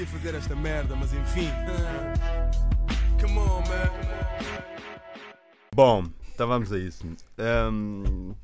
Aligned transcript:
queria 0.00 0.06
fazer 0.06 0.34
esta 0.34 0.56
merda, 0.56 0.96
mas 0.96 1.12
enfim. 1.12 1.48
Come 3.20 3.38
on, 3.38 3.60
man. 3.60 3.90
Bom, 5.74 6.06
então 6.32 6.48
vamos 6.48 6.72
a 6.72 6.78
isso. 6.78 7.06
Ahm, 7.38 8.34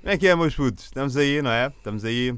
como 0.00 0.12
é 0.12 0.18
que 0.18 0.26
é, 0.26 0.34
meus 0.34 0.54
putos? 0.56 0.84
Estamos 0.84 1.16
aí, 1.16 1.40
não 1.40 1.50
é? 1.50 1.68
Estamos 1.68 2.04
aí. 2.04 2.34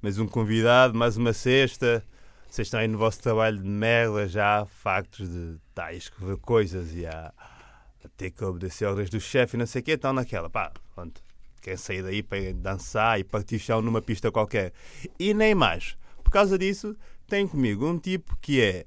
Mais 0.00 0.18
um 0.18 0.26
convidado, 0.26 0.96
mais 0.96 1.16
uma 1.18 1.34
sexta. 1.34 2.02
Vocês 2.48 2.68
estão 2.68 2.80
aí 2.80 2.88
no 2.88 2.96
vosso 2.96 3.20
trabalho 3.20 3.58
de 3.58 3.68
merda 3.68 4.26
já, 4.26 4.64
factos 4.64 5.28
de 5.28 5.58
escrever 5.92 6.38
coisas 6.38 6.94
e 6.94 7.04
a, 7.04 7.32
a 7.36 8.08
ter 8.16 8.30
que 8.30 8.42
obedecer 8.42 8.86
ordens 8.86 9.10
do 9.10 9.20
chefe 9.20 9.56
e 9.56 9.58
não 9.58 9.66
sei 9.66 9.82
o 9.82 9.84
quê. 9.84 9.92
Estão 9.92 10.14
naquela, 10.14 10.48
pá, 10.48 10.72
pronto. 10.94 11.20
Querem 11.60 11.76
sair 11.76 12.02
daí 12.02 12.22
para 12.22 12.54
dançar 12.54 13.20
e 13.20 13.24
partir 13.24 13.58
chão 13.58 13.82
numa 13.82 14.00
pista 14.00 14.30
qualquer. 14.30 14.72
E 15.18 15.34
nem 15.34 15.54
mais. 15.54 15.96
Por 16.24 16.30
causa 16.30 16.58
disso, 16.58 16.96
tenho 17.26 17.48
comigo 17.48 17.86
um 17.86 17.98
tipo 17.98 18.36
que 18.40 18.60
é. 18.60 18.84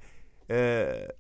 eh, 0.48 1.14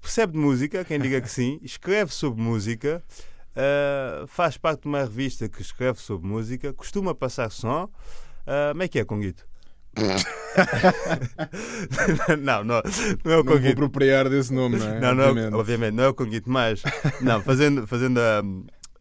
percebe 0.00 0.32
de 0.34 0.38
música, 0.38 0.84
quem 0.84 0.98
diga 1.00 1.20
que 1.20 1.30
sim, 1.30 1.58
escreve 1.64 2.12
sobre 2.12 2.40
música, 2.42 3.02
uh, 3.50 4.26
faz 4.28 4.56
parte 4.56 4.82
de 4.82 4.88
uma 4.88 5.00
revista 5.00 5.48
que 5.48 5.60
escreve 5.60 5.98
sobre 6.00 6.26
música, 6.28 6.72
costuma 6.72 7.14
passar 7.14 7.50
som. 7.50 7.84
Uh, 8.46 8.70
como 8.72 8.82
é 8.82 8.88
que 8.88 8.98
é, 8.98 9.04
Conguito? 9.04 9.46
não, 12.40 12.64
não, 12.64 12.82
não 13.24 13.32
é 13.32 13.36
o 13.36 13.38
Não 13.38 13.44
vou 13.44 13.44
Conguito. 13.44 13.72
apropriar 13.72 14.28
desse 14.28 14.52
nome, 14.52 14.76
não 14.78 14.88
é? 14.88 15.00
Não, 15.00 15.14
não 15.14 15.24
é, 15.24 15.28
Obviamente. 15.28 15.54
obviamente, 15.54 15.94
não 15.94 16.04
é 16.04 16.08
o 16.08 16.14
Conguito, 16.14 16.50
mas 16.50 16.82
não, 17.20 17.42
fazendo, 17.42 17.86
fazendo 17.86 18.18
a, 18.20 18.40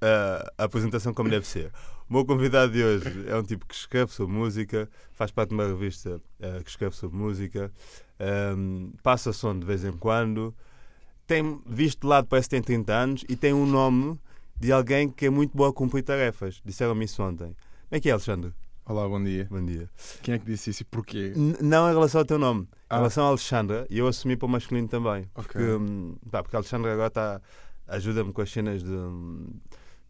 a- 0.02 0.52
a 0.58 0.64
apresentação 0.64 1.14
como 1.14 1.30
deve 1.30 1.46
ser. 1.48 1.72
O 2.10 2.14
meu 2.14 2.26
convidado 2.26 2.72
de 2.72 2.82
hoje 2.84 3.26
é 3.28 3.36
um 3.36 3.44
tipo 3.44 3.66
que 3.66 3.76
escreve 3.76 4.12
sobre 4.14 4.34
música, 4.34 4.90
faz 5.14 5.30
parte 5.30 5.50
de 5.50 5.56
uma 5.56 5.66
revista 5.68 6.22
eh, 6.40 6.62
que 6.64 6.70
escreve 6.70 6.96
sobre 6.96 7.18
música, 7.18 7.70
ehm, 8.18 8.92
passa 9.04 9.34
som 9.34 9.58
de 9.60 9.66
vez 9.66 9.84
em 9.84 9.92
quando, 9.92 10.56
tem 11.26 11.62
visto 11.66 12.02
de 12.02 12.08
lado, 12.08 12.26
parece 12.28 12.48
que 12.48 12.56
tem 12.56 12.62
30 12.62 12.94
anos 12.94 13.26
e 13.28 13.36
tem 13.36 13.54
um 13.54 13.66
nome 13.66 14.18
de 14.58 14.72
alguém 14.72 15.10
que 15.10 15.26
é 15.26 15.30
muito 15.30 15.56
bom 15.56 15.66
a 15.66 15.74
cumprir 15.74 16.02
tarefas. 16.02 16.62
Disseram-me 16.64 17.04
isso 17.04 17.22
ontem. 17.22 17.48
Como 17.48 17.56
é 17.92 18.00
que 18.00 18.08
é, 18.08 18.14
Alexandre? 18.14 18.54
Olá, 18.86 19.06
bom 19.06 19.22
dia. 19.22 19.46
Bom 19.52 19.64
dia. 19.66 19.90
Quem 20.24 20.36
é 20.36 20.40
que 20.40 20.46
disse 20.46 20.70
isso 20.70 20.84
e 20.84 20.86
porquê? 20.86 21.34
N- 21.36 21.58
não 21.62 21.90
em 21.90 21.94
relação 21.94 22.22
ao 22.22 22.26
teu 22.26 22.40
nome, 22.40 22.62
em 22.62 22.68
Ah. 22.90 22.96
relação 22.98 23.26
a 23.26 23.28
Alexandra, 23.28 23.86
e 23.90 23.98
eu 24.00 24.08
assumi 24.08 24.38
para 24.38 24.46
o 24.46 24.50
masculino 24.50 24.88
também. 24.88 25.30
Ok. 25.36 25.44
Porque, 25.44 25.60
hum, 25.62 26.16
pá, 26.32 26.42
porque 26.42 26.56
a 26.56 26.60
Alexandra 26.60 26.94
agora 26.94 27.10
está 27.10 27.42
ajuda-me 27.86 28.32
com 28.32 28.42
as 28.42 28.50
cenas 28.50 28.82
de, 28.82 28.90
hum, 28.90 29.50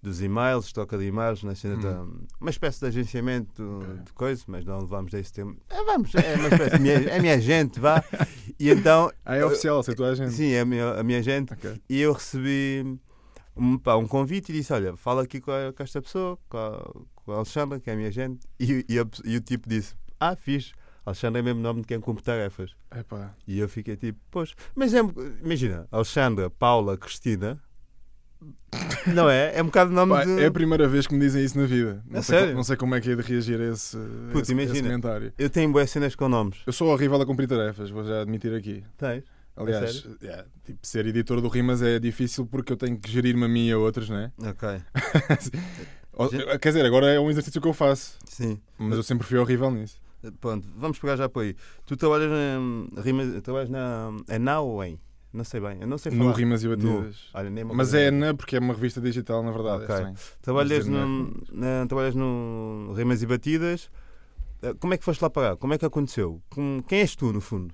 dos 0.08 0.22
e-mails, 0.22 0.72
troca 0.72 0.98
de 0.98 1.06
e-mails, 1.06 1.44
na 1.44 1.54
cena 1.56 2.02
Hum. 2.02 2.22
uma 2.42 2.50
espécie 2.50 2.80
de 2.80 2.86
agenciamento 2.88 3.80
de 4.06 4.14
coisa, 4.14 4.44
mas 4.48 4.66
não 4.66 4.80
levamos 4.80 5.14
a 5.14 5.20
esse 5.20 5.34
tempo. 5.34 5.58
É, 5.70 5.84
vamos, 5.84 6.14
é 6.16 6.36
uma 6.36 6.48
espécie 6.48 6.76
de 6.78 6.80
minha, 6.82 6.94
é 6.94 7.18
a 7.18 7.22
minha 7.22 7.40
gente, 7.42 7.80
vá. 7.80 8.04
E 8.60 8.70
então, 8.72 9.12
Ah, 9.26 9.36
é 9.36 9.46
oficial, 9.46 9.80
aceitou 9.80 10.06
a 10.06 10.16
gente. 10.16 10.32
sim, 10.34 10.52
é 10.52 10.62
a 10.62 10.66
minha, 10.66 10.92
a 10.94 11.04
minha 11.04 11.22
gente. 11.22 11.54
Ok. 11.54 11.82
E 11.90 12.00
eu 12.02 12.14
recebi 12.14 12.98
um, 13.56 13.78
pá, 13.78 13.96
um 13.96 14.08
convite 14.08 14.52
e 14.52 14.56
disse: 14.56 14.72
Olha, 14.74 14.96
fala 14.96 15.24
aqui 15.24 15.40
com, 15.42 15.52
a- 15.52 15.74
com 15.74 15.84
esta 15.84 16.02
pessoa, 16.02 16.38
com 16.50 16.58
a, 16.58 16.94
com 17.16 17.32
a 17.32 17.36
Alexandra, 17.38 17.80
que 17.80 17.90
é 17.90 17.94
a 17.94 17.96
minha 17.96 18.12
gente. 18.12 18.48
E, 18.60 18.86
e, 18.90 19.00
a 19.00 19.06
e 19.26 19.36
o 19.38 19.42
tipo 19.42 19.68
disse: 19.68 19.96
Ah, 20.20 20.36
fixe, 20.36 20.72
Alexandra 21.06 21.40
é 21.40 21.42
mesmo 21.44 21.62
nome 21.62 21.82
de 21.82 21.88
quem 21.88 22.00
cumpre 22.00 22.24
tarefas. 22.24 22.76
Epá. 22.96 23.34
E 23.48 23.60
eu 23.60 23.68
fiquei 23.68 23.96
tipo: 23.98 24.20
Pois, 24.32 24.54
mas 24.76 24.94
é, 24.94 25.00
imagina, 25.44 25.88
Alexandra, 25.92 26.50
Paula, 26.50 26.98
Cristina. 26.98 27.60
Não 29.14 29.30
é? 29.30 29.58
É 29.58 29.62
um 29.64 29.68
bocado 29.68 29.92
o 29.92 29.94
nome 29.94 30.14
Pá, 30.14 30.24
de. 30.26 30.40
é 30.42 30.46
a 30.46 30.52
primeira 30.52 30.88
vez 30.88 31.08
que 31.08 31.14
me 31.14 31.20
dizem 31.20 31.44
isso 31.44 31.58
na 31.58 31.66
vida. 31.66 32.04
Não, 32.10 32.20
A 32.20 32.24
sei, 32.24 32.38
sério? 32.38 32.52
co- 32.54 32.58
não 32.58 32.64
sei 32.64 32.76
como 32.76 32.96
é 32.96 33.02
que 33.02 33.10
é 33.12 33.16
de 33.16 33.22
reagir 33.22 33.60
a 33.60 33.72
esse, 33.72 33.98
Puta, 34.32 34.42
esse, 34.42 34.52
imagina. 34.52 34.74
esse 34.74 34.84
comentário. 34.84 35.34
Eu 35.38 35.50
tenho 35.50 35.72
boas 35.72 35.90
cenas 35.90 36.16
com 36.16 36.28
nomes. 36.30 36.58
Eu 36.68 36.74
sou 36.74 36.90
horrível 36.90 37.20
a 37.22 37.26
cumprir 37.26 37.48
tarefas, 37.48 37.90
vou 37.90 38.04
já 38.04 38.22
admitir 38.22 38.54
aqui. 38.54 38.84
Tens? 38.98 39.24
Aliás, 39.56 40.06
yeah, 40.22 40.46
tipo, 40.64 40.78
ser 40.84 41.08
editor 41.08 41.42
do 41.42 41.48
Rimas 41.48 41.82
é 41.82 41.98
difícil 41.98 42.46
porque 42.46 42.72
eu 42.74 42.78
tenho 42.78 43.00
que 43.00 43.10
gerir-me 43.10 43.46
a 43.46 43.48
mim 43.48 43.68
e 43.68 43.72
a 43.72 43.78
outros, 43.80 44.08
não 44.10 44.18
é? 44.18 44.32
Ok. 44.44 44.70
Já- 46.32 46.58
Quer 46.60 46.70
dizer, 46.70 46.86
agora 46.86 47.08
é 47.08 47.20
um 47.20 47.30
exercício 47.30 47.62
que 47.62 47.68
eu 47.68 47.74
faço, 47.74 48.18
Sim. 48.26 48.60
mas 48.78 48.98
eu 48.98 49.04
sempre 49.04 49.26
fui 49.26 49.38
horrível 49.38 49.70
nisso. 49.72 49.98
Pronto, 50.42 50.68
vamos 50.76 50.98
pegar 51.00 51.16
já 51.16 51.30
por 51.30 51.44
aí. 51.44 51.56
Tu 51.86 51.96
trabalhas 51.96 52.30
na. 52.30 53.02
Rimas, 53.02 53.42
trabalhas 53.44 53.70
na. 53.70 54.10
É 54.28 54.38
now 54.40 54.66
ou 54.68 54.84
em? 54.84 55.00
Não 55.38 55.44
sei 55.44 55.60
bem. 55.60 55.78
Eu 55.80 55.88
não 55.88 56.00
sei 56.00 56.12
falar. 56.12 56.24
No 56.24 56.32
Rimas 56.32 56.64
e. 56.64 56.68
Batidas. 56.68 57.16
Olha, 57.32 57.52
Mas 57.74 57.94
é 57.94 58.10
na 58.10 58.34
porque 58.34 58.56
é 58.56 58.60
uma 58.60 58.74
revista 58.74 59.00
digital, 59.00 59.44
na 59.44 59.52
verdade. 59.52 59.84
Ok. 59.84 59.94
É 59.94 59.98
estranho. 59.98 60.16
Trabalhas 60.42 60.88
no, 60.88 60.98
não 60.98 61.34
na, 61.52 61.86
trabalhas 61.86 62.16
no 62.16 62.92
Rimas 62.98 63.22
e 63.22 63.28
Batidas. 63.28 63.90
Eh, 64.64 64.74
Como 64.80 64.96
é 64.96 64.98
que 64.98 65.06
foste 65.06 65.22
lá 65.22 65.30
parar? 65.30 65.56
Como 65.56 65.76
é 65.76 65.78
que 65.78 65.86
aconteceu? 65.86 66.42
Com- 66.50 66.82
Quem 66.88 67.02
és 67.02 67.16
tu, 67.16 67.32
no 67.32 67.40
fundo? 67.40 67.72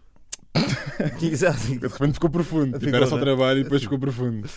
Exato. 1.23 1.57
De 1.79 1.88
repente 1.88 2.13
ficou 2.16 2.29
profundo. 2.29 2.78
Ficou, 2.78 2.96
era 2.96 3.07
só 3.07 3.16
né? 3.16 3.22
trabalho 3.22 3.59
e 3.62 3.63
depois 3.63 3.81
ficou 3.81 3.97
profundo. 3.97 4.47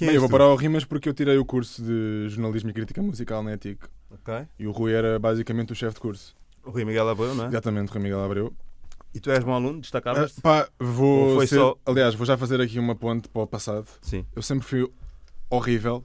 Bem, 0.00 0.10
eu 0.10 0.20
vou 0.20 0.28
parar 0.28 0.44
ao 0.44 0.56
Rimas 0.56 0.84
porque 0.84 1.08
eu 1.08 1.14
tirei 1.14 1.38
o 1.38 1.44
curso 1.44 1.82
de 1.82 2.28
jornalismo 2.28 2.70
e 2.70 2.72
crítica 2.72 3.00
musical 3.00 3.44
na 3.44 3.52
ETIC. 3.52 3.86
Ok. 4.10 4.34
E 4.58 4.66
o 4.66 4.72
Rui 4.72 4.92
era 4.92 5.20
basicamente 5.20 5.72
o 5.72 5.76
chefe 5.76 5.94
de 5.94 6.00
curso. 6.00 6.34
O 6.64 6.70
Rui 6.70 6.84
Miguel 6.84 7.08
Abreu, 7.08 7.32
não 7.32 7.44
é? 7.44 7.48
Exatamente, 7.48 7.90
o 7.90 7.94
Rui 7.94 8.02
Miguel 8.02 8.24
Abreu. 8.24 8.52
E 9.16 9.20
tu 9.20 9.30
és 9.30 9.42
bom 9.42 9.54
aluno? 9.54 9.80
Destacavas? 9.80 10.34
Ah, 10.36 10.40
pá, 10.42 10.68
Ou 10.78 10.86
vou 10.86 11.34
foi 11.36 11.46
ser- 11.46 11.54
só- 11.56 11.74
Aliás, 11.86 12.14
vou 12.14 12.26
já 12.26 12.36
fazer 12.36 12.60
aqui 12.60 12.78
uma 12.78 12.94
ponte 12.94 13.30
para 13.30 13.40
o 13.42 13.46
passado. 13.46 13.88
Sim. 14.02 14.26
Eu 14.36 14.42
sempre 14.42 14.66
fui 14.66 14.86
horrível. 15.48 16.04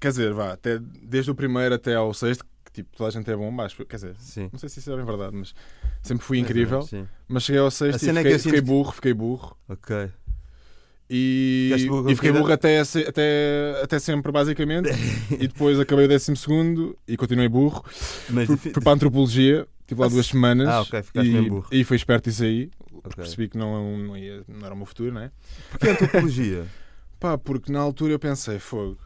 Quer 0.00 0.10
dizer, 0.10 0.32
vá, 0.32 0.52
até, 0.52 0.78
desde 1.02 1.28
o 1.28 1.34
primeiro 1.34 1.74
até 1.74 1.96
ao 1.96 2.14
sexto, 2.14 2.44
que 2.64 2.70
tipo, 2.70 2.96
toda 2.96 3.08
a 3.08 3.10
gente 3.12 3.28
é 3.28 3.34
bom, 3.34 3.50
mas, 3.50 3.74
quer 3.74 3.96
dizer, 3.96 4.14
Sim. 4.20 4.48
não 4.52 4.60
sei 4.60 4.68
se 4.68 4.78
isso 4.78 4.92
é 4.92 4.96
bem 4.96 5.04
verdade, 5.04 5.34
mas 5.34 5.52
sempre 6.04 6.24
fui 6.24 6.38
incrível. 6.38 6.82
Sim. 6.82 7.04
Mas 7.26 7.42
cheguei 7.42 7.60
ao 7.60 7.70
sexto 7.72 7.96
e 8.00 8.04
cena 8.06 8.20
é 8.20 8.22
que 8.22 8.28
fiquei, 8.38 8.44
fiquei 8.44 8.60
burro, 8.60 8.92
fiquei 8.92 9.12
burro. 9.12 9.56
Ok. 9.68 10.08
E, 11.10 11.72
e 12.08 12.14
fiquei 12.14 12.30
burro 12.30 12.52
até, 12.52 12.78
até, 12.80 13.80
até 13.82 13.98
sempre, 13.98 14.30
basicamente. 14.30 14.88
e 15.34 15.48
depois 15.48 15.80
acabei 15.80 16.04
o 16.04 16.08
décimo 16.08 16.36
segundo 16.36 16.96
e 17.08 17.16
continuei 17.16 17.48
burro. 17.48 17.84
Mas 18.30 18.46
fui 18.46 18.70
para 18.70 18.92
a 18.92 18.94
antropologia, 18.94 19.66
estive 19.88 20.00
lá 20.00 20.06
Ah, 20.06 20.10
duas 20.10 20.26
semanas. 20.26 20.68
Ah, 20.68 20.80
ok, 20.82 21.02
ficaste 21.02 21.28
e, 21.30 21.48
burro. 21.50 21.66
e 21.72 21.84
foi 21.84 21.96
esperto 21.96 22.28
isso 22.28 22.42
aí. 22.44 22.70
Ok. 22.92 23.12
Percebi 23.16 23.48
que 23.48 23.56
não, 23.56 23.96
não, 23.98 24.16
ia, 24.16 24.42
não 24.46 24.64
era 24.66 24.74
o 24.74 24.76
meu 24.76 24.86
futuro, 24.86 25.12
não 25.12 25.22
é? 25.22 25.30
Porquê 25.70 25.88
antropologia? 25.90 26.66
Pá, 27.18 27.36
porque 27.38 27.72
na 27.72 27.80
altura 27.80 28.12
eu 28.12 28.18
pensei, 28.18 28.58
fogo, 28.58 28.98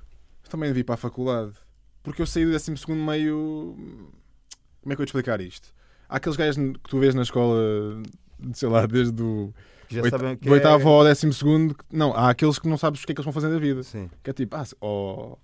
eu 0.44 0.50
também 0.50 0.68
devia 0.68 0.80
ir 0.80 0.84
para 0.84 0.94
a 0.96 0.98
faculdade. 0.98 1.52
Porque 2.02 2.20
eu 2.20 2.26
saí 2.26 2.44
do 2.44 2.50
décimo 2.50 2.76
segundo 2.76 3.00
meio. 3.02 3.76
Como 4.82 4.86
é 4.86 4.88
que 4.88 4.92
eu 4.92 4.96
vou 4.96 5.06
te 5.06 5.08
explicar 5.10 5.40
isto? 5.40 5.68
Há 6.08 6.16
aqueles 6.16 6.36
gajos 6.36 6.56
que 6.56 6.90
tu 6.90 6.98
vês 6.98 7.14
na 7.14 7.22
escola, 7.22 8.02
sei 8.52 8.68
lá, 8.68 8.84
desde 8.86 9.22
o 9.22 9.54
já 9.88 10.02
oit- 10.02 10.10
sabem 10.10 10.32
o 10.32 10.36
que 10.36 10.46
do 10.48 10.52
oitavo 10.52 10.88
é... 10.88 10.92
ao 10.92 11.04
décimo 11.04 11.32
segundo. 11.32 11.76
Não, 11.90 12.12
há 12.12 12.28
aqueles 12.30 12.58
que 12.58 12.68
não 12.68 12.76
sabes 12.76 13.02
o 13.02 13.06
que 13.06 13.12
é 13.12 13.14
que 13.14 13.20
eles 13.20 13.24
vão 13.24 13.32
fazer 13.32 13.48
da 13.50 13.58
vida. 13.58 13.82
Sim. 13.84 14.10
Que 14.22 14.30
é 14.30 14.32
tipo, 14.32 14.56
ah, 14.56 14.64
ou, 14.80 15.38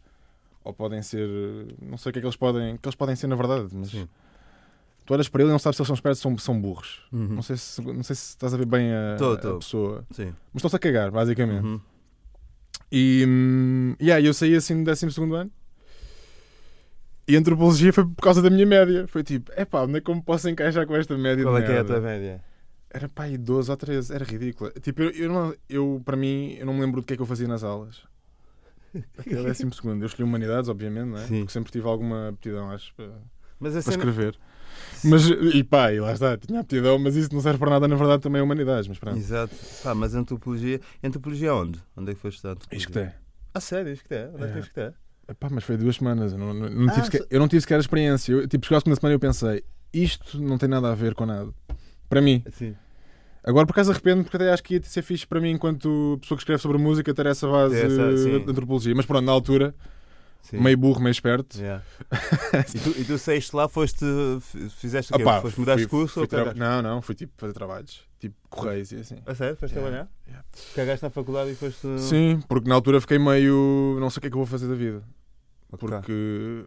ou 0.65 0.73
podem 0.75 1.01
ser. 1.01 1.29
Não 1.81 1.97
sei 1.97 2.11
o 2.11 2.13
que 2.13 2.19
é 2.19 2.23
que 2.23 2.27
eles 2.27 2.37
podem. 2.37 2.77
que 2.77 2.87
eles 2.89 2.97
podem 2.97 3.15
ser 3.17 3.29
na 3.29 3.37
verdade, 3.37 3.69
mas 3.73 3.91
Sim. 3.91 4.09
Tu 5.09 5.15
olhas 5.15 5.27
para 5.27 5.41
ele 5.41 5.49
e 5.51 5.53
não 5.53 5.59
sabes 5.59 5.77
se 5.77 5.81
eles 5.81 5.87
são 5.87 5.95
espertos 5.95 6.25
ou 6.25 6.39
são, 6.39 6.61
burros. 6.61 7.01
Uhum. 7.11 7.29
Não, 7.29 7.43
sei 7.43 7.57
se, 7.57 7.81
não 7.81 8.03
sei 8.03 8.15
se 8.15 8.29
estás 8.29 8.53
a 8.53 8.59
ver 8.59 8.67
bem 8.67 8.93
a, 8.93 9.17
Tô, 9.17 9.33
a 9.33 9.37
tô. 9.39 9.59
pessoa. 9.59 10.05
Sim. 10.11 10.35
Mas 10.53 10.57
estão-se 10.61 10.77
a 10.77 10.79
cagar, 10.79 11.11
basicamente. 11.11 11.65
Uhum. 11.65 11.81
E 12.93 13.25
hum, 13.27 13.95
yeah, 13.99 14.25
eu 14.25 14.35
saí 14.35 14.55
assim 14.55 14.75
no 14.75 14.85
12 14.85 15.07
ano. 15.35 15.51
E 17.27 17.37
a 17.37 17.39
antropologia 17.39 17.91
foi 17.91 18.05
por 18.05 18.23
causa 18.23 18.43
da 18.43 18.51
minha 18.51 18.67
média. 18.67 19.07
Foi 19.09 19.23
tipo, 19.23 19.51
é 19.57 19.65
pá, 19.65 19.83
onde 19.83 19.97
é 19.97 20.01
que 20.03 20.11
eu 20.11 20.15
me 20.15 20.23
posso 20.23 20.47
encaixar 20.47 20.87
com 20.87 20.95
esta 20.95 21.17
média 21.17 21.43
Qual 21.43 21.57
é 21.57 21.63
que 21.63 21.73
é 21.73 21.79
a 21.79 21.85
tua 21.85 22.01
média? 22.01 22.45
Era 22.91 23.09
pá, 23.09 23.25
aí 23.25 23.39
12 23.39 23.71
ou 23.71 23.77
13, 23.79 24.15
era 24.15 24.25
ridícula. 24.27 24.71
Tipo, 24.83 25.03
eu, 25.05 25.11
eu, 25.11 25.33
não, 25.33 25.55
eu, 25.71 26.03
para 26.05 26.17
mim, 26.19 26.55
eu 26.59 26.67
não 26.67 26.75
me 26.75 26.81
lembro 26.81 27.01
do 27.01 27.07
que 27.07 27.15
é 27.15 27.17
que 27.17 27.23
eu 27.23 27.27
fazia 27.27 27.49
nas 27.49 27.65
aulas. 27.65 28.03
Até 29.19 29.41
o 29.41 29.43
12 29.43 29.71
segundo. 29.73 30.03
Eu 30.03 30.07
escolhi 30.07 30.29
humanidades, 30.29 30.69
obviamente, 30.69 31.07
não 31.07 31.19
é? 31.19 31.27
Sim. 31.27 31.39
Porque 31.41 31.53
sempre 31.53 31.73
tive 31.73 31.87
alguma 31.87 32.29
aptidão, 32.29 32.71
acho, 32.71 32.95
para, 32.95 33.11
Mas 33.59 33.75
a 33.75 33.83
para 33.83 33.93
cena... 33.93 33.97
escrever. 33.97 34.39
Mas, 35.05 35.29
e 35.29 35.63
pá, 35.65 35.93
e 35.93 36.01
lá 36.01 36.13
está, 36.13 36.37
tinha 36.37 36.61
aptidão, 36.61 36.99
mas 36.99 37.15
isso 37.17 37.33
não 37.33 37.41
serve 37.41 37.59
para 37.59 37.71
nada, 37.71 37.87
na 37.89 37.97
verdade, 37.97 38.23
também 38.23 38.41
é 38.41 38.43
humanidades. 38.43 38.89
Mas 38.89 38.99
pronto. 38.99 39.17
Exato. 39.17 39.55
Pá, 39.83 39.95
mas 39.95 40.15
antropologia... 40.15 40.81
Antropologia 41.03 41.55
onde? 41.55 41.81
Onde 41.97 42.13
é 42.13 42.15
que 42.15 42.29
estudar 42.29 42.53
antropologia? 42.53 42.79
Isto 42.79 42.93
que 42.93 42.99
é. 42.99 43.15
Ah, 43.55 43.61
sério? 43.61 43.93
Isto 43.93 44.07
que 44.09 44.15
é? 44.15 44.31
Onde 44.35 44.43
é 44.43 44.47
que 44.47 44.51
É. 44.51 44.55
tens 44.55 44.69
que 44.69 44.81
é? 44.81 44.93
Epá, 45.31 45.49
mas 45.51 45.65
foi 45.65 45.77
duas 45.77 45.97
semanas. 45.97 46.33
Eu 46.33 46.39
não, 46.39 46.55
não- 46.55 46.71
não 46.71 46.87
tive 46.89 47.01
Ah, 47.01 47.05
sequer, 47.05 47.19
só- 47.19 47.27
eu 47.31 47.41
não 47.41 47.49
tive 47.49 47.61
sequer 47.61 47.77
a 47.77 47.81
experiência. 47.81 48.33
Eu, 48.33 48.49
tipo, 48.49 48.65
chegou 48.67 48.77
a 48.79 48.81
segunda 48.81 48.97
semana 48.99 49.13
e 49.13 49.17
eu 49.17 49.21
pensei, 49.21 49.63
isto 49.93 50.41
não 50.41 50.57
tem 50.59 50.69
nada 50.69 50.91
a 50.91 50.95
ver 50.95 51.15
com 51.15 51.27
nada. 51.27 51.51
Para 52.09 52.21
mim. 52.21 52.43
Sim. 52.53 52.75
Agora 53.45 53.65
por 53.67 53.73
acaso 53.73 53.91
arrependo 53.93 54.25
porque 54.25 54.37
até 54.37 54.53
acho 54.53 54.63
que 54.63 54.75
ia 54.75 54.83
ser 54.83 55.01
fixe 55.03 55.27
para 55.27 55.41
mim 55.41 55.51
enquanto 55.51 56.19
pessoa 56.21 56.37
que 56.37 56.43
escreve 56.43 56.61
sobre 56.61 56.77
música 56.77 57.15
ter 57.15 57.25
essa 57.27 57.47
base 57.49 57.77
essa- 57.77 58.15
de 58.15 58.51
antropologia. 58.51 58.95
Mas 58.95 59.07
pronto, 59.07 59.25
na 59.25 59.33
altura, 59.33 59.75
Sim. 60.43 60.61
meio 60.61 60.79
burro, 60.79 61.01
meio 61.01 61.11
esperto. 61.13 61.59
Yeah. 61.59 61.85
e, 62.75 62.79
tu, 62.79 63.01
e 63.01 63.05
tu 63.05 63.19
saíste 63.19 63.55
lá, 63.55 63.69
foste. 63.69 64.05
Fizeste 64.71 65.13
o 65.13 65.17
quê? 65.19 65.25
Foste 65.43 65.61
mudar 65.61 65.77
de 65.77 65.87
curso 65.87 66.27
tra-? 66.27 66.55
Não, 66.55 66.81
não, 66.81 67.03
fui 67.03 67.15
tipo 67.15 67.33
fazer 67.37 67.53
trabalhos. 67.53 68.03
Tipo 68.19 68.35
correios 68.49 68.91
e 68.93 68.97
assim. 68.97 69.17
A 69.27 69.35
sério? 69.35 69.57
Foste 69.57 69.75
Yeah, 69.77 69.91
trabalhar? 69.91 70.11
yeah. 70.27 70.45
Cagaste 70.75 71.05
na 71.05 71.11
faculdade 71.11 71.51
e 71.51 71.55
foste. 71.55 71.87
Sim, 72.01 72.41
porque 72.49 72.69
na 72.69 72.75
altura 72.75 73.01
fiquei 73.01 73.19
meio. 73.19 73.97
Não 74.01 74.09
sei 74.11 74.19
o 74.19 74.21
que 74.23 74.27
é 74.29 74.31
que 74.31 74.35
eu 74.37 74.41
vou 74.41 74.47
fazer 74.47 74.69
da 74.69 74.75
vida. 74.75 75.03
Ok. 75.71 75.87
Porque 75.89 76.65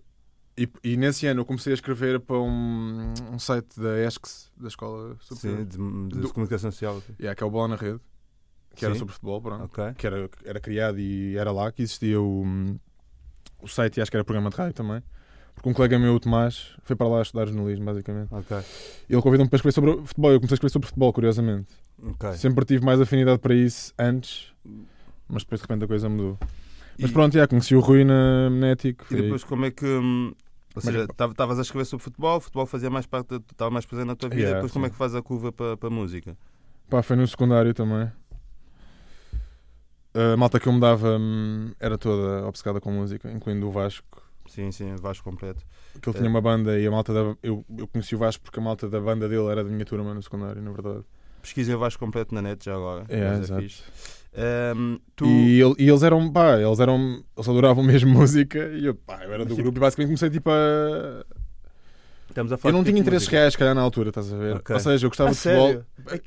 E, 0.56 0.70
e 0.84 0.96
nesse 0.98 1.26
ano 1.26 1.42
eu 1.42 1.46
comecei 1.46 1.74
a 1.74 1.76
escrever 1.76 2.20
para 2.20 2.38
um, 2.38 3.14
um 3.32 3.40
site 3.40 3.80
da 3.80 3.98
ESCS, 4.06 4.52
da 4.58 4.68
Escola 4.68 5.16
Sim, 5.22 5.36
Superior, 5.36 5.66
de, 5.66 5.78
de 6.16 6.20
Do- 6.22 6.34
comunicação 6.34 6.72
social. 6.72 6.98
ok. 6.98 7.16
yeah, 7.20 7.36
que 7.36 7.44
é 7.44 7.48
o 7.48 7.50
Bola 7.50 7.70
na 7.70 7.76
Rede, 7.78 8.00
que 8.76 8.86
era 8.86 8.94
Sim. 8.94 9.00
sobre 9.00 9.14
futebol, 9.14 9.42
pronto. 9.42 9.64
Ok. 9.64 9.94
que 9.98 10.06
era, 10.06 10.30
era 10.46 10.60
criado 10.60 11.00
e 11.00 11.36
era 11.36 11.52
lá 11.52 11.72
que 11.72 11.82
existia 11.82 12.22
o, 12.22 12.46
o 13.62 13.68
site 13.68 13.98
e 13.98 14.02
acho 14.02 14.10
que 14.12 14.18
era 14.18 14.24
programa 14.24 14.50
de 14.50 14.56
rádio 14.56 14.74
também. 14.74 15.02
Porque 15.54 15.70
um 15.70 15.74
colega 15.74 16.00
meu, 16.00 16.16
o 16.16 16.20
Tomás, 16.20 16.76
foi 16.84 16.96
para 16.96 17.08
lá 17.08 17.22
estudar 17.22 17.46
jornalismo, 17.46 17.86
basicamente. 17.86 18.34
Ok. 18.34 18.58
E 19.10 19.14
ele 19.14 19.22
convidou-me 19.22 19.50
para 19.50 19.58
escrever 19.58 19.74
sobre 19.74 19.92
futebol. 20.08 20.32
Eu 20.32 20.40
comecei 20.40 20.54
a 20.54 20.56
escrever 20.56 20.72
sobre 20.72 20.88
futebol, 20.88 21.14
curiosamente. 21.14 21.68
Ok. 22.04 22.34
Sempre 22.34 22.66
tive 22.66 22.86
mais 22.86 23.00
afinidade 23.02 23.38
para 23.40 23.54
isso 23.54 23.94
antes, 24.00 24.54
mas 25.28 25.44
depois 25.44 25.60
de 25.62 25.68
repente 25.68 25.84
a 25.84 25.88
coisa 25.88 26.08
mudou. 26.10 26.38
Mas 27.00 27.10
E- 27.12 27.14
pronto, 27.14 27.34
já, 27.34 27.48
conheci 27.48 27.76
o 27.76 27.80
Rui 27.80 28.04
na 28.06 28.50
Mnético. 28.50 29.06
E 29.12 29.22
depois 29.22 29.44
como 29.44 29.66
é 29.66 29.72
que. 29.72 29.86
hum, 29.86 30.34
Ou 30.74 30.74
Mas- 30.76 30.86
seja, 30.86 31.04
estavas 31.30 31.60
a 31.60 31.62
escrever 31.64 31.84
sobre 31.84 32.02
futebol, 32.06 32.40
futebol 32.40 32.66
fazia 32.66 32.90
mais 32.90 33.06
parte, 33.06 33.36
estava 33.52 33.70
mais 33.70 33.86
presente 33.86 34.08
na 34.08 34.16
tua 34.16 34.30
vida, 34.30 34.42
Yeah, 34.42 34.56
depois 34.60 34.72
como 34.72 34.86
é 34.86 34.88
sim. 34.88 34.94
que 34.94 34.98
faz 34.98 35.14
a 35.14 35.22
curva 35.22 35.52
para 35.52 35.76
para 35.76 35.90
a 35.90 35.92
música? 35.92 36.38
Pá, 36.90 37.04
foi 37.04 37.18
no 37.18 37.28
secundário 37.28 37.74
também. 37.74 38.10
A 40.14 40.36
malta 40.38 40.60
que 40.60 40.68
eu 40.68 40.74
me 40.74 40.80
dava 40.80 41.18
hum, 41.18 41.72
era 41.80 41.98
toda 41.98 42.46
obcecada 42.48 42.82
com 42.82 42.92
música, 42.92 43.32
incluindo 43.32 43.68
o 43.68 43.72
Vasco. 43.72 44.22
Sim, 44.48 44.72
sim, 44.72 44.96
Vasco 44.98 45.24
completo. 45.24 45.64
Que 46.02 46.10
ele 46.10 46.18
É. 46.18 46.20
tinha 46.20 46.30
uma 46.30 46.42
banda 46.42 46.78
e 46.80 46.86
a 46.86 46.92
malta 46.92 47.14
da. 47.14 47.20
Eu, 47.42 47.64
eu 47.78 47.88
conheci 47.88 48.16
o 48.16 48.18
Vasco 48.18 48.44
porque 48.44 48.60
a 48.60 48.64
malta 48.64 48.90
da 48.90 49.00
banda 49.00 49.30
dele 49.30 49.46
era 49.48 49.64
da 49.64 49.70
minha 49.70 49.86
turma 49.86 50.14
no 50.14 50.22
secundário, 50.22 50.62
na 50.62 50.72
verdade. 50.72 51.04
Pesquisem 51.42 51.74
o 51.74 51.80
Vasco 51.80 52.00
completo 52.04 52.36
na 52.36 52.42
net 52.42 52.64
já 52.66 52.76
agora. 52.76 53.06
É, 53.08 53.30
mas 53.30 53.40
exato. 53.50 53.66
Hum, 54.78 55.00
tu. 55.16 55.26
E, 55.26 55.62
ele- 55.62 55.76
e 55.80 55.90
eles 55.90 56.04
eram, 56.04 56.32
pá, 56.32 56.58
eles 56.60 56.80
eram. 56.80 57.24
Eles 57.36 57.50
adoravam 57.50 57.84
mesmo 57.84 58.12
música 58.12 58.60
e 58.74 58.86
eu, 58.86 58.96
pá, 58.96 59.24
eu 59.24 59.34
era 59.34 59.46
do 59.46 59.54
Mas 59.56 59.64
grupo 59.64 59.78
e 59.78 59.82
basicamente 59.82 60.10
comecei 60.10 60.30
tipo 60.30 60.50
a. 60.50 61.26
Estamos 62.32 62.52
a 62.52 62.58
falar 62.58 62.74
Eu 62.74 62.78
não 62.78 62.84
tinha 62.84 63.00
interesses 63.00 63.28
reais, 63.28 63.54
se 63.54 63.58
calhar, 63.60 63.76
na 63.76 63.82
altura, 63.82 64.10
estás 64.10 64.32
a 64.34 64.38
ver? 64.38 64.56
Ok. 64.56 64.74
Ou 64.74 64.80
seja, 64.80 65.06
eu 65.06 65.10
gostava 65.10 65.30
Ah, 65.30 65.34
de 65.34 65.38
futebol. 65.40 65.68
sério? 65.68 65.86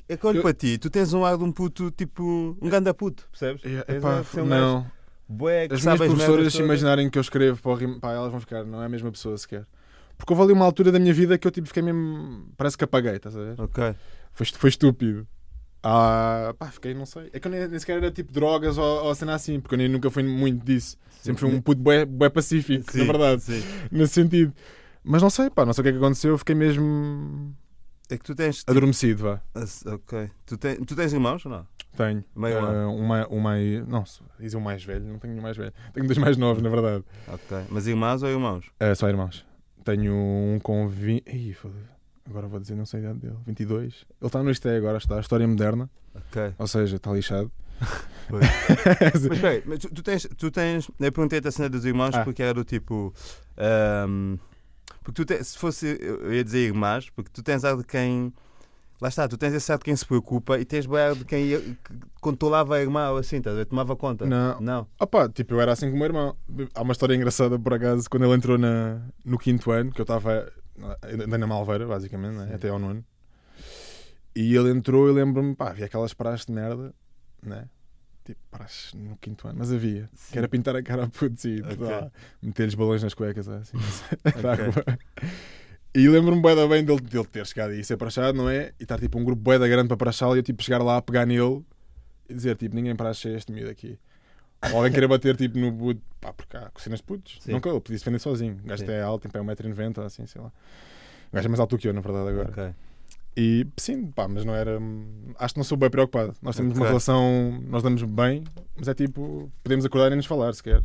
É, 0.09 0.15
é 0.15 0.17
que 0.17 0.27
olho 0.27 0.39
Eu- 0.39 0.43
para 0.43 0.53
ti, 0.55 0.79
tu 0.79 0.91
tens 0.91 1.13
um 1.13 1.25
ar 1.25 1.37
de 1.37 1.45
um 1.45 1.51
puto 1.51 1.91
tipo. 1.91 2.57
um 2.61 2.69
ganda 2.69 2.93
puto, 2.95 3.27
percebes? 3.31 3.63
É, 3.65 3.97
epá, 3.97 4.23
um 4.39 4.45
não. 4.45 4.87
bué 5.29 5.67
As 5.71 5.83
minhas 5.85 5.99
professoras, 5.99 6.53
se 6.53 6.63
imaginarem 6.63 7.09
que 7.11 7.19
eu 7.19 7.23
escrevo 7.23 7.61
para 7.61 7.71
o 7.73 7.75
rim... 7.75 7.99
pá, 7.99 8.13
elas 8.13 8.31
vão 8.31 8.41
ficar, 8.41 8.65
não 8.65 8.83
é 8.83 8.87
a 8.87 8.89
mesma 8.89 9.11
pessoa 9.11 9.37
sequer. 9.39 9.67
Porque 10.17 10.33
houve 10.33 10.45
ali 10.45 10.53
uma 10.53 10.65
altura 10.65 10.93
da 10.93 10.99
minha 10.99 11.13
vida 11.13 11.37
que 11.37 11.47
eu 11.47 11.51
tipo, 11.51 11.67
fiquei 11.67 11.83
mesmo. 11.83 12.47
Parece 12.57 12.79
que 12.79 12.85
apaguei, 12.85 13.17
estás 13.17 13.37
a 13.37 13.41
ver? 13.41 13.61
Ok. 13.61 13.95
Foi, 14.33 14.47
foi 14.47 14.71
estúpido. 14.71 15.27
Ah, 15.83 16.55
pá, 16.59 16.71
fiquei, 16.71 16.95
não 16.95 17.05
sei. 17.05 17.29
É 17.33 17.41
que 17.41 17.47
eu 17.49 17.51
nem, 17.53 17.67
nem 17.69 17.79
sequer 17.79 17.97
era 17.99 18.11
tipo 18.11 18.33
drogas 18.33 18.79
ou, 18.79 19.05
ou 19.05 19.15
cena 19.15 19.35
assim, 19.35 19.61
porque 19.61 19.75
eu 19.75 19.79
nem, 19.79 19.89
nunca 19.89 20.11
fui 20.11 20.23
muito 20.23 20.65
disso. 20.65 20.97
Sempre 21.21 21.41
fui 21.41 21.51
um 21.55 21.61
puto 21.61 21.81
bué, 21.81 22.05
bué 22.05 22.29
pacífico, 22.29 22.91
Sim, 22.93 22.99
na 22.99 23.05
verdade, 23.05 23.43
Sim. 23.43 23.63
nesse 23.91 24.15
sentido. 24.15 24.53
Mas 25.05 25.21
não 25.23 25.31
sei, 25.31 25.51
pá, 25.51 25.65
não 25.67 25.73
sei 25.73 25.83
o 25.83 25.85
que 25.85 25.89
é 25.91 25.93
que 25.93 25.99
aconteceu, 25.99 26.31
eu 26.33 26.39
fiquei 26.39 26.55
mesmo 26.55 27.55
É 28.11 28.17
que 28.17 28.25
tu 28.25 28.35
tens. 28.35 28.59
tipo, 28.59 28.71
adormecido, 28.71 29.23
vá. 29.25 29.41
as- 29.55 29.85
Ok. 29.87 30.31
Tu, 30.47 30.57
tens 30.57 30.79
tu 30.87 30.97
tens 30.97 31.13
irmãos 31.13 31.45
ou 31.45 31.53
não? 31.53 31.67
Tenho. 31.97 32.25
Meio 32.35 32.59
Ah, 32.59 32.69
ano. 32.71 32.91
um, 32.91 33.07
mai- 33.07 33.27
um 33.31 33.39
mais. 33.39 33.87
Não, 33.87 34.03
diz 34.41 34.55
um 34.55 34.61
mais 34.61 34.83
velho, 34.83 35.05
não 35.05 35.19
tenho 35.19 35.35
um 35.39 35.41
mais 35.43 35.57
velho. 35.57 35.73
Tenho 35.93 36.07
dois 36.07 36.19
mais 36.19 36.37
novos, 36.37 36.63
na 36.63 36.69
verdade. 36.69 37.05
Ok. 37.29 37.59
Mas 37.71 37.87
irmãos 37.87 38.23
ou 38.23 38.29
irmãos? 38.29 38.65
Ah, 38.81 38.95
só 38.95 39.09
irmãos. 39.09 39.47
Tenho 39.85 40.13
um 40.13 40.59
com 40.63 40.89
20. 40.89 41.29
Ih. 41.29 41.57
Agora 42.29 42.49
vou 42.49 42.59
dizer, 42.59 42.75
não 42.75 42.87
sei 42.87 43.01
a 43.01 43.03
idade 43.05 43.19
dele. 43.21 43.37
22. 43.47 43.95
Ele 44.21 44.27
está 44.27 44.43
no 44.43 44.51
Isto 44.51 44.67
é 44.69 44.77
agora, 44.79 44.97
está. 44.99 45.21
História 45.21 45.47
moderna. 45.47 45.89
Ok. 46.15 46.55
Ou 46.59 46.67
seja, 46.67 46.97
está 46.97 47.13
lixado. 47.13 47.53
Pois. 48.27 48.43
Mas 49.13 49.25
espera 49.27 49.63
mas 49.67 49.79
tu, 49.81 49.89
tu 49.93 50.03
tens, 50.03 50.27
tu 50.39 50.51
tens. 50.51 50.91
Eu 50.99 51.13
perguntei-te 51.13 51.47
a 51.47 51.51
cena 51.53 51.69
dos 51.69 51.85
irmãos 51.85 52.15
Ah. 52.15 52.25
porque 52.25 52.43
era 52.43 52.55
do 52.55 52.65
tipo. 52.65 53.13
ahm, 53.59 54.37
porque 55.05 55.23
tu 55.23 55.27
tens, 55.27 55.49
se 55.49 55.59
fosse. 55.59 55.99
Eu 56.01 56.33
ia 56.33 56.43
dizer 56.43 56.61
irmãs, 56.61 57.11
porque 57.11 57.31
tu 57.31 57.43
tens 57.43 57.63
ar 57.63 57.77
de 57.77 57.85
quem. 57.85 58.33
Lá 59.01 59.09
está, 59.09 59.29
tu 59.29 59.37
tens 59.37 59.53
esse 59.53 59.71
ar 59.71 59.77
de 59.77 59.85
quem 59.85 59.95
se 59.95 60.07
preocupa 60.07 60.59
e 60.59 60.65
tens 60.65 60.91
ar 60.91 61.15
de 61.15 61.27
quem 61.27 61.45
ia, 61.45 61.61
que 61.61 61.77
controlava 62.23 62.77
a 62.77 62.81
irmã 62.81 63.11
ou 63.11 63.19
assim, 63.19 63.37
estás 63.37 63.59
a? 63.59 63.67
Tomava 63.67 63.95
conta. 63.97 64.25
Não. 64.25 64.59
Não. 64.63 64.87
Opa, 64.99 65.29
tipo, 65.29 65.53
eu 65.53 65.61
era 65.61 65.73
assim 65.73 65.91
com 65.91 65.97
o 65.97 65.99
meu 65.99 66.07
irmão. 66.07 66.35
Há 66.75 66.81
uma 66.81 66.93
história 66.93 67.15
engraçada, 67.15 67.59
por 67.59 67.75
acaso, 67.75 68.09
quando 68.09 68.25
ele 68.25 68.33
entrou 68.33 68.57
na, 68.57 69.03
no 69.23 69.37
quinto 69.37 69.71
ano, 69.71 69.93
que 69.93 70.01
eu 70.01 70.05
estava. 70.05 70.51
Andei 71.03 71.39
na 71.39 71.47
Malveira, 71.47 71.87
basicamente, 71.87 72.37
né? 72.37 72.53
Até 72.55 72.71
ao 72.71 72.79
nono. 72.79 73.05
E 74.35 74.57
ele 74.57 74.71
entrou, 74.71 75.07
eu 75.07 75.13
lembro-me, 75.13 75.55
pá, 75.55 75.69
havia 75.69 75.85
aquelas 75.85 76.15
praxes 76.15 76.47
de 76.47 76.53
merda, 76.53 76.95
né? 77.43 77.69
Tipo, 78.25 78.41
praxes 78.51 78.95
no 78.95 79.17
quinto 79.19 79.47
ano, 79.47 79.59
mas 79.59 79.71
havia. 79.71 80.09
Sim. 80.15 80.33
Que 80.33 80.39
era 80.39 80.49
pintar 80.49 80.75
a 80.75 80.83
cara 80.83 81.05
a 81.05 81.09
putos 81.09 81.45
e 81.45 81.61
Ok. 81.61 81.77
lá, 81.79 82.11
meter-lhes 82.43 82.75
balões 82.75 83.03
nas 83.03 83.13
cuecas, 83.13 83.47
assim. 83.49 83.77
Ok. 84.25 84.49
Água. 84.49 84.99
E 85.95 86.09
lembro-me 86.09 86.43
da 86.43 86.67
bem 86.67 86.85
dele, 86.85 87.01
dele 87.01 87.25
ter 87.27 87.47
chegado 87.47 87.73
e 87.73 87.85
ser 87.85 87.97
prachado, 87.97 88.37
não 88.37 88.49
é? 88.49 88.73
E 88.81 88.83
estar 88.83 88.99
tipo 88.99 89.19
um 89.19 89.25
grupo 89.25 89.41
bué 89.41 89.59
da 89.59 89.69
grande 89.69 89.89
para 89.89 89.97
prachá-lo 89.97 90.35
e 90.35 90.39
eu 90.39 90.43
tipo 90.43 90.63
chegar 90.63 90.83
lá, 90.83 91.01
pegar 91.01 91.25
nele 91.27 91.65
e 92.29 92.35
dizer 92.35 92.57
tipo, 92.57 92.75
ninguém 92.75 92.97
praxa 92.97 93.29
este 93.29 93.53
miúdo 93.53 93.71
aqui. 93.71 93.99
Ou 94.73 94.79
alguém 94.79 94.93
querer 94.93 95.07
bater 95.07 95.37
tipo 95.37 95.59
no 95.59 95.73
puto, 95.73 96.01
pá, 96.21 96.33
porque 96.33 96.57
há 96.57 96.71
cocinas 96.71 96.99
de 97.01 97.05
putos. 97.05 97.37
Sim. 97.41 97.53
Nunca 97.53 97.69
ele 97.69 97.81
podia 97.81 97.99
se 97.99 98.03
defender 98.05 98.19
sozinho. 98.19 98.59
O 98.65 98.67
gajo 98.67 98.83
até 98.83 98.99
é 98.99 99.03
alto, 99.03 99.23
tem 99.23 99.31
pé 99.31 99.39
1,90m 99.39 99.99
ou 99.99 100.05
assim, 100.05 100.27
sei 100.27 100.41
lá. 100.41 100.49
O 101.31 101.37
gajo 101.37 101.47
é 101.47 101.49
mais 101.51 101.61
alto 101.61 101.77
que 101.77 101.87
eu, 101.87 101.93
na 101.93 102.01
verdade, 102.01 102.29
agora. 102.31 102.49
Ok. 102.51 102.75
E 103.37 103.67
sim, 103.77 104.07
pá, 104.13 104.29
mas 104.29 104.45
não 104.45 104.55
era. 104.55 104.79
Acho 105.39 105.55
que 105.55 105.59
não 105.61 105.65
sou 105.65 105.77
bem 105.77 105.91
preocupado. 105.91 106.35
Nós 106.41 106.55
temos 106.57 106.73
uma 106.75 106.83
Ok. 106.83 106.89
relação, 106.89 107.61
nós 107.69 107.83
damos 107.83 108.03
bem, 108.05 108.45
mas 108.77 108.87
é 108.89 108.95
tipo, 108.95 109.51
podemos 109.63 109.85
acordar 109.85 110.13
e 110.13 110.17
nos 110.17 110.27
falar 110.27 110.55
sequer. 110.55 110.83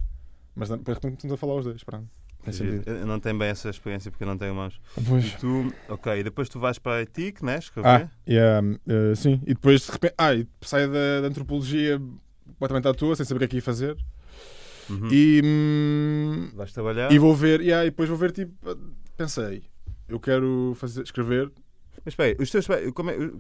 Mas 0.56 0.70
depois 0.70 0.98
começamos 0.98 1.32
a 1.34 1.38
falar 1.38 1.56
os 1.56 1.66
dois, 1.66 1.84
pronto. 1.84 2.08
Eu 2.86 3.06
não 3.06 3.20
tenho 3.20 3.38
bem 3.38 3.50
essa 3.50 3.70
experiência 3.70 4.10
porque 4.10 4.24
eu 4.24 4.28
não 4.28 4.38
tenho 4.38 4.52
irmãos. 4.52 4.82
Pois. 5.08 5.26
E 5.26 5.38
tu, 5.38 5.72
ok, 5.88 6.20
e 6.20 6.24
depois 6.24 6.50
tu 6.50 6.60
vais 6.60 6.80
para 6.80 6.96
a 6.98 7.02
ETIC, 7.04 7.44
né? 7.46 7.60
Escrever? 7.60 7.88
Ah, 7.88 8.10
yeah, 8.28 8.66
uh, 8.66 9.16
sim. 9.16 9.40
E 9.44 9.54
depois 9.54 9.82
de 9.86 9.92
repente. 9.92 10.14
Ah, 10.18 10.34
e 10.34 10.48
saio 10.62 10.92
da, 10.92 11.22
da 11.22 11.28
antropologia 11.28 12.02
completamente 12.48 12.88
à 12.88 12.94
toa, 12.94 13.16
sem 13.16 13.26
saber 13.26 13.38
o 13.38 13.40
que 13.40 13.46
é 13.46 13.48
que 13.50 13.56
ia 13.58 13.62
fazer. 13.62 13.96
Uhum. 14.90 15.08
E, 15.12 15.42
hum, 15.46 16.50
Vais 16.56 16.74
trabalhar? 16.74 17.12
e 17.12 17.20
vou 17.20 17.36
ver. 17.36 17.62
Yeah, 17.62 17.86
e 17.86 17.92
depois 17.92 18.10
vou 18.10 18.18
ver, 18.18 18.32
tipo. 18.32 18.54
Pensei, 19.16 19.64
eu 20.08 20.20
quero 20.20 20.74
fazer, 20.78 21.04
escrever. 21.04 21.52
Mas 22.06 22.14
espera 22.14 22.30
aí, 22.30 22.36
os 22.40 22.50
teus 22.50 22.66
pais, 22.68 22.92
como 22.92 23.10
é- 23.12 23.16
onde 23.18 23.32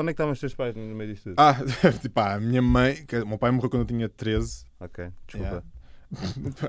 é 0.00 0.04
que 0.04 0.10
estavam 0.10 0.32
os 0.32 0.40
teus 0.40 0.54
pais 0.54 0.74
no 0.74 0.82
meio 0.94 1.12
disto 1.14 1.30
tudo? 1.30 1.34
Ah, 1.38 1.54
tipo, 2.02 2.20
a 2.20 2.38
minha 2.40 2.60
mãe. 2.62 3.04
que- 3.06 3.18
O 3.20 3.26
meu 3.26 3.38
pai 3.38 3.50
morreu 3.50 3.70
quando 3.70 3.82
eu 3.82 3.86
tinha 3.86 4.08
13. 4.08 4.64
Ok, 4.80 5.08
desculpa. 5.26 5.46
Yeah. 5.46 5.66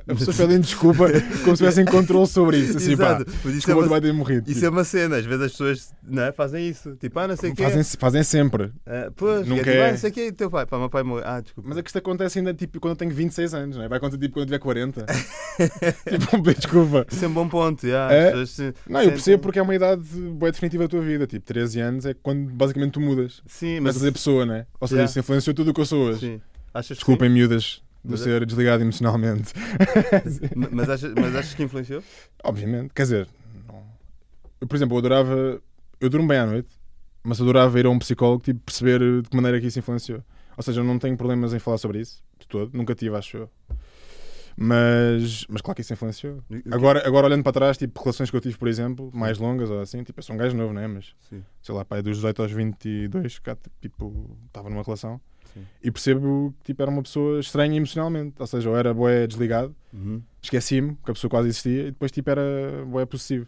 As 0.07 0.17
pessoas 0.19 0.37
pedem 0.37 0.59
desculpa 0.59 1.05
como 1.43 1.55
se 1.55 1.63
tivessem 1.63 1.85
controle 1.85 2.27
sobre 2.27 2.57
isso. 2.57 2.75
Assim, 2.77 2.91
Exato, 2.91 3.25
pá, 3.25 3.31
mas 3.45 3.55
isso, 3.55 3.71
é 3.71 3.73
uma, 3.73 3.87
vai 3.87 4.01
ter 4.01 4.11
morrido. 4.13 4.51
isso 4.51 4.65
é 4.65 4.69
uma 4.69 4.83
cena, 4.83 5.15
às 5.15 5.25
vezes 5.25 5.45
as 5.45 5.51
pessoas 5.51 5.93
não 6.03 6.23
é, 6.23 6.31
fazem 6.33 6.67
isso. 6.67 6.95
Tipo, 6.97 7.19
ah, 7.19 7.27
não 7.29 7.37
sei 7.37 7.51
o 7.51 7.55
quê. 7.55 7.63
fazem, 7.63 7.83
fazem 7.83 8.23
sempre. 8.23 8.71
Ah, 8.85 9.09
pois, 9.15 9.47
Nunca 9.47 9.55
Nunca 9.55 9.69
é, 9.69 9.73
tipo, 9.73 9.83
é. 9.83 9.87
ah, 9.87 9.91
não 9.91 9.97
sei 9.97 10.09
o 10.09 10.13
quê, 10.13 10.31
teu 10.33 10.49
pai. 10.51 10.65
Pá, 10.65 10.77
meu 10.77 10.89
pai 10.89 11.03
morreu. 11.03 11.23
Ah, 11.25 11.39
desculpa. 11.39 11.69
Mas 11.69 11.77
é 11.77 11.81
que 11.81 11.89
isto 11.89 11.97
acontece 11.97 12.39
ainda 12.39 12.53
tipo 12.53 12.79
quando 12.81 12.91
eu 12.91 12.97
tenho 12.97 13.11
26 13.11 13.53
anos, 13.53 13.77
não 13.77 13.83
é? 13.83 13.87
Vai 13.87 13.97
acontecer 13.97 14.19
tipo 14.19 14.33
quando 14.33 14.41
eu 14.41 14.45
tiver 14.47 14.59
40. 14.59 15.05
tipo, 16.09 16.41
desculpa. 16.53 17.05
Isso 17.09 17.23
é 17.23 17.27
um 17.27 17.33
bom 17.33 17.47
ponto, 17.47 17.87
já. 17.87 18.11
É? 18.11 18.25
Pessoas 18.31 18.49
se- 18.49 18.73
Não, 18.89 19.01
eu 19.01 19.11
percebo 19.11 19.41
porque 19.43 19.59
é 19.59 19.61
uma 19.61 19.73
idade 19.75 20.01
bem 20.03 20.51
definitiva 20.51 20.83
da 20.83 20.89
tua 20.89 21.01
vida. 21.01 21.25
Tipo, 21.25 21.45
13 21.45 21.79
anos 21.79 22.05
é 22.05 22.13
quando 22.13 22.51
basicamente 22.51 22.91
tu 22.93 23.01
mudas. 23.01 23.41
Sim, 23.47 23.79
Mas 23.79 23.95
mas. 23.95 24.05
a 24.05 24.11
pessoa, 24.11 24.45
né? 24.45 24.65
Ou 24.81 24.87
seja, 24.87 24.99
Yeah. 24.99 25.09
isso 25.11 25.19
influenciou 25.19 25.53
tudo 25.53 25.71
o 25.71 25.73
que 25.73 25.79
eu 25.79 25.85
sou 25.85 26.07
hoje. 26.09 26.19
Sim. 26.19 26.41
Achas 26.73 26.97
Desculpem, 26.97 27.29
miúdas, 27.29 27.81
de 28.03 28.07
eu 28.07 28.11
Mas 28.11 28.21
é- 28.21 28.23
ser 28.23 28.45
desligado 28.45 28.83
emocionalmente. 28.83 29.53
Mas 30.71 30.89
achas, 30.89 31.13
mas 31.13 31.35
achas 31.35 31.53
que 31.53 31.63
influenciou? 31.63 32.03
Obviamente. 32.43 32.93
Quer 32.93 33.03
dizer, 33.03 33.27
não. 33.67 33.83
Eu, 34.61 34.67
por 34.67 34.75
exemplo, 34.75 34.95
eu 34.95 34.99
adorava. 34.99 35.61
Eu 35.99 36.09
durmo 36.09 36.27
bem 36.27 36.37
à 36.37 36.45
noite, 36.45 36.69
mas 37.23 37.41
adorava 37.41 37.77
ir 37.79 37.85
a 37.85 37.89
um 37.89 37.99
psicólogo 37.99 38.41
tipo, 38.43 38.59
perceber 38.61 38.99
de 39.21 39.29
que 39.29 39.35
maneira 39.35 39.59
que 39.59 39.67
isso 39.67 39.77
influenciou. 39.79 40.23
Ou 40.55 40.63
seja, 40.63 40.79
eu 40.79 40.83
não 40.85 40.97
tenho 40.97 41.17
problemas 41.17 41.53
em 41.53 41.59
falar 41.59 41.77
sobre 41.77 41.99
isso, 41.99 42.23
de 42.39 42.47
todo. 42.47 42.71
Nunca 42.75 42.95
tive, 42.95 43.15
acho 43.17 43.35
eu. 43.37 43.49
Mas, 44.55 45.45
mas 45.49 45.61
claro 45.61 45.75
que 45.75 45.81
isso 45.81 45.93
influenciou. 45.93 46.41
Que- 46.47 46.63
Agora, 46.73 47.05
agora 47.07 47.27
olhando 47.27 47.43
para 47.43 47.51
trás, 47.53 47.77
tipo, 47.77 47.99
relações 48.01 48.29
que 48.29 48.35
eu 48.35 48.41
tive, 48.41 48.57
por 48.57 48.67
exemplo, 48.67 49.09
mais 49.13 49.37
longas 49.37 49.69
ou 49.69 49.79
assim, 49.79 50.03
tipo, 50.03 50.19
eu 50.19 50.23
sou 50.23 50.35
um 50.35 50.37
gajo 50.37 50.55
novo, 50.55 50.73
não 50.73 50.81
é? 50.81 50.87
Mas, 50.87 51.13
Sim. 51.29 51.43
sei 51.61 51.73
lá, 51.75 51.85
pai, 51.85 52.01
dos 52.01 52.17
18 52.17 52.41
aos 52.41 52.51
22, 52.51 53.39
cá, 53.39 53.57
tipo, 53.81 54.37
estava 54.47 54.69
numa 54.69 54.83
relação. 54.83 55.19
Sim. 55.53 55.65
E 55.83 55.91
percebo 55.91 56.53
que, 56.59 56.65
tipo, 56.65 56.81
era 56.81 56.91
uma 56.91 57.01
pessoa 57.03 57.39
estranha 57.39 57.75
emocionalmente. 57.77 58.35
Ou 58.39 58.47
seja, 58.47 58.69
eu 58.69 58.75
era 58.77 58.93
boé 58.93 59.25
desligado, 59.27 59.75
Uhum. 59.93 60.21
esqueci-me 60.41 60.95
que 61.03 61.11
a 61.11 61.13
pessoa 61.13 61.29
quase 61.29 61.49
existia 61.49 61.81
e 61.83 61.91
depois, 61.91 62.11
tipo, 62.11 62.29
era 62.29 62.41
boé 62.85 63.05
possessivo. 63.05 63.47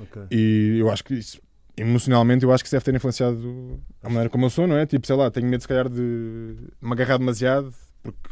Ok. 0.00 0.22
E 0.30 0.76
eu 0.78 0.90
acho 0.90 1.02
que 1.04 1.14
isso, 1.14 1.40
emocionalmente, 1.76 2.44
eu 2.44 2.52
acho 2.52 2.62
que 2.62 2.68
isso 2.68 2.76
deve 2.76 2.84
ter 2.84 2.94
influenciado 2.94 3.80
a 4.02 4.08
maneira 4.08 4.28
como 4.30 4.44
eu 4.46 4.50
sou, 4.50 4.66
não 4.66 4.76
é? 4.76 4.86
Tipo, 4.86 5.06
sei 5.06 5.16
lá, 5.16 5.30
tenho 5.30 5.46
medo, 5.46 5.60
se 5.60 5.68
calhar, 5.68 5.88
de 5.88 6.00
me 6.80 6.92
agarrar 6.92 7.18
demasiado, 7.18 7.72
porque, 8.02 8.30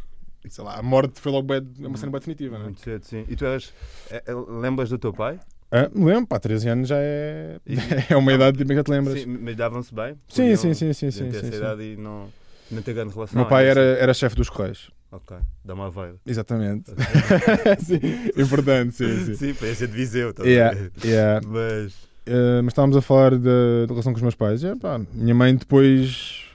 sei 0.48 0.62
lá, 0.64 0.78
a 0.78 0.82
morte 0.82 1.20
foi 1.20 1.32
logo 1.32 1.46
bué, 1.46 1.58
é 1.58 1.86
uma 1.86 1.96
cena 1.96 2.12
bem 2.12 2.20
definitiva, 2.20 2.56
não 2.56 2.62
é? 2.64 2.68
Muito 2.68 2.80
cedo, 2.80 3.02
sim. 3.04 3.24
E 3.28 3.34
tu 3.36 3.44
eras. 3.46 3.72
é- 4.10 4.22
é- 4.26 4.34
Lembras 4.34 4.88
do 4.90 4.98
teu 4.98 5.12
pai? 5.12 5.40
Ah, 5.70 5.90
me 5.92 6.04
lembro, 6.04 6.26
pá, 6.28 6.38
13 6.38 6.68
anos 6.68 6.88
já 6.88 6.96
é, 6.98 7.58
E- 7.66 7.74
é 8.12 8.16
uma 8.16 8.32
idade 8.32 8.62
que 8.64 8.74
já 8.74 8.84
te 8.84 8.90
lembras. 8.90 9.18
Sim, 9.20 9.26
mas 9.26 9.56
davam-se 9.56 9.92
bem? 9.94 10.14
Sim, 10.28 10.54
sim, 10.56 10.74
sim, 10.74 10.92
sim, 10.92 11.10
sim, 11.10 11.32
sim, 11.32 11.40
sim. 11.40 11.56
idade 11.56 11.82
e 11.82 11.96
não, 11.96 12.28
não 12.70 12.82
ter 12.82 12.94
grande 12.94 13.14
relação. 13.14 13.38
meu 13.40 13.48
pai 13.48 13.66
é 13.66 13.70
era, 13.70 13.80
era 13.80 14.14
chefe 14.14 14.36
dos 14.36 14.48
Correios. 14.50 14.90
Ok. 15.12 15.36
Dá 15.64 15.74
uma 15.74 15.90
veia. 15.90 16.16
Exatamente. 16.26 16.90
sim, 17.80 18.00
importante, 18.40 18.94
sim, 18.96 19.24
sim. 19.26 19.34
Sim, 19.34 19.54
para 19.54 19.74
ser 19.74 19.86
de 19.88 19.94
Viseu. 19.94 20.34
a 20.38 20.42
Yeah, 20.42 20.90
yeah. 21.04 21.46
Mas. 21.46 21.94
Uh, 22.26 22.62
mas 22.62 22.72
estávamos 22.72 22.96
a 22.96 23.02
falar 23.02 23.32
da, 23.36 23.84
da 23.86 23.90
relação 23.90 24.12
com 24.12 24.16
os 24.16 24.22
meus 24.22 24.34
pais. 24.34 24.64
É, 24.64 24.74
pá, 24.74 24.98
minha 25.12 25.34
mãe 25.34 25.54
depois 25.54 26.46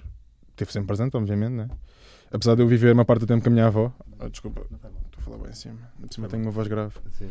esteve 0.50 0.74
sempre 0.74 0.88
presente, 0.88 1.16
obviamente, 1.16 1.52
né? 1.54 1.70
apesar 2.32 2.56
de 2.56 2.62
eu 2.62 2.68
viver 2.68 2.94
uma 2.94 3.06
parte 3.06 3.22
do 3.22 3.28
tempo 3.28 3.42
com 3.44 3.50
a 3.50 3.52
minha 3.52 3.68
avó. 3.68 3.92
Ah, 4.20 4.28
desculpa, 4.28 4.62
estou 4.62 4.80
a 5.18 5.22
falar 5.22 5.38
bem 5.38 5.52
em 5.52 5.56
cima. 5.56 5.80
De 6.00 6.14
cima 6.14 6.28
tenho 6.28 6.44
uma 6.44 6.52
voz 6.52 6.68
grave. 6.68 6.94
Sim. 7.18 7.30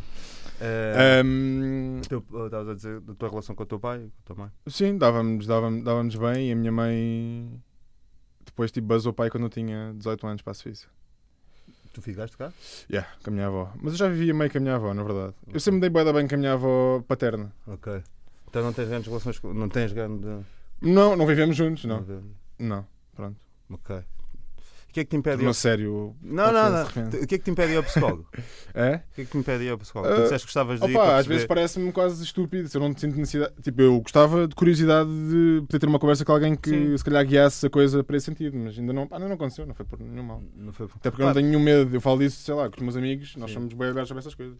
Eh, 0.61 1.21
Ahm, 1.21 2.01
teu- 2.07 2.23
oh, 2.31 2.45
Estavas 2.45 2.69
a 2.69 2.73
dizer 2.75 2.99
da 3.01 3.13
tua 3.13 3.29
relação 3.29 3.55
com 3.55 3.63
o 3.63 3.65
teu 3.65 3.79
pai 3.79 3.99
e 3.99 4.01
com 4.01 4.07
a 4.07 4.25
tua 4.25 4.35
mãe? 4.43 4.51
sim, 4.67 4.97
dávamos, 4.97 5.45
dávamos, 5.47 5.83
dávamos 5.85 6.15
bem 6.15 6.49
e 6.49 6.51
a 6.51 6.55
minha 6.55 6.71
mem 6.71 7.61
depois 8.59 8.71
tipo, 8.71 8.87
basou 8.87 9.11
o 9.11 9.13
pai 9.13 9.29
quando 9.29 9.43
eu 9.43 9.49
tinha 9.49 9.93
18 9.95 10.27
anos 10.27 10.41
para 10.41 10.51
a 10.51 10.53
Suíça. 10.53 10.85
Tu 11.93 12.01
ficaste 12.01 12.35
cá? 12.35 12.51
Yeah, 12.91 13.09
com 13.23 13.29
a 13.29 13.33
minha 13.33 13.47
avó. 13.47 13.71
Mas 13.81 13.93
eu 13.93 13.99
já 13.99 14.09
vivia 14.09 14.33
meio 14.33 14.51
com 14.51 14.57
a 14.57 14.61
minha 14.61 14.75
avó, 14.75 14.93
na 14.93 15.01
verdade. 15.01 15.33
Eu 15.51 15.59
sempre 15.61 15.75
me 15.75 15.81
dei 15.81 15.89
bué 15.89 16.03
da 16.03 16.11
bem 16.11 16.27
com 16.27 16.35
a 16.35 16.37
minha 16.37 16.53
avó 16.53 17.01
paterna. 17.07 17.53
Ok. 17.65 18.03
Então 18.49 18.61
não 18.61 18.73
tens 18.73 18.89
grandes 18.89 19.07
relações 19.07 19.39
com. 19.39 19.53
Não 19.53 19.69
tens 19.69 19.93
grande. 19.93 20.27
Não, 20.81 21.15
não 21.15 21.25
vivemos 21.25 21.55
juntos, 21.55 21.85
não. 21.85 22.05
Não, 22.59 22.85
pronto. 23.15 23.37
Ok. 23.69 24.03
O 24.89 24.91
que 24.91 25.01
é 25.01 25.03
que 25.03 25.11
te 25.11 25.15
impede 25.17 25.43
ir 25.43 25.47
ao... 25.47 25.53
sério. 25.53 26.15
Não, 26.21 26.51
não, 26.51 26.69
não. 26.71 26.83
O 26.83 27.27
que 27.27 27.35
é 27.35 27.37
que 27.37 27.43
te 27.43 27.51
impede 27.51 27.73
ir 27.73 27.77
ao 27.77 27.83
psicólogo? 27.83 28.27
É? 28.73 28.95
O 29.11 29.15
que 29.15 29.21
é 29.21 29.25
que 29.25 29.31
te 29.31 29.37
impede 29.37 29.63
ir 29.65 29.69
ao 29.69 29.77
psicólogo? 29.77 30.13
Tu 30.13 30.19
Ah, 30.19 30.23
disseste 30.23 30.47
que 30.47 30.53
gostavas 30.53 30.79
de 30.79 30.85
ir 30.87 30.95
Opa, 30.95 31.05
para 31.05 31.17
às 31.17 31.25
vezes 31.27 31.45
parece-me 31.45 31.91
quase 31.91 32.23
estúpido. 32.23 32.67
Se 32.69 32.77
eu 32.77 32.81
não 32.81 32.95
sinto 32.95 33.17
necessidade. 33.17 33.53
Tipo, 33.61 33.81
eu 33.81 33.99
gostava 34.01 34.47
de 34.47 34.55
curiosidade 34.55 35.09
de 35.09 35.61
poder 35.67 35.79
ter 35.79 35.85
uma 35.87 35.99
conversa 35.99 36.23
com 36.25 36.31
alguém 36.31 36.55
que 36.55 36.69
Sim. 36.69 36.97
se 36.97 37.03
calhar 37.03 37.25
guiasse 37.25 37.65
a 37.65 37.69
coisa 37.69 38.03
para 38.03 38.17
esse 38.17 38.25
sentido, 38.27 38.57
mas 38.57 38.77
ainda 38.77 38.93
não, 38.93 39.07
pá, 39.07 39.17
ainda 39.17 39.27
não 39.27 39.35
aconteceu, 39.35 39.65
não 39.65 39.73
foi 39.75 39.85
por 39.85 39.99
nenhum 39.99 40.23
mal. 40.23 40.41
Não 40.55 40.71
foi... 40.73 40.85
Até 40.87 41.09
porque 41.11 41.21
eu 41.23 41.27
não 41.27 41.33
tenho 41.33 41.47
nenhum 41.47 41.59
medo. 41.61 41.95
Eu 41.95 42.01
falo 42.01 42.19
disso, 42.19 42.41
sei 42.43 42.53
lá, 42.53 42.69
com 42.69 42.77
os 42.77 42.81
meus 42.83 42.95
amigos, 42.95 43.35
nós 43.35 43.49
Sim. 43.49 43.55
somos 43.55 43.73
bem 43.73 43.89
abertos 43.89 44.07
sobre 44.07 44.19
essas 44.21 44.33
coisas. 44.35 44.57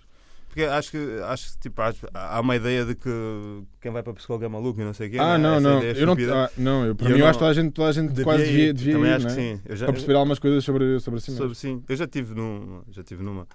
Porque 0.60 0.64
acho 0.74 0.92
que, 0.92 0.98
acho 1.24 1.54
que 1.54 1.60
tipo, 1.60 1.82
há 2.14 2.40
uma 2.42 2.56
ideia 2.56 2.84
de 2.84 2.94
que 2.94 3.10
quem 3.80 3.92
vai 3.92 4.04
para 4.04 4.14
psicólogo 4.14 4.44
é 4.44 4.48
maluco 4.50 4.82
e 4.82 4.84
não 4.84 4.94
sei 4.94 5.08
o 5.08 5.12
quê. 5.12 5.18
Ah, 5.18 5.38
né? 5.38 5.44
não, 5.50 5.60
não. 5.62 5.82
Eu 5.82 6.06
não, 6.06 6.16
ah, 6.34 6.50
não 6.58 6.86
eu, 6.86 6.96
para 6.96 7.08
eu 7.08 7.12
mim, 7.14 7.20
eu 7.20 7.24
não- 7.24 7.28
acho 7.30 7.40
que 7.40 7.46
toda 7.46 7.52
a 7.52 7.54
gente, 7.54 7.72
toda 7.72 7.88
a 7.88 7.92
gente 7.94 8.10
Devia 8.10 8.24
quase 8.26 8.44
devia, 8.44 8.74
devia 8.74 8.94
Também 8.94 9.10
ir, 9.10 9.14
acho 9.14 9.28
não 9.28 9.36
que 9.36 9.40
é? 9.42 9.56
sim. 9.56 9.62
Eu 9.66 9.76
já, 9.78 9.86
Para 9.86 9.94
perceber 9.94 10.14
algumas 10.16 10.40
coisas 10.40 10.64
sobre, 10.66 11.00
sobre 11.00 11.22
si 11.22 11.32
mesmo. 11.32 11.44
sobre, 11.46 11.58
sim. 11.58 11.84
Eu 11.88 11.96
já 11.96 12.08
tive 12.08 12.36
numa. 12.36 12.84
Já 12.90 13.04
tive 13.04 13.24
numa. 13.24 13.48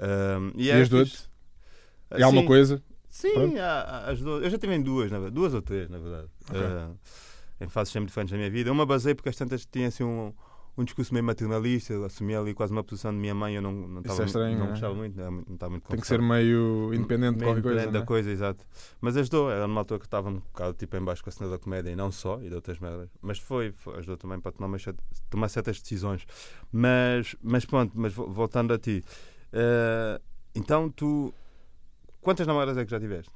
Ahm, 0.00 0.50
e 0.56 0.64
E 0.66 0.70
é 0.70 0.74
ajudou-te? 0.80 1.10
fixe. 1.12 1.24
E 2.16 2.22
há 2.22 2.28
uma 2.28 2.40
Sim. 2.40 2.46
coisa. 2.46 2.82
Sim, 3.08 3.58
há- 3.58 4.04
ajudou. 4.08 4.42
Eu 4.42 4.50
já 4.50 4.58
tive 4.58 4.74
em 4.74 4.82
duas, 4.82 5.10
na 5.12 5.18
verdade. 5.18 5.34
Duas 5.36 5.54
ou 5.54 5.62
três, 5.62 5.88
na 5.88 5.98
verdade. 5.98 6.26
Ok. 6.50 6.60
Ah, 6.60 6.90
em 7.60 7.68
fases 7.68 7.92
sempre 7.92 8.08
diferentes 8.08 8.32
da 8.32 8.36
minha 8.36 8.50
vida. 8.50 8.72
Uma 8.72 8.84
basei 8.84 9.14
porque 9.14 9.28
as 9.28 9.36
tantas 9.36 9.64
tinha 9.64 9.88
assim 9.88 10.02
um, 10.02 10.32
um 10.78 10.84
discurso 10.84 11.12
meio 11.12 11.24
maternalista. 11.24 11.92
Eu 11.92 12.04
assumia 12.04 12.38
ali 12.40 12.54
quase 12.54 12.72
uma 12.72 12.82
posição 12.84 13.10
de 13.12 13.18
minha 13.18 13.34
mãe. 13.34 13.54
Eu 13.56 13.62
não, 13.62 13.72
não, 13.72 14.00
estava, 14.00 14.22
é 14.22 14.26
estranho, 14.26 14.58
não 14.58 14.66
é? 14.66 14.70
gostava 14.70 14.94
muito. 14.94 15.16
Não, 15.18 15.30
não 15.30 15.54
estava 15.54 15.70
muito 15.70 15.88
Tem 15.88 16.00
que 16.00 16.06
ser 16.06 16.20
meio 16.22 16.94
independente 16.94 17.38
de 17.38 17.44
qualquer 17.44 17.62
coisa. 17.62 17.76
independente 17.80 17.92
da 17.92 17.98
não 17.98 18.04
é? 18.04 18.06
coisa, 18.06 18.30
exato. 18.30 18.64
Mas 19.00 19.16
ajudou, 19.16 19.50
era 19.50 19.66
numa 19.66 19.80
altura 19.80 19.98
que 20.00 20.06
estava 20.06 20.28
um 20.28 20.34
bocado 20.36 20.72
tipo 20.74 20.96
em 20.96 21.02
baixo 21.04 21.22
com 21.22 21.30
a 21.30 21.32
cena 21.32 21.50
da 21.50 21.58
comédia 21.58 21.90
e 21.90 21.96
não 21.96 22.10
só, 22.12 22.40
e 22.40 22.48
de 22.48 22.54
outras 22.54 22.78
merdas. 22.78 23.10
Mas 23.20 23.38
foi, 23.38 23.72
foi- 23.72 23.98
ajudou 23.98 24.16
também 24.16 24.40
para 24.40 24.52
tomar, 24.52 24.78
tomar 25.28 25.48
certas 25.48 25.80
decisões. 25.80 26.24
Mas, 26.72 27.34
mas 27.42 27.64
pronto, 27.64 27.92
mas 27.94 28.12
vo- 28.14 28.28
voltando 28.28 28.72
a 28.72 28.78
ti. 28.78 29.04
eh, 29.52 30.20
então 30.54 30.88
tu. 30.90 31.32
Quantas 32.20 32.46
namoradas 32.46 32.76
é 32.76 32.84
que 32.84 32.90
já 32.90 32.98
tiveste? 33.00 33.30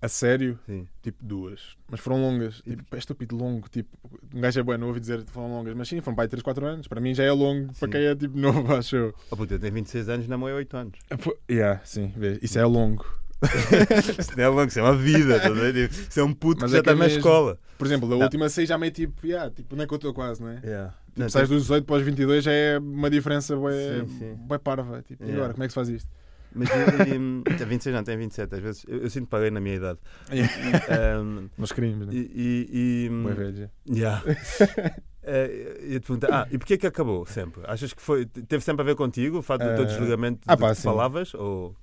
A 0.00 0.06
sério, 0.08 0.58
Sim. 0.64 0.86
tipo 1.02 1.18
duas. 1.24 1.76
Mas 1.90 1.98
foram 1.98 2.20
longas. 2.22 2.62
E- 2.64 2.76
Tipo, 2.76 2.94
é 2.94 2.98
estúpido 2.98 3.36
longo. 3.36 3.68
Tipo, 3.68 3.88
um 4.32 4.40
gajo 4.40 4.60
é 4.60 4.62
bom, 4.62 4.78
não 4.78 4.86
ouvi 4.88 5.00
dizer 5.00 5.24
que 5.24 5.30
foram 5.32 5.48
longas. 5.50 5.74
Mas 5.74 5.88
sim, 5.88 6.00
foram 6.00 6.14
para 6.14 6.24
aí 6.24 6.28
3, 6.28 6.40
4 6.42 6.64
anos. 6.66 6.86
Para 6.86 7.00
mim 7.00 7.12
já 7.14 7.24
é 7.24 7.32
longo. 7.32 7.66
Para 7.74 7.74
Sim. 7.88 7.90
quem 7.90 8.00
é 8.02 8.14
tipo 8.14 8.38
novo, 8.38 8.60
acho 8.76 8.94
eu. 8.94 9.14
Oh, 9.30 9.36
puta, 9.36 9.54
eu 9.54 9.58
tenho 9.58 9.74
26 9.74 10.08
anos 10.08 10.26
e 10.26 10.28
namorei 10.28 10.54
8 10.54 10.76
anos. 10.76 10.98
Pô, 11.22 11.36
Yeah, 11.50 11.80
sim, 11.84 12.12
vê, 12.16 12.38
isso 12.42 12.58
é 12.58 12.64
longo. 12.64 13.04
Isso 14.18 14.36
não 14.36 14.44
é 14.44 14.48
longo, 14.48 14.64
isso 14.66 14.78
é 14.80 14.82
uma 14.82 14.96
vida. 14.96 15.38
ver? 15.52 15.88
Tipo, 15.88 16.08
Isso 16.10 16.18
é 16.20 16.24
um 16.24 16.34
puto 16.34 16.60
Mas 16.62 16.70
que 16.72 16.76
já 16.76 16.80
é 16.80 16.82
que 16.82 16.88
é 16.90 16.92
está 16.92 16.98
na 16.98 17.04
mesmo. 17.04 17.18
escola. 17.18 17.58
Por 17.78 17.86
exemplo, 17.86 18.08
da 18.08 18.16
Não. 18.16 18.22
última 18.22 18.48
sei 18.48 18.66
já 18.66 18.76
meio 18.76 18.90
tipo, 18.92 19.24
yeah, 19.24 19.48
tipo, 19.48 19.76
não 19.76 19.84
é 19.84 19.86
que 19.86 19.94
eu 19.94 19.96
estou 19.96 20.12
quase, 20.12 20.40
não 20.42 20.48
é? 20.48 20.60
Yeah. 20.64 20.90
Tipo, 21.06 21.20
Não, 21.20 21.28
sais 21.28 21.48
tem- 21.48 21.56
dos 21.56 21.64
18 21.66 21.84
para 21.84 21.96
os 21.96 22.02
22 22.02 22.42
já 22.44 22.50
é 22.52 22.78
uma 22.78 23.08
diferença 23.08 23.54
bué, 23.56 24.00
Sim, 24.00 24.08
sim. 24.18 24.34
bué 24.34 24.58
parva. 24.58 25.02
Tipo, 25.02 25.22
e 25.22 25.26
Yeah. 25.26 25.36
agora, 25.40 25.52
como 25.54 25.62
é 25.62 25.66
que 25.68 25.70
se 25.72 25.74
faz 25.76 25.88
isto? 25.88 26.10
Mas 26.54 26.68
e, 26.70 27.50
e, 27.50 27.54
tem 27.56 27.66
26, 27.66 27.94
não, 27.94 28.04
tem 28.04 28.16
27. 28.16 28.54
Às 28.54 28.60
vezes 28.60 28.84
eu, 28.88 28.98
eu 29.02 29.10
sinto 29.10 29.24
que 29.24 29.30
paguei 29.30 29.50
na 29.50 29.60
minha 29.60 29.76
idade. 29.76 29.98
Um, 31.20 31.48
Nós 31.58 31.72
queríamos, 31.72 32.06
né? 32.06 32.12
e, 32.14 32.18
e, 32.34 33.06
e, 33.06 33.34
velho. 33.34 33.70
Yeah. 33.88 34.22
Eh, 35.30 35.80
ia 35.88 36.00
te 36.00 36.06
perguntar, 36.06 36.28
ah, 36.32 36.48
e 36.50 36.56
porquê 36.56 36.78
que 36.78 36.86
acabou 36.86 37.26
sempre? 37.26 37.60
Achas 37.66 37.92
que 37.92 38.00
foi, 38.00 38.24
teve 38.24 38.64
sempre 38.64 38.80
a 38.80 38.84
ver 38.86 38.94
contigo, 38.96 39.38
o 39.38 39.42
fato 39.42 39.60
do 39.62 39.74
teu 39.74 39.84
Eh, 39.84 39.88
desligamento 39.88 40.40
ah 40.46 40.54
do 40.54 40.60
pá, 40.60 40.70
que 40.70 40.76
sim. 40.76 40.82
falavas? 40.84 41.34
Ou... 41.34 41.76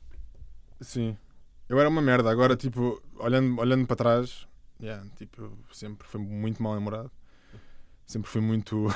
Sim. 0.82 1.16
Eu 1.70 1.80
era 1.80 1.88
uma 1.88 2.02
merda. 2.02 2.32
Agora, 2.32 2.56
tipo, 2.56 3.00
olhando, 3.20 3.60
olhando 3.62 3.86
para 3.86 3.96
trás, 3.96 4.48
yeah, 4.82 5.06
tipo, 5.16 5.44
eu 5.44 5.52
sempre 5.72 6.08
fui 6.08 6.20
muito 6.20 6.64
mal 6.64 6.74
namorado. 6.74 7.12
Sempre 8.08 8.32
fui 8.32 8.42
muito 8.42 8.88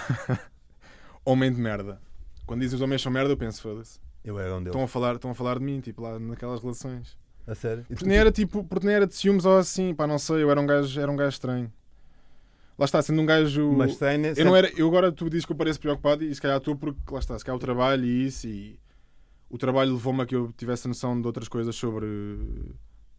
homem 1.23 1.53
de 1.53 1.61
merda. 1.61 2.01
Quando 2.47 2.61
dizem 2.61 2.75
os 2.75 2.81
homens 2.81 3.03
são 3.03 3.11
merda, 3.11 3.31
eu 3.31 3.37
penso, 3.37 3.61
foda-se. 3.61 3.99
Eu 4.23 4.37
era 4.39 4.53
um 4.53 4.57
deles. 4.59 4.67
Estão 4.69 4.83
a, 4.83 4.87
falar, 4.87 5.15
estão 5.15 5.31
a 5.31 5.35
falar 5.35 5.59
de 5.59 5.65
mim, 5.65 5.79
tipo, 5.79 6.01
lá 6.01 6.19
naquelas 6.19 6.61
relações. 6.61 7.17
A 7.47 7.55
sério? 7.55 7.85
Porque 7.87 8.05
nem 8.05 8.17
era 8.17 8.31
tipo, 8.31 8.63
porque 8.63 8.85
nem 8.85 8.95
era 8.95 9.07
de 9.07 9.15
ciúmes 9.15 9.45
ou 9.45 9.57
assim, 9.57 9.93
pá, 9.95 10.05
não 10.05 10.19
sei, 10.19 10.43
eu 10.43 10.51
era 10.51 10.59
um 10.61 10.67
gajo, 10.67 10.99
era 10.99 11.11
um 11.11 11.15
gajo 11.15 11.29
estranho. 11.29 11.71
Lá 12.77 12.85
está, 12.85 13.01
sendo 13.01 13.21
um 13.21 13.25
gajo. 13.25 13.71
Mas 13.73 13.97
tem, 13.97 14.23
Eu 14.37 14.45
não 14.45 14.55
era, 14.55 14.71
eu 14.77 14.87
agora 14.87 15.11
tu 15.11 15.29
dizes 15.29 15.45
que 15.45 15.51
eu 15.51 15.55
pareço 15.55 15.79
preocupado 15.79 16.23
e 16.23 16.33
se 16.33 16.41
calhar 16.41 16.57
estou 16.57 16.75
porque 16.75 16.99
lá 17.11 17.19
está, 17.19 17.37
se 17.37 17.43
calhar 17.43 17.57
o 17.57 17.59
trabalho 17.59 18.05
e 18.05 18.25
isso 18.27 18.47
e 18.47 18.79
o 19.49 19.57
trabalho 19.57 19.93
levou-me 19.93 20.21
a 20.21 20.25
que 20.25 20.35
eu 20.35 20.53
tivesse 20.55 20.87
a 20.87 20.89
noção 20.89 21.19
de 21.19 21.25
outras 21.27 21.47
coisas 21.47 21.75
sobre 21.75 22.07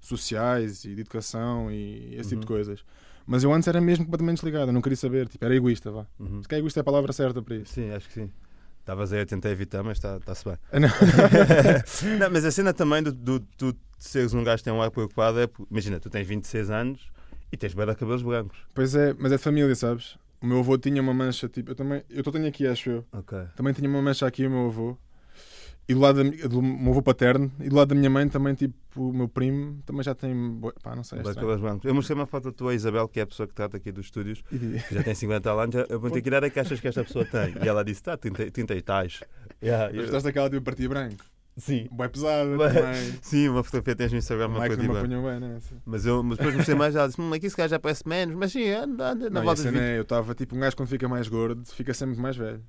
sociais 0.00 0.84
e 0.84 0.94
de 0.94 1.00
educação 1.02 1.70
e 1.70 2.14
esse 2.14 2.30
tipo 2.30 2.40
de 2.46 2.52
Uhum. 2.52 2.56
coisas. 2.56 2.84
Mas 3.26 3.44
eu 3.44 3.52
antes 3.52 3.68
era 3.68 3.80
mesmo 3.80 4.04
completamente 4.06 4.36
desligado, 4.36 4.70
eu 4.70 4.72
não 4.72 4.80
queria 4.80 4.96
saber, 4.96 5.28
tipo, 5.28 5.44
era 5.44 5.54
egoísta, 5.54 5.90
vá. 5.90 6.06
Uhum. 6.18 6.42
Se 6.42 6.48
calhar 6.48 6.60
egoísta 6.60 6.80
é 6.80 6.82
a 6.82 6.84
palavra 6.84 7.12
certa 7.12 7.42
para 7.42 7.56
isso. 7.56 7.74
Sim, 7.74 7.90
acho 7.90 8.08
que 8.08 8.14
sim. 8.14 8.30
Estavas 8.90 9.12
aí 9.12 9.20
a 9.20 9.26
tentar 9.26 9.50
evitar, 9.50 9.84
mas 9.84 9.98
está-se 10.02 10.44
bem. 10.44 10.56
Ah, 10.72 10.80
não. 10.80 10.88
não, 12.18 12.28
mas 12.28 12.44
a 12.44 12.50
cena 12.50 12.74
também 12.74 13.00
do, 13.00 13.12
do, 13.12 13.38
do, 13.56 13.76
seres 13.96 14.34
um 14.34 14.42
gajo 14.42 14.58
que 14.58 14.64
tem 14.64 14.72
um 14.72 14.82
ar 14.82 14.90
preocupado 14.90 15.38
é. 15.38 15.48
Imagina, 15.70 16.00
tu 16.00 16.10
tens 16.10 16.26
26 16.26 16.70
anos 16.70 17.08
e 17.52 17.56
tens 17.56 17.72
bem 17.72 17.86
de 17.86 17.94
cabelos 17.94 18.20
brancos. 18.20 18.58
Pois 18.74 18.96
é, 18.96 19.14
mas 19.16 19.30
é 19.30 19.36
de 19.36 19.42
família, 19.42 19.72
sabes? 19.76 20.18
O 20.42 20.46
meu 20.46 20.58
avô 20.58 20.76
tinha 20.76 21.00
uma 21.00 21.14
mancha, 21.14 21.48
tipo, 21.48 21.70
eu 21.70 21.74
também, 21.76 22.02
eu 22.10 22.24
tô- 22.24 22.32
tenho 22.32 22.48
aqui, 22.48 22.66
acho 22.66 22.90
eu. 22.90 23.04
Ok. 23.12 23.38
Também 23.54 23.72
tinha 23.72 23.88
uma 23.88 24.02
mancha 24.02 24.26
aqui, 24.26 24.44
o 24.44 24.50
meu 24.50 24.66
avô. 24.66 24.98
E 25.90 25.94
do 25.94 25.98
lado 26.00 26.22
da 26.22 26.46
do 26.46 26.62
meu 26.62 26.92
avô 26.92 27.02
paterno, 27.02 27.50
e 27.58 27.68
do 27.68 27.74
lado 27.74 27.88
da 27.88 27.94
minha 27.96 28.08
mãe 28.08 28.28
também, 28.28 28.54
tipo, 28.54 28.76
o 28.96 29.12
meu 29.12 29.28
primo 29.28 29.82
também 29.84 30.04
já 30.04 30.14
tem. 30.14 30.32
Pá, 30.82 30.94
não 30.94 31.02
sei. 31.02 31.18
é 31.18 31.22
Bem 31.24 31.32
de. 31.78 31.88
Eu 31.88 31.94
mostrei 31.94 32.14
uma 32.16 32.26
foto 32.26 32.44
da 32.44 32.52
tua 32.52 32.74
Isabel, 32.74 33.08
que 33.08 33.18
é 33.18 33.24
a 33.24 33.26
pessoa 33.26 33.48
que 33.48 33.54
trata 33.54 33.76
aqui 33.76 33.90
dos 33.90 34.06
estúdios, 34.06 34.40
que 34.42 34.94
já 34.94 35.02
tem 35.02 35.14
50 35.16 35.50
anos. 35.50 35.74
Eu 35.74 35.86
perguntei 35.86 36.22
que 36.22 36.28
idade 36.28 36.46
é 36.46 36.50
que 36.50 36.60
achas 36.60 36.78
que 36.78 36.86
esta 36.86 37.02
pessoa 37.02 37.24
tem? 37.24 37.56
E 37.60 37.68
ela 37.68 37.82
disse: 37.84 38.04
tá, 38.04 38.16
30, 38.16 38.52
30 38.52 38.74
e 38.76 38.82
tais. 38.82 39.20
Yeah, 39.60 39.86
Mas 39.86 39.94
eu- 39.96 40.02
gostaste 40.02 40.24
daquela 40.28 40.48
tipo 40.48 40.62
partia 40.62 40.88
branco? 40.88 41.24
Sim. 41.56 41.88
Pesada 42.12 42.56
Bué. 42.56 42.72
também. 42.72 43.14
Sim, 43.20 43.48
uma 43.48 43.64
fotografia 43.64 43.96
tens 43.96 44.12
no 44.12 44.18
Instagram, 44.18 44.46
uma 44.46 44.60
Mike 44.60 44.76
coisa 44.76 44.82
de 44.82 45.08
bem, 45.08 45.40
né? 45.40 45.58
Mas 45.84 46.06
eu 46.06 46.22
mas 46.22 46.38
depois 46.38 46.54
mostrei 46.54 46.76
mais, 46.78 46.94
ela 46.94 47.08
disse: 47.08 47.20
hum, 47.20 47.32
aqui 47.32 47.46
esse 47.46 47.56
gajo 47.56 47.70
já 47.70 47.78
parece 47.80 48.08
menos, 48.08 48.36
mas 48.36 48.52
sim, 48.52 48.70
anda, 48.70 49.10
anda 49.10 49.28
na 49.28 49.40
Não, 49.40 49.44
volta 49.44 49.56
de 49.62 49.68
cena 49.68 49.78
20. 49.80 49.88
é, 49.88 49.98
eu 49.98 50.02
estava 50.02 50.34
tipo, 50.36 50.54
um 50.54 50.60
gajo 50.60 50.76
quando 50.76 50.88
fica 50.88 51.08
mais 51.08 51.26
gordo, 51.26 51.64
fica 51.66 51.92
sempre 51.92 52.18
mais 52.20 52.36
velho. 52.36 52.62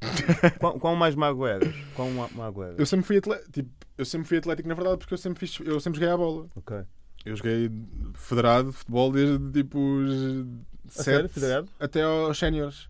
Quão, 0.60 0.78
quão 0.78 0.96
mais 0.96 1.14
mago 1.14 1.46
eras? 1.46 1.74
Quão 1.94 2.10
ma- 2.12 2.28
mago 2.34 2.62
eras? 2.62 2.78
Eu 2.78 2.86
sempre 2.86 3.06
fui 3.06 3.16
atlético, 3.18 3.50
tipo, 3.52 3.70
eu 3.96 4.04
sempre 4.04 4.28
fui 4.28 4.38
atlético 4.38 4.68
na 4.68 4.74
verdade 4.74 4.98
porque 4.98 5.14
eu 5.14 5.18
sempre 5.18 5.40
fiz, 5.46 5.58
eu 5.66 5.80
sempre 5.80 5.98
joguei 6.00 6.12
à 6.12 6.16
bola. 6.16 6.46
Ok. 6.54 6.76
Eu 7.24 7.34
joguei 7.36 7.70
federado 8.14 8.70
de 8.70 8.76
futebol 8.76 9.10
desde 9.10 9.50
tipo 9.52 9.78
os 9.78 10.46
A 10.98 11.02
sério, 11.02 11.22
sete 11.28 11.34
federado? 11.34 11.68
até 11.80 12.02
aos 12.02 12.38
séniores. 12.38 12.88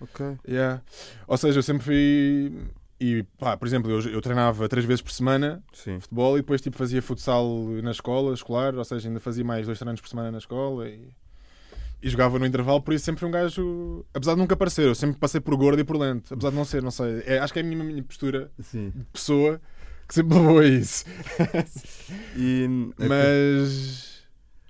Ok. 0.00 0.38
Yeah. 0.48 0.82
Ou 1.26 1.36
seja, 1.36 1.58
eu 1.58 1.62
sempre 1.62 1.82
fui. 1.84 2.52
E 2.98 3.22
pá, 3.38 3.56
por 3.56 3.66
exemplo, 3.68 3.90
eu, 3.90 4.00
eu 4.10 4.20
treinava 4.22 4.66
três 4.68 4.86
vezes 4.86 5.02
por 5.02 5.10
semana 5.12 5.62
Sim. 5.74 6.00
futebol 6.00 6.38
e 6.38 6.40
depois 6.40 6.62
tipo, 6.62 6.78
fazia 6.78 7.02
futsal 7.02 7.46
na 7.82 7.90
escola, 7.90 8.32
escolar, 8.32 8.74
ou 8.74 8.84
seja, 8.84 9.08
ainda 9.08 9.20
fazia 9.20 9.44
mais 9.44 9.66
dois 9.66 9.78
treinos 9.78 10.00
por 10.00 10.08
semana 10.08 10.30
na 10.30 10.38
escola 10.38 10.88
e, 10.88 11.10
e 12.02 12.08
jogava 12.10 12.38
no 12.38 12.46
intervalo, 12.46 12.80
por 12.82 12.92
isso 12.94 13.04
sempre 13.04 13.20
fui 13.20 13.28
um 13.28 13.32
gajo. 13.32 14.04
Apesar 14.14 14.34
de 14.34 14.38
nunca 14.38 14.56
parecer, 14.56 14.86
eu 14.86 14.94
sempre 14.94 15.18
passei 15.18 15.40
por 15.40 15.56
gordo 15.56 15.80
e 15.80 15.84
por 15.84 15.96
lento. 15.96 16.32
Apesar 16.34 16.50
de 16.50 16.56
não 16.56 16.64
ser, 16.64 16.82
não 16.82 16.90
sei. 16.90 17.22
É, 17.26 17.38
acho 17.38 17.52
que 17.52 17.58
é 17.58 17.62
a 17.62 17.64
minha, 17.64 17.82
minha 17.82 18.02
postura 18.02 18.50
Sim. 18.60 18.90
de 18.94 19.04
pessoa 19.06 19.60
que 20.06 20.14
sempre 20.14 20.36
levou 20.36 20.58
a 20.58 20.64
isso. 20.66 21.04
E 22.36 22.92
é 22.98 23.08
Mas. 23.08 24.22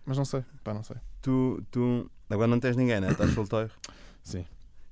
Mas 0.04 0.16
não 0.16 0.24
sei, 0.24 0.44
pá, 0.62 0.72
não 0.72 0.82
sei. 0.84 0.96
tu, 1.20 1.60
tu 1.70 2.08
agora 2.30 2.46
não 2.46 2.60
tens 2.60 2.76
ninguém, 2.76 3.00
né? 3.00 3.10
Estás 3.10 3.32
solteiro. 3.32 3.70
Sim. 4.22 4.44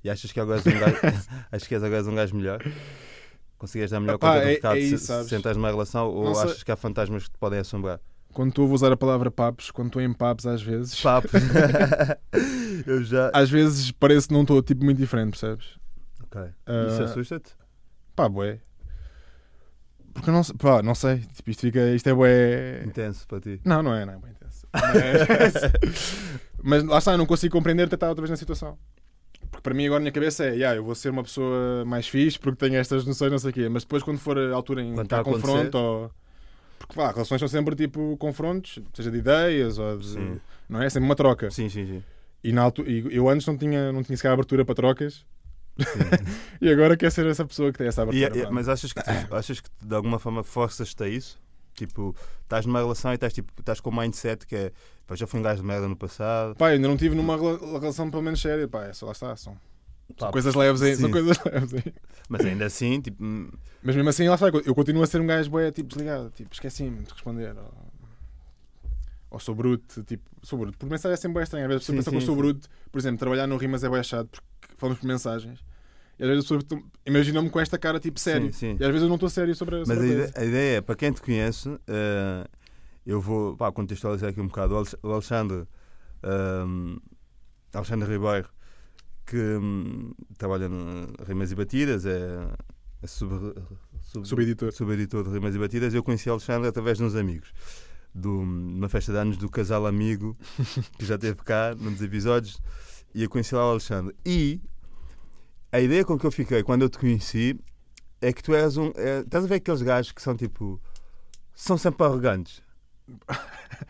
E 0.03 0.09
achas 0.09 0.31
que 0.31 0.39
agora 0.39 0.59
és 0.59 0.67
um 0.67 0.79
gajo, 0.79 0.97
achas 1.51 1.67
que 1.67 1.73
és 1.73 1.83
agora 1.83 2.03
um 2.03 2.15
gajo 2.15 2.35
melhor? 2.35 2.61
Conseguias 3.57 3.89
dar 3.89 3.99
melhor 4.01 4.15
Epá, 4.15 4.33
conta 4.33 4.41
do 4.41 4.49
é- 4.49 4.53
recado 4.53 4.77
é 4.77 4.81
se, 4.81 4.93
isso, 4.95 5.23
se 5.23 5.29
sentares 5.29 5.57
numa 5.57 5.69
relação 5.71 6.09
ou 6.09 6.25
Não 6.25 6.35
sei. 6.35 6.43
achas 6.43 6.63
que 6.63 6.71
há 6.71 6.75
fantasmas 6.75 7.23
que 7.23 7.31
te 7.31 7.37
podem 7.39 7.59
assombrar? 7.59 7.99
Quando 8.35 8.49
estou 8.49 8.69
a 8.69 8.73
usar 8.73 8.91
a 8.91 8.97
palavra 8.97 9.31
papos, 9.31 9.71
quando 9.71 9.87
estou 9.87 10.01
em 10.01 10.11
papos 10.11 10.45
às 10.45 10.61
vezes. 10.61 11.01
Papo. 11.01 11.29
Eu 12.85 13.01
já. 13.01 13.31
Às 13.33 13.49
vezes 13.49 13.91
parece 13.91 14.27
que 14.27 14.33
não 14.33 14.41
estou 14.41 14.61
tipo 14.61 14.83
muito 14.83 14.97
diferente, 14.97 15.31
percebes? 15.31 15.79
Ok. 16.21 16.41
Ah, 16.65 16.87
Isso 16.89 17.03
assusta-te? 17.03 17.53
Pá, 18.13 18.27
bué. 18.27 18.59
Porque 20.13 20.29
eu 20.29 20.33
não 20.33 20.43
sei, 20.43 20.55
pá, 20.57 20.83
não 20.83 20.93
sei. 20.93 21.19
Tipo, 21.33 21.49
isto, 21.49 21.61
fica, 21.61 21.79
isto 21.95 22.09
é 22.09 22.13
bué. 22.13 22.83
Intenso 22.85 23.25
para 23.25 23.39
ti. 23.39 23.61
Não, 23.63 23.81
não 23.81 23.93
é, 23.93 24.05
não 24.05 24.13
é 24.13 24.17
bem 24.17 24.31
intenso. 24.31 24.67
Mas, 24.73 25.71
mas 26.61 26.83
lá 26.83 26.97
está, 26.97 27.13
eu 27.13 27.17
não 27.17 27.25
consigo 27.25 27.53
compreender 27.53 27.87
tentar 27.87 28.09
outra 28.09 28.21
vez 28.21 28.29
na 28.31 28.35
situação. 28.37 28.77
Porque 29.49 29.61
para 29.61 29.73
mim 29.73 29.85
agora 29.85 29.99
a 29.99 30.01
minha 30.01 30.11
cabeça 30.11 30.43
é, 30.43 30.55
yeah, 30.55 30.75
eu 30.75 30.83
vou 30.83 30.93
ser 30.93 31.09
uma 31.09 31.23
pessoa 31.23 31.85
mais 31.85 32.05
fixe 32.05 32.37
porque 32.37 32.57
tenho 32.57 32.77
estas 32.77 33.05
noções, 33.05 33.31
não 33.31 33.39
sei 33.39 33.51
o 33.51 33.53
quê. 33.53 33.69
Mas 33.69 33.83
depois 33.83 34.03
quando 34.03 34.17
for 34.19 34.37
a 34.37 34.53
altura 34.53 34.81
em 34.81 34.93
Quando 34.93 35.07
que 35.07 35.15
acontecer. 35.15 35.41
confronto 35.41 35.77
ou... 35.77 36.11
Porque 36.79 36.93
pá, 36.95 37.11
relações 37.11 37.39
são 37.39 37.47
sempre 37.47 37.75
tipo 37.75 38.15
confrontos, 38.17 38.79
seja 38.93 39.09
de 39.11 39.17
ideias 39.17 39.77
ou 39.77 39.97
de... 39.97 40.07
Sim. 40.07 40.39
Não 40.69 40.81
é? 40.81 40.85
É 40.85 40.89
sempre 40.89 41.05
uma 41.07 41.15
troca. 41.15 41.49
Sim, 41.51 41.69
sim, 41.69 41.85
sim. 41.85 42.03
E, 42.43 42.51
na 42.51 42.61
altura, 42.63 42.89
eu 42.89 43.27
antes 43.29 43.45
não 43.47 43.57
tinha, 43.57 43.91
não 43.91 44.03
tinha 44.03 44.15
sequer 44.17 44.31
abertura 44.31 44.63
para 44.65 44.75
trocas. 44.75 45.25
e 46.61 46.69
agora 46.69 46.95
quer 46.95 47.11
ser 47.11 47.25
essa 47.25 47.45
pessoa 47.45 47.71
que 47.71 47.77
tem 47.77 47.87
essa 47.87 48.01
E- 48.01 48.03
abertura. 48.03 48.27
e- 48.37 48.41
pronto. 48.41 48.53
mas 48.53 48.69
achas 48.69 48.93
que, 48.93 48.99
achas 49.31 49.59
que 49.59 49.69
de 49.81 49.95
alguma 49.95 50.19
forma 50.19 50.43
forças-te 50.43 51.03
a 51.03 51.07
isso? 51.07 51.39
Tipo, 51.73 52.15
estás 52.43 52.65
numa 52.65 52.79
relação 52.79 53.11
e 53.11 53.15
estás, 53.15 53.33
tipo, 53.33 53.51
estás 53.59 53.81
com 53.81 53.89
o 53.89 53.95
mindset 53.95 54.45
que 54.47 54.55
é 54.55 54.71
pá, 55.05 55.15
já 55.15 55.27
fui 55.27 55.39
um 55.39 55.43
gajo 55.43 55.61
de 55.61 55.67
merda 55.67 55.87
no 55.87 55.95
passado. 55.95 56.55
Pá, 56.55 56.69
ainda 56.69 56.87
não 56.87 56.95
tive 56.95 57.15
numa 57.15 57.35
rela- 57.35 57.79
relação 57.79 58.09
pelo 58.09 58.23
menos 58.23 58.39
séria. 58.41 58.67
Pá, 58.67 58.85
é 58.85 58.93
só 58.93 59.07
lá 59.07 59.11
está. 59.11 59.35
São, 59.35 59.57
são 60.17 60.31
coisas 60.31 60.55
leves 60.55 60.81
aí. 60.81 60.95
São 60.95 61.11
coisas 61.11 61.37
leves 61.45 61.73
aí. 61.73 61.93
Mas 62.29 62.45
ainda 62.45 62.65
assim, 62.65 62.99
tipo, 63.01 63.23
hum, 63.23 63.49
Mas 63.83 63.95
mesmo 63.95 64.09
assim, 64.09 64.27
lá 64.27 64.35
está. 64.35 64.47
Eu 64.47 64.73
continuo 64.75 65.03
a 65.03 65.07
ser 65.07 65.21
um 65.21 65.27
gajo 65.27 65.49
boé, 65.49 65.71
tipo, 65.71 65.89
desligado. 65.89 66.29
Tipo, 66.31 66.53
esqueci-me 66.53 67.03
de 67.03 67.11
responder. 67.11 67.55
Ou, 67.57 67.73
ou 69.31 69.39
sou 69.39 69.53
bruto. 69.55 70.03
Tipo, 70.03 70.23
sou 70.43 70.57
bruto. 70.59 70.77
Por 70.77 70.89
mensagem 70.89 71.13
é 71.13 71.17
sempre 71.17 71.35
bem 71.35 71.43
estranho. 71.43 71.65
Às 71.65 71.69
vezes 71.69 71.81
a 71.83 71.85
pessoa 71.85 71.97
pensa 71.97 72.09
que 72.11 72.17
eu 72.17 72.21
sou 72.21 72.35
bruto. 72.35 72.67
Por 72.91 72.97
exemplo, 72.99 73.17
trabalhar 73.19 73.47
no 73.47 73.57
Rimas 73.57 73.83
é 73.83 73.89
bem 73.89 74.03
chato 74.03 74.41
porque 74.59 74.75
falamos 74.77 74.99
por 74.99 75.07
mensagens. 75.07 75.59
E 76.17 76.23
às 76.23 76.29
vezes 76.29 76.49
a 76.49 76.57
pessoa 76.57 76.81
imagina-me 77.05 77.49
com 77.49 77.59
esta 77.59 77.77
cara, 77.77 77.99
tipo, 77.99 78.19
sério. 78.19 78.47
sim, 78.53 78.71
sim. 78.71 78.77
E 78.79 78.83
às 78.83 78.89
vezes 78.89 79.01
eu 79.01 79.09
não 79.09 79.15
estou 79.15 79.29
sério 79.29 79.53
sobre, 79.53 79.79
Mas 79.79 79.87
sobre 79.87 79.99
a 79.99 80.03
a 80.03 80.13
ideia, 80.13 80.31
a 80.37 80.45
ideia 80.45 80.77
é, 80.77 80.81
para 80.81 80.95
quem 80.95 81.11
te 81.11 81.21
conhece, 81.21 81.69
eh, 81.87 82.47
eu 83.05 83.19
vou 83.19 83.57
pá, 83.57 83.69
contextualizar 83.71 84.29
aqui 84.29 84.39
um 84.39 84.47
bocado. 84.47 84.75
O 84.75 84.77
Alex- 84.77 84.95
O 85.03 85.11
Alexandre, 85.11 85.67
ehm, 86.23 86.95
Alexandre 87.73 88.09
Ribeiro, 88.09 88.47
que 89.25 89.37
hum, 89.37 90.11
trabalha 90.37 90.69
no 90.69 91.07
Rimas 91.25 91.51
e 91.51 91.55
Batidas, 91.55 92.05
é, 92.05 92.47
é 93.01 93.07
sub, 93.07 93.53
sub- 94.01 94.25
Subeditor. 94.27 94.71
subeditor 94.71 95.23
de 95.23 95.29
Rimas 95.31 95.55
e 95.55 95.59
Batidas. 95.59 95.93
Eu 95.93 96.03
conheci 96.03 96.29
o 96.29 96.33
Alexandre 96.33 96.67
através 96.67 96.97
de 96.97 97.03
uns 97.03 97.15
amigos. 97.15 97.51
De 98.13 98.27
uma 98.27 98.87
festa 98.87 99.11
de 99.11 99.17
anos 99.17 99.35
do 99.37 99.49
casal 99.49 99.85
amigo 99.85 100.37
que 100.97 101.05
já 101.05 101.17
teve 101.17 101.37
cá, 101.43 101.75
num 101.77 101.91
dos 101.91 102.01
episódios, 102.01 102.61
e 103.13 103.23
eu 103.23 103.29
conheci 103.29 103.53
lá 103.53 103.67
o 103.67 103.71
Alexandre. 103.71 104.15
E 104.25 104.61
a 105.71 105.81
ideia 105.81 106.05
com 106.05 106.17
que 106.17 106.25
eu 106.25 106.31
fiquei 106.31 106.63
quando 106.63 106.83
eu 106.83 106.89
te 106.89 106.97
conheci 106.97 107.59
é 108.21 108.31
que 108.31 108.41
tu 108.41 108.53
eras 108.53 108.77
um. 108.77 108.91
é, 108.95 109.19
estás 109.19 109.43
a 109.43 109.47
ver 109.47 109.55
aqueles 109.55 109.81
gajos 109.81 110.11
que 110.13 110.21
são 110.21 110.33
tipo. 110.35 110.79
são 111.53 111.77
sempre 111.77 112.05
arrogantes. 112.05 112.63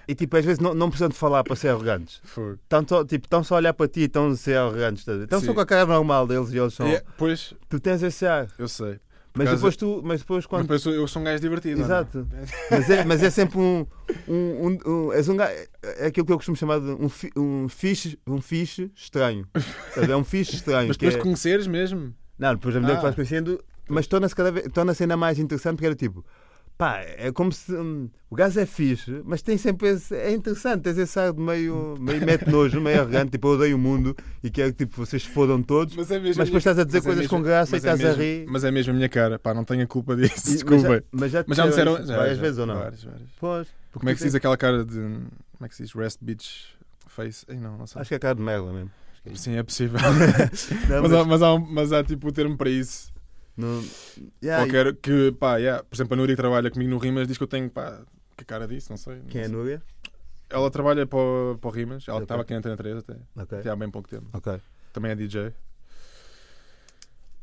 E 0.07 0.13
tipo, 0.15 0.36
às 0.38 0.45
vezes 0.45 0.60
não, 0.60 0.74
não 0.74 0.89
precisam 0.89 1.10
de 1.10 1.15
falar 1.15 1.43
para 1.43 1.55
ser 1.55 1.69
arrogantes. 1.69 2.22
Estão 2.63 2.86
só, 2.88 3.03
tipo, 3.05 3.25
estão 3.25 3.43
só 3.43 3.55
a 3.55 3.57
olhar 3.57 3.74
para 3.74 3.88
ti 3.88 4.01
e 4.01 4.03
estão 4.03 4.29
a 4.29 4.36
ser 4.36 4.57
arrogantes. 4.57 5.07
a? 5.07 5.13
Estão 5.15 5.41
só 5.41 5.53
com 5.53 5.60
a 5.62 5.65
cara 5.65 5.86
normal 5.86 6.27
deles 6.27 6.51
e 6.51 6.57
eles 6.57 6.74
são. 6.74 6.88
É, 6.88 7.01
pois, 7.17 7.53
Tu 7.69 7.79
tens 7.79 8.03
esse 8.03 8.25
ar. 8.25 8.48
eu 8.57 8.67
sei. 8.67 9.00
Mas 9.38 9.50
depois 9.50 9.75
tu. 9.75 10.01
Mas 10.03 10.22
depois 10.22 10.45
quando. 10.45 10.62
Mas 10.69 10.72
eu 10.72 10.79
sou, 10.79 10.93
eu 10.93 11.07
sou 11.10 11.22
um 11.22 11.25
gajo 11.25 11.41
divertido. 11.41 11.81
Exato. 11.81 12.25
Mas 12.72 12.89
é, 12.89 13.03
mas 13.03 13.22
é 13.22 13.29
sempre 13.29 13.57
um. 13.60 13.86
um, 14.29 14.34
um, 14.34 14.79
um- 15.07 15.12
és 15.13 15.27
um 15.27 15.36
gajo, 15.36 15.53
é 15.84 16.05
aquilo 16.07 16.25
que 16.25 16.31
eu 16.31 16.38
costumo 16.38 16.55
chamar 16.55 16.79
de 16.79 16.86
um, 16.91 17.10
fi- 17.10 17.31
um 17.36 17.67
fixe, 17.67 18.17
um 18.25 18.39
fixe 18.41 18.89
estranho. 18.95 19.45
É 19.98 20.15
um 20.15 20.24
fixe 20.24 20.55
estranho. 20.55 20.88
Mas 20.88 20.95
depois 20.95 21.15
é- 21.15 21.17
de 21.17 21.24
conheceres 21.24 21.67
mesmo. 21.67 22.13
Não, 22.39 22.53
depois 22.55 22.75
à 22.75 22.79
medida 22.79 22.93
Ah. 22.93 22.98
que 22.98 23.03
vais 23.03 23.15
conhecendo, 23.15 23.62
mas 23.89 24.07
torna-se 24.07 24.34
cada 24.34 24.51
vez 24.53 24.67
torna-se 24.74 25.03
ainda 25.03 25.17
mais 25.17 25.38
interessante 25.38 25.75
porque 25.75 25.86
era 25.88 25.95
tipo. 25.95 26.24
Pá, 26.77 27.00
é 27.00 27.32
como 27.32 27.53
se 27.53 27.72
hum, 27.74 28.10
o 28.29 28.36
gajo 28.36 28.60
é 28.60 28.65
fixe, 28.65 29.22
mas 29.24 29.41
tem 29.41 29.58
sempre 29.58 29.88
esse. 29.88 30.13
É 30.13 30.32
interessante, 30.34 30.82
tens 30.84 30.98
esse 30.98 31.17
ar 31.17 31.32
de 31.32 31.39
meio, 31.39 31.96
meio 31.98 32.25
mete 32.25 32.50
nojo, 32.50 32.82
meio 32.82 32.99
arrogante, 32.99 33.32
tipo, 33.32 33.47
eu 33.47 33.52
odeio 33.54 33.76
o 33.78 33.80
mundo 33.80 34.13
e 34.43 34.49
quero 34.49 34.73
que 34.73 34.86
tipo, 34.86 34.97
vocês 34.97 35.23
se 35.23 35.30
fodam 35.30 35.63
todos. 35.63 35.95
Mas 35.95 36.12
é. 36.12 36.19
Mas 36.19 36.36
depois 36.36 36.56
estás 36.56 36.78
a 36.78 36.84
dizer 36.84 36.97
é 36.97 37.02
coisas 37.02 37.21
mesmo- 37.23 37.38
com 37.38 37.41
graça 37.41 37.73
e 37.73 37.76
é 37.76 37.78
estás 37.78 38.02
a 38.02 38.04
mesmo- 38.08 38.21
rir. 38.21 38.45
Mas 38.49 38.63
é 38.65 38.71
mesmo 38.71 38.91
a 38.91 38.95
minha 38.95 39.08
cara. 39.08 39.39
Pá, 39.39 39.54
não 39.54 39.63
tenho 39.63 39.84
a 39.84 39.88
culpa 39.88 40.17
disso. 40.17 40.49
E- 40.49 40.54
Desculpa. 40.54 41.02
Mas 41.13 41.32
já, 41.32 41.45
mas 41.45 41.45
já, 41.45 41.45
Mas 41.47 41.58
já 41.58 41.63
me 41.63 41.69
disseram. 41.69 41.93
isso 41.97 42.08
já, 42.08 42.17
várias 42.17 42.38
vezes 42.39 42.58
ou 42.58 42.65
não? 42.65 42.76
Várias, 42.76 43.04
várias. 43.06 43.30
Pois. 43.39 43.67
Como 43.93 44.10
é 44.10 44.13
que 44.13 44.19
se 44.19 44.26
diz 44.26 44.36
aquela 44.36 44.58
cara 44.58 44.84
de. 44.84 44.95
Como 44.95 45.30
é 45.62 45.69
que 45.69 45.76
se 45.76 45.84
diz? 45.84 45.93
Rest 45.93 46.19
Beach 46.21 46.76
Face? 47.08 47.45
Ei, 47.47 47.56
não, 47.58 47.78
não 47.78 47.88
sei. 47.88 48.02
Acho 48.02 48.10
que 48.10 48.15
é 48.15 48.19
cara 48.19 48.36
de 48.36 48.41
merda 48.41 48.69
mesmo. 48.73 48.91
Sim, 49.34 49.56
é 49.56 49.63
possível. 49.63 49.97
Não, 50.89 51.02
mas, 51.02 51.12
mas- 51.12 51.13
há, 51.13 51.26
mas, 51.26 51.41
há, 51.41 51.58
mas 51.60 51.91
há 51.93 52.04
tipo 52.04 52.28
o 52.28 52.32
termo 52.32 52.56
para 52.58 52.69
isso. 52.69 53.12
Não- 53.58 53.84
Yeah, 54.44 54.63
Qualquer 54.65 54.96
que, 54.96 55.32
pá, 55.34 55.58
yeah. 55.58 55.84
por 55.84 55.96
exemplo, 55.96 56.13
a 56.13 56.18
Núria 56.18 56.36
que 56.36 56.41
trabalha 56.41 56.70
comigo 56.70 56.91
no 56.91 56.98
Rimas 56.98 57.28
diz 57.28 57.38
que 57.38 57.44
eu 57.44 57.48
tenho, 57.48 57.70
pá, 57.70 58.02
que 58.38 58.44
cara 58.46 58.68
disso, 58.68 58.91
não 58.91 58.98
sei. 58.98 59.15
não 59.18 59.26
Quem 59.26 59.41
é 59.41 59.46
a. 59.46 59.50
Núria? 59.50 59.82
Ela 60.50 60.70
trabalha 60.70 61.08
para 61.08 61.18
o, 61.18 61.58
para 61.60 61.68
o 61.70 61.72
Rimas, 61.72 62.08
ela 62.08 62.18
Ok. 62.18 62.24
estava 62.26 62.41
aqui 62.44 62.54
na 62.54 62.60
Antena 62.60 62.78
3 62.78 62.98
até, 62.98 63.13
Ok. 63.36 63.58
até 63.60 63.70
há 63.70 63.76
bem 63.76 63.89
pouco 63.89 64.08
tempo. 64.10 64.28
Ok. 64.34 64.60
Também 64.94 65.12
é 65.12 65.15
DJ. 65.15 65.54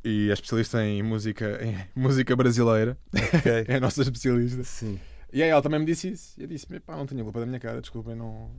E 0.05 0.31
é 0.31 0.33
especialista 0.33 0.83
em 0.85 1.03
música, 1.03 1.61
em 1.65 1.77
música 1.95 2.35
brasileira. 2.35 2.97
É 3.69 3.77
a 3.77 3.81
nossa 3.81 4.03
especialista. 4.03 4.63
Sim. 4.65 4.99
E 5.33 5.43
aí 5.43 5.49
ela 5.49 5.63
também 5.63 5.81
me 5.81 5.87
disse 5.87 6.09
isso. 6.11 6.35
E 6.39 6.43
eu 6.43 6.49
disse: 6.49 6.67
pá, 6.81 6.97
não 6.97 7.07
tenho 7.07 7.23
culpa 7.25 7.41
da 7.41 7.47
minha 7.47 7.61
cara, 7.61 7.81
desculpem, 7.81 8.15
não. 8.15 8.51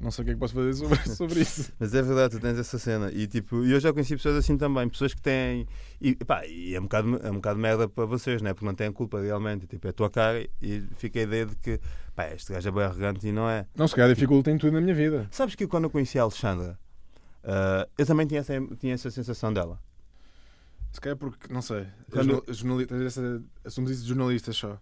Não 0.00 0.10
sei 0.10 0.22
o 0.22 0.24
que 0.24 0.30
é 0.30 0.34
que 0.34 0.40
posso 0.40 0.54
fazer 0.54 0.72
sobre, 0.74 0.98
sobre 1.14 1.40
isso. 1.40 1.70
Mas 1.78 1.94
é 1.94 2.00
verdade, 2.00 2.36
tu 2.36 2.40
tens 2.40 2.58
essa 2.58 2.78
cena. 2.78 3.12
E 3.12 3.26
tipo, 3.26 3.64
eu 3.64 3.78
já 3.78 3.92
conheci 3.92 4.16
pessoas 4.16 4.36
assim 4.36 4.56
também, 4.56 4.88
pessoas 4.88 5.12
que 5.12 5.20
têm. 5.20 5.66
E, 6.00 6.14
pá, 6.14 6.46
e 6.46 6.74
é, 6.74 6.80
um 6.80 6.84
bocado, 6.84 7.20
é 7.22 7.30
um 7.30 7.34
bocado 7.34 7.58
merda 7.58 7.86
para 7.86 8.06
vocês, 8.06 8.40
né? 8.40 8.54
porque 8.54 8.64
não 8.64 8.74
têm 8.74 8.90
culpa 8.90 9.20
realmente. 9.20 9.66
Tipo, 9.66 9.88
é 9.88 9.90
a 9.90 9.92
tua 9.92 10.08
cara 10.08 10.42
e 10.62 10.80
fica 10.96 11.20
a 11.20 11.22
ideia 11.22 11.44
de 11.44 11.54
que 11.56 11.78
pá, 12.14 12.28
este 12.28 12.50
gajo 12.50 12.66
é 12.66 12.72
bem 12.72 12.82
arrogante 12.82 13.28
e 13.28 13.32
não 13.32 13.48
é. 13.48 13.66
Não, 13.76 13.86
se 13.86 13.94
calhar 13.94 14.12
dificulta 14.14 14.50
em 14.50 14.56
tudo 14.56 14.72
na 14.72 14.80
minha 14.80 14.94
vida. 14.94 15.28
Sabes 15.30 15.54
que 15.54 15.66
quando 15.66 15.84
eu 15.84 15.90
conheci 15.90 16.18
a 16.18 16.22
Alexandra, 16.22 16.78
ah, 17.44 17.86
eu 17.96 18.06
também 18.06 18.26
tinha 18.26 18.40
essa, 18.40 18.54
tinha 18.78 18.94
essa 18.94 19.10
sensação 19.10 19.52
dela. 19.52 19.78
Se 20.92 21.00
calhar 21.00 21.16
porque, 21.16 21.52
não 21.52 21.62
sei. 21.62 21.86
Quando-. 22.10 22.44
Jornalista, 22.48 23.42
assumes 23.64 23.92
isso 23.92 24.02
de 24.02 24.08
jornalistas 24.08 24.56
só. 24.56 24.80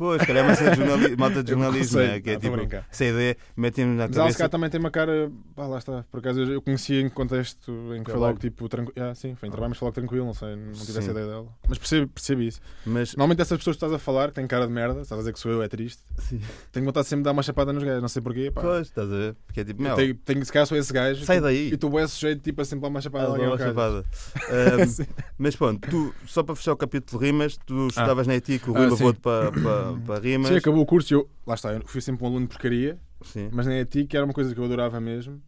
Pois, 0.00 0.22
calhar 0.24 0.42
é 0.44 0.48
uma 0.48 0.54
cena 0.56 0.70
de 0.70 0.76
jornali 0.78 1.14
malta 1.20 1.44
de 1.44 1.52
não 1.54 1.60
jornalismo, 1.62 1.98
sei. 1.98 2.08
né? 2.08 2.20
que 2.22 2.30
é 2.30 2.34
Ah, 2.36 2.40
tô 2.40 2.54
a 2.54 2.58
tipo, 2.58 2.76
essa 2.90 3.04
ideia 3.04 3.36
metem-nos 3.54 3.96
na 3.98 4.06
Mas 4.08 4.16
cabeça. 4.16 4.38
calhar 4.38 4.48
também 4.50 4.70
tem 4.70 4.80
uma 4.80 4.90
cara. 4.90 5.30
Pá, 5.54 5.66
lá 5.66 5.76
está. 5.76 6.04
Por 6.10 6.20
acaso 6.20 6.40
eu 6.40 6.62
conhecia 6.62 7.02
em 7.02 7.10
contexto 7.10 7.70
em 7.70 7.74
que 7.74 7.94
foi 7.96 8.04
Trabalho. 8.04 8.20
logo 8.22 8.38
tipo 8.38 8.66
tranquilo. 8.66 8.94
Ah, 9.10 9.14
sim, 9.14 9.34
foi 9.34 9.48
em 9.48 9.52
trabalho, 9.52 9.68
mas 9.72 9.78
foi 9.78 9.86
logo 9.86 9.94
tranquilo, 9.94 10.24
não 10.24 10.32
sei, 10.32 10.56
não 10.56 10.72
tive 10.72 10.90
essa 10.92 11.02
Sim. 11.02 11.10
ideia 11.10 11.26
dela. 11.26 11.46
Mas 11.68 11.76
percebo, 11.76 12.08
percebo 12.08 12.40
isso. 12.40 12.60
Mas, 12.86 13.14
Normalmente 13.14 13.42
essas 13.42 13.58
pessoas 13.58 13.76
que 13.76 13.84
estás 13.84 13.92
a 13.92 13.98
falar, 13.98 14.28
que 14.28 14.34
têm 14.36 14.46
cara 14.46 14.66
de 14.66 14.72
merda, 14.72 15.02
estás 15.02 15.18
a 15.18 15.22
dizer 15.22 15.34
que 15.34 15.38
sou 15.38 15.52
eu, 15.52 15.62
é 15.62 15.68
triste. 15.68 16.02
sim. 16.18 16.40
Tenho 16.72 16.86
vontade 16.86 17.06
sempre 17.06 17.20
de 17.20 17.24
dar 17.24 17.32
uma 17.32 17.42
chapada 17.42 17.70
nos 17.70 17.84
gajos, 17.84 18.00
não 18.00 18.08
sei 18.08 18.22
porquê. 18.22 18.50
Pá. 18.50 18.62
Pois, 18.62 18.86
estás 18.88 19.06
a 19.12 19.14
ver? 19.14 19.36
Porque 19.46 19.60
é 19.60 19.64
tipo, 19.64 19.82
meu, 19.82 19.94
tenho, 19.96 20.14
tenho, 20.14 20.42
se 20.46 20.50
calhar 20.50 20.66
sou 20.66 20.78
esse 20.78 20.90
gajo. 20.92 21.26
sai 21.26 21.42
daí. 21.42 21.70
E 21.72 21.76
tu 21.76 21.98
és 21.98 22.10
sujeito 22.10 22.40
tipo 22.42 22.62
a 22.62 22.64
sempre 22.64 22.82
dar 22.82 22.88
uma 22.88 23.02
chapada 23.02 23.26
Ah, 23.26 23.32
uma 23.32 23.58
chapada. 23.58 24.02
Sim. 24.88 25.04
mas 25.38 25.54
pronto, 25.56 25.86
tu, 25.90 26.14
só 26.26 26.42
para 26.42 26.54
fechar 26.56 26.72
o 26.72 26.76
capítulo 26.76 27.20
de 27.20 27.26
rimas, 27.26 27.58
tu 27.66 27.88
estudavas 27.88 28.26
na 28.26 28.34
ETIC, 28.36 28.70
o 28.70 28.74
Ah, 28.74 28.78
Rui 28.78 28.86
sim. 28.86 28.94
levou-te 28.94 29.20
para, 29.20 29.50
para, 29.94 30.14
para 30.14 30.20
rimas. 30.20 30.48
Sim, 30.48 30.56
acabou 30.56 30.82
o 30.82 30.86
curso 30.86 31.12
e 31.12 31.14
eu, 31.14 31.28
lá 31.46 31.54
está, 31.54 31.72
eu 31.72 31.82
fui 31.86 32.00
sempre 32.00 32.24
um 32.24 32.28
aluno 32.28 32.46
de 32.46 32.52
porcaria, 32.52 32.98
Sim. 33.22 33.48
mas 33.52 33.66
na 33.66 33.78
ETI 33.78 34.06
que 34.06 34.16
era 34.16 34.24
uma 34.24 34.34
coisa 34.34 34.54
que 34.54 34.60
eu 34.60 34.64
adorava 34.64 35.00
mesmo, 35.00 35.42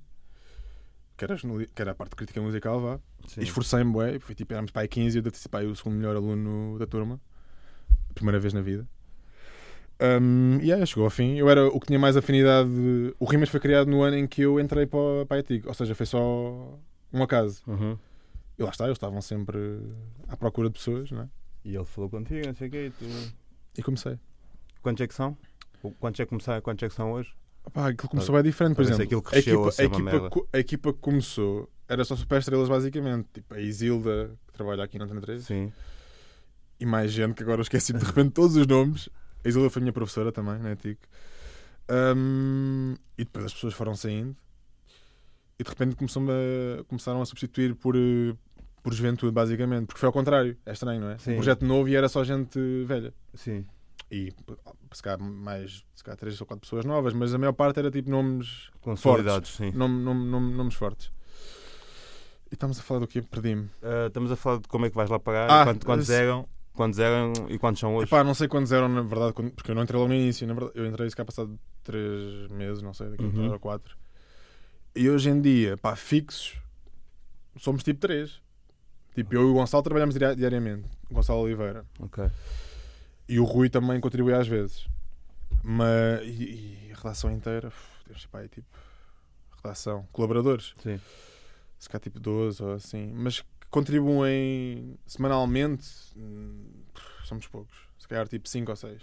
que 1.17 1.25
era, 1.25 1.37
que 1.37 1.83
era 1.83 1.91
a 1.93 1.95
parte 1.95 2.11
de 2.11 2.17
crítica 2.17 2.41
musical, 2.41 2.81
vá. 2.81 3.01
E 3.39 3.43
esforcei-me, 3.43 3.93
bué, 3.93 4.19
fui 4.19 4.35
tipo, 4.35 4.53
éramos 4.53 4.71
para 4.71 4.83
aí 4.83 4.89
15 4.89 5.19
e 5.19 5.23
eu 5.23 5.61
eu 5.63 5.71
o 5.71 5.77
segundo 5.77 5.95
melhor 5.95 6.17
aluno 6.17 6.79
da 6.79 6.87
turma, 6.87 7.21
primeira 8.15 8.41
vez 8.41 8.53
na 8.53 8.61
vida. 8.61 8.87
Um, 10.01 10.59
e 10.61 10.73
aí, 10.73 10.85
chegou 10.85 11.05
ao 11.05 11.11
fim. 11.11 11.37
Eu 11.37 11.49
era 11.49 11.65
o 11.69 11.79
que 11.79 11.87
tinha 11.87 11.99
mais 11.99 12.17
afinidade. 12.17 12.69
O 13.21 13.25
Rimas 13.25 13.49
foi 13.49 13.61
criado 13.61 13.89
no 13.89 14.03
ano 14.03 14.17
em 14.17 14.27
que 14.27 14.43
eu 14.43 14.59
entrei 14.59 14.85
para, 14.85 15.27
para 15.29 15.37
a 15.37 15.41
ETIC, 15.41 15.69
ou 15.69 15.75
seja, 15.75 15.95
foi 15.95 16.07
só 16.07 16.77
um 17.13 17.23
acaso. 17.23 17.63
Uhum. 17.69 17.97
E 18.59 18.63
lá 18.63 18.71
está, 18.71 18.85
eles 18.85 18.97
estavam 18.97 19.21
sempre 19.23 19.57
à 20.29 20.37
procura 20.37 20.69
de 20.69 20.75
pessoas, 20.75 21.11
não 21.13 21.23
é? 21.23 21.29
E 21.65 21.77
ele 21.77 21.85
falou 21.85 22.11
contigo, 22.11 22.47
não 22.47 22.55
sei 22.55 22.69
o 22.69 22.71
quê. 22.71 22.87
e 22.87 22.91
Tu... 22.91 23.33
E 23.79 23.83
comecei. 23.83 24.19
Quantos 24.83 25.01
é 25.03 25.07
que 25.07 25.15
são? 25.15 25.37
Quantos 25.99 26.21
é 26.21 26.25
que 26.25 26.29
começaram 26.29 26.61
quantos 26.61 26.83
é 26.83 26.89
que 26.89 26.95
são 26.95 27.13
hoje? 27.13 27.33
Pá, 27.73 27.89
aquilo 27.89 28.09
começou 28.09 28.35
bem 28.35 28.45
diferente, 28.45 28.75
por 28.75 28.85
se 28.85 28.93
exemplo. 28.93 29.23
a, 29.33 29.39
equipa, 29.39 29.71
a, 29.79 29.85
equipa, 29.85 30.47
a 30.53 30.59
equipa 30.59 30.93
que 30.93 30.99
começou 30.99 31.71
era 31.89 32.05
só 32.05 32.17
super 32.17 32.39
estrelas, 32.41 32.69
basicamente. 32.69 33.29
Tipo, 33.33 33.55
a 33.55 33.61
Isilda, 33.61 34.31
que 34.47 34.53
trabalha 34.53 34.83
aqui 34.83 34.99
na 34.99 35.05
Antena 35.05 35.21
13, 35.21 35.45
Sim. 35.45 35.73
e 36.81 36.87
mais 36.87 37.13
gente 37.13 37.35
que 37.35 37.43
agora 37.43 37.61
eu 37.61 37.63
esqueci 37.63 37.93
de 37.93 38.05
repente 38.05 38.31
todos 38.31 38.57
os 38.57 38.67
nomes. 38.67 39.09
A 39.45 39.49
Isilda 39.49 39.71
foi 39.71 39.81
minha 39.81 39.93
professora 39.93 40.33
também, 40.33 40.59
na 40.59 40.73
ETIC. 40.73 40.99
Um, 41.91 42.95
e 43.19 43.25
depois 43.25 43.47
as 43.47 43.55
pessoas 43.55 43.75
foram 43.75 43.95
saindo 43.95 44.37
e 45.59 45.65
de 45.65 45.69
repente 45.69 45.97
começou 45.97 46.23
a, 46.23 46.85
começaram 46.85 47.21
a 47.23 47.27
substituir 47.27 47.75
por, 47.75 47.95
eh, 47.97 48.35
por 48.83 48.93
juventude, 48.93 49.33
basicamente. 49.33 49.87
Porque 49.87 50.01
foi 50.01 50.09
ao 50.09 50.13
contrário, 50.13 50.57
é 50.67 50.73
estranho, 50.73 51.01
não 51.01 51.11
é? 51.11 51.19
Sim. 51.19 51.33
Um 51.33 51.35
projeto 51.37 51.65
novo 51.65 51.89
e 51.89 51.95
era 51.95 52.09
só 52.09 52.25
gente 52.25 52.59
velha. 52.85 53.15
Sim. 53.35 53.65
E 54.15 54.31
se 54.93 55.03
calhar 55.03 55.19
mais, 55.19 55.83
se 55.95 56.05
calhar 56.05 56.19
três 56.19 56.39
ou 56.39 56.47
quatro 56.47 56.61
pessoas 56.61 56.85
novas, 56.85 57.15
mas 57.15 57.33
a 57.35 57.39
maior 57.39 57.55
parte 57.55 57.79
era 57.79 57.91
tipo 57.91 58.11
nomes 58.11 58.69
Consolidados, 58.83 59.57
sim. 59.57 59.71
nome, 59.73 60.03
nome, 60.05 60.27
nome- 60.29 60.55
nomes 60.55 60.75
fortes. 60.75 61.11
E 62.51 62.55
estamos 62.55 62.79
a 62.79 62.83
falar 62.83 63.01
do 63.01 63.07
quê? 63.07 63.23
Perdi-me. 63.23 63.71
Ah, 63.83 64.09
estamos 64.09 64.31
a 64.31 64.37
falar 64.37 64.59
de 64.59 64.69
como 64.69 64.85
é 64.85 64.91
que 64.91 64.97
vais 64.97 65.09
lá 65.09 65.19
pagar, 65.19 65.51
Ah, 65.51 65.65
quantos, 65.65 65.85
quantos 65.87 66.09
esse- 66.11 66.21
eram, 66.23 66.47
quantos 66.75 66.99
eram 66.99 67.33
e 67.49 67.59
quantos 67.59 67.81
são 67.81 67.97
hoje. 67.97 68.05
Epá, 68.07 68.23
não 68.23 68.35
sei 68.35 68.49
quantos 68.49 68.71
eram, 68.71 68.87
na 68.91 69.01
verdade, 69.01 69.33
porque 69.33 69.71
eu 69.71 69.75
não 69.75 69.83
entrei 69.83 69.99
logo 69.99 70.11
no 70.13 70.15
início. 70.19 70.47
Na 70.47 70.53
verdade, 70.53 70.79
eu 70.79 70.85
entrei 70.87 71.09
se 71.09 71.17
cá 71.17 71.25
passado 71.25 71.59
3 71.83 72.49
meses, 72.51 72.83
não 72.83 72.93
sei, 72.93 73.09
daqui 73.09 73.23
a 73.25 73.27
Uhum. 73.27 73.33
três 73.33 73.51
ou 73.53 73.59
4. 73.59 73.97
E 74.95 75.09
hoje 75.09 75.31
em 75.31 75.41
dia, 75.41 75.79
pá, 75.79 75.97
fixos, 75.97 76.55
somos 77.57 77.83
tipo 77.83 77.99
3. 78.01 78.43
Tipo, 79.15 79.35
eu 79.35 79.41
e 79.43 79.45
o 79.51 79.55
Gonçalo 79.55 79.83
trabalhamos 79.83 80.15
diari- 80.15 80.37
diariamente. 80.37 80.87
Gonçalo 81.11 81.41
Oliveira. 81.41 81.87
Ok. 81.99 82.25
E 83.29 83.39
o 83.39 83.45
Rui 83.45 83.69
também 83.69 84.01
contribui 84.01 84.35
às 84.35 84.47
vezes. 84.47 84.87
Mas, 85.63 86.23
e, 86.25 86.89
e 86.89 86.93
a 86.93 86.97
redação 86.97 87.31
inteira, 87.31 87.69
uf, 87.69 88.21
ser 88.21 88.29
pá, 88.29 88.41
aí, 88.41 88.49
tipo, 88.49 88.67
redação, 89.63 90.07
colaboradores. 90.13 90.75
Sim. 90.83 91.01
se 91.79 91.89
calhar 91.89 92.03
tipo 92.03 92.19
12 92.21 92.63
ou 92.63 92.73
assim, 92.73 93.13
mas 93.15 93.41
que 93.41 93.47
contribuem 93.71 94.99
semanalmente, 95.07 95.87
hum, 96.17 96.65
somos 97.25 97.47
poucos. 97.47 97.77
Se 97.99 98.09
calhar 98.09 98.27
tipo 98.29 98.49
5 98.49 98.71
ou 98.71 98.77
6. 98.77 99.03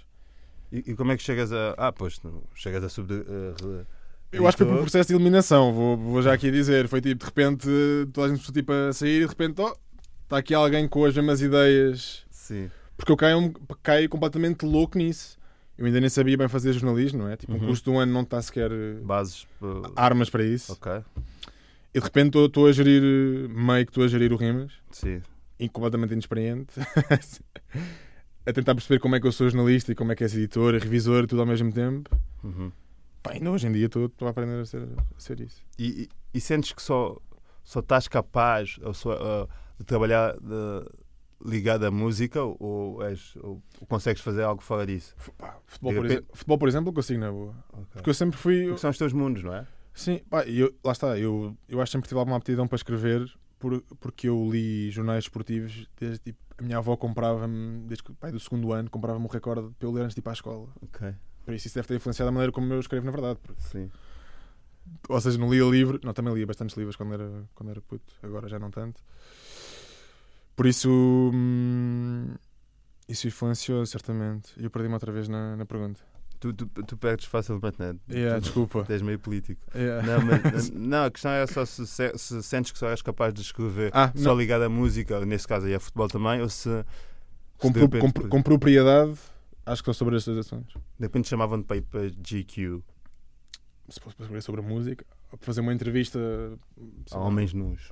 E, 0.72 0.92
e 0.92 0.96
como 0.96 1.12
é 1.12 1.18
que 1.18 1.24
chegas 1.24 1.52
a. 1.52 1.74
Ah, 1.78 1.92
pois, 1.92 2.22
não, 2.22 2.44
chegas 2.54 2.84
a 2.84 2.90
sub. 2.90 3.12
Uh, 3.14 3.86
Eu 4.32 4.48
acho 4.48 4.58
que 4.58 4.64
foi 4.64 4.74
por 4.74 4.82
processo 4.82 5.08
de 5.08 5.16
eliminação, 5.16 5.74
vou, 5.74 5.98
vou 5.98 6.22
já 6.22 6.34
aqui 6.34 6.52
dizer. 6.52 6.88
Foi 6.88 7.02
tipo, 7.02 7.20
de 7.20 7.26
repente, 7.26 7.68
toda 8.14 8.28
a 8.28 8.30
gente 8.30 8.38
começou 8.38 8.54
tipo, 8.54 8.72
a 8.72 8.94
sair 8.94 9.18
e 9.18 9.20
de 9.22 9.26
repente, 9.26 9.60
oh, 9.62 9.76
está 10.24 10.38
aqui 10.38 10.54
alguém 10.54 10.88
com 10.88 11.06
as 11.06 11.16
mesmas 11.16 11.42
ideias. 11.42 12.24
Sim. 12.30 12.70
Porque 13.00 13.12
eu 13.14 13.16
caio, 13.18 13.40
um- 13.40 13.54
caio 13.82 14.10
completamente 14.10 14.66
louco 14.66 14.98
nisso. 14.98 15.40
Eu 15.78 15.86
ainda 15.86 16.02
nem 16.02 16.10
sabia 16.10 16.38
bem 16.38 16.50
fazer 16.50 16.74
jornalismo, 16.74 17.20
não 17.20 17.30
é? 17.30 17.38
Tipo, 17.38 17.54
um 17.54 17.56
Uhum. 17.58 17.68
curso 17.68 17.82
de 17.86 17.90
um 17.90 17.98
ano 17.98 18.12
não 18.12 18.24
está 18.24 18.42
sequer 18.42 18.70
eh, 18.70 18.96
Bases. 19.02 19.44
uh, 19.62 19.90
armas 19.96 20.30
para 20.30 20.44
isso. 20.44 20.74
ok. 20.74 20.92
E 21.94 22.00
de 22.00 22.04
repente 22.06 22.38
estou- 22.38 22.68
a 22.68 22.72
gerir, 22.74 23.02
eh, 23.02 23.48
meio 23.48 23.86
que 23.86 23.92
estou 23.92 24.04
a 24.04 24.08
gerir 24.10 24.34
o 24.34 24.36
Rimas. 24.36 24.74
Sim. 24.92 25.22
e 25.62 25.68
completamente 25.68 26.12
inexperiente 26.14 26.74
a 28.46 28.54
tentar 28.54 28.74
perceber 28.76 29.00
como 29.00 29.16
é 29.16 29.20
que 29.20 29.28
eu 29.28 29.32
sou 29.32 29.50
jornalista 29.50 29.92
e 29.92 29.96
como 29.96 30.12
é 30.12 30.16
que 30.16 30.24
és 30.24 30.34
editor 30.34 30.74
revisor 30.76 31.28
tudo 31.28 31.42
ao 31.42 31.46
mesmo 31.48 31.72
tempo 31.72 32.10
Uhum. 32.44 32.72
Pá, 33.22 33.32
ainda 33.34 33.52
hoje 33.52 33.68
em 33.68 33.72
dia 33.74 33.88
estou 33.88 34.06
estou 34.06 34.28
a 34.28 34.32
aprender 34.32 34.60
a 34.62 34.66
ser, 34.66 34.84
a 34.84 35.20
ser 35.20 35.42
isso 35.42 35.62
E, 35.78 36.04
e- 36.04 36.10
e 36.34 36.40
sentes 36.42 36.72
que 36.72 36.82
só, 36.82 37.18
só 37.64 37.80
estás 37.82 38.08
capaz 38.08 38.80
ou 38.82 38.94
só, 38.94 39.44
uh, 39.44 39.50
de 39.78 39.86
trabalhar 39.86 40.34
de- 40.34 40.90
ligado 41.44 41.86
à 41.86 41.92
música 41.92 42.42
ou, 42.44 43.02
és, 43.04 43.36
ou 43.38 43.62
consegues 43.88 44.22
fazer 44.22 44.44
algo 44.44 44.62
fora 44.62 44.86
disso? 44.86 45.16
Pá, 45.38 45.58
futebol, 45.66 45.94
por 45.94 46.06
exemplo, 46.06 46.26
futebol 46.34 46.58
por 46.58 46.68
exemplo 46.68 46.94
consigo 46.94 47.20
na 47.20 47.32
boa 47.32 47.56
porque 47.94 48.10
eu 48.10 48.14
sempre 48.14 48.38
fui 48.38 48.66
Porque 48.66 48.80
são 48.82 48.90
os 48.90 48.98
teus 48.98 49.14
mundos, 49.14 49.44
não 49.44 49.54
é? 49.54 49.66
sim 49.94 50.20
pá, 50.30 50.44
eu, 50.46 50.74
lá 50.84 50.92
está 50.92 51.18
eu, 51.18 51.56
eu 51.68 51.82
acho 51.82 51.92
que 51.92 51.98
sempre 51.98 52.08
tive 52.10 52.20
alguma 52.20 52.38
aptidão 52.38 52.68
para 52.68 52.76
escrever 52.76 53.26
por, 53.58 53.82
porque 54.00 54.30
eu 54.30 54.50
li 54.52 54.90
jornais 54.92 55.26
esportivos 55.26 55.88
desde 56.00 56.20
tipo 56.20 56.40
a 56.58 56.62
minha 56.62 56.78
avó 56.78 56.96
comprava-me 56.98 57.86
desde 57.88 58.04
que 58.04 58.14
pai 58.14 58.32
do 58.32 58.40
segundo 58.40 58.72
ano 58.74 58.90
comprava-me 58.90 59.26
um 59.26 59.30
recorde 59.30 59.74
para 59.80 59.88
eu 59.88 59.92
ler 59.92 60.04
antes 60.04 60.16
de 60.16 60.20
ir 60.20 60.24
para 60.24 60.32
a 60.32 60.34
escola 60.34 60.68
Ok. 60.82 61.14
por 61.46 61.54
isso 61.54 61.68
isso 61.68 61.76
deve 61.76 61.88
ter 61.88 61.96
influenciado 61.96 62.30
a 62.30 62.32
maneira 62.32 62.52
como 62.52 62.72
eu 62.74 62.80
escrevo 62.80 63.06
na 63.06 63.12
verdade 63.12 63.40
porque 63.42 63.62
Sim. 63.62 63.90
ou 65.08 65.20
seja, 65.22 65.38
não 65.38 65.52
lia 65.52 65.64
livro, 65.66 66.00
não, 66.04 66.14
também 66.14 66.34
lia 66.34 66.46
bastantes 66.48 66.76
livros 66.76 66.96
quando 66.96 67.14
era, 67.14 67.44
quando 67.54 67.70
era 67.70 67.82
puto, 67.82 68.14
agora 68.24 68.48
já 68.48 68.58
não 68.58 68.72
tanto. 68.72 69.04
Por 70.60 70.66
isso, 70.68 70.90
hum, 71.34 72.34
isso 73.08 73.26
influenciou 73.30 73.86
certamente. 73.86 74.52
E 74.58 74.66
eu 74.66 74.70
perdi-me 74.70 74.94
outra 74.94 75.10
vez 75.10 75.30
na, 75.30 75.56
na 75.56 75.66
pergunta. 75.66 76.02
Tu, 76.38 76.52
tu, 76.54 76.66
tu 76.68 76.98
perdes 76.98 77.26
facilmente, 77.28 77.78
não 77.80 77.86
é? 77.88 77.96
Yeah, 78.14 78.42
Tu- 78.42 78.44
desculpa. 78.44 78.84
Tu 78.84 78.92
és 78.92 79.02
meio 79.02 79.18
político. 79.20 79.62
Yeah. 79.74 80.06
Não, 80.06 80.20
mas, 80.26 80.70
não, 80.76 81.06
a 81.06 81.10
questão 81.12 81.32
é 81.32 81.48
só 81.48 81.64
se, 81.66 81.88
se, 81.88 82.12
se 82.18 82.44
sentes 82.44 82.74
que 82.74 82.78
só 82.78 82.90
és 82.90 83.02
capaz 83.02 83.34
de 83.34 83.40
escrever 83.42 83.90
Ah, 83.94 84.12
só 84.14 84.32
não, 84.32 84.38
ligado 84.38 84.64
à 84.64 84.70
música, 84.70 85.26
nesse 85.26 85.48
caso 85.48 85.66
aí 85.66 85.74
a 85.76 85.80
futebol 85.80 86.10
também, 86.10 86.42
ou 86.42 86.50
se, 86.50 86.70
se 86.70 86.86
com, 87.58 87.72
pro- 87.72 87.82
repente, 87.84 88.14
com, 88.22 88.28
com 88.28 88.44
propriedade, 88.44 89.18
acho 89.66 89.82
que 89.82 89.86
são 89.86 89.94
sobre 89.94 90.18
estes 90.18 90.36
assuntos. 90.38 90.74
de 90.74 91.06
repente 91.06 91.30
chamavam-te 91.30 91.66
para 91.66 91.78
ir 91.78 91.84
para 91.84 92.10
GQ, 92.10 92.82
Se 93.88 94.00
fosse 94.02 94.14
para 94.18 94.26
escrever 94.26 94.42
sobre 94.42 94.60
a 94.60 94.64
música, 94.66 95.06
fazer 95.40 95.62
uma 95.62 95.74
entrevista. 95.74 96.20
a 97.12 97.20
homens 97.20 97.54
nus. 97.54 97.92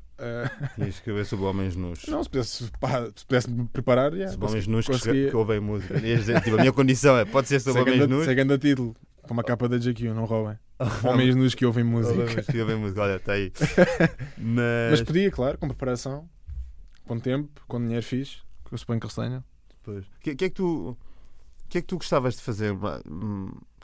de 0.77 0.89
escrever 0.89 1.25
sobre 1.25 1.45
homens 1.45 1.75
nus. 1.75 2.05
não, 2.07 2.23
se 2.23 2.29
pudesse, 2.29 2.71
pá, 2.79 3.05
se 3.15 3.25
pudesse 3.25 3.49
me 3.49 3.67
preparar, 3.67 4.13
yeah, 4.13 4.31
sobre 4.31 4.47
homens 4.47 4.67
nus 4.67 4.85
que, 4.85 4.91
conseguia- 4.91 5.29
que 5.29 5.35
ouvem 5.35 5.59
música. 5.59 5.99
Dizer, 5.99 6.41
tipo, 6.41 6.55
a 6.55 6.59
minha 6.59 6.73
condição 6.73 7.17
é, 7.17 7.25
pode 7.25 7.47
ser 7.47 7.59
sobre 7.59 7.81
homens 7.81 8.07
nus. 8.07 8.25
sei 8.25 8.35
grande 8.35 8.57
título, 8.57 8.95
com 9.21 9.33
uma 9.33 9.43
capa 9.43 9.69
da 9.69 9.77
JQ, 9.77 10.13
não 10.13 10.25
roubem. 10.25 10.57
Homens 11.03 11.35
nus 11.35 11.55
que 11.55 11.65
ouvem 11.65 11.83
música. 11.83 12.13
Homens 12.13 12.45
que 12.45 12.59
ouvem 12.59 12.75
música, 12.75 13.01
olha, 13.01 13.15
está 13.15 13.33
aí. 13.33 13.51
Mas 14.37 14.91
Mas, 14.91 15.01
podia, 15.01 15.31
claro, 15.31 15.57
com 15.57 15.67
preparação, 15.67 16.29
com 17.05 17.19
tempo, 17.19 17.61
com 17.67 17.81
dinheiro 17.81 18.05
fixe, 18.05 18.37
que 18.63 18.73
eu 18.73 18.77
suponho 18.77 18.99
que 18.99 19.05
eles 19.07 19.15
tenham. 19.15 19.43
Pois. 19.83 20.05
O 20.05 20.09
que, 20.21 20.35
que 20.35 20.45
é 20.45 20.49
que 20.49 20.55
tu 20.55 20.95
que 21.69 21.79
é 21.79 21.81
que 21.81 21.87
tu 21.87 21.97
gostavas 21.97 22.35
de 22.35 22.41
fazer 22.41 22.73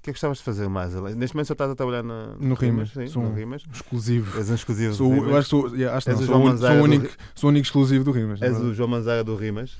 que 0.03 0.09
é 0.09 0.13
que 0.13 0.17
gostavas 0.17 0.37
de 0.39 0.43
fazer 0.43 0.67
mais 0.67 0.93
neste 1.15 1.33
momento 1.35 1.47
só 1.47 1.53
estás 1.53 1.71
a 1.71 1.75
trabalhar 1.75 2.03
na, 2.03 2.35
No 2.39 2.55
Rimas, 2.55 2.89
sim, 2.91 3.07
sou 3.07 3.23
no 3.23 3.29
um- 3.29 3.33
Rimas 3.33 3.63
Exclusivo. 3.73 4.37
és 4.37 4.49
um 4.49 4.55
exclusivo 4.55 4.93
Sou, 4.93 5.13
eu 5.13 5.23
Rimas. 5.23 5.35
acho 5.37 5.43
que 5.45 5.49
sou, 5.49 5.75
yeah, 5.75 5.97
acho 5.97 6.09
não, 6.09 6.15
o 6.15 6.25
sou, 6.25 6.57
do 6.77 6.83
único, 6.83 7.09
sou 7.33 7.49
único 7.49 7.65
exclusivo 7.65 8.03
do 8.03 8.11
Rimas. 8.11 8.41
és 8.41 8.57
o 8.59 8.73
João 8.73 8.89
Manzara 8.89 9.23
do 9.23 9.35
Rimas 9.35 9.77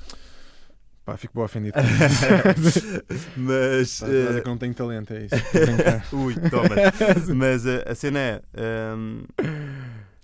Pá, 1.06 1.18
fico 1.18 1.34
bem 1.36 1.44
ofendido. 1.44 1.78
mas 3.36 3.90
Estás 3.92 4.04
a 4.04 4.06
dizer 4.14 4.38
eh, 4.38 4.42
que 4.42 4.48
não 4.48 4.58
tenho 4.58 4.74
talento, 4.74 5.14
é 5.14 5.26
isso. 5.26 5.36
A 5.36 6.16
ui 6.16 6.34
toma 6.50 6.70
mas 7.36 7.66
eh, 7.66 7.84
a 7.86 7.94
cena 7.94 8.20
é 8.20 8.42
hum, 8.96 9.24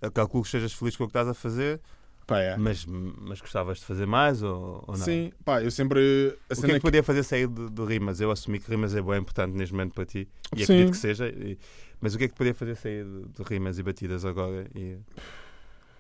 eu 0.02 0.12
calculo 0.12 0.44
que 0.44 0.48
estejas 0.48 0.72
feliz 0.74 0.96
com 0.96 1.04
o 1.04 1.08
que 1.08 1.12
estás 1.12 1.28
a 1.28 1.34
fazer 1.34 1.82
Pá, 2.30 2.40
é. 2.42 2.56
mas, 2.58 2.86
mas 2.86 3.42
gostavas 3.42 3.80
de 3.80 3.86
fazer 3.86 4.06
mais 4.06 4.44
ou, 4.44 4.84
ou 4.88 4.96
não 4.96 5.04
Sim, 5.04 5.34
pá, 5.44 5.64
eu 5.64 5.72
sempre. 5.72 6.38
A 6.48 6.54
o 6.54 6.62
que 6.62 6.72
é 6.72 6.76
é 6.76 6.78
que 6.78 6.82
podia 6.82 7.02
fazer 7.02 7.24
sair 7.24 7.48
do, 7.48 7.72
do 7.72 7.86
Rimas? 7.86 8.22
Eu 8.22 8.30
assumi 8.30 8.60
que 8.60 8.70
Rimas 8.70 8.94
é 8.94 9.02
bem 9.02 9.18
importante 9.18 9.58
neste 9.58 9.74
momento 9.74 9.96
para 9.96 10.06
ti 10.06 10.30
e 10.56 10.58
Sim. 10.58 10.64
acredito 10.64 10.92
que 10.92 10.98
seja. 10.98 11.28
e- 11.28 11.58
mas 12.00 12.14
o 12.14 12.20
que 12.20 12.26
é 12.26 12.28
que 12.28 12.36
podia 12.36 12.54
fazer 12.54 12.76
sair 12.76 13.04
do 13.04 13.42
Rimas 13.42 13.80
e 13.80 13.84
batidas 13.84 14.24
agora? 14.26 14.68
E, 14.76 15.00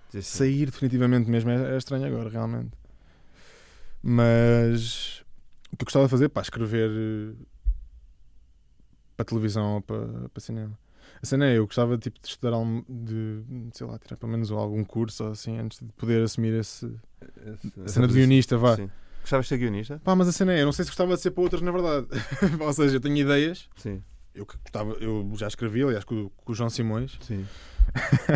assim, 0.09 0.21
Sair 0.21 0.67
definitivamente 0.67 1.27
mesmo 1.27 1.49
é, 1.49 1.73
é 1.73 1.77
estranho 1.77 2.05
agora, 2.05 2.29
realmente. 2.29 2.77
Mas 4.03 5.21
o 5.73 5.77
que 5.77 5.81
eu 5.81 5.85
gostava 5.85 6.05
de 6.05 6.11
fazer, 6.11 6.29
pá, 6.29 6.41
escrever 6.41 6.91
eh, 6.91 7.33
para 9.17 9.25
televisão 9.25 9.75
ou 9.75 9.81
para, 9.81 10.29
para 10.29 10.41
cinema. 10.41 10.77
A 11.21 11.25
cena 11.25 11.45
é, 11.47 11.57
eu 11.57 11.65
gostava 11.65 11.97
tipo, 11.97 12.19
de 12.21 12.27
estudar 12.29 12.53
de, 12.87 13.41
sei 13.73 13.85
lá, 13.85 13.97
tirar 13.99 14.15
pelo 14.17 14.31
menos 14.31 14.49
algum 14.51 14.83
curso 14.83 15.25
assim, 15.25 15.57
antes 15.57 15.79
de 15.79 15.91
poder 15.93 16.21
assumir 16.23 16.53
esse, 16.53 16.85
esse- 16.85 17.73
a 17.79 17.83
essa 17.83 17.93
cena 17.95 18.07
de 18.07 18.13
guionista, 18.13 18.57
vá. 18.57 18.75
Sim. 18.77 18.89
Gostavas 19.21 19.45
de 19.45 19.49
ser 19.49 19.57
guionista? 19.57 20.01
Pá, 20.03 20.15
mas 20.15 20.27
a 20.29 20.31
cena 20.31 20.53
é, 20.53 20.61
eu 20.61 20.65
não 20.65 20.71
sei 20.71 20.85
se 20.85 20.91
gostava 20.91 21.13
de 21.15 21.21
ser 21.21 21.31
para 21.31 21.43
outras, 21.43 21.61
na 21.61 21.71
verdade. 21.71 22.07
ou 22.59 22.73
seja, 22.73 22.95
eu 22.95 23.01
tenho 23.01 23.17
ideias, 23.17 23.67
Sim. 23.75 24.01
eu, 24.33 24.45
gostava, 24.45 24.93
eu 24.93 25.29
já 25.35 25.47
escrevi, 25.47 25.83
aliás, 25.83 26.05
com, 26.05 26.15
o- 26.25 26.29
com 26.29 26.51
o 26.53 26.55
João 26.55 26.69
Simões, 26.69 27.17
Sim. 27.21 27.45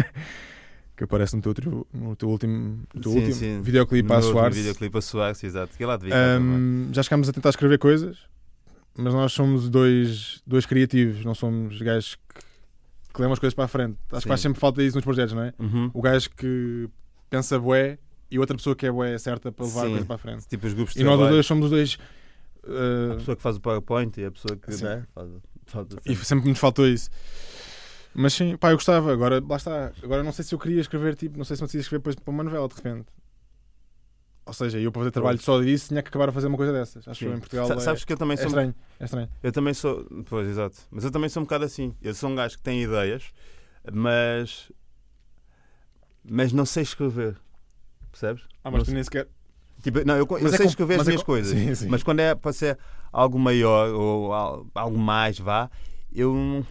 que 0.96 1.04
aparece 1.06 1.36
no 1.36 1.42
teu, 1.42 1.54
trio- 1.54 1.88
no 1.94 2.16
teu 2.16 2.30
último, 2.30 2.84
no 2.94 3.02
teu 3.02 3.12
Sim, 3.12 3.18
último 3.18 3.36
sim. 3.36 3.62
videoclipe 3.62 4.12
a 4.12 4.16
No 4.16 4.16
último 4.18 4.34
Soares. 4.34 4.58
videoclipe 4.58 4.98
a 4.98 5.02
Soares, 5.02 5.44
exato. 5.44 5.76
Que 5.78 5.86
lá 5.86 5.98
de 5.98 6.06
Vicar 6.06 6.36
também. 6.38 6.56
Ahm, 6.56 6.94
já 6.94 7.02
chegámos 7.04 7.30
a 7.30 7.34
tentar 7.34 7.50
escrever 7.50 7.80
coisas, 7.80 8.18
mas 8.96 9.14
nós 9.14 9.32
somos 9.34 9.70
dois, 9.70 10.42
dois 10.46 10.66
criativos, 10.66 11.26
não 11.26 11.34
somos 11.34 11.82
gajos 11.82 12.16
que, 12.16 12.44
que 13.14 13.22
levam 13.22 13.34
as 13.34 13.40
coisas 13.40 13.54
para 13.54 13.66
a 13.66 13.68
frente. 13.68 13.98
Acho 14.12 14.18
Sim. 14.18 14.22
que 14.24 14.28
faz 14.28 14.42
sempre 14.42 14.60
falta 14.60 14.82
isso 14.82 14.98
nos 14.98 15.04
projetos, 15.04 15.34
não 15.34 15.44
é? 15.44 15.54
Uhum. 15.60 15.92
O 15.94 16.02
gajo 16.02 16.30
que 16.32 16.90
pensa 17.30 17.60
bué 17.60 18.00
e 18.30 18.40
outra 18.40 18.58
pessoa 18.58 18.76
que 18.76 18.86
é 18.86 18.92
bué 18.92 19.18
certa 19.18 19.52
para 19.52 19.66
levar 19.66 19.82
a 19.82 19.84
Sim. 19.84 19.92
coisa 19.92 20.06
para 20.06 20.16
a 20.16 20.20
frente. 20.20 20.48
Tipo 20.48 20.66
os 20.66 20.74
grupos 20.74 20.94
de 20.96 21.02
E 21.02 21.04
nós 21.04 21.20
dois 21.20 21.46
somos 21.46 21.66
os 21.66 21.72
dois. 21.72 21.98
A 22.64 23.14
ah, 23.14 23.16
pessoa 23.18 23.36
que 23.36 23.44
faz 23.44 23.58
o 23.58 23.60
PowerPoint 23.60 24.20
e 24.20 24.26
a 24.26 24.32
pessoa 24.32 24.58
que 24.58 24.72
Sim. 24.72 24.86
né, 24.86 25.06
faz, 25.14 25.30
faz 25.66 25.88
e 26.06 26.14
assim. 26.14 26.24
sempre 26.24 26.50
nos 26.50 26.60
faltou 26.60 26.88
isso. 26.88 27.10
Mas 28.16 28.34
sim, 28.34 28.56
pá, 28.58 28.72
eu 28.72 28.76
gostava. 28.76 29.12
Agora, 29.12 29.44
lá 29.48 29.56
está. 29.56 29.92
Agora 30.02 30.24
não 30.24 30.32
sei 30.32 30.46
se 30.46 30.54
eu 30.54 30.60
queria 30.60 30.80
escrever, 30.80 31.16
tipo, 31.16 31.38
não 31.38 31.46
sei 31.46 31.56
se 31.56 31.62
me 31.62 31.68
decidia 31.68 31.82
escrever 31.82 32.00
depois 32.00 32.16
para 32.16 32.32
uma 32.32 32.44
novela 32.44 32.68
de 32.68 32.76
repente. 32.76 33.08
Ou 34.46 34.54
seja, 34.54 34.78
eu 34.78 34.92
para 34.92 35.00
fazer 35.02 35.12
trabalho 35.12 35.40
só 35.42 35.62
disso 35.62 35.88
tinha 35.88 36.02
que 36.04 36.10
acabar 36.10 36.28
a 36.28 36.32
fazer 36.34 36.48
uma 36.48 36.58
coisa 36.58 36.74
dessas. 36.74 37.08
Acho 37.08 37.20
que 37.20 37.26
Sim. 37.32 37.36
em 37.36 37.40
Portugal 37.40 37.66
Sa- 37.68 37.76
é, 37.76 37.80
Sabes 37.80 38.04
que 38.04 38.12
eu 38.12 38.18
também 38.18 38.34
é 38.34 38.38
sou 38.38 38.48
estranho. 38.48 38.76
É 39.00 39.06
estranho. 39.06 39.30
Eu 39.42 39.52
também 39.54 39.74
sou. 39.74 40.06
Pois, 40.26 40.48
exato. 40.48 40.78
Mas 40.92 41.04
eu 41.06 41.12
também 41.12 41.30
sou 41.30 41.42
um 41.42 41.46
bocado 41.46 41.64
assim. 41.66 41.96
Eu 42.02 42.14
sou 42.14 42.30
um 42.30 42.36
gajo 42.36 42.58
que 42.58 42.64
tem 42.64 42.84
ideias, 42.84 43.24
mas. 43.94 44.70
Mas 46.24 46.52
não 46.54 46.66
sei 46.66 46.84
escrever. 46.84 47.38
Percebes? 48.12 48.44
Ah, 48.64 48.70
mas 48.72 48.80
Não 48.80 48.86
tu 48.86 48.94
nem 48.94 49.04
sequer. 49.04 49.28
Tipo, 49.82 50.06
não, 50.06 50.16
eu, 50.16 50.26
eu 50.30 50.48
é 50.48 50.58
sei 50.58 50.66
escrever 50.66 51.00
as 51.00 51.08
é 51.08 51.10
minhas 51.12 51.22
com- 51.22 51.26
coisas. 51.26 51.58
Sim, 51.58 51.76
sim. 51.76 51.88
Mas 51.90 52.04
quando 52.04 52.20
é 52.20 52.34
para 52.36 52.54
ser 52.54 52.78
algo 53.12 53.38
maior 53.40 53.90
ou 53.94 54.34
al- 54.34 54.66
algo 54.76 54.98
mais, 54.98 55.40
vá, 55.40 55.70
eu. 56.14 56.66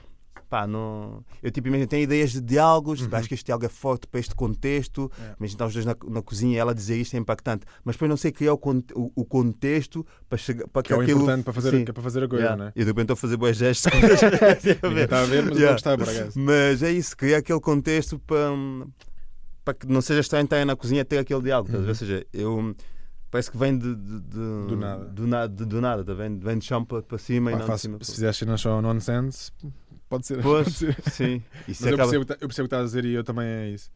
Pá, 0.52 0.66
não. 0.66 1.24
Eu 1.42 1.50
tipo, 1.50 1.66
imagina, 1.68 1.86
tenho 1.86 2.02
ideias 2.02 2.30
de 2.32 2.40
diálogos, 2.42 3.00
Uhum. 3.00 3.08
acho 3.12 3.26
que 3.26 3.32
este 3.32 3.46
diálogo 3.46 3.64
é 3.64 3.70
forte 3.70 4.06
para 4.06 4.20
este 4.20 4.34
contexto. 4.34 5.10
É. 5.18 5.22
Imagina, 5.38 5.46
estão 5.46 5.66
os 5.66 5.72
dois 5.72 5.86
na, 5.86 5.96
na 6.10 6.20
cozinha 6.20 6.54
e 6.54 6.58
ela 6.58 6.74
dizer 6.74 6.98
isto 6.98 7.14
é 7.14 7.18
impactante. 7.18 7.64
Mas 7.82 7.94
depois 7.96 8.10
não 8.10 8.18
sei 8.18 8.30
criar 8.32 8.52
o, 8.52 8.58
con- 8.58 8.82
o, 8.94 9.10
o 9.16 9.24
contexto 9.24 10.04
para 10.28 10.36
chegar. 10.36 10.68
Para 10.68 10.82
Que 10.82 10.92
é 10.92 10.96
o 10.96 11.00
aquilo- 11.00 11.20
importante 11.22 11.44
para 11.44 11.54
fazer, 11.54 11.70
Sim. 11.70 11.84
que 11.86 11.90
é 11.90 11.94
para 11.94 12.02
fazer 12.02 12.22
a 12.24 12.28
coisa, 12.28 12.44
Yeah. 12.44 12.62
não 12.62 12.68
é? 12.68 12.72
E 12.76 12.80
de 12.80 12.84
repente 12.84 13.02
estou 13.04 13.14
a 13.14 13.16
fazer 13.16 13.36
boas 13.38 13.56
gestos. 13.56 13.90
Está 15.02 15.22
a 15.22 15.24
ver, 15.24 15.42
mas 15.44 15.54
Yeah. 15.56 15.72
gostava, 15.72 16.04
por 16.04 16.08
acaso. 16.14 16.38
Mas 16.38 16.82
é 16.82 16.90
isso, 16.92 17.16
criar 17.16 17.38
aquele 17.38 17.60
contexto 17.60 18.18
para, 18.18 18.50
para 19.64 19.72
que 19.72 19.86
não 19.86 20.02
seja 20.02 20.20
estranho 20.20 20.44
estar 20.44 20.64
na 20.66 20.76
cozinha 20.76 21.02
ter 21.02 21.16
aquele 21.18 21.40
diálogo. 21.42 21.74
Uhum. 21.74 21.88
Ou 21.88 21.94
seja, 21.94 22.26
eu 22.32 22.76
parece 23.30 23.50
que 23.50 23.56
vem 23.56 23.78
de, 23.78 23.94
de- 23.94 24.20
de- 24.20 24.66
Do 24.66 24.76
nada. 24.76 25.04
Do, 25.06 25.26
na, 25.26 25.46
de- 25.46 25.64
do 25.64 25.80
nada, 25.80 26.04
tá 26.04 26.12
vendo? 26.12 26.44
vem 26.44 26.58
de 26.58 26.64
chão 26.66 26.84
para, 26.84 27.02
para 27.02 27.16
cima 27.16 27.50
e 27.50 27.54
Pá, 27.54 27.60
não 27.60 27.66
faço- 27.66 27.88
de 27.88 27.92
cima. 27.94 28.04
se 28.04 28.12
fizeres 28.12 28.36
cenas 28.36 28.60
só 28.60 28.82
nonsense, 28.82 29.50
pode 30.12 30.26
ser. 30.26 30.42
Pois, 30.42 30.64
pode 30.64 30.76
ser. 30.76 30.96
sim. 31.10 31.42
Isso 31.66 31.82
Mas 31.82 31.90
eu 31.90 31.94
acaba- 31.94 32.10
percebo, 32.10 32.32
eu 32.40 32.48
percebo 32.48 32.66
o 32.66 32.68
que 32.68 32.74
estás 32.74 32.82
a 32.82 32.84
dizer 32.84 33.04
e 33.04 33.14
eu 33.14 33.24
também 33.24 33.46
é 33.46 33.68
isso. 33.70 33.90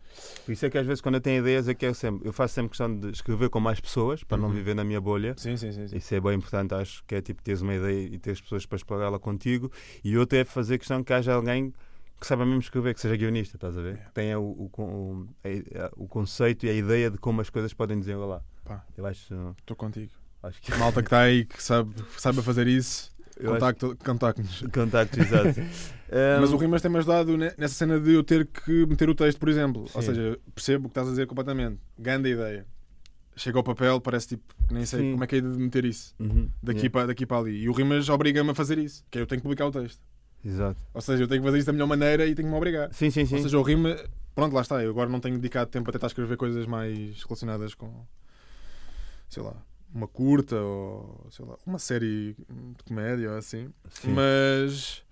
Por 0.45 0.53
isso 0.53 0.65
é 0.67 0.71
que 0.71 0.79
às 0.79 0.87
vezes 0.87 1.01
quando 1.01 1.17
eu 1.17 1.21
tenho 1.21 1.41
ideias 1.41 1.69
eu 1.69 1.75
quero 1.75 1.95
sempre, 1.95 2.27
eu 2.27 2.33
faço 2.33 2.55
sempre 2.55 2.71
questão 2.71 2.99
de 2.99 3.11
escrever 3.11 3.51
com 3.51 3.61
mais 3.61 3.79
pessoas 3.81 4.25
para 4.25 4.39
não 4.39 4.49
Uhum. 4.49 4.55
viver 4.55 4.75
na 4.75 4.83
minha 4.85 5.01
bolha. 5.01 5.35
Sim, 5.37 5.57
sim, 5.57 5.71
sim. 5.73 5.87
sim. 5.89 5.97
Isso 5.97 6.15
é 6.15 6.21
bem 6.21 6.35
importante, 6.35 6.75
acho 6.75 7.05
que 7.07 7.15
é 7.15 7.21
tipo 7.21 7.43
teres 7.43 7.61
uma 7.61 7.75
ideia 7.75 8.09
e 8.15 8.19
teres 8.19 8.41
pessoas 8.41 8.65
para 8.67 8.77
explorá-la 8.77 9.19
contigo. 9.19 9.71
E 10.03 10.17
outra 10.17 10.39
é 10.39 10.45
fazer 10.45 10.79
questão 10.79 11.05
que 11.05 11.13
haja 11.13 11.35
alguém 11.35 11.73
que 12.19 12.27
saiba 12.27 12.47
mesmo 12.47 12.61
escrever, 12.61 12.95
que 12.95 13.01
seja 13.03 13.15
guionista, 13.15 13.57
estás 13.59 13.77
a 13.77 13.83
ver? 13.83 13.95
É. 13.97 13.99
Que 13.99 14.13
tenha 14.15 14.41
o, 14.41 14.71
o, 14.79 15.27
a- 15.45 15.91
o 15.97 16.09
conceito 16.09 16.65
e 16.65 16.71
a 16.71 16.73
ideia 16.73 17.11
de 17.11 17.19
como 17.19 17.41
as 17.43 17.51
coisas 17.51 17.75
podem 17.75 17.99
desenrolar. 18.01 18.43
Pá. 18.65 18.83
Eu 18.97 19.05
acho, 19.05 19.35
Estou 19.61 19.77
contigo. 19.77 20.11
acho 20.43 20.63
que. 20.63 20.75
Malta 20.77 21.03
que 21.03 21.09
está 21.09 21.21
aí, 21.21 21.45
que 21.45 21.63
sabe, 21.63 21.95
sabe 22.17 22.41
fazer 22.41 22.67
isso, 22.67 23.13
contacto- 23.45 23.97
contacte-nos. 24.05 24.63
Contacto, 24.73 25.21
exato. 25.21 25.61
Mas 26.41 26.51
Um, 26.53 26.55
o 26.55 26.57
Rimas 26.57 26.81
tem-me 26.81 26.99
ajudado 26.99 27.37
ne- 27.37 27.53
nessa 27.59 27.75
cena 27.75 27.99
de 27.99 28.13
eu 28.15 28.23
ter 28.23 28.47
que 28.47 28.87
meter 28.87 29.09
o 29.11 29.15
texto, 29.15 29.39
por 29.39 29.49
exemplo. 29.49 29.83
Ou 29.93 30.01
Sim. 30.03 30.09
seja, 30.09 30.39
percebo 30.55 30.87
o 30.87 30.89
que 30.89 30.93
estás 30.93 31.09
a 31.09 31.11
dizer 31.11 31.27
completamente. 31.27 31.81
Grande 31.99 32.31
ideia. 32.31 32.65
Chega 33.35 33.59
ao 33.59 33.65
papel, 33.65 34.01
parece 34.01 34.29
tipo, 34.29 34.55
nem 34.71 34.87
sei 34.87 35.01
Sim. 35.01 35.13
como 35.13 35.25
é 35.25 35.27
que 35.27 35.37
é 35.37 35.41
de 35.41 35.49
meter 35.49 35.85
isso. 35.85 36.15
uhum, 36.21 36.49
Daqui, 36.63 36.79
yeah, 36.79 36.93
para, 36.93 37.07
daqui 37.09 37.27
para 37.27 37.39
ali. 37.39 37.57
E 37.63 37.69
o 37.69 37.73
Rimas 37.73 38.09
obriga-me 38.09 38.51
a 38.51 38.55
fazer 38.55 38.79
isso. 38.79 39.05
Que 39.11 39.19
é 39.19 39.23
eu 39.23 39.27
tenho 39.27 39.41
que 39.41 39.43
publicar 39.43 39.67
o 39.67 39.71
texto. 39.73 40.01
Exato. 40.45 40.81
Ou 40.95 41.01
seja, 41.01 41.25
eu 41.25 41.29
tenho 41.29 41.43
que 41.43 41.47
fazer 41.47 41.59
isso 41.59 41.67
da 41.67 41.73
melhor 41.73 41.87
maneira 41.89 42.25
e 42.25 42.35
tenho 42.37 42.47
que 42.47 42.53
me 42.53 42.57
obrigar. 42.57 42.89
Sim, 42.95 43.11
sim, 43.11 43.27
sim. 43.27 43.35
Ou 43.37 43.43
seja, 43.43 43.59
o 43.59 43.63
Rima, 43.63 43.97
pronto, 44.35 44.55
lá 44.55 44.63
está. 44.63 44.81
Eu 44.83 44.91
agora 44.91 45.11
não 45.11 45.19
tenho 45.21 45.35
dedicado 45.37 45.69
tempo 45.71 45.91
a 45.91 45.93
tentar 45.93 46.07
escrever 46.07 46.37
coisas 46.37 46.65
mais 46.67 47.21
relacionadas 47.25 47.75
com, 47.75 47.93
sei 49.29 49.43
lá, 49.43 49.55
uma 49.95 50.07
curta 50.09 50.57
ou, 50.57 51.27
sei 51.31 51.45
lá, 51.45 51.57
uma 51.67 51.79
série 51.79 52.35
de 52.35 52.85
comédia 52.85 53.31
ou 53.33 53.39
assim. 53.39 53.69
Sim. 53.91 54.13
Mas. 54.13 55.03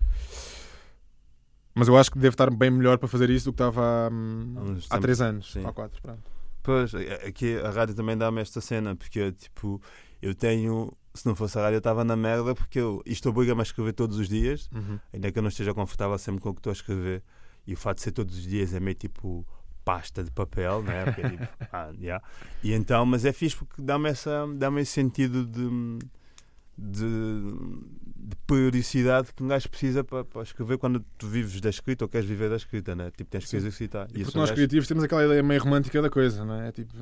Mas 1.75 1.89
eu 1.89 1.97
acho 1.97 2.11
que 2.11 2.19
devo 2.19 2.35
estar 2.35 2.51
bem 2.51 2.71
melhor 2.71 2.99
para 2.99 3.09
fazer 3.09 3.31
isso 3.31 3.47
do 3.47 3.53
que 3.53 3.57
estava 3.63 4.07
há, 4.07 4.11
hum, 4.13 4.79
Há 4.91 4.99
3 4.99 5.21
anos. 5.21 5.53
sim. 5.53 5.65
Há 5.67 5.73
4, 5.73 6.01
pronto. 6.01 6.23
Pois, 6.63 6.95
é- 6.95 7.27
aqui 7.27 7.57
a 7.59 7.71
rádio 7.71 7.95
também 7.95 8.17
dá-me 8.17 8.41
esta 8.41 8.61
cena, 8.61 8.95
porque 8.95 9.19
eu, 9.19 9.33
tipo, 9.33 9.83
eu 10.23 10.35
tenho. 10.35 10.93
Se 11.13 11.27
não 11.27 11.35
fosse 11.37 11.59
a 11.59 11.63
rádio, 11.63 11.77
eu 11.77 11.79
estava 11.79 12.05
na 12.05 12.17
merda, 12.17 12.55
porque 12.55 12.79
eu, 12.81 13.03
isto 13.07 13.29
obriga-me 13.29 13.61
a 13.61 13.63
escrever 13.63 13.93
todos 13.93 14.19
os 14.19 14.29
dias, 14.29 14.69
ainda 15.13 15.31
que 15.31 15.39
eu 15.39 15.43
não 15.43 15.49
esteja 15.49 15.73
confortável 15.75 16.19
sempre 16.19 16.41
com 16.41 16.49
o 16.51 16.55
que 16.55 16.59
estou 16.61 16.71
a 16.71 16.75
escrever. 16.75 17.23
E 17.67 17.75
o 17.75 17.77
fato 17.77 17.97
de 17.99 18.03
ser 18.03 18.13
todos 18.13 18.37
os 18.37 18.43
dias 18.43 18.75
é 18.75 18.81
meio 18.81 18.95
tipo 18.97 19.47
pasta 19.85 20.25
de 20.25 20.31
papel, 20.31 20.83
né? 20.83 21.05
Porque 21.05 21.21
é 21.21 21.29
tipo, 21.31 21.49
ah, 21.73 21.91
yeah. 22.01 22.25
E 22.63 22.73
então, 22.73 23.05
mas 23.05 23.25
é 23.25 23.33
fixe 23.33 23.57
porque 23.57 23.81
dá-me 23.83 24.09
essa, 24.09 24.47
dá-me 24.57 24.81
esse 24.81 24.93
sentido 24.93 25.45
de, 25.47 25.99
de, 26.77 27.05
de 28.17 28.37
periodicidade 28.47 29.33
que 29.35 29.43
um 29.43 29.49
gajo 29.49 29.69
precisa 29.69 30.03
para, 30.03 30.25
para 30.25 30.43
escrever 30.43 30.79
quando 30.79 31.05
tu 31.19 31.27
vives 31.27 31.61
da 31.61 31.71
escrita 31.71 32.05
ou 32.05 32.09
queres 32.09 32.27
viver 32.29 32.49
da 32.51 32.57
escrita, 32.57 32.95
né? 32.95 33.11
Tipo, 33.17 33.31
tens 33.31 33.49
que 33.49 33.57
exercitar. 33.57 34.09
E 34.15 34.17
isso 34.17 34.25
porque 34.27 34.39
nós 34.39 34.49
gajo- 34.51 34.55
criativos 34.57 34.89
temos 34.89 35.05
aquela 35.05 35.25
ideia 35.25 35.43
meio 35.43 35.63
romântica 35.63 36.01
da 36.01 36.11
coisa, 36.11 36.45
não 36.45 36.55
é? 36.61 36.69
É 36.69 36.73
Tipo. 36.73 36.93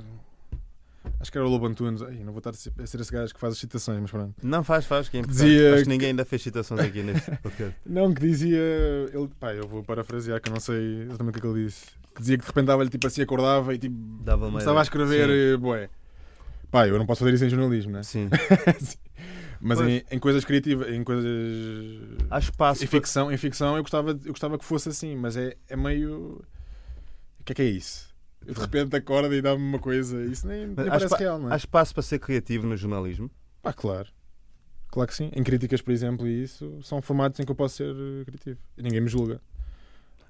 Acho 1.19 1.33
que 1.33 1.39
era 1.39 1.47
o 1.47 1.51
Lobo 1.51 1.67
Antunes. 1.67 2.01
Não 2.01 2.33
vou 2.33 2.39
estar 2.39 2.51
a 2.51 2.53
ser 2.87 3.01
esse 3.01 3.13
gajo 3.13 3.35
que 3.35 3.41
faz 3.41 3.55
as 3.55 3.59
citações, 3.59 4.01
mas 4.01 4.11
pronto. 4.11 4.35
Não, 4.43 4.63
faz, 4.63 4.85
faz, 4.87 5.09
que 5.09 5.17
é 5.17 5.21
importante. 5.21 5.45
Dizia 5.45 5.75
Acho 5.75 5.83
que 5.85 5.89
ninguém 5.89 6.09
ainda 6.11 6.25
fez 6.25 6.43
citações 6.43 6.81
aqui 6.81 7.03
neste 7.03 7.29
podcast. 7.43 7.77
Não, 7.85 8.13
que 8.15 8.21
dizia. 8.21 8.61
Ele, 9.13 9.29
pá, 9.39 9.53
eu 9.53 9.67
vou 9.67 9.83
parafrasear, 9.83 10.41
que 10.41 10.49
eu 10.49 10.53
não 10.53 10.61
sei 10.61 11.03
exatamente 11.03 11.37
o 11.37 11.39
é 11.39 11.41
que 11.41 11.47
ele 11.47 11.65
disse. 11.65 11.87
Que 12.15 12.21
dizia 12.21 12.37
que 12.37 12.43
de 12.45 12.49
repente 12.49 12.67
dava-lhe 12.67 12.91
tipo 12.91 13.07
assim, 13.07 13.23
acordava 13.23 13.75
e 13.75 13.79
tipo. 13.79 13.97
Dava 14.23 14.47
Começava 14.47 14.79
a 14.79 14.83
escrever, 14.83 15.31
eh, 15.31 15.57
bué. 15.57 15.89
Pá, 16.71 16.87
eu 16.89 16.99
não 16.99 17.07
posso 17.07 17.21
fazer 17.21 17.35
isso 17.35 17.45
em 17.45 17.49
jornalismo, 17.51 17.93
né? 17.93 18.03
Sim. 18.03 18.29
Mas 19.61 19.81
em, 19.81 20.03
em 20.11 20.19
coisas 20.19 20.45
criativas, 20.45 20.89
em 20.89 21.05
coisas. 21.05 21.27
Há 22.31 22.39
espaço 22.39 22.83
Em 22.83 22.87
para- 22.89 22.99
ficção, 22.99 23.31
em 23.33 23.37
ficção 23.37 23.77
eu, 23.77 23.83
gostava, 23.83 24.11
eu 24.11 24.33
gostava 24.33 24.59
que 24.59 24.65
fosse 24.65 24.89
assim, 24.89 25.15
mas 25.17 25.37
é, 25.37 25.57
é 25.69 25.77
meio. 25.77 26.43
O 27.39 27.45
que 27.45 27.53
é 27.53 27.55
que 27.55 27.63
é 27.63 27.67
isso? 27.67 28.13
Eu 28.45 28.55
de 28.55 28.61
repente 28.61 28.97
acordo 28.97 29.33
e 29.33 29.41
dá-me 29.41 29.63
uma 29.63 29.79
coisa. 29.79 30.21
Isso 30.25 30.49
nem, 30.49 30.67
nem 30.67 30.75
Mas 30.75 30.87
há 30.87 30.91
parece 30.91 31.05
espa- 31.07 31.17
real, 31.19 31.39
não 31.39 31.49
é? 31.49 31.53
Há 31.55 31.57
espaço 31.57 31.95
para 31.95 32.03
ser 32.03 32.19
criativo 32.19 32.67
no 32.67 32.77
jornalismo? 32.77 33.31
Ah, 33.63 33.73
claro. 33.73 34.09
Claro 34.89 35.09
que 35.09 35.15
sim. 35.15 35.31
Em 35.33 35.43
críticas, 35.45 35.81
por 35.81 35.93
exemplo, 35.93 36.27
e 36.27 36.43
isso 36.43 36.81
são 36.83 37.01
formatos 37.01 37.39
em 37.39 37.45
que 37.45 37.53
eu 37.53 37.55
posso 37.57 37.77
ser 37.77 37.95
eh, 37.95 38.25
criativo. 38.25 38.59
E 38.77 38.83
ninguém 38.83 39.01
me 39.01 39.09
julga. 39.09 39.41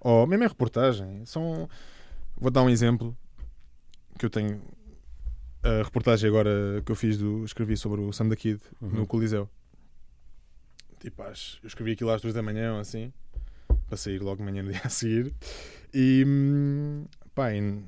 Ou 0.04 0.26
mesmo 0.26 0.44
em 0.44 0.48
reportagem. 0.48 1.24
São... 1.24 1.68
Vou 2.36 2.50
dar 2.50 2.62
um 2.62 2.68
exemplo 2.70 3.16
que 4.18 4.26
eu 4.26 4.30
tenho. 4.30 4.60
A 5.62 5.82
reportagem 5.84 6.28
agora 6.28 6.82
que 6.84 6.90
eu 6.90 6.96
fiz 6.96 7.16
do. 7.16 7.44
Escrevi 7.44 7.76
sobre 7.76 8.00
o 8.00 8.12
Sam 8.12 8.28
da 8.28 8.36
Kid 8.36 8.60
Uhum. 8.80 8.88
no 8.90 9.06
Coliseu. 9.06 9.48
Tipo, 10.98 11.22
às, 11.22 11.58
eu 11.62 11.66
escrevi 11.68 11.92
aquilo 11.92 12.10
às 12.10 12.20
duas 12.20 12.34
da 12.34 12.42
manhã 12.42 12.78
assim. 12.80 13.12
Para 13.86 13.96
sair 13.96 14.20
logo 14.20 14.36
de 14.38 14.42
manhã 14.42 14.62
no 14.62 14.70
dia 14.72 14.80
a 14.84 14.88
seguir. 14.88 15.32
E. 15.94 16.24
hum, 16.26 17.04
Pá, 17.34 17.54
e 17.54 17.82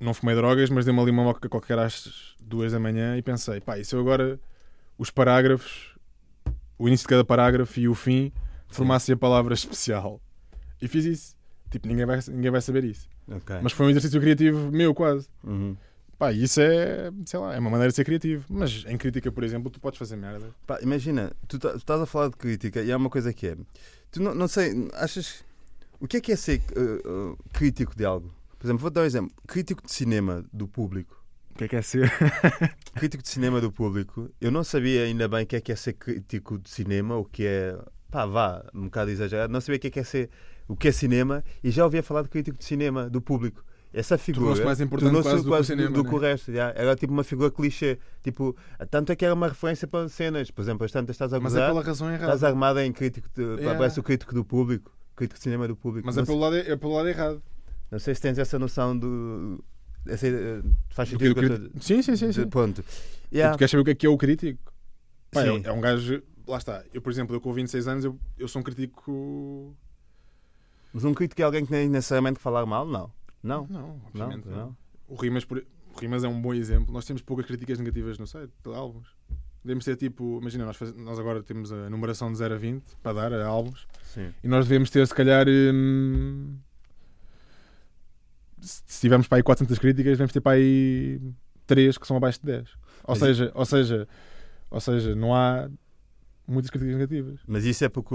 não 0.00 0.14
fumei 0.14 0.34
drogas, 0.34 0.70
mas 0.70 0.84
dei-me 0.84 1.00
ali 1.00 1.10
uma 1.10 1.22
moca 1.24 1.48
qualquer 1.48 1.78
às 1.78 2.34
duas 2.40 2.72
da 2.72 2.80
manhã 2.80 3.16
e 3.16 3.22
pensei, 3.22 3.60
pá, 3.60 3.78
e 3.78 3.84
se 3.84 3.94
eu 3.94 4.00
agora 4.00 4.40
os 4.98 5.10
parágrafos, 5.10 5.94
o 6.78 6.88
início 6.88 7.04
de 7.04 7.08
cada 7.08 7.24
parágrafo 7.24 7.78
e 7.78 7.86
o 7.88 7.94
fim, 7.94 8.32
formasse 8.68 9.12
a 9.12 9.16
palavra 9.16 9.52
especial. 9.54 10.20
E 10.82 10.88
fiz 10.88 11.04
isso. 11.04 11.36
Tipo, 11.70 11.88
ninguém 11.88 12.04
vai, 12.04 12.20
ninguém 12.28 12.50
vai 12.50 12.60
saber 12.60 12.84
isso. 12.84 13.08
Ok. 13.30 13.56
Mas 13.62 13.72
foi 13.72 13.86
um 13.86 13.90
exercício 13.90 14.20
criativo 14.20 14.70
meu, 14.70 14.94
quase. 14.94 15.28
Uhum. 15.42 15.76
Pá, 16.18 16.32
isso 16.32 16.60
é, 16.60 17.10
sei 17.24 17.40
lá, 17.40 17.54
é 17.54 17.58
uma 17.58 17.70
maneira 17.70 17.90
de 17.90 17.96
ser 17.96 18.04
criativo. 18.04 18.44
Mas 18.48 18.84
em 18.86 18.96
crítica, 18.96 19.32
por 19.32 19.42
exemplo, 19.42 19.70
tu 19.70 19.80
podes 19.80 19.98
fazer 19.98 20.16
merda. 20.16 20.50
Pá, 20.66 20.78
imagina, 20.82 21.32
tu, 21.48 21.58
tu 21.58 21.68
estás 21.68 22.00
a 22.00 22.06
falar 22.06 22.28
de 22.28 22.36
crítica 22.36 22.82
e 22.82 22.92
há 22.92 22.96
uma 22.96 23.10
coisa 23.10 23.32
que 23.32 23.46
é. 23.46 23.56
Tu 24.10 24.22
não, 24.22 24.34
não 24.34 24.46
sei, 24.46 24.88
achas. 24.94 25.44
O 25.98 26.06
que 26.06 26.18
é 26.18 26.20
que 26.20 26.32
é 26.32 26.36
ser 26.36 26.60
uh, 26.76 27.32
uh, 27.32 27.38
crítico 27.52 27.96
de 27.96 28.04
algo? 28.04 28.32
Por 28.58 28.66
exemplo, 28.66 28.82
vou 28.82 28.90
dar 28.90 29.02
um 29.02 29.04
exemplo. 29.04 29.34
Crítico 29.48 29.84
de 29.84 29.92
cinema 29.92 30.44
do 30.52 30.68
público. 30.68 31.20
O 31.52 31.58
que 31.58 31.64
é 31.64 31.68
que 31.68 31.76
é 31.76 31.82
ser? 31.82 32.10
Crítico 32.94 33.22
de 33.22 33.28
cinema 33.28 33.60
do 33.60 33.72
público. 33.72 34.30
Eu 34.40 34.50
não 34.50 34.62
sabia 34.62 35.02
ainda 35.02 35.26
bem 35.28 35.42
o 35.42 35.46
que 35.46 35.56
é 35.56 35.60
que 35.60 35.72
é 35.72 35.76
ser 35.76 35.94
crítico 35.94 36.58
de 36.58 36.70
cinema, 36.70 37.16
o 37.16 37.24
que 37.24 37.44
é. 37.44 37.76
Pá, 38.10 38.26
vá, 38.26 38.64
um 38.72 38.84
bocado 38.84 39.10
exagerado. 39.10 39.52
Não 39.52 39.60
sabia 39.60 39.76
o 39.76 39.80
que 39.80 39.88
é 39.88 39.90
que 39.90 39.98
é 40.00 40.04
ser. 40.04 40.30
O 40.72 40.76
que 40.76 40.88
é 40.88 40.92
cinema 40.92 41.44
e 41.62 41.70
já 41.70 41.84
ouvia 41.84 42.02
falar 42.02 42.22
de 42.22 42.28
crítico 42.28 42.56
de 42.58 42.64
cinema 42.64 43.08
do 43.10 43.20
público. 43.20 43.62
Essa 43.92 44.16
figura. 44.16 44.46
Tornou-se 44.46 44.64
mais 44.64 44.80
importante 44.80 45.12
tornou-se 45.12 45.28
quase 45.28 45.36
do 45.36 45.42
que 45.42 45.48
o 45.48 45.52
quase 45.52 45.66
cinema, 45.68 45.90
do 45.90 46.02
né? 46.20 46.28
resto. 46.30 46.50
já. 46.52 46.72
Era 46.74 46.96
tipo 46.96 47.12
uma 47.12 47.22
figura 47.22 47.50
clichê. 47.50 47.98
Tipo, 48.22 48.56
tanto 48.90 49.12
é 49.12 49.16
que 49.16 49.22
era 49.22 49.34
uma 49.34 49.48
referência 49.48 49.86
para 49.86 50.08
cenas. 50.08 50.50
Por 50.50 50.62
exemplo, 50.62 50.84
as 50.86 50.90
tantas 50.90 51.14
estás 51.14 51.30
a 51.34 51.38
Mas 51.38 51.52
é 51.54 51.56
gozar. 51.58 51.68
pela 51.68 51.82
razão 51.82 52.10
Estás 52.14 52.22
errada. 52.30 52.46
armada 52.48 52.86
em 52.86 52.90
crítico 52.92 53.28
de, 53.34 53.42
Yeah. 53.42 53.76
parece 53.78 54.00
o 54.00 54.02
crítico 54.02 54.34
do 54.34 54.42
público, 54.46 54.90
crítico 55.14 55.36
de 55.38 55.42
cinema 55.42 55.68
do 55.68 55.76
público. 55.76 56.06
Mas 56.06 56.16
não, 56.16 56.22
é 56.22 56.26
pelo, 56.26 56.38
lado, 56.38 56.56
é 56.56 56.74
pelo 56.76 56.94
lado 56.94 57.08
errado. 57.10 57.42
não 57.90 57.98
sei 57.98 58.14
se 58.14 58.20
tens 58.22 58.38
essa 58.38 58.58
noção 58.58 58.98
do. 58.98 59.62
Essa, 60.06 60.26
eh, 60.26 60.62
faz 60.88 61.10
sentido 61.10 61.34
que 61.34 61.46
crítico- 61.46 61.82
Sim, 61.82 62.00
sim, 62.00 62.16
sim. 62.16 62.32
sim. 62.32 62.48
Ponto. 62.48 62.82
E 63.30 63.36
Yeah. 63.36 63.54
Tu 63.54 63.58
queres 63.58 63.70
saber 63.70 63.82
o 63.82 63.84
que 63.84 63.90
é 63.90 63.94
que 63.94 64.06
é 64.06 64.08
o 64.08 64.16
crítico? 64.16 64.72
Pá, 65.30 65.42
é, 65.44 65.48
é 65.64 65.70
um 65.72 65.80
gajo. 65.82 66.22
Lá 66.48 66.56
está. 66.56 66.82
Eu, 66.94 67.02
por 67.02 67.12
exemplo, 67.12 67.36
eu 67.36 67.40
com 67.42 67.52
26 67.52 67.86
anos, 67.86 68.04
eu, 68.06 68.18
eu 68.38 68.48
sou 68.48 68.60
um 68.60 68.62
crítico. 68.64 69.76
Mas 70.92 71.04
um 71.04 71.14
crítico 71.14 71.40
é 71.40 71.44
alguém 71.44 71.64
que 71.64 71.72
nem 71.72 71.88
necessariamente 71.88 72.38
falar 72.38 72.64
mal? 72.66 72.86
Não. 72.86 73.10
Não. 73.42 73.66
Não, 73.68 73.80
Não, 73.80 74.00
obviamente 74.06 74.48
não. 74.48 74.56
não. 74.56 74.76
O 75.08 75.14
Rimas, 75.16 75.44
por... 75.44 75.58
o 75.58 75.98
Rimas 76.00 76.22
é 76.24 76.28
um 76.28 76.40
bom 76.40 76.54
exemplo. 76.54 76.92
Nós 76.92 77.04
temos 77.04 77.22
poucas 77.22 77.46
críticas 77.46 77.78
negativas 77.78 78.18
no 78.18 78.26
site, 78.26 78.52
de 78.64 78.74
álbuns. 78.74 79.08
Devemos 79.64 79.84
ter 79.84 79.96
tipo. 79.96 80.38
Imagina, 80.40 80.64
nós, 80.64 80.76
faz- 80.76 80.94
nós 80.94 81.18
agora 81.18 81.42
temos 81.42 81.70
a 81.72 81.88
numeração 81.88 82.30
de 82.32 82.38
0 82.38 82.54
a 82.54 82.58
20 82.58 82.82
para 83.02 83.12
dar 83.12 83.32
a 83.32 83.46
álbuns. 83.46 83.86
Sim. 84.04 84.32
E 84.42 84.48
nós 84.48 84.66
devemos 84.66 84.90
ter, 84.90 85.06
se 85.06 85.14
calhar. 85.14 85.46
hum, 85.48 86.56
Se 88.60 89.00
tivermos 89.00 89.26
para 89.26 89.38
aí 89.38 89.42
400 89.42 89.78
críticas, 89.78 90.12
devemos 90.12 90.32
ter 90.32 90.40
para 90.40 90.52
aí 90.52 91.20
3 91.66 91.98
que 91.98 92.06
são 92.06 92.16
abaixo 92.16 92.38
de 92.40 92.46
10. 92.46 92.68
Ou 92.70 92.76
Mas- 93.08 93.18
seja, 93.18 93.50
ou 93.54 93.64
seja, 93.64 94.08
ou 94.70 94.80
seja, 94.80 95.14
não 95.16 95.34
há 95.34 95.68
muitas 96.46 96.70
críticas 96.70 96.94
negativas. 96.94 97.40
Mas 97.46 97.64
isso 97.64 97.84
é 97.84 97.88
porque 97.88 98.14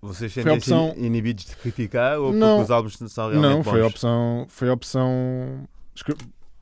vocês 0.00 0.32
sentem-se 0.32 0.72
opção- 0.72 0.94
inibidos 0.96 1.44
de 1.46 1.56
criticar 1.56 2.18
ou 2.18 2.32
Não. 2.32 2.48
porque 2.58 2.64
os 2.64 2.70
álbuns 2.70 2.96
são 2.96 3.30
realmente 3.30 3.56
Não, 3.56 3.64
foi 3.64 3.80
a 3.82 3.86
opção. 3.86 4.46
Foi 4.48 4.68
a 4.68 4.72
opção. 4.72 5.68
escre- 5.94 6.16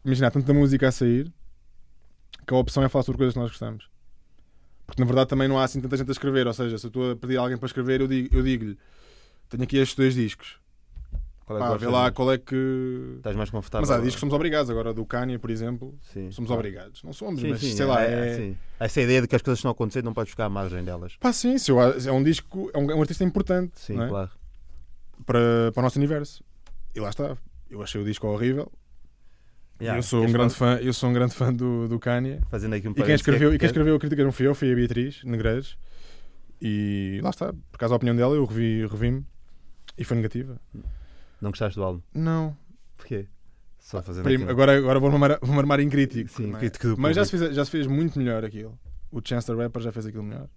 Imagina, 0.04 0.28
há 0.28 0.30
tanta 0.30 0.54
música 0.54 0.88
a 0.88 0.92
sair 0.92 1.32
que 2.46 2.54
a 2.54 2.56
opção 2.56 2.82
é 2.84 2.88
falar 2.88 3.02
sobre 3.02 3.18
coisas 3.18 3.34
que 3.34 3.40
nós 3.40 3.50
gostamos. 3.50 3.88
Porque 4.86 5.02
na 5.02 5.06
verdade 5.06 5.28
também 5.28 5.48
não 5.48 5.58
há 5.58 5.64
assim 5.64 5.80
tanta 5.80 5.96
gente 5.96 6.08
a 6.08 6.12
escrever. 6.12 6.46
Ou 6.46 6.52
seja, 6.52 6.78
se 6.78 6.86
eu 6.86 6.88
estou 6.88 7.10
a 7.10 7.16
pedir 7.16 7.36
a 7.38 7.40
alguém 7.40 7.56
para 7.58 7.66
escrever, 7.66 8.00
eu 8.00 8.06
digo- 8.06 8.28
eu 8.34 8.42
digo-lhe: 8.42 8.78
tenho 9.48 9.64
aqui 9.64 9.76
estes 9.78 9.96
dois 9.96 10.14
discos. 10.14 10.58
Qual 11.46 11.56
é 11.58 11.62
Pá, 11.62 11.76
vê 11.76 11.86
lá 11.86 12.02
mais? 12.02 12.14
qual 12.14 12.32
é 12.32 12.38
que. 12.38 13.14
Estás 13.18 13.36
mais 13.36 13.50
confortável? 13.50 13.86
Mas 13.86 13.90
há 13.96 13.98
discos 14.00 14.16
que 14.16 14.20
somos 14.20 14.34
obrigados. 14.34 14.68
Agora, 14.68 14.92
do 14.92 15.06
Kanye, 15.06 15.38
por 15.38 15.48
exemplo, 15.48 15.96
Sim. 16.12 16.28
somos 16.32 16.50
obrigados. 16.50 17.04
Não 17.04 17.12
somos, 17.12 17.40
Sim, 17.40 17.50
mas 17.50 17.60
sim, 17.60 17.70
sei 17.72 17.86
lá. 17.86 18.02
é- 18.04 18.10
É... 18.12 18.28
é, 18.32 18.36
sim. 18.36 18.56
Há 18.80 18.84
Essa 18.84 19.00
ideia 19.00 19.22
de 19.22 19.28
que 19.28 19.36
as 19.36 19.42
coisas 19.42 19.58
estão 19.60 19.70
a 19.70 19.72
acontecer 19.72 20.02
não 20.02 20.12
podes 20.12 20.30
ficar 20.32 20.46
à 20.46 20.48
margem 20.48 20.82
delas. 20.84 21.16
Pá, 21.18 21.32
sim, 21.32 21.56
se 21.56 21.70
eu- 21.70 21.80
é 21.80 22.10
um 22.12 22.22
disco, 22.22 22.68
é 22.74 22.78
um, 22.78 22.90
é 22.90 22.94
um 22.96 23.00
artista 23.00 23.22
importante 23.22 23.78
Sim, 23.78 23.94
não 23.94 24.04
é? 24.04 24.08
claro. 24.08 24.30
para, 25.24 25.70
para 25.72 25.80
o 25.80 25.82
nosso 25.84 25.98
universo. 26.00 26.42
E 26.96 26.98
lá 27.00 27.10
está. 27.10 27.36
Eu 27.70 27.80
achei 27.80 28.00
o 28.00 28.04
disco 28.04 28.26
horrível, 28.26 28.70
Yeah, 29.80 29.98
eu 29.98 30.02
sou 30.02 30.24
um 30.24 30.32
grande 30.32 30.54
falar- 30.54 30.78
fã, 30.78 30.82
eu 30.82 30.92
sou 30.94 31.10
um 31.10 31.12
grande 31.12 31.34
fã 31.34 31.52
do, 31.52 31.86
do 31.86 31.98
Kanye. 32.00 32.40
Fazendo 32.50 32.74
aqui 32.74 32.88
um 32.88 32.92
E 32.92 33.02
quem 33.02 33.14
escreveu, 33.14 33.50
que- 33.50 33.56
e 33.56 33.58
quem 33.58 33.66
escreveu 33.66 33.94
a 33.94 33.98
crítica 34.00 34.24
não 34.24 34.32
fui 34.32 34.46
eu, 34.46 34.54
foi 34.54 34.72
a 34.72 34.74
Beatriz 34.74 35.22
Negreiros. 35.22 35.78
E 36.60 37.20
lá 37.22 37.30
está, 37.30 37.52
por 37.52 37.78
causa 37.78 37.92
da 37.92 37.96
opinião 37.96 38.16
dela, 38.16 38.34
eu 38.34 38.44
revi, 38.46 38.86
revi-me 38.86 39.24
e 39.98 40.02
foi 40.02 40.16
negativa. 40.16 40.58
Não 41.40 41.50
gostaste 41.50 41.78
do 41.78 41.84
álbum? 41.84 42.02
Não. 42.14 42.56
Porquê? 42.96 43.26
Só 43.78 44.02
fazendo 44.02 44.24
Prim- 44.24 44.34
aquilo. 44.36 44.50
agora 44.50 44.76
agora 44.76 44.98
vou-me 44.98 45.14
armar, 45.14 45.38
vou 45.40 45.58
armar 45.58 45.80
em 45.80 45.88
crítico. 45.88 46.28
Sim, 46.30 46.54
é? 46.54 46.58
crítico 46.58 46.94
Mas 46.98 47.14
já 47.14 47.24
se, 47.24 47.36
fez, 47.38 47.54
já 47.54 47.64
se 47.64 47.70
fez 47.70 47.86
muito 47.86 48.18
melhor 48.18 48.44
aquilo. 48.44 48.78
O 49.12 49.20
Chance 49.24 49.46
the 49.46 49.54
Rapper 49.54 49.80
já 49.82 49.92
fez 49.92 50.06
aquilo 50.06 50.24
melhor. 50.24 50.48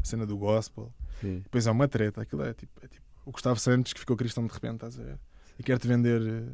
A 0.00 0.04
cena 0.04 0.24
do 0.24 0.36
gospel. 0.38 0.92
Sim. 1.20 1.40
Depois 1.42 1.66
é 1.66 1.70
uma 1.70 1.88
treta. 1.88 2.22
Aquilo 2.22 2.42
é 2.44 2.54
tipo, 2.54 2.72
é 2.84 2.86
tipo 2.88 3.04
o 3.24 3.32
Gustavo 3.32 3.58
Santos 3.58 3.92
que 3.92 4.00
ficou 4.00 4.16
cristão 4.16 4.46
de 4.46 4.52
repente, 4.52 4.74
estás 4.76 4.98
a 5.00 5.02
ver? 5.02 5.18
E 5.58 5.62
quer-te 5.62 5.88
vender. 5.88 6.22
eh, 6.22 6.52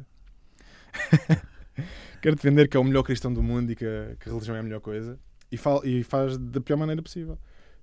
quer-te 2.21 2.41
vender 2.41 2.67
que 2.67 2.75
é 2.77 2.79
o 2.79 2.83
melhor 2.83 3.03
cristão 3.03 3.31
do 3.33 3.43
mundo 3.43 3.71
e 3.71 3.75
que 3.75 3.85
a, 3.85 4.15
que 4.19 4.27
a 4.29 4.31
religião 4.31 4.55
é 4.55 4.59
a 4.59 4.63
melhor 4.63 4.79
coisa. 4.81 5.19
E, 5.51 5.57
fal- 5.57 5.85
e 5.85 6.03
faz 6.03 6.37
da 6.37 6.59
pior 6.59 6.77
maneira 6.77 7.01
possível. 7.01 7.37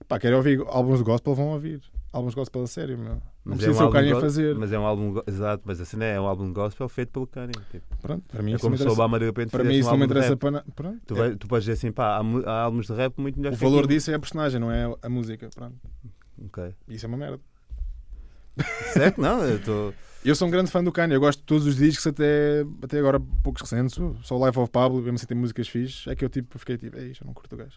Pá, 0.09 0.19
querem 0.19 0.37
ouvir 0.37 0.61
álbuns 0.67 0.99
de 0.99 1.05
gospel, 1.05 1.35
vão 1.35 1.49
ouvir. 1.51 1.81
Álbuns 2.13 2.33
de 2.33 2.37
gospel 2.41 2.63
a 2.63 2.67
sério, 2.67 2.99
meu. 2.99 3.23
Não 3.45 3.57
Mas 3.57 3.65
precisa 3.65 3.71
é 3.71 3.75
um 3.75 3.79
ser 3.79 3.85
o 3.89 3.93
Kanye 3.93 4.13
a 4.13 4.21
fazer. 4.21 4.55
Mas 4.55 4.73
é 4.73 4.79
um 4.79 4.87
álbum, 4.87 5.21
exato, 5.27 5.63
mas 5.67 5.81
a 5.81 5.85
cena 5.85 6.05
é 6.05 6.21
um 6.21 6.27
álbum 6.27 6.53
gospel 6.53 6.89
feito 6.89 7.11
pelo 7.11 7.27
Kanye. 7.27 7.53
Tipo, 7.73 7.97
Pronto, 8.01 8.23
para 8.29 8.41
mim 8.43 8.53
é 8.53 8.55
isso 8.55 8.63
como 8.65 8.77
se 8.77 8.83
o 8.83 8.87
me 8.87 8.91
interessa. 8.93 9.01
Obama 9.03 9.19
de 9.19 9.25
repente 9.25 9.51
Para 9.51 9.65
mim 9.65 9.75
isso 9.75 9.89
um 9.89 9.91
não 9.91 9.99
me 9.99 10.07
de 10.07 10.13
interessa 10.13 10.37
para. 10.37 10.63
Pronto. 10.77 11.01
Tu, 11.07 11.15
é- 11.15 11.19
vai- 11.19 11.37
tu 11.37 11.49
podes 11.49 11.65
dizer 11.65 11.73
assim, 11.73 11.91
pá, 11.91 12.19
há, 12.19 12.23
há 12.51 12.63
álbuns 12.63 12.87
de 12.87 12.93
rap 12.93 13.19
muito 13.19 13.37
melhores 13.39 13.59
o 13.59 13.61
valor 13.65 13.79
aquilo. 13.81 13.89
disso 13.95 14.11
é 14.13 14.15
a 14.15 14.19
personagem, 14.21 14.61
não 14.61 14.71
é 14.71 14.95
a 15.03 15.09
música. 15.09 15.49
Pronto. 15.55 15.75
Ok. 16.47 16.73
Isso 16.89 17.05
é 17.05 17.09
uma 17.09 17.19
merda. 17.19 17.41
Certo? 18.93 19.21
Não, 19.21 19.43
eu 19.45 19.57
estou. 19.57 19.95
Eu 20.25 20.37
sou 20.37 20.47
um 20.47 20.53
grande 20.53 20.71
fã 20.71 20.85
do 20.85 20.93
Kanye, 20.93 21.15
eu 21.17 21.19
gosto 21.21 21.41
de 21.41 21.45
todos 21.47 21.67
os 21.67 21.75
discos, 21.75 22.07
até, 22.07 22.65
até 22.81 22.97
agora 23.01 23.19
poucos 23.43 23.61
recentes. 23.63 23.99
Só 24.23 24.39
o 24.39 24.47
Life 24.47 24.57
of 24.57 24.71
Pablo, 24.71 25.03
mesmo 25.03 25.17
assim 25.17 25.27
tem 25.27 25.37
músicas 25.37 25.67
fixes. 25.67 26.07
É 26.07 26.15
que 26.15 26.25
eu 26.25 26.29
tipo, 26.29 26.57
fiquei 26.61 26.79
tipo, 26.79 26.97
é 26.97 27.07
isto, 27.07 27.23
eu 27.25 27.27
não 27.27 27.35
curto 27.35 27.53
o 27.55 27.59
gajo. 27.59 27.77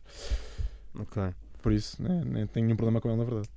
Ok. 1.00 1.24
Por 1.64 1.74
isso, 1.74 2.00
né, 2.04 2.22
nem 2.24 2.46
tenho 2.46 2.68
nenhum 2.68 2.76
problema 2.78 3.02
com 3.02 3.10
ele, 3.10 3.18
na 3.18 3.24
verdade. 3.24 3.50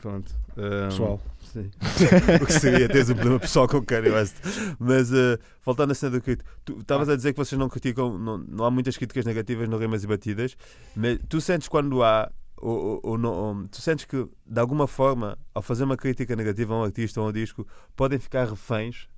Pronto. 0.00 0.32
Um, 0.56 0.88
Pessoal. 0.88 1.20
Sim. 1.52 1.70
o 2.42 2.46
que 2.46 2.52
seria 2.52 2.88
teres 2.88 3.08
um 3.10 3.14
problema 3.14 3.40
pessoal 3.40 3.66
com 3.68 3.78
o 3.78 3.82
Kanye 3.84 4.10
West. 4.10 4.36
Mas 4.78 5.10
uh, 5.12 5.38
voltando 5.64 5.92
à 5.92 5.94
cena 5.94 6.12
do 6.12 6.20
crítico, 6.20 6.48
tu 6.64 6.78
estavas 6.80 7.08
a 7.08 7.16
dizer 7.16 7.32
que 7.32 7.38
vocês 7.38 7.58
não 7.58 7.68
criticam, 7.68 8.18
não, 8.18 8.38
não 8.38 8.64
há 8.64 8.70
muitas 8.70 8.96
críticas 8.96 9.24
negativas 9.24 9.68
no 9.68 9.78
Rimas 9.78 10.04
e 10.04 10.06
Batidas, 10.06 10.56
mas 10.94 11.18
tu 11.28 11.40
sentes 11.40 11.68
quando 11.68 12.02
há, 12.02 12.30
ou, 12.56 13.00
ou- 13.02 13.20
ou 13.26 13.68
tu 13.68 13.80
sentes 13.80 14.04
que 14.04 14.28
de 14.46 14.60
alguma 14.60 14.86
forma, 14.86 15.38
ao 15.54 15.62
fazer 15.62 15.84
uma 15.84 15.96
crítica 15.96 16.34
negativa 16.36 16.74
a 16.74 16.78
um 16.78 16.84
artista 16.84 17.20
ou 17.20 17.26
a 17.26 17.30
um 17.30 17.32
disco, 17.32 17.66
podem 17.96 18.18
ficar 18.18 18.46
reféns 18.48 19.08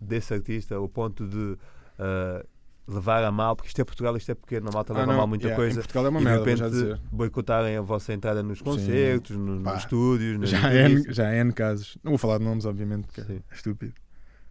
desse 0.00 0.32
artista 0.32 0.74
ao 0.76 0.88
ponto 0.88 1.26
de 1.26 1.36
uh, 1.36 2.46
levar 2.86 3.22
a 3.24 3.30
mal, 3.30 3.54
porque 3.54 3.68
isto 3.68 3.80
é 3.80 3.84
Portugal, 3.84 4.16
isto 4.16 4.30
é 4.30 4.34
pequeno, 4.34 4.68
a 4.68 4.72
malta 4.72 4.92
Ah, 4.92 4.98
leva 4.98 5.12
a 5.12 5.16
mal 5.16 5.26
muita 5.26 5.46
yeah, 5.46 5.54
Em 5.62 5.66
coisa. 5.66 5.80
Portugal 5.80 6.06
é 6.06 6.08
uma 6.08 6.20
e 6.20 6.24
de 6.24 6.30
merda, 6.30 6.56
já 6.56 6.68
repente 6.68 7.02
boicotarem 7.12 7.76
a 7.76 7.80
vossa 7.80 8.12
entrada 8.12 8.42
nos 8.42 8.60
concertos, 8.60 9.36
no- 9.36 9.60
Pá, 9.62 9.74
nos 9.74 9.82
estúdios, 9.84 10.50
Já 10.50 10.66
há, 10.66 10.74
N, 10.74 11.04
já 11.12 11.28
há 11.28 11.34
N 11.36 11.52
casos. 11.52 11.96
Não 12.02 12.10
vou 12.12 12.18
falar 12.18 12.38
de 12.38 12.44
nomes, 12.44 12.64
obviamente, 12.64 13.06
porque 13.06 13.22
Sim. 13.22 13.40
é 13.50 13.54
estúpido. 13.54 13.94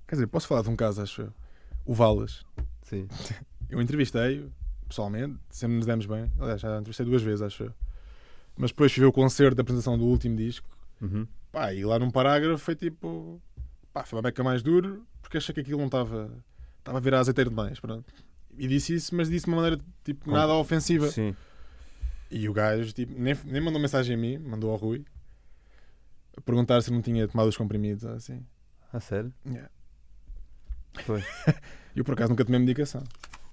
Quer 0.08 0.15
dizer, 0.15 0.28
posso 0.28 0.48
falar 0.48 0.62
de 0.62 0.70
um 0.70 0.76
caso, 0.76 1.02
acho 1.02 1.22
eu. 1.24 1.34
O 1.86 1.94
Valas. 1.94 2.46
Sim. 2.84 3.08
Eu 3.70 3.80
entrevistei-o, 3.80 4.52
pessoalmente, 4.88 5.38
sempre 5.52 5.78
nos 5.78 5.86
demos 5.86 6.08
bem. 6.08 6.32
Aliás, 6.39 6.60
já 6.60 6.70
entrevistei 6.80 7.06
duas 7.06 7.22
vezes, 7.22 7.42
acho 7.44 7.63
eu. 7.65 7.74
Mas 8.58 8.72
depois 8.72 8.92
fui 8.92 9.02
ver 9.02 9.08
o 9.08 9.12
concerto 9.12 9.56
da 9.56 9.62
apresentação 9.62 9.96
do 9.96 10.06
último 10.06 10.36
disco. 10.36 10.68
Uhum. 11.00 11.28
Pá, 11.52 11.72
e 11.72 11.86
lá 11.86 12.00
num 12.00 12.10
parágrafo 12.10 12.58
foi 12.58 12.76
tipo. 12.76 13.39
Pá, 13.94 14.04
foi 14.06 14.18
uma 14.18 14.24
beca 14.24 14.44
mais 14.44 14.63
duro 14.63 15.04
porque 15.22 15.38
achei 15.38 15.54
que 15.54 15.62
aquilo 15.62 15.78
não 15.78 15.86
estava. 15.86 16.32
Estava 16.80 16.98
a 16.98 17.02
virar 17.02 17.20
azeiteiro 17.20 17.50
demais. 17.50 17.80
Pronto. 17.80 18.06
E 18.58 18.68
disse 18.68 18.94
isso, 18.94 19.15
mas 19.15 19.30
disse 19.30 19.46
de 19.46 19.52
uma 19.52 19.62
maneira 19.62 19.82
tipo 20.04 20.32
nada 20.32 20.54
ofensiva. 20.54 21.08
Sim. 21.10 21.36
E 22.32 22.48
o 22.48 22.54
gajo 22.54 22.92
tipo, 22.92 23.13
nem, 23.20 23.36
nem 23.46 23.62
mandou 23.62 23.80
mensagem 23.82 24.15
a 24.15 24.20
mim, 24.20 24.38
mandou 24.38 24.72
ao 24.72 24.78
Rui 24.78 25.06
a 26.38 26.42
perguntar 26.42 26.82
se 26.82 26.92
não 26.92 27.02
tinha 27.02 27.28
tomado 27.28 27.48
os 27.48 27.58
comprimidos 27.58 28.06
assim. 28.06 28.46
Ah, 28.92 29.00
sério? 29.00 29.34
Yeah. 29.46 29.70
Foi. 31.06 31.24
Eu 31.96 32.04
por 32.04 32.13
acaso 32.13 32.30
nunca 32.30 32.46
tomei 32.46 32.60
medicação. 32.60 33.04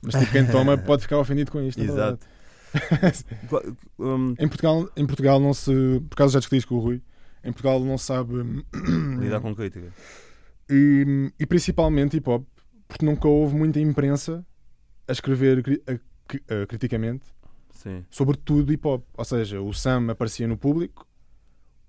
Mas 0.02 0.14
tipo, 0.14 0.32
quem 0.32 0.46
toma 0.46 0.76
pode 0.78 1.02
ficar 1.02 1.18
ofendido 1.18 1.50
com 1.50 1.60
isto. 1.60 1.80
Exato. 1.82 2.26
Em 4.38 4.48
Portugal, 4.48 4.90
em 4.96 5.06
Portugal 5.06 5.40
não 5.40 5.54
se. 5.54 5.72
Por 6.10 6.16
causa 6.16 6.34
já 6.34 6.40
discuti 6.40 6.66
com 6.66 6.74
o 6.74 6.78
Rui. 6.78 7.02
Em 7.42 7.52
Portugal 7.52 7.80
não 7.80 7.96
se 7.96 8.06
sabe. 8.06 8.34
lidar 9.18 9.40
com 9.42 9.54
crítica. 9.54 9.92
E, 10.68 11.32
e 11.38 11.46
principalmente 11.46 12.16
hip 12.16 12.28
hop, 12.28 12.44
porque 12.88 13.04
nunca 13.04 13.26
houve 13.28 13.54
muita 13.56 13.80
imprensa 13.80 14.44
a 15.08 15.12
escrever 15.12 15.62
a- 15.86 15.92
a- 15.92 16.66
criticamente 16.66 17.24
Sim. 17.70 18.04
sobre 18.10 18.36
tudo 18.36 18.72
hip 18.72 18.86
hop. 18.86 19.04
Ou 19.16 19.24
seja, 19.24 19.60
o 19.60 19.72
Sam 19.72 20.10
aparecia 20.10 20.46
no 20.48 20.56
público, 20.56 21.06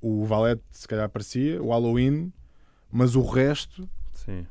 o 0.01 0.25
Valete 0.25 0.63
se 0.69 0.87
calhar 0.87 1.05
aparecia, 1.05 1.61
o 1.61 1.69
Halloween, 1.69 2.31
mas 2.91 3.15
o 3.15 3.21
resto 3.21 3.89
Sim. 4.13 4.45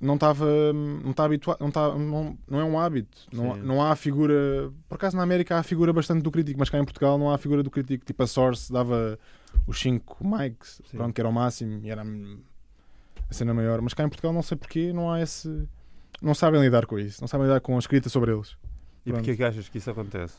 não 0.00 0.14
estava 0.14 0.46
não 0.72 1.10
está 1.10 1.24
habituado, 1.24 1.58
não, 1.60 1.70
tá, 1.70 1.94
não, 1.96 2.36
não 2.48 2.60
é 2.60 2.64
um 2.64 2.78
hábito. 2.78 3.26
Não, 3.32 3.54
Sim. 3.54 3.60
não 3.62 3.82
há 3.82 3.92
a 3.92 3.96
figura. 3.96 4.72
Por 4.88 4.96
acaso 4.96 5.16
na 5.16 5.22
América 5.22 5.56
há 5.56 5.58
a 5.60 5.62
figura 5.62 5.92
bastante 5.92 6.22
do 6.22 6.30
crítico, 6.30 6.58
mas 6.58 6.70
cá 6.70 6.78
em 6.78 6.84
Portugal 6.84 7.18
não 7.18 7.30
há 7.30 7.34
a 7.34 7.38
figura 7.38 7.62
do 7.62 7.70
crítico. 7.70 8.04
Tipo 8.04 8.22
a 8.22 8.26
Source 8.26 8.72
dava 8.72 9.18
os 9.66 9.78
5 9.80 10.18
mics, 10.26 10.80
pronto, 10.92 11.12
que 11.14 11.20
era 11.20 11.28
o 11.28 11.32
máximo 11.32 11.80
e 11.84 11.90
era 11.90 12.04
a 13.28 13.34
cena 13.34 13.52
maior. 13.54 13.80
Mas 13.80 13.94
cá 13.94 14.04
em 14.04 14.08
Portugal 14.08 14.32
não 14.32 14.42
sei 14.42 14.56
porquê, 14.56 14.92
não 14.92 15.10
há 15.10 15.20
esse. 15.20 15.68
Não 16.20 16.34
sabem 16.34 16.60
lidar 16.60 16.86
com 16.86 16.98
isso, 16.98 17.20
não 17.20 17.28
sabem 17.28 17.46
lidar 17.46 17.60
com 17.60 17.76
a 17.76 17.78
escrita 17.78 18.08
sobre 18.08 18.32
eles. 18.32 18.56
E 19.04 19.10
Pronto. 19.10 19.16
porquê 19.16 19.30
é 19.32 19.36
que 19.36 19.44
achas 19.44 19.68
que 19.68 19.78
isso 19.78 19.90
acontece? 19.90 20.36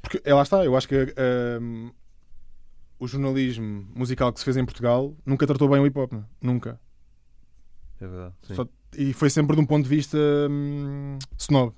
Porque 0.00 0.20
é, 0.24 0.32
lá 0.34 0.42
está, 0.42 0.64
eu 0.64 0.76
acho 0.76 0.88
que 0.88 1.14
hum, 1.60 1.90
o 2.98 3.06
jornalismo 3.06 3.86
musical 3.94 4.32
que 4.32 4.38
se 4.38 4.44
fez 4.44 4.56
em 4.56 4.64
Portugal 4.64 5.14
nunca 5.24 5.46
tratou 5.46 5.68
bem 5.68 5.80
o 5.80 5.86
hip 5.86 5.98
hop, 5.98 6.12
não? 6.12 6.24
nunca. 6.40 6.78
É 8.00 8.06
verdade. 8.06 8.34
Só- 8.42 8.66
e 8.96 9.12
foi 9.12 9.30
sempre 9.30 9.56
de 9.56 9.62
um 9.62 9.66
ponto 9.66 9.84
de 9.84 9.88
vista 9.88 10.18
hum, 10.50 11.18
snob. 11.38 11.74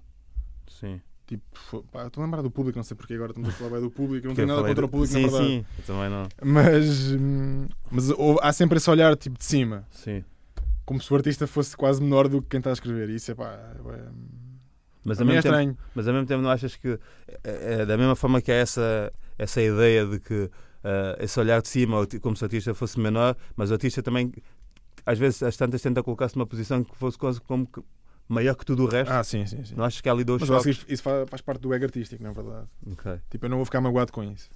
Sim. 0.69 1.01
Tipo, 1.27 1.83
pá, 1.91 2.07
estou 2.07 2.23
a 2.23 2.27
lembrar 2.27 2.43
do 2.43 2.51
público, 2.51 2.79
não 2.79 2.85
sei 2.85 2.95
porque 2.97 3.15
agora 3.15 3.31
estamos 3.31 3.49
a 3.49 3.53
falar 3.53 3.71
bem 3.71 3.81
do 3.81 3.91
público, 3.91 4.27
eu 4.27 4.29
não 4.29 4.35
tenho 4.37 4.49
nada 4.49 4.61
contra 4.63 4.75
do- 4.83 4.85
o 4.85 4.89
público, 4.91 5.13
sim, 5.15 5.23
na 5.23 5.29
verdade. 5.29 5.47
Sim, 5.49 5.65
eu 5.79 5.85
também 5.85 6.11
não. 6.11 6.29
Mas, 6.43 7.13
hum, 7.13 7.67
mas 7.91 8.11
houve- 8.11 8.41
há 8.43 8.53
sempre 8.53 8.77
esse 8.77 8.91
olhar 8.91 9.17
tipo 9.17 9.39
de 9.39 9.45
cima, 9.45 9.87
Sim. 9.91 10.23
como 10.85 11.01
se 11.01 11.11
o 11.11 11.17
artista 11.17 11.47
fosse 11.47 11.75
quase 11.77 12.03
menor 12.03 12.29
do 12.29 12.43
que 12.43 12.49
quem 12.51 12.59
está 12.59 12.69
a 12.71 12.73
escrever. 12.75 13.09
E 13.09 13.15
isso 13.15 13.31
é 13.31 13.35
pá, 13.35 13.53
é, 13.55 14.09
Mas 15.03 15.19
a 15.19 15.23
ao, 15.23 15.29
é 15.31 15.33
mesmo 15.33 15.43
tempo, 15.43 15.55
estranho. 15.55 15.79
mas 15.95 16.09
ao 16.09 16.13
mesmo 16.15 16.27
tempo 16.27 16.43
não 16.43 16.51
achas 16.51 16.77
que 16.77 16.99
é, 17.43 17.81
é 17.81 17.87
da 17.87 17.97
mesma 17.97 18.15
forma 18.17 18.43
que 18.43 18.53
há 18.53 18.57
essa, 18.57 19.11
essa 19.39 19.63
ideia 19.63 20.05
de 20.07 20.21
que 20.21 20.51
ah, 20.85 21.17
esse 21.21 21.41
olhar 21.41 21.63
de 21.63 21.69
cima, 21.69 22.07
como 22.21 22.37
se 22.37 22.43
o 22.43 22.47
artista 22.47 22.75
fosse 22.75 23.01
menor, 23.01 23.35
mas 23.57 23.71
o 23.71 23.75
artista 23.75 24.03
também 24.03 24.31
às 25.07 25.19
vezes 25.19 25.43
às 25.43 25.57
tantas 25.57 25.81
tenta 25.81 26.03
colocar-se 26.03 26.37
numa 26.37 26.47
posição 26.47 26.85
que 26.85 26.95
fosse 26.97 27.17
quase 27.19 27.41
como 27.41 27.67
que 27.67 27.81
maior 28.29 28.55
que 28.55 28.65
tudo 28.65 28.85
o 28.85 28.87
resto. 28.87 29.11
Ah, 29.13 29.23
sim, 29.25 29.47
sim, 29.47 29.65
sim. 29.65 29.75
Não 29.75 29.85
achas 29.85 30.01
que 30.01 30.09
há 30.09 30.13
ali 30.13 30.25
dois 30.25 30.41
Mas 30.41 30.49
choques? 30.49 30.67
isso, 30.77 30.87
isso 30.89 31.03
faz, 31.03 31.41
parte 31.41 31.61
do 31.61 31.73
ego 31.75 31.85
artístico, 31.85 32.23
na 32.23 32.33
verdade. 32.33 32.67
Ok. 32.91 33.21
Tipo, 33.31 33.47
eu 33.47 33.51
não 33.51 33.59
vou 33.59 33.65
ficar 33.65 33.81
magoado 33.81 34.13
com 34.13 34.23
isso. 34.23 34.49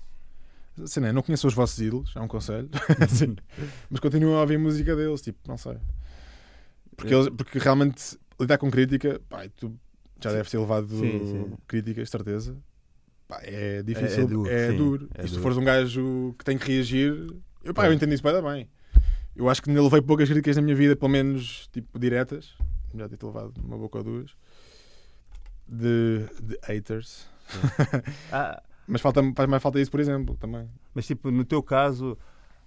Assim, 0.83 1.00
não, 1.00 1.09
é, 1.09 1.12
não 1.12 1.22
conheço 1.22 1.46
os 1.46 1.54
vossos 1.54 1.78
ídolos, 1.81 2.12
é 2.14 2.20
um 2.20 2.28
conselho. 2.28 2.68
Assim, 3.02 3.37
mas 3.90 4.00
continuo 4.00 4.35
a 4.37 4.40
ouvir 4.42 4.57
a 4.57 4.59
música 4.59 4.94
deles, 4.94 5.20
tipo, 5.20 5.38
não 5.48 5.57
sei. 5.59 5.76
Porque, 6.96 7.14
eles, 7.14 7.28
porque 7.28 7.59
realmente 7.59 8.18
lidar 8.40 8.59
com 8.59 8.70
crítica, 8.70 9.20
pá, 9.28 9.44
tu 9.57 9.78
já 10.20 10.31
Sim. 10.31 10.37
deves 10.37 10.50
ter 10.50 10.59
levado 10.59 10.88
Sim, 10.88 11.26
sim. 11.26 11.57
críticas, 11.66 12.11
certeza. 12.11 12.57
Pá, 13.26 13.40
é 13.42 13.83
difícil, 13.83 14.22
É- 14.22 14.24
é 14.24 14.26
duro, 14.26 14.50
é 14.50 14.72
duro. 14.72 15.11
é 15.14 15.24
e 15.24 15.28
se 15.28 15.35
tu 15.35 15.40
fores 15.40 15.59
um 15.59 15.64
gajo 15.64 16.35
que 16.38 16.44
tem 16.44 16.57
que 16.57 16.66
reagir, 16.72 17.12
eu, 17.62 17.74
pá, 17.74 17.87
eu 17.87 17.92
entendo 17.92 18.12
isso 18.14 18.22
bem, 18.22 18.42
bem. 18.42 18.68
Eu 19.37 19.48
acho 19.48 19.62
que 19.62 19.70
ainda 19.70 19.83
levei 19.83 20.00
poucas 20.02 20.28
críticas 20.28 20.57
na 20.57 20.62
minha 20.62 20.74
vida, 20.74 20.96
pelo 20.96 21.11
menos 21.11 21.68
tipo 21.72 21.98
diretas. 21.98 22.54
Já 22.94 23.07
devo 23.07 23.16
ter 23.16 23.27
levado 23.27 23.53
uma 23.62 23.77
boca 23.77 23.98
ou 23.98 24.05
duas. 24.05 24.31
De, 25.67 26.27
de 26.42 26.58
haters. 26.65 27.27
Ah, 28.33 28.63
Mas 28.87 29.00
falta, 29.00 29.21
faz 29.35 29.48
mais 29.48 29.63
falta 29.63 29.81
isso, 29.81 29.90
por 29.90 30.00
exemplo, 30.00 30.37
também. 30.37 30.69
mas 30.94 31.06
tipo, 31.06 31.31
no 31.31 31.44
teu 31.44 31.63
caso, 31.63 32.17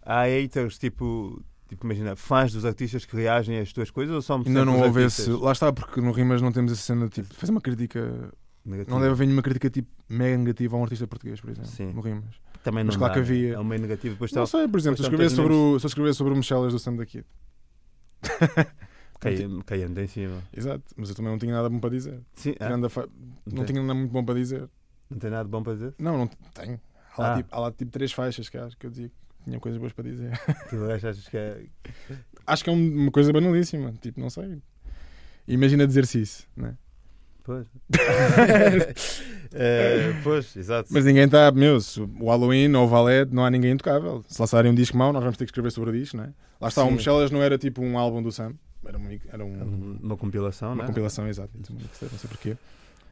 há 0.01 0.23
haters, 0.23 0.77
tipo, 0.79 1.39
tipo, 1.67 1.85
imagina, 1.85 2.15
fãs 2.15 2.51
dos 2.51 2.65
artistas 2.65 3.05
que 3.05 3.15
reagem 3.15 3.59
às 3.59 3.71
tuas 3.71 3.89
coisas 3.91 4.13
ou 4.15 4.21
são 4.21 4.43
Ainda 4.45 4.65
não 4.65 4.81
houve 4.81 5.03
esse. 5.03 5.29
Lá 5.31 5.51
está, 5.51 5.71
porque 5.71 6.01
no 6.01 6.11
Rimas 6.11 6.41
não 6.41 6.51
temos 6.51 6.71
essa 6.71 6.81
cena 6.81 7.07
tipo. 7.09 7.33
Fazer 7.33 7.51
uma 7.51 7.61
crítica. 7.61 8.31
negativos? 8.65 8.93
Não 8.93 8.99
deve 8.99 9.11
haver 9.13 9.25
nenhuma 9.25 9.41
crítica 9.43 9.69
tipo 9.69 9.89
mega 10.09 10.37
negativa 10.37 10.75
a 10.75 10.79
um 10.79 10.83
artista 10.83 11.07
português, 11.07 11.39
por 11.39 11.49
exemplo. 11.51 11.69
Sim. 11.69 11.91
No 11.93 12.01
Rimas. 12.01 12.35
Também 12.63 12.83
Mas 12.83 12.95
não 12.95 12.99
claro 12.99 13.13
dá, 13.15 13.21
que 13.21 13.31
havia. 13.31 13.53
É 13.55 13.59
um 13.59 13.63
meio 13.63 13.81
negativo. 13.81 14.13
Depois 14.15 14.31
Não 14.31 14.43
está 14.43 14.57
sei, 14.59 14.67
por 14.67 14.79
exemplo, 14.79 14.97
se 14.97 15.03
eu 15.03 15.07
escrever 15.11 15.29
sobre 15.29 15.53
o, 15.53 15.79
se 15.79 15.85
eu 15.85 15.87
escrever 15.87 16.13
sobre 16.13 16.33
o 16.33 16.35
Michelas 16.37 16.73
do 16.73 16.79
Sam 16.79 16.95
da 16.95 17.05
Kid. 17.05 17.25
caindo 19.65 19.99
em 19.99 20.07
cima. 20.07 20.41
Exato, 20.55 20.83
mas 20.97 21.09
eu 21.09 21.15
também 21.15 21.31
não 21.31 21.39
tinha 21.39 21.53
nada 21.53 21.69
bom 21.69 21.79
para 21.79 21.89
dizer. 21.91 22.19
Sim, 22.33 22.55
ah, 22.59 22.69
não, 22.69 22.77
Não 22.79 23.65
tinha 23.65 23.81
nada 23.81 23.93
muito 23.93 24.11
bom 24.11 24.23
para 24.25 24.35
dizer. 24.35 24.67
não 25.09 25.17
tem 25.19 25.29
nada 25.29 25.47
bom 25.47 25.61
para 25.63 25.73
dizer? 25.73 25.93
Não, 25.99 26.17
não 26.17 26.27
tenho. 26.53 26.79
Há 27.17 27.21
lá, 27.21 27.33
Ah. 27.33 27.37
tipo, 27.37 27.55
há 27.55 27.59
lá 27.59 27.71
tipo 27.71 27.91
três 27.91 28.11
faixas 28.11 28.49
que 28.49 28.57
acho 28.57 28.77
que 28.77 28.85
eu 28.85 28.89
dizia 28.89 29.09
que 29.09 29.15
tinha 29.45 29.59
coisas 29.59 29.79
boas 29.79 29.93
para 29.93 30.03
dizer. 30.09 30.31
Tu 30.69 30.91
achas 30.91 31.27
que 31.27 31.37
é. 31.37 31.65
Acho 32.47 32.63
que 32.63 32.69
é 32.69 32.73
um- 32.73 32.95
uma 33.03 33.11
coisa 33.11 33.31
banalíssima. 33.33 33.93
Tipo, 34.01 34.19
não 34.19 34.29
sei. 34.29 34.59
Imagina 35.47 35.85
dizer-se 35.85 36.21
isso, 36.21 36.47
né? 36.55 36.77
Pois. 37.43 37.65
Eh, 39.53 40.13
pois, 40.23 40.55
exato. 40.55 40.89
Mas 40.91 41.03
ninguém 41.05 41.25
está, 41.25 41.51
meu, 41.51 41.77
o 42.19 42.29
Halloween 42.29 42.73
ou 42.75 42.85
o 42.85 42.87
Valete 42.87 43.33
não 43.33 43.43
há 43.43 43.49
ninguém 43.51 43.71
intocável. 43.71 44.23
Se 44.27 44.39
lançarem 44.41 44.71
um 44.71 44.75
disco 44.75 44.95
mau, 44.97 45.11
nós 45.11 45.21
vamos 45.23 45.37
ter 45.37 45.45
que 45.45 45.49
escrever 45.51 45.71
sobre 45.71 45.89
o 45.89 45.93
disco, 45.93 46.17
não 46.17 46.25
é? 46.25 46.33
Lá 46.59 46.67
está, 46.69 46.83
o 46.83 46.87
Sim. 46.89 46.93
Michelas 46.95 47.31
não 47.31 47.41
era 47.41 47.57
tipo 47.57 47.81
um 47.81 47.97
álbum 47.97 48.21
do 48.21 48.31
Sam, 48.31 48.53
era, 49.29 49.43
um, 49.45 49.53
era 49.55 49.65
um- 49.65 49.99
Uma 50.01 50.17
compilação, 50.17 50.69
uma 50.69 50.75
não 50.75 50.83
é? 50.83 50.87
compilação, 50.87 51.27
exato. 51.27 51.51
Não 51.55 51.63
sei 51.93 52.09
não 52.11 52.17
sei 52.19 52.29
porquê. 52.29 52.57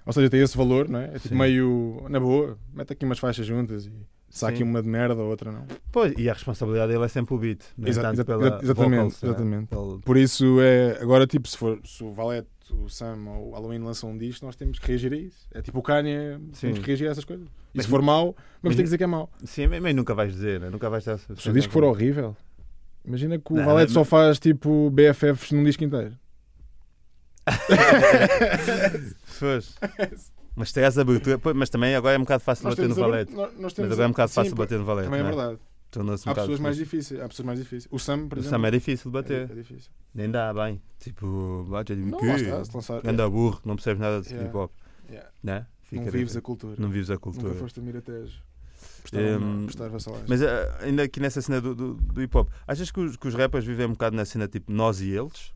Ou 0.05 0.13
seja, 0.13 0.29
tem 0.29 0.41
esse 0.41 0.57
valor, 0.57 0.87
não 0.89 0.99
é? 0.99 1.05
É 1.05 1.19
tipo 1.19 1.29
Sim. 1.29 1.35
meio 1.35 2.05
na 2.09 2.19
boa, 2.19 2.57
mete 2.73 2.93
aqui 2.93 3.05
umas 3.05 3.19
faixas 3.19 3.45
juntas 3.45 3.85
e 3.85 3.91
há 4.43 4.47
aqui 4.47 4.63
uma 4.63 4.81
de 4.81 4.87
merda 4.87 5.15
ou 5.21 5.29
outra 5.29 5.51
não. 5.51 5.65
Pois, 5.91 6.13
e 6.17 6.29
a 6.29 6.33
responsabilidade 6.33 6.91
dele 6.91 7.03
é 7.05 7.07
sempre 7.07 7.33
o 7.35 7.37
beat. 7.37 7.61
não 7.77 7.85
é 7.87 7.89
Exa- 7.89 8.01
tanto 8.01 8.21
exa- 8.21 8.59
exatamente, 8.63 8.95
vocals, 8.97 9.23
é? 9.23 9.25
exatamente. 9.27 9.69
Por 10.03 10.17
isso 10.17 10.59
é 10.61 10.97
agora 11.01 11.27
tipo 11.27 11.47
se 11.47 11.57
for 11.57 11.79
se 11.83 12.03
o 12.03 12.11
Valete, 12.13 12.47
o 12.71 12.87
Sam 12.89 13.17
ou 13.27 13.49
o 13.49 13.51
Halloween 13.53 13.79
lançam 13.79 14.11
um 14.11 14.17
disco, 14.17 14.45
nós 14.45 14.55
temos 14.55 14.79
que 14.79 14.87
reagir 14.87 15.11
a 15.13 15.17
isso. 15.17 15.47
É 15.53 15.61
tipo 15.61 15.77
o 15.79 15.81
Kanye, 15.83 16.39
Sim. 16.53 16.67
temos 16.67 16.79
que 16.79 16.85
reagir 16.87 17.07
a 17.07 17.11
essas 17.11 17.25
coisas. 17.25 17.47
E 17.47 17.51
Mas- 17.77 17.85
se 17.85 17.91
for 17.91 18.01
mau, 18.01 18.25
vamos 18.25 18.37
mas- 18.63 18.75
ter 18.75 18.81
que 18.81 18.83
dizer 18.85 18.97
que 18.97 19.03
é 19.03 19.07
mau. 19.07 19.29
Sim, 19.43 19.67
mas 19.67 19.95
nunca 19.95 20.15
vais 20.15 20.31
dizer, 20.31 20.59
né? 20.59 20.69
nunca 20.71 20.89
vais 20.89 21.05
estar. 21.05 21.17
Se 21.35 21.49
o 21.49 21.53
disco 21.53 21.71
for 21.73 21.83
horrível, 21.83 22.35
imagina 23.05 23.37
que 23.39 23.53
o 23.53 23.55
Não, 23.57 23.65
Valete 23.65 23.91
só 23.91 24.03
faz 24.03 24.39
tipo 24.39 24.89
BFFs 24.91 25.51
num 25.51 25.63
disco 25.63 25.83
inteiro. 25.83 26.15
Pois. 29.39 29.75
Mas 30.55 30.73
terás 30.73 30.97
abertura, 30.97 31.39
mas 31.55 31.69
também 31.69 31.95
agora 31.95 32.15
é 32.15 32.17
um 32.17 32.23
bocado 32.23 32.43
fácil 32.43 32.65
Nós 32.65 32.75
bater 32.75 32.89
no 32.89 32.95
valete. 32.95 33.31
nós- 33.33 33.53
nós 33.53 33.61
Mas 33.61 33.73
temos 33.73 33.91
agora 33.93 34.03
é 34.03 34.07
um 34.07 34.11
bocado 34.11 34.29
sim, 34.29 34.35
fácil 34.35 34.51
pô, 34.51 34.57
bater 34.63 34.77
no 34.77 34.83
valete. 34.83 35.05
Também 35.07 35.21
é 35.21 35.23
é? 35.23 35.25
verdade. 35.27 35.59
Um 35.95 36.11
Há 36.31 36.35
pessoas 36.35 36.59
mais 36.59 36.75
difíceis. 36.75 37.21
Há 37.21 37.29
pessoas 37.29 37.45
mais 37.45 37.59
difíceis. 37.59 37.87
O 37.89 37.97
Sam, 37.97 38.27
por 38.27 38.37
O 38.37 38.41
exemplo. 38.41 38.59
Sam 38.59 38.67
é 38.67 38.71
difícil 38.71 39.09
de 39.09 39.17
é- 39.17 39.21
bater. 39.21 39.51
É 39.51 39.55
difícil. 39.55 39.89
Nem 40.13 40.29
dá 40.29 40.53
bem. 40.53 40.81
Tipo, 40.99 41.65
bate 41.69 41.95
de 41.95 42.03
lançar. 42.73 43.01
Anda 43.07 43.29
burro, 43.29 43.61
não 43.63 43.75
percebes 43.75 44.01
nada 44.01 44.21
de 44.21 44.27
Yeah. 44.29 44.49
hip 44.49 44.57
hop. 44.57 44.71
Yeah. 45.09 45.29
Né? 45.41 45.65
Fica 45.83 46.03
Não 46.03 46.11
vives 46.11 46.35
a 46.35 46.41
cultura. 46.41 46.75
não 46.77 46.89
vives 46.89 47.09
a 47.09 47.13
Nunca 47.13 47.23
cultura. 47.23 47.53
foste 47.53 47.79
a 47.79 47.83
Miratejo. 47.83 48.41
Prestar, 49.01 49.19
Hum, 49.19 49.63
prestar 49.65 49.89
vassalagem. 49.89 50.25
Mas 50.29 50.41
eh, 50.41 50.77
ainda 50.81 51.03
aqui 51.03 51.19
nessa 51.19 51.41
cena 51.41 51.59
do, 51.61 51.73
do, 51.75 51.93
do 51.95 52.21
hip 52.21 52.35
hop, 52.37 52.49
achas 52.67 52.91
que 52.91 52.99
os, 52.99 53.15
que 53.17 53.27
os 53.27 53.33
rappers 53.35 53.65
vivem 53.65 53.85
um 53.87 53.91
bocado 53.91 54.15
na 54.15 54.25
cena 54.25 54.47
tipo 54.47 54.71
nós 54.71 55.01
e 55.01 55.09
eles? 55.09 55.53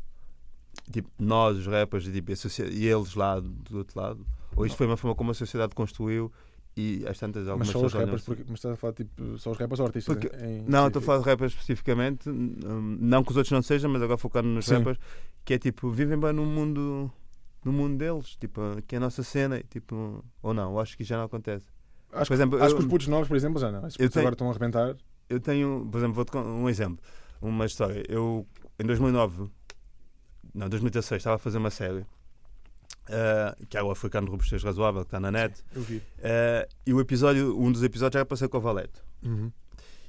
Tipo, 0.91 1.09
nós, 1.19 1.57
os 1.57 1.67
rappers, 1.67 2.05
e, 2.07 2.11
tipo, 2.11 2.31
e 2.31 2.87
eles 2.87 3.13
lá 3.15 3.39
do, 3.39 3.77
outro 3.77 3.99
lado? 3.99 4.25
Ou 4.55 4.65
isto 4.65 4.75
foi 4.75 4.85
uma 4.87 4.97
forma 4.97 5.15
como 5.15 5.31
a 5.31 5.33
sociedade 5.33 5.73
construiu 5.75 6.31
e 6.75 7.05
às 7.07 7.17
tantas 7.19 7.47
algumas 7.47 7.67
Mas 7.67 7.73
só 7.73 7.85
os 7.85 7.93
rappers, 7.93 8.23
porque, 8.23 8.43
mas 8.47 8.55
estás 8.55 8.73
a 8.73 8.77
falar 8.77 8.93
tipo, 8.93 9.37
só 9.37 9.51
os 9.51 9.57
rappers 9.57 9.79
ou 9.79 9.85
artistas? 9.85 10.15
Porque- 10.17 10.35
em- 10.35 10.59
em 10.59 10.63
Não, 10.67 10.87
estou 10.87 10.99
a 10.99 11.03
falar 11.03 11.19
de 11.19 11.25
rappers 11.29 11.51
especificamente, 11.53 12.29
hum, 12.29 12.97
não 12.99 13.23
que 13.23 13.31
os 13.31 13.37
outros 13.37 13.51
não 13.51 13.61
sejam, 13.61 13.89
mas 13.91 14.01
agora 14.01 14.17
focando 14.17 14.47
nos 14.49 14.65
Sim. 14.65 14.79
rappers, 14.79 14.97
que 15.45 15.53
é 15.53 15.59
tipo, 15.59 15.89
vivem 15.91 16.19
bem 16.19 16.33
no 16.33 16.45
mundo, 16.45 17.11
no 17.63 17.71
mundo 17.71 17.97
deles, 17.97 18.35
tipo, 18.35 18.61
que 18.87 18.95
é 18.95 18.97
a 18.97 19.01
nossa 19.01 19.21
cena, 19.23 19.61
tipo, 19.69 20.23
ou 20.41 20.53
não, 20.53 20.71
eu 20.71 20.79
acho 20.79 20.97
que 20.97 21.03
já 21.03 21.17
não 21.17 21.25
acontece. 21.25 21.65
Acho, 22.13 22.27
Por 22.27 22.33
exemplo, 22.33 22.57
acho 22.63 22.73
eu- 22.73 22.77
que 22.77 22.83
os 22.83 22.89
putos 22.89 23.07
novos, 23.07 23.27
por 23.27 23.35
exemplo, 23.37 23.59
já 23.59 23.71
não. 23.71 23.79
Esses 23.87 23.97
putos 23.97 24.13
tenho- 24.13 24.21
agora 24.23 24.33
estão 24.35 24.47
a 24.47 24.49
arrebentar. 24.51 24.95
Eu 25.29 25.39
tenho, 25.39 25.87
por 25.91 25.97
exemplo, 25.97 26.13
vou-te 26.15 26.37
um 26.37 26.69
exemplo, 26.69 26.99
uma 27.41 27.65
história. 27.65 28.03
Eu, 28.07 28.45
em 28.79 28.85
2009, 28.85 29.49
não, 30.53 30.69
2016, 30.69 31.19
estava 31.19 31.35
a 31.37 31.39
fazer 31.39 31.57
uma 31.57 31.71
série, 31.71 32.05
eh, 33.09 33.55
que 33.69 33.77
é 33.77 33.83
o 33.83 33.89
Africano 33.91 34.25
de 34.27 34.31
Robustez 34.31 34.63
Razoável, 34.63 35.01
que 35.01 35.07
está 35.07 35.19
na 35.19 35.31
net, 35.31 35.61
Eu 35.75 35.81
vi. 35.81 36.01
eh, 36.19 36.67
e 36.85 36.93
o 36.93 36.99
episódio, 36.99 37.59
um 37.59 37.71
dos 37.71 37.83
episódios 37.83 38.15
era 38.15 38.25
para 38.25 38.37
ser 38.37 38.47
com 38.47 38.57
o 38.57 38.61
Valete. 38.61 39.01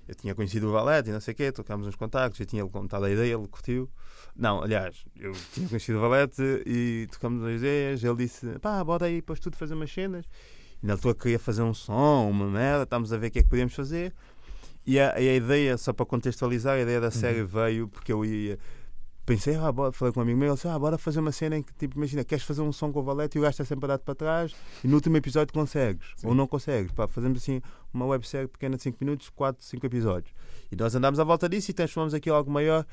Eu 0.07 0.15
tinha 0.15 0.35
conhecido 0.35 0.69
o 0.69 0.73
Valete 0.73 1.09
e 1.09 1.13
não 1.15 1.21
sei 1.21 1.33
o 1.33 1.37
quê, 1.37 1.51
trocámos 1.51 1.87
uns 1.87 1.97
contactos, 1.97 2.39
eu 2.39 2.45
tinha 2.45 2.67
contado 2.69 3.05
a 3.07 3.11
ideia, 3.11 3.35
ele 3.35 3.49
curtiu. 3.49 3.89
Não, 4.37 4.63
aliás, 4.63 5.03
eu 5.19 5.33
tinha 5.55 5.67
conhecido 5.67 5.97
o 5.97 6.01
Valete 6.03 6.43
e 6.67 7.07
trocámos 7.11 7.43
as 7.45 7.53
ideias. 7.57 8.05
Ele 8.05 8.17
disse: 8.17 8.59
pá, 8.59 8.85
bora 8.85 9.07
aí 9.07 9.23
para 9.23 9.33
o 9.33 9.35
estúdio 9.35 9.59
fazer 9.59 9.73
umas 9.73 9.91
cenas. 9.91 10.27
Na 10.85 10.93
altura 10.93 11.14
queria 11.14 11.39
fazer 11.39 11.62
um 11.62 11.72
som, 11.72 12.28
uma 12.28 12.47
merda, 12.47 12.82
estávamos 12.82 13.11
a 13.11 13.16
ver 13.16 13.28
o 13.28 13.30
que 13.30 13.39
é 13.39 13.43
que 13.43 13.49
podíamos 13.49 13.72
fazer. 13.72 14.12
E 14.87 15.01
a, 15.01 15.18
e 15.18 15.30
a 15.30 15.35
ideia, 15.35 15.78
só 15.78 15.95
para 15.95 16.05
contextualizar, 16.05 16.76
a 16.76 16.80
ideia 16.80 17.01
da 17.01 17.11
série 17.11 17.43
veio 17.43 17.89
porque 17.89 18.12
eu 18.12 18.22
ia. 18.22 18.59
Pensei, 19.24 19.57
ah, 19.57 19.72
bora, 19.72 19.91
falei 19.93 20.12
com 20.12 20.20
um 20.20 20.22
amigo 20.22 20.39
meu, 20.39 20.49
ele 20.49 20.55
disse, 20.57 20.68
ah, 20.68 20.78
bora 20.78 20.99
fazer 20.99 21.20
uma 21.20 21.32
cena 21.32 21.57
em 21.57 21.62
que, 21.62 21.72
tipo, 21.72 21.97
imagina, 21.97 22.22
queres 22.22 22.45
fazer 22.45 22.61
um 22.61 22.70
som 22.70 22.93
com 22.93 23.01
o 23.01 23.03
Valete 23.03 23.39
e 23.39 23.41
o 23.41 23.43
gajo 23.43 23.53
está 23.53 23.64
sempre 23.64 23.87
a 23.87 23.97
dar 23.97 23.99
para 23.99 24.14
trás 24.14 24.55
e 24.85 24.87
no 24.87 24.97
último 24.97 25.16
episódio 25.16 25.55
consegues, 25.55 26.07
Sim. 26.16 26.26
ou 26.26 26.35
não 26.35 26.47
consegues. 26.47 26.93
Pá, 26.93 27.09
fazemos 27.09 27.39
assim 27.39 27.62
uma 27.91 28.05
websérie 28.05 28.47
pequena 28.47 28.76
de 28.76 28.82
5 28.82 28.99
minutos, 29.01 29.30
4, 29.30 29.64
5 29.64 29.87
episódios. 29.87 30.35
E 30.70 30.76
nós 30.76 30.95
andámos 30.95 31.18
à 31.18 31.24
volta 31.24 31.49
disso 31.49 31.70
e 31.70 31.74
transformamos 31.74 32.12
aquilo 32.12 32.37
em 32.37 32.39
algo 32.39 32.51
maior 32.51 32.85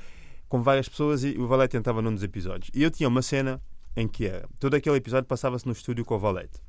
com 0.47 0.63
várias 0.63 0.87
pessoas 0.87 1.25
e 1.25 1.37
o 1.37 1.45
Valete 1.45 1.75
entrava 1.75 2.01
num 2.01 2.13
dos 2.13 2.23
episódios. 2.23 2.71
E 2.73 2.81
eu 2.81 2.89
tinha 2.89 3.09
uma 3.09 3.21
cena 3.21 3.61
em 3.97 4.07
que 4.07 4.25
era, 4.25 4.47
todo 4.61 4.75
aquele 4.75 4.95
episódio 4.95 5.27
passava-se 5.27 5.65
no 5.65 5.73
estúdio 5.73 6.05
com 6.05 6.15
o 6.15 6.19
Valete. 6.19 6.61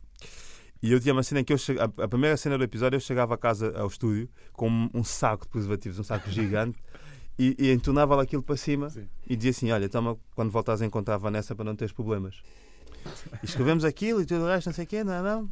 E 0.83 0.91
eu 0.93 0.99
tinha 1.01 1.13
uma 1.15 1.23
cena 1.23 1.41
em 1.41 1.45
que 1.45 1.53
eu 1.53 1.59
che- 1.59 1.77
a, 1.79 2.09
primeira 2.09 2.37
cena 2.37 2.59
do 2.59 2.65
episódio 2.65 2.97
eu 2.97 3.01
chegava 3.01 3.35
a 3.35 3.39
casa 3.39 3.73
ao 3.79 3.87
estúdio 3.87 4.29
com 4.53 4.69
um, 4.93 5.05
saco 5.05 5.45
de 5.45 5.51
preservativos, 5.51 5.99
um 5.99 6.03
saco 6.03 6.29
gigante, 6.31 6.79
e, 7.39 7.55
e 7.59 7.71
entornava 7.73 8.17
lá 8.17 8.23
aquilo 8.25 8.43
para 8.43 8.57
cima 8.57 8.91
Sim. 8.91 9.07
e 9.29 9.37
dizia 9.37 9.51
assim: 9.53 9.71
Olha, 9.71 9.89
toma 9.89 10.19
quando 10.35 10.51
voltares 10.51 10.83
a 10.83 10.87
encontrar 10.87 11.15
a 11.15 11.19
Vanessa 11.19 11.55
para 11.55 11.65
não 11.65 11.77
teres 11.77 11.93
problemas. 11.93 12.43
E 13.43 13.47
escrevemos 13.47 13.85
aquilo 13.85 14.21
e 14.23 14.27
tudo 14.27 14.45
o 14.45 14.47
resto, 14.49 14.67
não 14.67 14.75
sei 14.75 14.85
o 14.85 14.89
quê, 14.89 15.05
não, 15.05 15.23
não. 15.23 15.51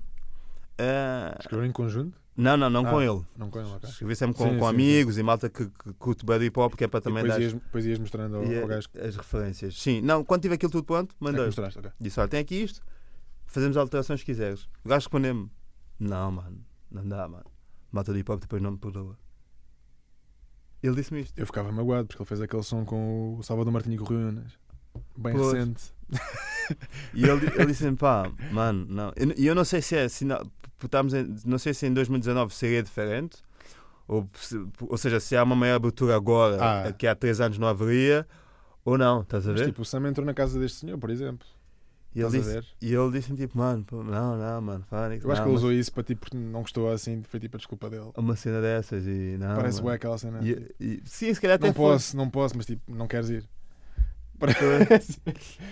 Ah, 0.79 1.37
Escreveram 1.41 1.69
em 1.69 1.73
conjunto? 1.73 2.19
não, 2.37 2.57
não, 2.57 2.71
não 2.71 2.87
Ah, 2.87 2.91
com 2.91 3.03
ele. 3.03 3.21
Não 3.37 3.51
com 3.51 3.59
ele, 3.61 3.69
ok. 3.69 3.89
Escrevi 3.91 4.17
sempre 4.17 4.37
com, 4.37 4.45
Sim, 4.51 4.59
com 4.59 4.65
sim, 4.65 4.71
amigos 4.75 5.19
e 5.19 5.23
malta 5.23 5.49
que, 5.51 5.67
que 5.67 5.93
curte 5.99 6.25
bem 6.25 6.43
hip 6.43 6.59
hop, 6.59 6.75
que 6.75 6.85
é 6.85 6.89
para 6.89 7.01
também 7.01 7.25
dar 7.25 7.39
depois, 7.39 7.85
ias, 7.85 7.99
mostrando 7.99 8.37
ao, 8.37 8.43
ao 8.63 8.67
gajo 8.67 8.89
as 9.01 9.17
referências. 9.17 9.75
Sim, 9.81 10.01
não, 10.01 10.25
quando 10.25 10.43
tive 10.43 10.55
aquilo 10.55 10.73
tudo 10.73 10.85
pronto, 10.85 11.15
é 11.21 11.25
mandei. 11.25 11.45
mostraste. 11.47 11.79
ok. 11.79 11.91
Disse: 12.01 12.19
Olha, 12.19 12.29
tem 12.29 12.41
aqui 12.41 12.63
isto, 12.63 12.81
fazemos 13.53 13.77
alterações 13.77 14.21
que 14.21 14.27
quiseres. 14.27 14.65
O 14.85 14.89
gajo 14.89 15.01
respondeu-me: 15.07 15.51
Não, 15.99 16.31
mano, 16.33 16.65
não 16.91 17.07
dá, 17.07 17.29
mano. 17.29 17.45
Malta 17.93 18.13
do 18.13 18.19
hip 18.19 18.31
hop 18.31 18.41
depois 18.41 18.63
não 18.63 18.73
me 18.73 18.79
perdoa. 18.79 19.19
Ele 20.83 20.95
disse-me 20.95 21.21
isto. 21.23 21.39
Eu 21.39 21.47
ficava 21.47 21.71
magoado 21.71 22.07
porque 22.09 22.23
ele 22.23 22.29
fez 22.29 22.41
aquele 22.41 22.63
som 22.63 22.85
com 22.85 23.37
o 23.39 23.43
Salvador 23.43 23.73
Martinho 23.73 24.03
Unas. 24.11 24.53
Bem 25.17 25.35
Pois. 25.35 25.53
recente. 25.53 25.93
E 27.13 27.25
ele, 27.25 27.45
ele 27.57 27.67
disse-me, 27.67 27.97
pá, 27.97 28.31
mano, 28.53 28.87
não. 28.89 29.13
E 29.37 29.45
eu, 29.45 29.49
eu 29.51 29.55
não 29.57 29.65
sei 29.65 29.83
se 29.83 29.97
é, 29.97 30.09
se 30.09 30.25
não, 30.25 30.37
porque 30.79 30.87
estamos 30.87 31.13
em- 31.13 31.35
não 31.45 31.59
sei 31.59 31.75
se 31.75 31.85
em 31.85 31.93
2019 31.93 32.55
seria 32.55 32.81
diferente, 32.81 33.39
ou, 34.07 34.31
se- 34.35 34.65
ou 34.83 34.97
seja, 34.97 35.19
se 35.19 35.37
há 35.37 35.43
uma 35.43 35.57
maior 35.57 35.75
abertura 35.75 36.15
agora, 36.15 36.59
Ah. 36.87 36.93
que 36.93 37.09
há 37.09 37.15
3 37.17 37.41
anos 37.41 37.59
não 37.59 37.67
haveria, 37.67 38.25
ou 38.85 38.97
não, 38.97 39.23
estás 39.23 39.49
a 39.49 39.51
Mas 39.51 39.63
ver? 39.63 39.67
tipo, 39.67 39.83
o 39.83 39.85
Sam 39.85 40.07
entrou 40.09 40.25
na 40.25 40.33
casa 40.33 40.61
deste 40.61 40.79
senhor, 40.79 40.97
por 40.97 41.11
exemplo. 41.11 41.45
E 42.15 42.21
ele 42.21 42.31
disse, 42.31 42.63
e 42.83 42.95
ele 42.95 43.11
disse-me, 43.13 43.37
tipo, 43.39 43.57
mano, 43.57 43.85
não, 43.93 44.37
não, 44.37 44.61
mano, 44.61 44.85
Fónix, 44.91 45.25
Eu 45.25 45.31
acho 45.31 45.41
não, 45.41 45.45
que 45.45 45.49
ele 45.49 45.55
mas 45.55 45.63
usou 45.63 45.73
isso 45.73 45.93
para 45.93 46.03
tipo, 46.03 46.21
porque 46.23 46.37
não 46.37 46.61
gostou 46.63 46.91
assim, 46.91 47.23
foi 47.23 47.39
tipo 47.39 47.57
a 47.57 47.59
desculpa 47.59 47.89
dele. 47.89 48.11
Uma 48.17 48.35
cena 48.37 48.61
dessas 48.61 49.07
e 49.07 49.37
não. 49.39 49.55
Parece 49.57 49.81
bué 49.81 49.95
aquela 49.95 50.19
cena. 50.19 50.41
E- 50.43 50.75
e- 50.81 51.03
sim, 51.05 51.33
se 51.33 51.41
calhar 51.41 51.57
até 51.57 51.67
não 51.69 51.75
foi. 51.75 51.85
posso, 51.85 52.17
não 52.17 52.29
posso, 52.29 52.57
mas 52.57 52.67
tipo, 52.67 52.83
não 52.93 53.07
queres 53.07 53.29
ir. 53.31 53.45
Parece. 54.39 55.21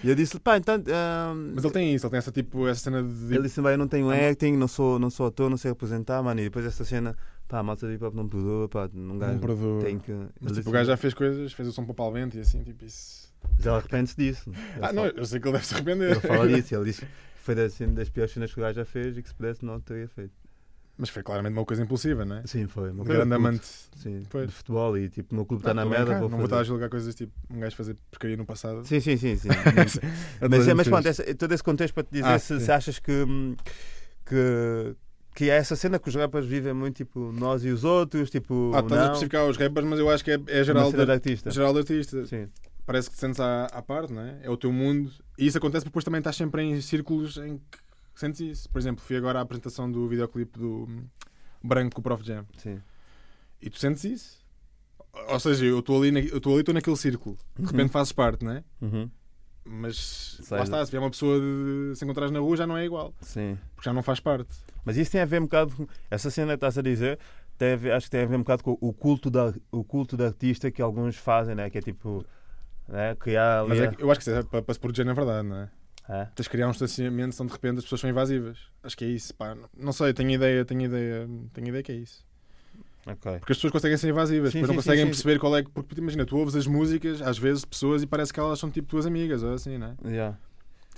E 0.04 0.08
eu 0.10 0.14
disse, 0.14 0.38
pá, 0.38 0.58
então. 0.58 0.76
ah, 0.92 1.32
Mas 1.54 1.64
ele 1.64 1.72
tem 1.72 1.94
isso, 1.94 2.04
ele 2.06 2.10
tem 2.10 2.18
essa 2.18 2.30
tipo, 2.30 2.68
essa 2.68 2.80
cena 2.80 3.02
de. 3.02 3.34
Ele 3.34 3.42
disse, 3.42 3.60
bem, 3.62 3.72
eu 3.72 3.78
não 3.78 3.88
tenho 3.88 4.10
Ah, 4.10 4.28
acting, 4.28 4.52
não 4.52 4.68
sou, 4.68 4.98
não 4.98 5.10
sou 5.10 5.26
ator, 5.26 5.48
não 5.50 5.56
sei 5.56 5.70
representar, 5.70 6.22
mano. 6.22 6.38
E 6.40 6.44
depois 6.44 6.66
essa 6.66 6.84
cena, 6.84 7.16
pá, 7.48 7.58
a 7.60 7.62
malta 7.62 7.86
do 7.86 7.92
hip 7.92 8.04
hop 8.04 8.14
não 8.14 8.28
perdoa, 8.28 8.68
pá, 8.68 8.88
um 8.94 8.98
não 9.00 9.18
gajo 9.18 9.40
perdoa. 9.40 9.80
tem 9.80 9.98
que. 9.98 10.12
Mas 10.12 10.52
tipo, 10.52 10.54
disse, 10.54 10.68
o 10.68 10.72
gajo 10.72 10.86
já 10.88 10.96
fez 10.96 11.14
coisas, 11.14 11.52
fez 11.52 11.68
o 11.68 11.72
som 11.72 11.84
para 11.84 11.92
o 11.92 11.94
Palvento 11.94 12.36
e 12.36 12.40
assim, 12.40 12.62
tipo 12.62 12.84
isso. 12.84 13.27
Mas 13.56 13.66
ele 13.66 13.74
arrepende-se 13.74 14.16
disso. 14.16 14.50
Ele 14.50 14.58
Ah, 14.84 14.92
não, 14.92 15.02
fala- 15.04 15.14
eu 15.16 15.24
sei 15.26 15.40
que 15.40 15.46
ele 15.48 15.52
deve 15.52 15.66
se 15.66 15.74
arrepender. 15.74 16.10
Ele 16.10 16.20
fala 16.20 16.48
disso, 16.48 16.74
ele 16.74 16.84
disse 16.84 17.00
que 17.06 17.08
foi 17.42 17.54
das, 17.54 17.72
assim, 17.72 17.92
das 17.94 18.08
piores 18.08 18.32
cenas 18.32 18.52
que 18.52 18.60
o 18.60 18.62
gajo 18.62 18.76
já 18.76 18.84
fez 18.84 19.16
e 19.18 19.22
que 19.22 19.28
se 19.28 19.34
pudesse 19.34 19.64
não 19.64 19.80
teria 19.80 20.08
feito. 20.08 20.32
Mas 21.00 21.10
foi 21.10 21.22
claramente 21.22 21.52
uma 21.52 21.64
coisa 21.64 21.80
impulsiva, 21.82 22.24
não 22.24 22.36
é? 22.38 22.42
Sim, 22.44 22.66
foi. 22.66 22.90
Uma 22.90 23.02
Um 23.02 23.06
grande 23.06 23.28
de 23.28 23.34
amante. 23.34 23.64
Sim, 23.96 24.20
de 24.20 24.48
futebol 24.52 24.98
e 24.98 25.08
tipo, 25.08 25.32
o 25.32 25.36
meu 25.36 25.46
clube 25.46 25.62
Ah, 25.64 25.70
está 25.70 25.74
na 25.74 25.82
tô 25.84 25.88
bem 25.90 25.98
merda, 25.98 26.20
não 26.20 26.28
vou 26.30 26.44
estar 26.46 26.58
a 26.58 26.64
julgar 26.64 26.88
coisas 26.90 27.14
tipo 27.14 27.32
um 27.48 27.60
gajo 27.60 27.76
fazer 27.76 27.96
porcaria 28.10 28.36
no 28.36 28.44
passado. 28.44 28.84
Sim, 28.84 28.98
sim, 28.98 29.16
sim, 29.16 29.36
sim. 29.36 29.48
Mas, 30.50 30.66
é, 30.68 30.74
mas 30.74 30.88
pronto, 30.88 31.06
essa- 31.06 31.34
todo 31.36 31.52
esse 31.54 31.62
contexto 31.62 31.94
para 31.94 32.02
te 32.02 32.10
dizer 32.10 32.24
Ah, 32.26 32.38
se, 32.40 32.58
se 32.60 32.72
achas 32.72 32.98
que, 32.98 33.12
hum, 33.12 33.54
que, 34.26 34.96
que 35.36 35.50
é 35.50 35.54
essa 35.56 35.76
cena 35.76 36.00
que 36.00 36.08
os 36.08 36.14
rappers 36.16 36.44
vivem 36.46 36.72
muito, 36.74 36.96
tipo, 36.96 37.30
nós 37.32 37.64
e 37.64 37.68
os 37.70 37.84
outros, 37.84 38.28
tipo, 38.28 38.72
Ah, 38.74 38.80
estás 38.80 38.92
a 39.00 39.04
não, 39.04 39.12
especificar 39.12 39.46
os 39.46 39.56
rappers, 39.56 39.86
mas 39.86 40.00
eu 40.00 40.10
acho 40.10 40.24
que 40.24 40.32
é, 40.32 40.38
é 40.48 40.64
geral, 40.64 40.90
de, 40.92 41.00
artista. 41.10 41.50
geral 41.52 41.72
de 41.72 41.78
artista. 41.78 42.26
Sim. 42.26 42.48
Parece 42.88 43.10
que 43.10 43.16
te 43.16 43.20
sentes 43.20 43.38
à, 43.38 43.66
à 43.66 43.82
parte, 43.82 44.12
não 44.14 44.22
é? 44.22 44.38
É 44.42 44.48
o 44.50 44.56
teu 44.56 44.72
mundo. 44.72 45.12
E 45.36 45.46
isso 45.46 45.58
acontece 45.58 45.84
porque 45.84 45.90
depois 45.90 46.04
também 46.06 46.20
estás 46.20 46.34
sempre 46.36 46.62
em 46.62 46.80
círculos 46.80 47.36
em 47.36 47.58
que 47.58 47.78
sentes 48.14 48.40
isso. 48.40 48.70
Por 48.70 48.78
exemplo, 48.78 49.04
fui 49.04 49.14
agora 49.14 49.38
à 49.38 49.42
apresentação 49.42 49.92
do 49.92 50.08
videoclipe 50.08 50.58
do 50.58 50.88
Branco 51.62 51.94
com 51.96 52.00
o 52.00 52.02
Prof 52.02 52.24
Jam. 52.24 52.46
Sim. 52.56 52.80
E 53.60 53.68
tu 53.68 53.78
sentes 53.78 54.04
isso. 54.04 54.38
Ou 55.28 55.38
seja, 55.38 55.66
eu 55.66 55.80
estou 55.80 56.02
ali, 56.02 56.18
estou 56.28 56.52
ali, 56.52 56.60
estou 56.60 56.74
naquele 56.74 56.96
círculo. 56.96 57.36
De 57.58 57.66
repente 57.66 57.90
fazes 57.90 58.10
parte, 58.12 58.42
não 58.44 58.52
é? 58.52 58.64
Uhum. 58.80 59.10
Mas 59.66 60.38
Sai 60.44 60.58
lá 60.60 60.64
está, 60.64 60.84
se 60.86 60.90
vier 60.90 61.02
uma 61.02 61.10
pessoa 61.10 61.38
de, 61.38 61.92
se 61.94 62.02
encontrares 62.04 62.32
na 62.32 62.38
rua 62.40 62.56
já 62.56 62.66
não 62.66 62.74
é 62.78 62.86
igual. 62.86 63.12
Sim. 63.20 63.58
Porque 63.76 63.86
já 63.88 63.92
não 63.92 64.02
faz 64.02 64.18
parte. 64.18 64.48
Mas 64.82 64.96
isso 64.96 65.10
tem 65.12 65.20
a 65.20 65.26
ver 65.26 65.40
um 65.42 65.44
bocado 65.44 65.76
com. 65.76 65.86
Essa 66.10 66.30
cena 66.30 66.52
que 66.52 66.54
estás 66.54 66.78
a 66.78 66.82
dizer, 66.82 67.18
tem 67.58 67.76
ver- 67.76 67.92
acho 67.92 68.06
que 68.06 68.10
tem 68.12 68.22
a 68.22 68.26
ver 68.26 68.36
um 68.36 68.38
bocado 68.38 68.64
com 68.64 68.78
o 68.80 68.94
culto, 68.94 69.28
da, 69.28 69.52
o 69.70 69.84
culto 69.84 70.16
de 70.16 70.24
artista 70.24 70.70
que 70.70 70.80
alguns 70.80 71.16
fazem, 71.16 71.54
né? 71.54 71.68
que 71.68 71.76
é 71.76 71.82
tipo. 71.82 72.24
Né? 72.88 73.14
criar 73.16 73.60
ali. 73.60 73.68
Mas 73.68 73.80
é 73.80 73.88
que 73.88 74.02
eu 74.02 74.10
acho 74.10 74.20
que 74.20 74.30
isso 74.30 74.38
é 74.38 74.42
para, 74.42 74.62
para 74.62 74.74
se 74.74 74.80
proteger 74.80 75.06
na 75.06 75.12
verdade, 75.12 75.46
não 75.46 75.56
é? 75.56 75.70
É. 76.08 76.24
Tens 76.34 76.44
de 76.44 76.50
criar 76.50 76.68
um 76.68 76.70
estacionamento 76.70 77.42
onde 77.42 77.48
de 77.48 77.52
repente 77.52 77.78
as 77.78 77.84
pessoas 77.84 78.00
são 78.00 78.08
invasivas. 78.08 78.58
Acho 78.82 78.96
que 78.96 79.04
é 79.04 79.08
isso, 79.08 79.34
pá. 79.34 79.54
Não 79.76 79.92
sei, 79.92 80.14
tenho 80.14 80.30
ideia, 80.30 80.64
tenho 80.64 80.82
ideia, 80.82 81.28
tenho 81.52 81.68
ideia 81.68 81.82
que 81.82 81.92
é 81.92 81.96
isso. 81.96 82.26
Ok. 83.06 83.38
Porque 83.38 83.52
as 83.52 83.58
pessoas 83.58 83.72
conseguem 83.72 83.96
ser 83.96 84.08
invasivas, 84.08 84.52
Sim, 84.52 84.60
depois 84.60 84.68
não 84.68 84.82
sim, 84.82 84.88
conseguem 84.88 85.04
sim, 85.04 85.04
sim. 85.04 85.10
perceber 85.10 85.38
qual 85.38 85.56
é 85.56 85.62
que. 85.62 85.70
Porque 85.70 86.00
imagina, 86.00 86.24
tu 86.24 86.36
ouves 86.36 86.54
as 86.56 86.66
músicas, 86.66 87.20
às 87.22 87.38
vezes, 87.38 87.60
de 87.60 87.66
pessoas 87.66 88.02
e 88.02 88.06
parece 88.06 88.32
que 88.32 88.40
elas 88.40 88.58
são 88.58 88.70
tipo 88.70 88.88
tuas 88.88 89.06
amigas, 89.06 89.42
ou 89.42 89.52
assim, 89.52 89.76
não 89.78 89.96
é? 90.02 90.08
Yeah. 90.10 90.38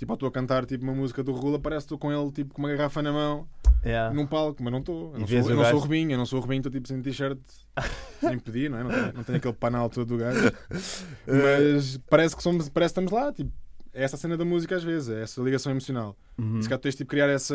Tipo, 0.01 0.14
estou 0.14 0.30
a 0.30 0.32
cantar 0.32 0.64
tipo, 0.64 0.82
uma 0.82 0.94
música 0.94 1.22
do 1.22 1.30
Regula, 1.30 1.59
parece 1.59 1.86
que 1.86 1.94
estou 1.94 1.98
com 1.98 2.11
ele 2.11 2.32
tipo, 2.32 2.55
com 2.55 2.62
uma 2.62 2.70
garrafa 2.70 3.03
na 3.03 3.12
mão, 3.12 3.46
Yeah. 3.84 4.14
num 4.14 4.26
palco, 4.26 4.62
mas 4.62 4.72
não 4.72 4.78
estou. 4.78 5.12
Eu 5.12 5.20
não, 5.20 5.26
sou, 5.26 5.36
o 5.36 5.51
eu 5.51 5.57
não 5.57 5.64
sou 5.66 5.74
o 5.74 5.78
Rubinho, 5.78 6.12
eu 6.12 6.18
não 6.18 6.24
sou 6.24 6.38
o 6.38 6.42
Rubinho, 6.42 6.61
estou 6.61 6.72
tipo 6.72 6.88
sem 6.88 7.03
t-shirt, 7.03 7.38
sem 8.18 8.38
pedir, 8.38 8.70
não 8.70 8.78
é? 8.78 8.82
Não 8.82 8.90
tenho, 8.90 9.12
não 9.12 9.24
tenho 9.24 9.36
aquele 9.36 9.53
panal 9.53 9.90
todo 9.90 10.07
do 10.07 10.16
gajo. 10.16 10.51
Mas 11.28 11.98
parece 12.09 12.34
que 12.34 12.42
somos, 12.42 12.70
parece 12.70 12.94
que 12.94 13.01
estamos 13.01 13.12
lá, 13.12 13.30
tipo. 13.30 13.53
É 13.92 14.05
essa 14.05 14.16
a 14.16 14.18
cena 14.18 14.38
da 14.38 14.44
música 14.44 14.74
às 14.74 14.82
vezes, 14.82 15.11
é 15.11 15.20
essa 15.22 15.42
ligação 15.42 15.70
emocional. 15.70 16.16
Uhum. 16.38 16.62
Se 16.62 16.68
calhar 16.68 16.78
tu 16.78 16.82
tens 16.84 16.94
de 16.94 16.98
tipo, 16.98 17.11
criar 17.11 17.28
essa. 17.28 17.55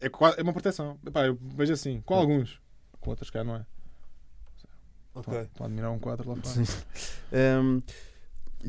É, 0.00 0.06
é 0.38 0.42
uma 0.42 0.52
proteção. 0.52 1.00
Epá, 1.04 1.26
eu 1.26 1.36
vejo 1.56 1.72
assim, 1.72 2.00
com 2.02 2.14
alguns. 2.14 2.60
Com 3.00 3.10
outros, 3.10 3.28
cá 3.28 3.42
não 3.42 3.56
é. 3.56 3.66
Ok. 5.16 5.36
Estão 5.40 5.64
a 5.64 5.68
admirar 5.68 5.90
um 5.90 5.98
4 5.98 6.28
lá 6.28 6.36
fora. 6.36 6.46
Sim. 6.46 6.64
Um, 7.32 7.82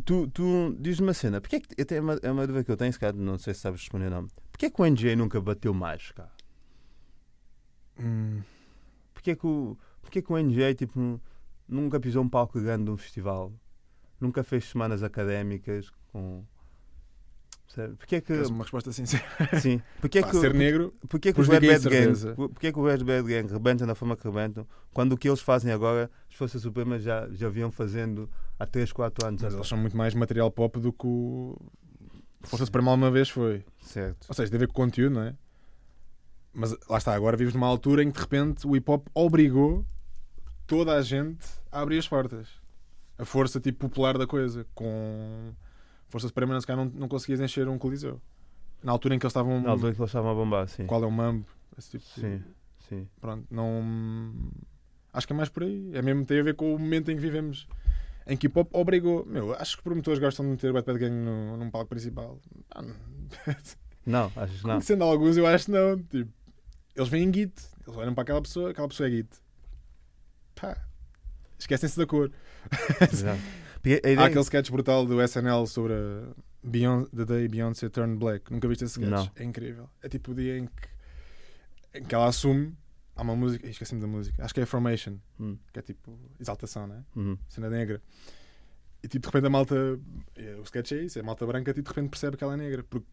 tu, 0.06 0.28
tu 0.28 0.76
diz-me 0.80 1.08
uma 1.08 1.14
cena, 1.14 1.40
porque 1.42 1.58
é 1.58 1.60
que 1.60 1.82
até 1.82 1.96
é 1.98 2.02
uma, 2.02 2.14
é 2.22 2.32
uma 2.32 2.46
dúvida 2.48 2.64
que 2.64 2.72
eu 2.72 2.78
tenho, 2.78 2.92
se 2.94 3.00
calhar, 3.00 3.16
não 3.16 3.38
sei 3.38 3.54
se 3.54 3.62
sabes 3.62 3.82
responder 3.82 4.10
não. 4.10 4.28
Porquê 4.52 4.68
é 4.68 4.70
que 4.70 4.82
o 4.82 4.86
NJ 4.86 5.16
nunca 5.16 5.40
bateu 5.42 5.74
mais, 5.74 6.12
cara? 6.12 6.32
Hum, 8.00 8.42
Porquê 9.14 9.32
é 9.32 9.36
que 9.36 9.48
o, 9.48 9.78
porquê 10.02 10.20
é 10.20 10.22
que 10.22 10.32
o 10.32 10.38
NJ 10.38 10.76
tipo, 10.76 11.00
nu- 11.00 11.22
nunca 11.68 12.00
pisou 12.00 12.24
um 12.24 12.30
palco 12.30 12.60
grande 12.62 12.86
de 12.86 12.92
um 12.92 12.98
festival? 12.98 13.52
Nunca 14.20 14.44
fez 14.44 14.66
semanas 14.66 15.04
académicas 15.04 15.92
com. 16.12 16.44
Porquê 17.98 18.16
é 18.16 18.22
que. 18.22 18.28
queres 18.28 18.50
uma 18.50 18.64
resposta 18.64 18.92
sincera. 18.92 19.24
Sim. 19.62 19.82
Porquê 20.00 20.20
é 20.20 20.24
que, 20.24 20.36
ser 20.38 20.54
negro, 20.54 20.96
porquê 21.10 21.30
é 21.30 21.34
que 21.34 21.42
os 21.42 21.48
Red 21.48 21.60
Bad 21.60 21.90
Gang, 21.90 22.36
porquê 22.36 22.68
é 22.68 22.72
que 22.72 22.80
o 22.80 22.86
Red 22.86 23.04
Bad 23.04 23.28
Gang 23.28 23.52
rebentam 23.52 23.86
da 23.86 23.94
forma 23.94 24.16
que 24.16 24.24
rebentam, 24.28 24.66
quando 24.94 25.12
o 25.14 25.18
que 25.18 25.28
eles 25.28 25.42
fazem 25.42 25.72
agora, 25.72 26.10
as 26.30 26.36
Forças 26.36 26.62
Supremas 26.62 27.04
já, 27.04 27.28
já 27.30 27.50
vinham 27.50 27.70
fazendo 27.70 28.30
há 28.60 28.66
3, 28.66 28.92
4 28.92 29.28
anos. 29.28 29.42
mas 29.42 29.54
eles 29.54 29.68
são 29.68 29.78
muito 29.78 29.96
mais 29.96 30.14
material 30.14 30.50
pop 30.52 30.80
do 30.80 30.92
que 30.94 31.06
o. 31.08 31.58
Força 32.42 32.66
Suprema 32.66 32.92
uma 32.94 33.12
vez 33.12 33.30
foi. 33.30 33.66
Certo. 33.82 34.26
Ou 34.30 34.34
seja, 34.36 34.50
tem 34.50 34.58
a 34.58 34.60
ver 34.60 34.68
com 34.68 34.74
conteúdo, 34.74 35.14
não 35.16 35.24
é? 35.24 35.36
Mas 36.54 36.76
lá 36.90 36.98
está, 36.98 37.14
agora 37.14 37.36
vives 37.38 37.54
numa 37.54 37.68
altura 37.68 38.04
em 38.04 38.08
que 38.12 38.16
de 38.18 38.20
repente 38.22 38.66
o 38.68 38.76
hip 38.76 38.90
hop 38.90 39.08
obrigou 39.14 39.86
toda 40.66 40.96
a 40.96 41.02
gente 41.02 41.46
a 41.72 41.82
abrir 41.82 41.98
as 42.00 42.08
portas. 42.08 42.48
A 43.18 43.26
força 43.26 43.60
tipo 43.60 43.80
popular 43.90 44.18
da 44.18 44.26
coisa. 44.28 44.66
Com 44.74 45.52
Força 46.10 46.28
Suprema, 46.28 46.60
se 46.62 46.66
calhar 46.68 46.86
não, 46.86 46.92
não 46.94 47.08
conseguias 47.08 47.40
encher 47.42 47.68
um 47.68 47.78
coliseu. 47.78 48.22
Na 48.84 48.92
altura 48.92 49.16
em 49.16 49.20
que 49.20 49.26
eles 49.26 49.32
estavam. 49.32 49.60
Na 49.62 49.72
altura 49.72 49.94
que 49.94 50.00
eles 50.00 50.10
estavam 50.10 50.32
a 50.32 50.34
bombar, 50.36 50.68
sim. 50.68 50.86
Qual 50.86 51.04
é 51.04 51.06
o 51.08 51.12
mambo? 51.12 51.46
Esse 51.78 51.92
tipo 51.92 52.06
de- 52.06 52.22
Sim, 52.22 52.44
sim. 52.88 53.08
Pronto, 53.20 53.46
não. 53.52 53.84
Acho 55.12 55.26
que 55.28 55.34
é 55.34 55.36
mais 55.36 55.50
por 55.50 55.64
aí. 55.64 55.90
É 55.94 56.02
mesmo, 56.02 56.26
tem 56.26 56.40
a 56.40 56.44
ver 56.44 56.56
com 56.56 56.74
o 56.74 56.80
momento 56.80 57.10
em 57.12 57.16
que 57.16 57.22
vivemos. 57.22 57.68
Em 58.28 58.36
que 58.38 58.48
hip 58.48 58.60
hop 58.60 58.70
obrigou. 58.74 59.26
Meu, 59.26 59.54
acho 59.54 59.74
que 59.74 59.80
os 59.80 59.84
promotores 59.84 60.20
gostam 60.20 60.46
de 60.46 60.52
meter 60.52 60.70
o 60.70 60.74
Bad 60.74 60.86
Bad 60.86 61.00
Gang 61.00 61.16
no, 61.16 61.58
num 61.58 61.70
palco 61.72 61.90
principal. 61.90 62.40
Ah, 62.72 62.82
não. 62.82 62.96
Não, 64.06 64.32
achas 64.38 64.62
que 64.62 64.64
não? 64.66 64.76
Conhecendo 64.76 65.04
alguns, 65.04 65.36
eu 65.36 65.46
acho 65.46 65.66
que 65.66 65.72
não. 65.72 65.98
Tipo, 66.02 66.32
eles 66.96 67.10
veem 67.10 67.34
Git. 67.34 67.54
Eles 67.86 67.98
olham 67.98 68.14
para 68.14 68.22
aquela 68.24 68.42
pessoa, 68.42 68.72
aquela 68.72 68.88
pessoa 68.88 69.10
é 69.10 69.12
Git. 69.12 69.28
Pá. 70.56 70.78
Esquecem-se 71.60 71.98
da 71.98 72.06
cor. 72.06 72.32
Há 74.06 74.10
ideia- 74.10 74.26
aquele 74.26 74.40
sketch 74.42 74.70
brutal 74.72 75.06
do 75.06 75.22
SNL 75.22 75.66
sobre 75.68 75.94
a 75.94 76.34
Beyon- 76.64 77.06
The 77.14 77.26
Day 77.26 77.48
Beyoncé 77.50 77.90
Turned 77.90 78.18
Black. 78.18 78.50
Nunca 78.52 78.68
viste 78.70 78.86
esse 78.86 78.94
sketch? 78.94 79.10
Não. 79.10 79.30
É 79.36 79.44
incrível. 79.44 79.90
É 80.02 80.08
tipo 80.08 80.32
o 80.32 80.36
dia 80.36 80.58
em 80.58 80.68
que, 80.68 82.00
em 82.00 82.04
que 82.06 82.16
ela 82.16 82.28
assume. 82.28 82.74
Há 83.18 83.22
uma 83.24 83.36
música. 83.36 83.68
Esqueci-me 83.68 84.00
da 84.00 84.08
música. 84.08 84.44
Acho 84.44 84.54
que 84.54 84.62
é 84.62 84.66
Formation. 84.66 85.16
Hum, 85.40 85.58
Que 85.74 85.80
é 85.80 85.82
tipo 85.82 86.18
exaltação, 86.40 86.86
né? 86.88 87.04
uhum. 87.16 87.38
Cena 87.50 87.70
negra. 87.70 88.02
E 89.04 89.08
tipo, 89.08 89.22
de 89.24 89.28
repente 89.28 89.48
a 89.48 89.50
malta. 89.50 89.76
é, 90.36 90.56
O 90.60 90.64
sketch 90.64 90.92
é 90.94 91.04
isso. 91.04 91.18
É 91.20 91.22
a 91.22 91.26
malta 91.26 91.46
branca, 91.46 91.74
tipo, 91.74 91.90
de 91.90 91.96
repente 91.96 92.10
percebe 92.12 92.38
que 92.38 92.44
ela 92.44 92.54
é 92.54 92.58
negra. 92.58 92.84
Porque 92.90 93.06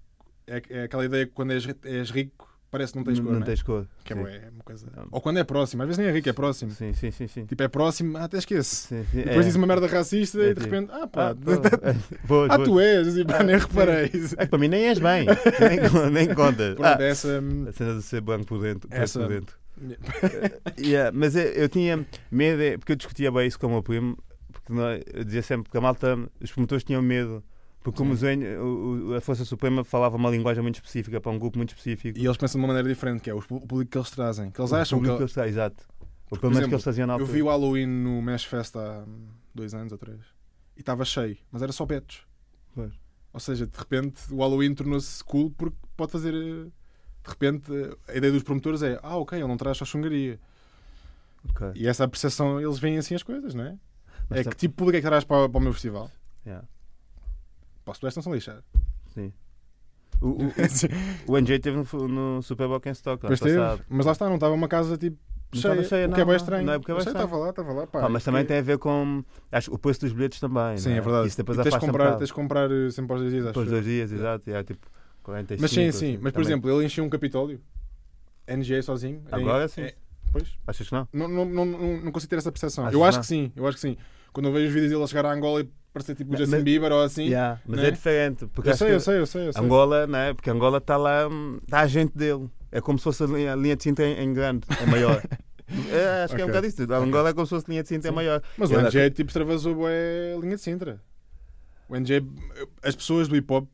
é, 0.47 0.63
é 0.71 0.83
aquela 0.85 1.05
ideia 1.05 1.27
que 1.27 1.33
quando 1.33 1.53
és, 1.53 1.67
és 1.85 2.11
rico, 2.11 2.49
parece 2.71 2.93
que 2.93 2.99
não 2.99 3.05
tens 3.05 3.19
Não- 3.19 3.25
cor. 3.27 3.33
não 3.35 3.41
né? 3.41 3.47
tens 3.47 3.63
cor. 3.63 3.87
Que 4.03 4.13
é, 4.13 4.17
é 4.17 4.51
uma 4.51 4.65
coisa. 4.65 4.87
Ou 5.11 5.21
quando 5.21 5.39
é 5.39 5.45
próximo, 5.45 5.83
às 5.83 5.87
vezes 5.89 5.99
nem 5.99 6.09
é 6.09 6.11
rico, 6.13 6.29
é 6.29 6.33
próximo. 6.33 6.71
Sim, 6.73 6.93
sim, 6.95 7.11
sim, 7.11 7.27
sim. 7.29 7.47
Tipo, 7.47 7.63
é 7.63 7.69
próximo, 7.69 8.17
ah, 8.19 8.25
até 8.25 8.39
esquece. 8.39 8.89
Sim, 8.89 9.05
sim. 9.11 9.19
Depois 9.19 9.39
É. 9.39 9.49
diz 9.49 9.55
uma 9.57 9.67
merda 9.67 9.87
racista 9.87 10.39
É 10.41 10.51
e 10.51 10.55
de 10.55 10.61
tipo, 10.63 10.75
repente, 10.75 10.91
ah 10.93 11.07
pá, 11.07 11.31
Ah, 11.31 11.35
boas, 12.27 12.51
ah 12.51 12.57
boas. 12.57 12.69
tu 12.69 12.81
és, 12.81 13.17
e 13.17 13.25
pá, 13.25 13.43
nem 13.43 13.55
Ah, 13.55 13.59
reparei. 13.59 14.11
É 14.39 14.47
para 14.47 14.59
mim 14.59 14.69
nem 14.69 14.87
és 14.89 14.99
bem. 14.99 15.27
nem, 15.27 16.11
nem 16.27 16.35
contas. 16.35 16.75
Pronto, 16.75 16.85
Ah, 17.01 17.03
essa. 17.03 17.41
hum, 17.41 17.67
a 17.69 17.73
cena 17.73 17.95
de 17.97 18.03
ser 18.03 18.21
branco 18.21 18.47
por 18.47 18.61
dentro. 18.61 18.89
Essa- 18.91 19.21
por 19.21 19.29
dentro. 19.29 19.57
Yeah, 20.79 21.11
mas 21.17 21.35
eu, 21.37 21.43
eu 21.45 21.69
tinha 21.69 22.07
medo, 22.31 22.63
é- 22.63 22.79
porque 22.79 22.93
eu 22.93 22.97
discutia 22.97 23.31
bem 23.33 23.47
isso 23.47 23.59
com 23.59 23.67
o 23.67 23.71
meu 23.71 23.83
primo, 23.83 24.17
porque 24.53 24.73
nós- 24.73 25.03
eu 25.13 25.25
dizia 25.25 25.43
sempre 25.43 25.71
que 25.71 25.77
a 25.77 25.81
malta, 25.81 26.17
os 26.41 26.53
promotores 26.53 26.85
tinham 26.85 27.03
medo, 27.03 27.43
porque 27.83 28.03
o- 28.03 29.09
o- 29.11 29.15
a 29.15 29.21
Força 29.21 29.45
Suprema 29.45 29.85
falava 29.85 30.17
uma 30.17 30.31
linguagem 30.31 30.63
muito 30.63 30.77
específica 30.77 31.21
para 31.21 31.31
um 31.33 31.39
grupo 31.39 31.59
muito 31.59 31.71
específico. 31.71 32.19
E 32.19 32.25
eles 32.25 32.37
pensam 32.37 32.59
de 32.59 32.65
uma 32.65 32.69
maneira 32.69 32.89
diferente, 32.89 33.21
que 33.23 33.31
é 33.31 33.35
o 33.35 33.41
público 33.43 33.91
que 33.91 33.99
eles 33.99 34.11
trazem. 34.11 34.51
Que 34.51 34.61
eles 34.61 34.71
O 34.73 34.77
acham 34.77 35.01
que. 35.01 35.07
que 35.17 35.23
eles 35.23 35.37
exato. 35.37 35.85
Ou 36.31 36.39
por 36.39 36.41
pelo 36.41 36.51
menos 36.53 36.59
exemplo, 36.61 36.69
que 36.71 36.75
eles 36.77 36.85
faziam 36.85 37.07
na 37.07 37.13
Eu 37.15 37.19
altura. 37.21 37.33
vi 37.33 37.43
o 37.43 37.47
Halloween 37.49 37.87
no 37.87 38.23
Mesh 38.23 38.45
Fest 38.45 38.75
há 38.77 39.05
dois 39.55 39.75
anos 39.75 39.93
ou 39.93 39.99
três. 39.99 40.19
E 40.77 40.81
estava 40.81 41.05
cheio, 41.05 41.37
mas 41.53 41.63
era 41.63 41.71
só 41.73 41.85
betos. 41.85 42.27
Pois. 42.75 42.93
Ou 43.33 43.39
seja, 43.41 43.67
de 43.67 43.77
repente 43.79 44.23
o 44.33 44.39
Halloween 44.39 44.75
tornou-se 44.75 45.23
cool 45.25 45.51
porque 45.51 45.77
pode 45.97 46.11
fazer. 46.13 46.33
De 47.25 47.31
repente 47.31 47.73
a 48.09 48.15
ideia 48.15 48.33
dos 48.33 48.43
promotores 48.43 48.83
é: 48.83 48.99
ah, 49.03 49.17
ok, 49.17 49.39
ele 49.39 49.49
não 49.49 49.57
traz 49.57 49.77
só 49.79 49.85
chungaria. 49.85 50.39
Ok. 51.51 51.73
E 51.75 51.87
essa 51.87 52.07
percepção, 52.09 52.61
eles 52.61 52.79
veem 52.79 52.99
assim 52.99 53.15
as 53.15 53.23
coisas, 53.23 53.55
não 53.55 53.65
é? 53.65 53.77
Mas 54.29 54.41
é 54.41 54.43
tam- 54.45 54.51
que 54.51 54.57
tipo 54.57 54.73
de 54.73 54.77
público 54.77 54.97
é 54.97 55.01
que 55.01 55.07
traz 55.07 55.25
para, 55.25 55.49
para 55.49 55.59
o 55.59 55.61
meu 55.63 55.73
festival? 55.73 56.11
Yeah, 56.47 56.67
Para 57.85 57.93
o 57.93 57.95
Sudoeste 57.95 58.19
não 58.19 58.23
são 58.23 58.35
lixar. 58.35 58.63
sim. 59.15 59.33
O, 60.21 60.29
o, 60.29 60.53
o 61.33 61.39
NJ 61.39 61.59
teve 61.59 61.77
no, 61.77 62.09
no 62.09 62.43
Super 62.43 62.69
Bowl 62.69 62.81
em 62.87 62.91
Stock 62.93 63.21
Depois 63.21 63.41
teve, 63.41 63.59
mas 63.89 64.07
lá 64.07 64.13
está, 64.13 64.27
não 64.29 64.37
estava 64.37 64.55
uma 64.55 64.69
casa 64.69 64.97
tipo 64.97 65.19
cheia, 65.53 65.83
cheia, 65.83 66.07
o 66.09 66.13
que 66.13 66.21
é 66.21 66.25
não, 66.25 66.27
bem 66.27 66.27
não. 66.27 66.37
estranho. 66.37 66.67
Não 66.67 66.73
é 66.75 66.79
porque 66.79 66.93
é 66.93 66.95
bem 66.95 67.05
estava 67.05 67.37
lá, 67.37 67.51
estava 67.51 67.73
lá. 67.73 67.87
Pá, 67.87 68.01
Pá, 68.03 68.09
mas 68.09 68.23
também 68.25 68.45
tem 68.45 68.59
a 68.59 68.63
ver 68.63 68.79
com 68.79 69.25
acho, 69.51 69.75
o 69.75 69.79
preço 69.79 70.01
dos 70.03 70.13
bilhetes 70.13 70.39
também. 70.41 70.77
Sim, 70.79 70.91
não 70.91 70.97
é 70.97 71.01
verdade. 71.01 71.29
Isso 71.29 71.37
depois 71.37 71.59
E 71.59 71.63
tens, 71.63 71.71
de 71.73 71.77
um 71.77 71.81
comprar, 71.81 72.17
tens 72.17 72.29
de 72.29 72.33
comprar 72.35 72.69
sempre 72.93 73.13
aos 73.13 73.21
dois 73.23 73.33
dias, 73.33 73.45
eu. 73.45 73.53
dois 73.67 73.85
dias, 73.85 74.13
exato. 74.13 74.51
É 74.51 74.63
tipo 74.63 74.87
45. 75.25 75.61
Mas 75.63 75.71
sim, 75.71 75.77
sim. 75.77 75.89
assim, 75.89 76.13
Mas 76.21 76.33
por 76.33 76.43
também. 76.43 76.47
exemplo, 76.53 76.71
ele 76.71 76.87
encheu 76.87 77.05
um 77.05 77.09
Capitólio. 77.11 77.61
NGA 78.47 78.83
sozinho. 78.83 79.23
em- 79.27 79.35
Agora 79.35 79.67
sim. 79.69 79.83
é- 79.83 79.95
pois. 80.31 80.49
Achas 80.67 80.87
que 80.89 80.95
não? 80.95 81.09
Não, 81.13 81.27
não, 81.29 81.45
não, 81.45 81.65
não, 82.03 82.13
consigo 82.13 82.31
ter 82.31 82.37
essa 82.37 82.53
percepção. 82.53 82.85
Achas 82.85 82.95
eu 82.95 83.03
acho 83.05 83.19
não? 83.19 83.23
que 83.23 83.27
sim, 83.27 83.53
eu 83.57 83.67
acho 83.67 83.77
que 83.77 83.81
sim. 83.81 83.97
Quando 84.33 84.47
eu 84.47 84.53
vejo 84.53 84.69
os 84.69 84.73
vídeos 84.75 84.91
dele 84.93 85.03
a 85.03 85.07
chegar 85.07 85.27
a 85.27 85.33
Angola 85.33 85.61
e 85.63 85.69
parecer 85.93 86.15
tipo 86.15 86.37
Justin 86.37 86.57
mas- 86.57 86.63
Bieber 86.65 86.93
ou 86.93 87.03
assim. 87.03 87.25
Yeah, 87.27 87.61
mas 87.67 87.81
né? 87.81 87.89
é 87.89 87.91
diferente. 87.91 88.47
Porque 88.49 88.69
Eu 88.71 88.77
sei, 88.77 88.93
eu 88.95 89.01
sei, 89.01 89.19
eu 89.19 89.27
sei, 89.27 89.49
eu 89.49 89.53
sei. 89.53 89.63
Angola, 89.63 90.07
né? 90.07 90.35
Porque 90.35 90.51
Angola 90.51 90.79
está 90.79 90.97
lá, 90.97 91.29
está 91.63 91.81
a 91.81 91.87
gente 91.87 92.17
dele. 92.17 92.49
É 92.71 92.81
como 92.81 92.99
se 92.99 93.05
fosse 93.05 93.23
a 93.23 93.27
linha, 93.27 93.53
a 93.53 93.57
linha 93.57 93.77
de 93.77 93.83
cinta 93.85 94.03
em, 94.05 94.19
em 94.25 94.33
grande, 94.33 94.67
é 94.81 94.87
maior. 94.87 95.23
É, 95.91 96.25
acho 96.25 96.37
que 96.37 96.43
é 96.43 96.45
um 96.45 96.49
bocado 96.49 96.67
isso. 96.67 96.93
A 96.93 96.99
Angola 96.99 97.31
é 97.31 97.33
como 97.33 97.47
se 97.47 97.51
fosse 97.51 97.65
a 97.67 97.71
linha 97.71 97.83
de 97.83 97.89
cinta 97.89 98.07
é 98.07 98.11
Sim. 98.11 98.15
maior. 98.15 98.43
Mas 98.59 98.71
o 98.71 98.75
NJ 98.79 99.11
tipo 99.13 99.31
extravasou 99.31 99.89
é 99.89 100.37
linha 100.39 100.57
de 100.57 100.61
Sintra. 100.63 101.01
O 101.89 101.97
NJ, 101.97 102.23
as 102.83 102.95
pessoas 102.95 103.29
do 103.29 103.35
hip 103.35 103.51
hop, 103.51 103.67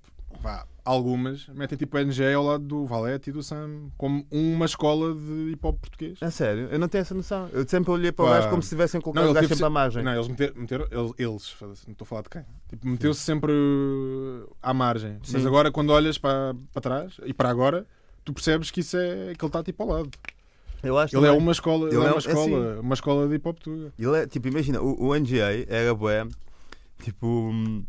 vá, 0.42 0.66
algumas, 0.84 1.46
metem 1.48 1.76
tipo 1.78 1.96
o 1.96 2.00
NJ 2.00 2.32
ao 2.34 2.42
lado 2.44 2.64
do 2.64 2.86
Valete 2.86 3.30
e 3.30 3.32
do 3.32 3.42
Sam, 3.42 3.90
como 3.96 4.26
uma 4.30 4.64
escola 4.64 5.14
de 5.14 5.50
hip 5.52 5.66
hop 5.66 5.78
português. 5.80 6.18
A 6.22 6.30
sério, 6.30 6.68
eu 6.70 6.78
não 6.78 6.88
tenho 6.88 7.02
essa 7.02 7.14
noção. 7.14 7.48
Eu 7.52 7.66
sempre 7.68 7.90
olhei 7.90 8.10
para 8.12 8.24
o 8.24 8.28
gajo 8.28 8.48
como 8.50 8.62
se 8.62 8.70
tivessem 8.70 9.00
colocado 9.00 9.24
Não, 9.24 9.30
o 9.30 9.34
gajo 9.34 9.48
sempre 9.48 9.64
à 9.64 9.70
margem. 9.70 10.02
Não, 10.02 10.12
eles 10.14 10.28
meteram, 10.28 10.54
meteram 10.56 10.86
eles, 10.90 11.12
eles, 11.18 11.56
não 11.86 11.92
estou 11.92 12.04
a 12.04 12.06
falar 12.06 12.22
de 12.22 12.28
quem. 12.30 12.42
Tipo, 12.68 12.88
meteu-se 12.88 13.20
sempre 13.20 13.52
uh, 13.52 14.56
à 14.62 14.72
margem. 14.72 15.18
Mas 15.20 15.42
Sim. 15.42 15.46
agora, 15.46 15.70
quando 15.70 15.90
olhas 15.90 16.18
para, 16.18 16.54
para 16.72 16.80
trás 16.82 17.20
e 17.24 17.32
para 17.34 17.50
agora, 17.50 17.86
tu 18.24 18.32
percebes 18.32 18.70
que 18.70 18.80
isso 18.80 18.96
é 18.96 19.34
que 19.36 19.44
ele 19.44 19.48
está 19.48 19.62
tipo 19.62 19.82
ao 19.82 19.88
lado. 19.88 20.10
Eu 20.82 20.96
acho 20.96 21.14
Ele 21.14 21.26
é 21.26 21.30
uma 21.30 21.52
escola, 21.52 21.88
ele 21.88 21.96
Ele 21.96 22.04
é 22.04 22.08
é 22.08 22.10
uma 22.10 22.12
um- 22.12 22.14
é 22.14 22.18
assim. 22.18 22.28
escola, 22.30 22.80
uma 22.80 22.94
escola 22.94 23.28
de 23.28 23.34
hip 23.34 23.46
hop 23.48 23.58
tuga. 23.58 23.92
Ele 23.98 24.16
é, 24.16 24.26
tipo, 24.26 24.48
imagina, 24.48 24.80
o, 24.80 25.08
o 25.08 25.14
NGA 25.14 25.66
era 25.68 25.94
bué, 25.94 26.26
tipo, 27.02 27.26
hum, 27.26 27.84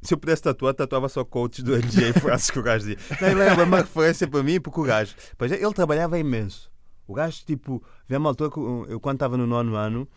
se 0.00 0.14
eu 0.14 0.18
pudesse 0.18 0.42
tatuar, 0.42 0.74
tatuava 0.74 1.08
só 1.08 1.24
coaches 1.24 1.64
do 1.64 1.76
NGA, 1.76 2.12
frases 2.20 2.50
que 2.50 2.58
o 2.58 2.62
gajo 2.62 2.86
dizia. 2.86 2.98
Era 3.20 3.64
uma 3.64 3.78
referência 3.78 4.26
para 4.28 4.42
mim, 4.42 4.60
porque 4.60 4.80
o 4.80 4.84
gajo, 4.84 5.14
pois 5.36 5.50
é, 5.52 5.62
ele 5.62 5.72
trabalhava 5.72 6.18
imenso. 6.18 6.70
O 7.06 7.14
gajo, 7.14 7.42
tipo, 7.44 7.82
vê 8.06 8.16
uma 8.16 8.28
altura 8.28 8.50
que 8.50 8.58
eu, 8.58 9.00
quando 9.00 9.16
estava 9.16 9.36
no 9.36 9.46
nono 9.46 9.74
ano, 9.74 10.08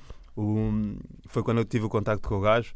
foi 1.28 1.44
quando 1.44 1.60
eu 1.60 1.66
tive 1.66 1.86
o 1.86 1.90
contacto 1.90 2.28
com 2.28 2.36
o 2.36 2.42
gajo, 2.42 2.74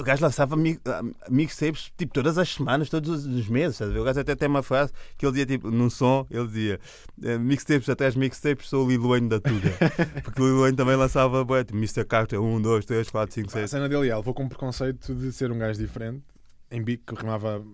o 0.00 0.04
gajo 0.04 0.22
lançava 0.22 0.56
ah, 0.86 1.02
mixtapes 1.28 1.92
tipo 1.96 2.12
todas 2.12 2.38
as 2.38 2.48
semanas, 2.48 2.88
todos 2.88 3.26
os 3.26 3.48
meses. 3.48 3.80
a 3.82 3.86
ver? 3.86 3.98
O 3.98 4.04
gajo 4.04 4.20
até 4.20 4.34
tem 4.34 4.48
uma 4.48 4.62
frase 4.62 4.92
que 5.18 5.26
ele 5.26 5.32
dizia 5.32 5.46
tipo, 5.46 5.70
num 5.70 5.90
som, 5.90 6.26
ele 6.30 6.46
dizia 6.46 6.80
eh, 7.22 7.38
mixtapes 7.38 7.88
atrás 7.88 8.14
de 8.14 8.20
mixtapes, 8.20 8.68
sou 8.68 8.86
o 8.86 8.88
Lil 8.88 9.02
Wayne 9.02 9.28
da 9.28 9.40
Tuga. 9.40 9.70
Porque 10.24 10.40
o 10.40 10.46
Lil 10.46 10.60
Wayne 10.60 10.76
também 10.76 10.96
lançava 10.96 11.44
tipo, 11.64 11.76
Mr. 11.76 12.04
Carter 12.04 12.40
1, 12.40 12.62
2, 12.62 12.84
3, 12.84 13.10
4, 13.10 13.34
5, 13.34 13.48
A 13.48 13.52
6. 13.52 13.70
cena 13.70 13.88
dele, 13.88 14.06
ele 14.08 14.14
levou 14.14 14.32
com 14.34 14.44
um 14.44 14.48
preconceito 14.48 15.14
de 15.14 15.32
ser 15.32 15.52
um 15.52 15.58
gajo 15.58 15.78
diferente, 15.78 16.22
em 16.70 16.82
beat, 16.82 17.00
que 17.06 17.14
rimava 17.14 17.64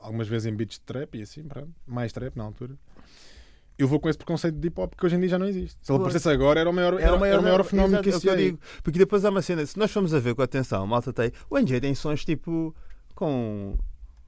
algumas 0.00 0.26
vezes 0.26 0.46
em 0.46 0.56
beats 0.56 0.78
de 0.78 0.84
trap 0.84 1.16
e 1.16 1.22
assim, 1.22 1.44
pronto, 1.44 1.70
mais 1.86 2.12
trap 2.12 2.36
na 2.36 2.44
altura. 2.44 2.74
Eu 3.78 3.86
vou 3.86 4.00
com 4.00 4.08
esse 4.08 4.18
preconceito 4.18 4.56
de 4.56 4.66
hip 4.66 4.80
hop 4.80 4.94
que 4.94 5.06
hoje 5.06 5.14
em 5.14 5.20
dia 5.20 5.28
já 5.28 5.38
não 5.38 5.46
existe. 5.46 5.78
Se 5.80 5.92
ele 5.92 5.98
aparecesse 6.00 6.28
agora, 6.28 6.58
era 6.58 6.68
o 6.68 6.72
maior, 6.72 6.94
era, 6.94 7.04
era 7.26 7.38
o 7.38 7.42
maior 7.42 7.62
fenómeno 7.64 8.00
exato, 8.00 8.02
que 8.02 8.08
é 8.08 8.12
o 8.12 8.14
existia. 8.14 8.30
eu 8.32 8.36
aí. 8.36 8.44
digo. 8.46 8.58
Porque 8.82 8.98
depois 8.98 9.24
há 9.24 9.30
uma 9.30 9.40
cena, 9.40 9.64
se 9.64 9.78
nós 9.78 9.90
formos 9.90 10.12
a 10.12 10.18
ver 10.18 10.34
com 10.34 10.42
atenção, 10.42 10.84
malta 10.86 11.12
tem. 11.12 11.30
O 11.48 11.56
NJ 11.58 11.80
tem 11.80 11.94
sons 11.94 12.24
tipo 12.24 12.74
com. 13.14 13.76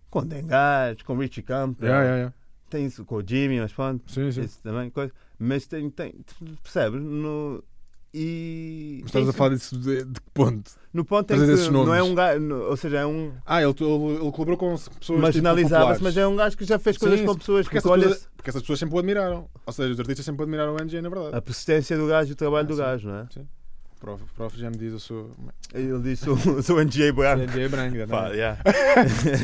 com 0.09 0.25
Dengas, 0.25 1.03
com 1.03 1.17
Richie 1.17 1.43
Camp, 1.43 1.83
Yeah, 1.83 2.01
yeah, 2.01 2.17
yeah. 2.17 2.35
tem 2.69 2.87
isso 2.87 3.05
com 3.05 3.17
o 3.17 3.23
Jimmy, 3.27 3.61
mas 3.61 3.73
pronto. 3.73 4.11
Sim, 4.11 4.31
sim. 4.31 4.43
Isso 4.43 4.61
também, 4.63 4.89
coisa. 4.89 5.13
Mas 5.37 5.67
tem, 5.67 5.91
tem 5.91 6.15
percebes? 6.63 7.01
No, 7.01 7.65
e. 8.13 8.99
Mas 9.03 9.11
estás 9.11 9.29
a 9.29 9.33
falar 9.33 9.55
disso 9.55 9.79
de, 9.79 10.05
de 10.05 10.21
que 10.21 10.31
ponto? 10.35 10.71
No 10.93 11.05
ponto 11.05 11.33
em 11.33 11.39
que 11.39 11.71
não 11.71 11.95
é 11.95 12.03
um 12.03 12.15
gajo. 12.15 12.55
Ou 12.55 12.77
seja, 12.77 12.99
é 12.99 13.07
um. 13.07 13.33
Ah, 13.47 13.63
ele, 13.63 13.73
ele, 13.81 14.05
ele 14.23 14.33
colaborou 14.33 14.57
com 14.57 14.77
pessoas 14.99 15.21
Marginalizava-se, 15.21 15.93
tipo, 15.95 16.05
mas 16.05 16.17
é 16.17 16.27
um 16.27 16.37
gajo 16.37 16.57
que 16.57 16.65
já 16.65 16.79
fez 16.79 16.97
Sim, 16.97 17.01
coisas 17.01 17.21
sim, 17.21 17.27
com 17.27 17.35
pessoas 17.37 17.67
porque 17.67 17.81
que 17.81 17.89
olha 17.89 18.09
pessoas, 18.09 18.29
porque 18.37 18.51
essas 18.51 18.63
pessoas 18.63 18.79
sempre 18.79 18.95
o 18.97 18.99
admiraram. 18.99 19.49
Ou 19.65 19.73
seja, 19.73 19.93
os 19.93 20.01
artistas 20.01 20.25
sempre 20.25 20.43
admiraram 20.43 20.75
o 20.75 20.83
NJ, 20.83 21.01
na 21.01 21.09
verdade. 21.09 21.37
a 21.37 21.41
persistência 21.43 21.97
do 21.97 22.07
gajo 22.07 22.31
e 22.31 22.33
o 22.33 22.37
trabalho 22.37 22.65
Ah, 22.67 22.69
do 22.69 22.75
sim. 22.75 22.81
gajo, 22.81 23.09
não 23.09 23.15
é? 23.17 23.23
O 23.23 24.01
prof, 24.01 24.23
o 24.25 24.35
prof 24.35 24.59
já 24.59 24.71
me 24.71 24.77
diz, 24.79 24.93
eu 24.93 24.99
sou. 24.99 25.31
Ele 25.75 26.01
disse: 26.01 26.25
sou, 26.25 26.37
sou 26.65 26.83
NJ 26.83 27.13
branco. 27.13 27.43
É 27.59 27.69
branco, 27.69 27.97
não, 27.99 28.07
Pá, 28.09 28.29
é? 28.33 28.35
yeah. 28.35 28.63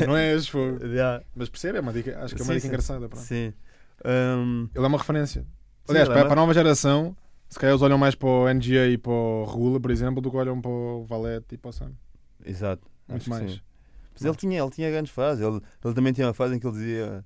não 0.07 0.17
és, 0.17 0.47
fogo. 0.47 0.83
Yeah. 0.83 1.23
Mas 1.35 1.47
percebe, 1.47 1.77
é 1.77 1.81
uma 1.81 1.93
dica, 1.93 2.19
acho 2.23 2.35
que 2.35 2.41
é 2.41 2.43
uma 2.43 2.47
Sim, 2.47 2.53
dica 2.55 2.61
sim. 2.61 2.67
engraçada. 2.67 3.07
Pronto. 3.07 3.23
Sim. 3.23 3.53
Um, 4.05 4.67
Ele 4.75 4.83
é 4.83 4.87
uma 4.87 4.97
referência. 4.97 5.41
Sim, 5.41 5.47
Aliás, 5.89 6.09
é 6.09 6.11
para, 6.11 6.21
uma- 6.23 6.27
para 6.29 6.33
a 6.33 6.41
nova 6.41 6.53
geração, 6.53 7.15
se 7.49 7.57
calhar 7.59 7.73
eles 7.73 7.81
olham 7.81 7.97
mais 7.97 8.15
para 8.15 8.27
o 8.29 8.47
NGA 8.53 8.87
e 8.87 8.97
para 8.97 9.11
o 9.11 9.45
Regula, 9.45 9.79
por 9.79 9.91
exemplo, 9.91 10.21
do 10.21 10.29
que 10.31 10.37
olham 10.37 10.59
para 10.61 10.71
o 10.71 11.05
Valete 11.05 11.55
e 11.55 11.57
para 11.57 11.69
o 11.69 11.73
Sam. 11.73 11.91
exato. 12.45 12.87
Muito 13.07 13.29
mais. 13.29 13.61
Mas 14.13 14.25
ele 14.25 14.35
tinha, 14.35 14.61
ele 14.61 14.71
tinha 14.71 14.89
grandes 14.89 15.11
frases. 15.11 15.45
Ele, 15.45 15.61
ele 15.85 15.93
também 15.93 16.11
tinha 16.11 16.27
uma 16.27 16.33
fase 16.33 16.55
em 16.55 16.59
que 16.59 16.65
ele 16.67 16.73
dizia: 16.75 17.23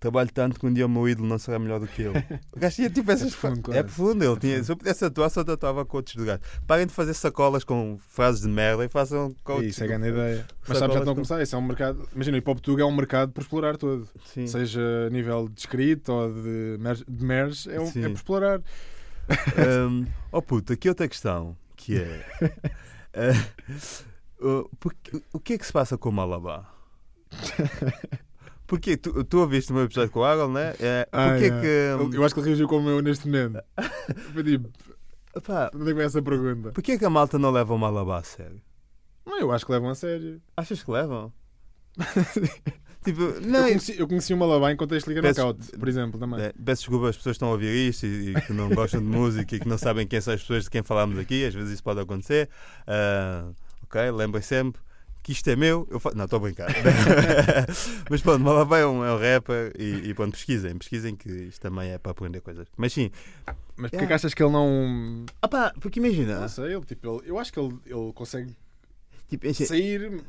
Trabalho 0.00 0.30
tanto 0.32 0.58
que 0.58 0.66
um 0.66 0.72
dia 0.72 0.84
o 0.86 0.88
meu 0.88 1.08
ídolo 1.08 1.28
não 1.28 1.38
será 1.38 1.58
melhor 1.60 1.78
do 1.78 1.86
que 1.86 2.02
eu. 2.02 2.12
O 2.50 2.58
gajo 2.58 2.74
tinha 2.74 2.90
tipo 2.90 3.08
essas 3.12 3.28
É 3.28 3.30
profundo, 3.36 3.62
claro. 3.62 3.78
É 3.78 3.82
profundo. 3.84 4.24
Ele 4.24 4.32
É 4.32 4.36
tinha, 4.36 4.52
profundo. 4.54 4.64
se 4.64 4.72
eu 4.72 4.76
pudesse 4.78 5.04
atuar, 5.04 5.28
só 5.30 5.44
tatuava 5.44 5.84
coaches 5.84 6.16
do 6.16 6.24
gajo. 6.24 6.40
Parem 6.66 6.86
de 6.86 6.92
fazer 6.92 7.14
sacolas 7.14 7.62
com 7.62 7.98
frases 8.08 8.40
de 8.40 8.48
merda 8.48 8.84
e 8.84 8.88
façam 8.88 9.32
coaches. 9.44 9.72
Isso 9.74 9.84
é 9.84 9.86
grande 9.86 10.08
ideia. 10.08 10.44
Mas 10.66 10.78
sabes, 10.78 10.94
já 10.94 11.00
estão 11.00 11.02
a 11.02 11.04
com- 11.04 11.14
começar. 11.14 11.40
Isso 11.42 11.54
é 11.54 11.58
um 11.58 11.62
mercado. 11.62 12.08
Imagina, 12.14 12.36
o 12.36 12.38
hip 12.38 12.50
hop 12.50 12.58
Tuga 12.60 12.82
é 12.82 12.86
um 12.86 12.96
mercado 12.96 13.30
por 13.30 13.42
explorar 13.42 13.76
todo. 13.76 14.08
Sim. 14.24 14.46
Seja 14.48 14.80
a 15.06 15.10
nível 15.10 15.48
de 15.48 15.60
escrito 15.60 16.10
ou 16.12 16.32
de 16.32 16.78
merge, 16.80 17.04
de 17.06 17.24
merge, 17.24 17.70
é, 17.70 17.78
um- 17.80 17.86
é 17.88 18.08
por 18.08 18.10
explorar. 18.16 18.60
Um, 19.88 20.06
oh 20.30 20.42
puto, 20.42 20.72
aqui 20.72 20.88
outra 20.88 21.08
questão 21.08 21.56
que 21.76 21.96
é 21.98 22.24
uh, 24.40 24.68
porque- 24.78 25.22
o 25.32 25.40
que 25.40 25.54
é 25.54 25.58
que 25.58 25.66
se 25.66 25.72
passa 25.72 25.96
com 25.98 26.08
o 26.08 26.12
Malabá? 26.12 26.72
Porque 28.66 28.96
tu, 28.96 29.24
tu 29.24 29.38
ouviste 29.40 29.70
o 29.70 29.74
meu 29.74 29.84
episódio 29.84 30.10
com 30.10 30.20
o 30.20 30.24
Arnold, 30.24 30.52
né? 30.54 30.74
É, 30.80 31.08
Ah, 31.12 31.28
porque 31.30 31.44
yeah. 31.44 31.60
que. 32.08 32.16
Eu, 32.16 32.24
acho 32.24 32.34
que 32.34 32.40
ele 32.40 32.48
reagiu 32.48 32.68
como 32.68 32.88
eu 32.88 33.02
neste 33.02 33.26
momento. 33.26 33.62
Eu 34.34 34.42
digo, 34.42 34.70
Opá, 35.34 35.70
onde 35.74 36.00
é 36.00 36.04
essa 36.04 36.22
pergunta? 36.22 36.72
Porquê 36.72 36.98
que 36.98 37.04
a 37.04 37.10
malta 37.10 37.38
não 37.38 37.50
leva 37.50 37.74
o 37.74 37.78
Malabá 37.78 38.18
a 38.18 38.22
sério? 38.22 38.60
Não, 39.26 39.38
eu 39.40 39.52
acho 39.52 39.64
que 39.66 39.72
levam 39.72 39.90
a 39.90 39.94
sério. 39.94 40.40
Achas 40.56 40.82
que 40.82 40.90
levam? 40.90 41.32
tipo, 43.04 43.22
Eu 43.22 43.40
não, 43.40 43.62
conheci, 43.64 43.98
eu 43.98 44.08
conheci 44.08 44.34
uma 44.34 44.46
Malabá 44.46 44.72
em 44.72 44.76
contexto 44.76 45.06
de 45.08 45.14
Liga 45.14 45.22
Peço- 45.28 45.40
Knockout, 45.40 45.78
por 45.78 45.88
exemplo, 45.88 46.18
também. 46.20 46.40
É, 46.40 46.52
peço 46.64 46.82
desculpa 46.82 47.08
às 47.08 47.16
pessoas 47.16 47.34
que 47.34 47.36
estão 47.36 47.48
a 47.48 47.52
ouvir 47.52 47.88
isto 47.88 48.06
e, 48.06 48.30
e 48.36 48.40
que 48.42 48.52
não 48.52 48.68
gostam 48.70 49.00
de 49.00 49.06
música 49.08 49.56
e 49.56 49.60
que 49.60 49.68
não 49.68 49.78
sabem 49.78 50.06
quem 50.06 50.20
são 50.20 50.34
as 50.34 50.40
pessoas 50.40 50.64
de 50.64 50.70
quem 50.70 50.82
falamos 50.82 51.18
aqui. 51.18 51.44
Às 51.44 51.54
vezes 51.54 51.72
isso 51.74 51.82
pode 51.82 52.00
acontecer. 52.00 52.48
Ah, 52.86 53.50
ok, 53.84 54.10
lembrem 54.10 54.42
sempre 54.42 54.80
que 55.22 55.30
isto 55.32 55.48
é 55.48 55.54
meu. 55.54 55.86
Eu. 55.90 56.00
Não, 56.14 56.24
estou 56.24 56.38
a 56.38 56.40
brincar. 56.40 56.68
Mas 58.10 58.20
pronto, 58.20 58.42
Malabá 58.42 58.78
é 58.78 58.86
um, 58.86 59.04
é 59.04 59.12
um 59.14 59.18
rapper 59.18 59.72
e, 59.78 60.08
e 60.10 60.14
pronto, 60.14 60.32
pesquisem. 60.32 60.76
Pesquisem 60.76 61.14
que 61.14 61.28
isto 61.30 61.60
também 61.60 61.90
é 61.92 61.98
para 61.98 62.12
aprender 62.12 62.40
coisas. 62.40 62.66
Mas 62.76 62.92
sim, 62.92 63.10
Mas 63.76 63.90
porquê 63.90 64.06
que 64.06 64.12
achas 64.12 64.34
que 64.34 64.42
ele 64.42 64.52
não. 64.52 65.24
ah 65.40 65.48
pá, 65.48 65.72
porque 65.80 66.00
imagina, 66.00 66.40
Não 66.40 66.48
sei, 66.48 66.74
ele, 66.74 66.84
tipo, 66.84 67.20
ele- 67.20 67.30
eu 67.30 67.38
acho 67.38 67.52
que 67.52 67.60
ele, 67.60 67.72
ele 67.86 68.12
consegue 68.14 68.56
tipo, 69.28 69.52
sair. 69.54 70.22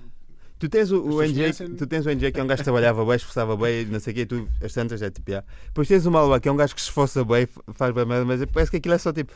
Tu 0.63 0.69
tens 0.69 0.91
o, 0.93 1.01
o 1.03 1.21
NJ, 1.21 1.33
conhecem- 1.33 1.75
tu 1.75 1.85
tens 1.85 2.05
o 2.05 2.09
NJ 2.09 2.31
que 2.31 2.39
é 2.39 2.43
um 2.43 2.47
gajo 2.47 2.59
que 2.59 2.63
trabalhava 2.63 3.03
bem, 3.03 3.15
esforçava 3.17 3.57
bem, 3.57 3.85
não 3.85 3.99
sei 3.99 4.13
o 4.13 4.15
quê, 4.15 4.21
e 4.21 4.25
tu 4.25 4.47
as 4.63 4.71
tantas 4.71 5.01
é 5.01 5.09
tipo, 5.11 5.29
yeah. 5.29 5.45
Depois 5.65 5.89
tens 5.89 6.05
o 6.05 6.11
Malva 6.11 6.39
que 6.39 6.47
é 6.47 6.51
um 6.53 6.55
gajo 6.55 6.73
que 6.73 6.79
se 6.79 6.87
esforça 6.87 7.21
bem, 7.25 7.45
faz 7.73 7.93
bem 7.93 8.05
merda, 8.05 8.23
mas 8.23 8.45
parece 8.45 8.71
que 8.71 8.77
aquilo 8.77 8.93
é 8.95 8.97
só 8.97 9.11
tipo, 9.11 9.33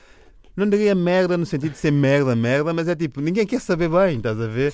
não 0.55 0.69
diria 0.69 0.95
merda 0.95 1.35
no 1.37 1.45
sentido 1.45 1.73
de 1.73 1.77
ser 1.79 1.91
merda, 1.91 2.33
merda, 2.33 2.73
mas 2.73 2.87
é 2.87 2.95
tipo, 2.95 3.19
ninguém 3.19 3.45
quer 3.45 3.59
saber 3.59 3.89
bem, 3.89 4.15
estás 4.15 4.39
a 4.39 4.47
ver? 4.47 4.73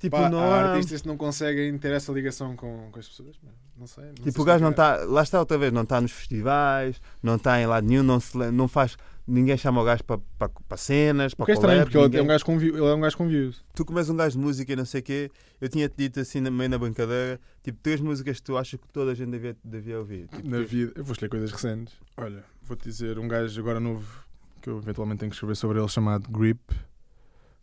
Tipo, 0.00 0.18
Pá, 0.18 0.28
não 0.28 0.38
há 0.40 0.72
artistas 0.72 1.00
que 1.00 1.08
não 1.08 1.16
conseguem 1.16 1.78
ter 1.78 1.92
essa 1.92 2.12
ligação 2.12 2.54
com, 2.54 2.90
com 2.92 2.98
as 2.98 3.08
pessoas. 3.08 3.36
Não 3.78 3.86
sei. 3.86 4.04
não 4.04 4.16
sei 4.16 4.24
Tipo, 4.24 4.42
o 4.42 4.44
gajo 4.44 4.62
não 4.62 4.70
está, 4.70 4.96
lá 5.06 5.22
está 5.22 5.38
outra 5.38 5.56
vez, 5.56 5.72
não 5.72 5.82
está 5.82 5.98
nos 5.98 6.12
festivais, 6.12 7.00
não 7.22 7.36
está 7.36 7.58
em 7.58 7.66
lado 7.66 7.86
nenhum, 7.86 8.02
não, 8.02 8.20
se, 8.20 8.36
não 8.36 8.68
faz, 8.68 8.98
ninguém 9.30 9.56
chama 9.56 9.80
o 9.80 9.84
gajo 9.84 10.02
para, 10.04 10.20
para, 10.38 10.48
para 10.48 10.76
cenas, 10.76 11.32
O 11.32 11.36
para 11.36 11.46
que 11.46 11.52
é 11.52 11.54
estranho, 11.54 11.82
porque 11.84 11.96
ele 11.96 12.04
ninguém- 12.04 12.20
é 12.20 12.22
um 12.22 12.26
gajo 12.26 12.44
ele 12.60 12.78
é 12.78 12.94
um 12.94 13.00
gajo 13.00 13.16
com 13.16 13.28
views. 13.28 13.64
tu 13.74 13.84
comes 13.84 14.08
um 14.10 14.16
gajo 14.16 14.38
de 14.38 14.44
música 14.44 14.72
e 14.72 14.76
não 14.76 14.84
sei 14.84 15.00
o 15.00 15.04
quê, 15.04 15.30
eu 15.60 15.68
tinha-te 15.68 15.94
dito 15.96 16.20
assim, 16.20 16.40
meio 16.40 16.68
na 16.70 16.78
brincadeira, 16.78 17.40
tipo, 17.62 17.78
três 17.82 18.00
músicas 18.00 18.38
que 18.38 18.42
tu 18.42 18.56
achas 18.56 18.78
que 18.80 18.88
toda 18.88 19.12
a 19.12 19.14
gente 19.14 19.30
devia, 19.30 19.56
devia 19.64 19.98
ouvir. 19.98 20.26
Tipo, 20.28 20.48
Na 20.48 20.60
vida. 20.62 20.92
Eu 20.96 21.04
vou 21.04 21.12
escolher 21.12 21.30
coisas 21.30 21.50
recentes. 21.52 21.94
Olha, 22.16 22.44
vou-te 22.62 22.84
dizer 22.84 23.18
um 23.18 23.28
gajo 23.28 23.58
agora 23.60 23.78
novo 23.80 24.24
que 24.60 24.68
eu 24.68 24.78
eventualmente 24.78 25.20
tenho 25.20 25.30
que 25.30 25.36
escrever 25.36 25.54
sobre 25.56 25.78
ele 25.78 25.88
chamado 25.88 26.28
Grip. 26.30 26.60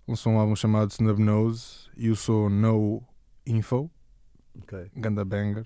Lançou 0.07 0.32
um 0.34 0.39
álbum 0.39 0.55
chamado 0.55 0.89
Snub 0.91 1.20
Nose 1.20 1.89
e 1.97 2.09
usou 2.09 2.49
No 2.49 3.03
Info, 3.45 3.91
ok. 4.61 4.89
Ganda 4.95 5.26
Banger. 5.26 5.65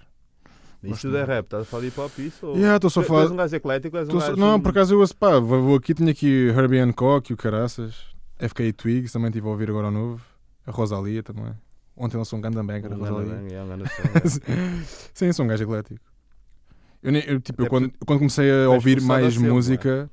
Isso 0.84 1.02
tudo 1.02 1.18
é 1.18 1.24
rap, 1.24 1.46
estás 1.46 1.64
a 1.64 1.66
falar 1.66 1.82
de 1.82 1.88
hip 1.90 2.00
hop 2.00 2.20
isso? 2.20 2.48
Ou... 2.48 2.56
Yeah, 2.56 2.76
estou 2.78 2.90
só 2.90 3.02
a 3.02 3.04
tu 3.04 3.08
falar. 3.08 3.22
és 3.24 3.32
um 3.32 3.36
gajo 3.36 3.56
eclético, 3.56 3.98
és 3.98 4.10
um 4.10 4.18
gajo... 4.18 4.36
Não, 4.36 4.60
por 4.60 4.70
acaso 4.70 4.96
eu 5.00 5.08
pá, 5.16 5.40
vou 5.40 5.76
aqui, 5.76 5.94
tenho 5.94 6.10
aqui 6.10 6.48
Herbie 6.48 6.80
Hancock 6.80 7.32
e 7.32 7.34
o 7.34 7.38
Caraças, 7.38 7.96
FK 8.40 8.74
Twigs, 8.74 9.14
também 9.14 9.28
estive 9.30 9.48
a 9.48 9.52
ouvir 9.52 9.70
agora 9.70 9.88
ao 9.88 9.92
novo, 9.92 10.22
a 10.66 10.72
Rosalia 10.72 11.22
também. 11.22 11.54
Ontem 11.96 12.18
lançou 12.18 12.40
um 12.40 12.42
Ganda 12.42 12.64
Banger, 12.64 12.92
a 12.92 12.96
Um 12.96 13.00
grande 13.00 13.10
Rosalia. 13.12 13.36
bang, 13.36 13.54
é 13.54 13.64
um 13.64 13.74
é. 13.74 14.84
Sim, 15.14 15.32
sou 15.34 15.46
um 15.46 15.48
gajo 15.48 15.64
eclético. 15.64 16.02
Eu, 17.04 17.12
eu, 17.14 17.40
tipo, 17.42 17.62
eu 17.62 17.66
Até 17.66 17.70
quando, 17.70 17.94
quando 18.06 18.20
comecei 18.20 18.50
a 18.66 18.70
ouvir 18.70 19.00
a 19.00 19.02
mais 19.02 19.34
ser, 19.34 19.40
não 19.40 19.48
é? 19.48 19.52
música, 19.52 20.10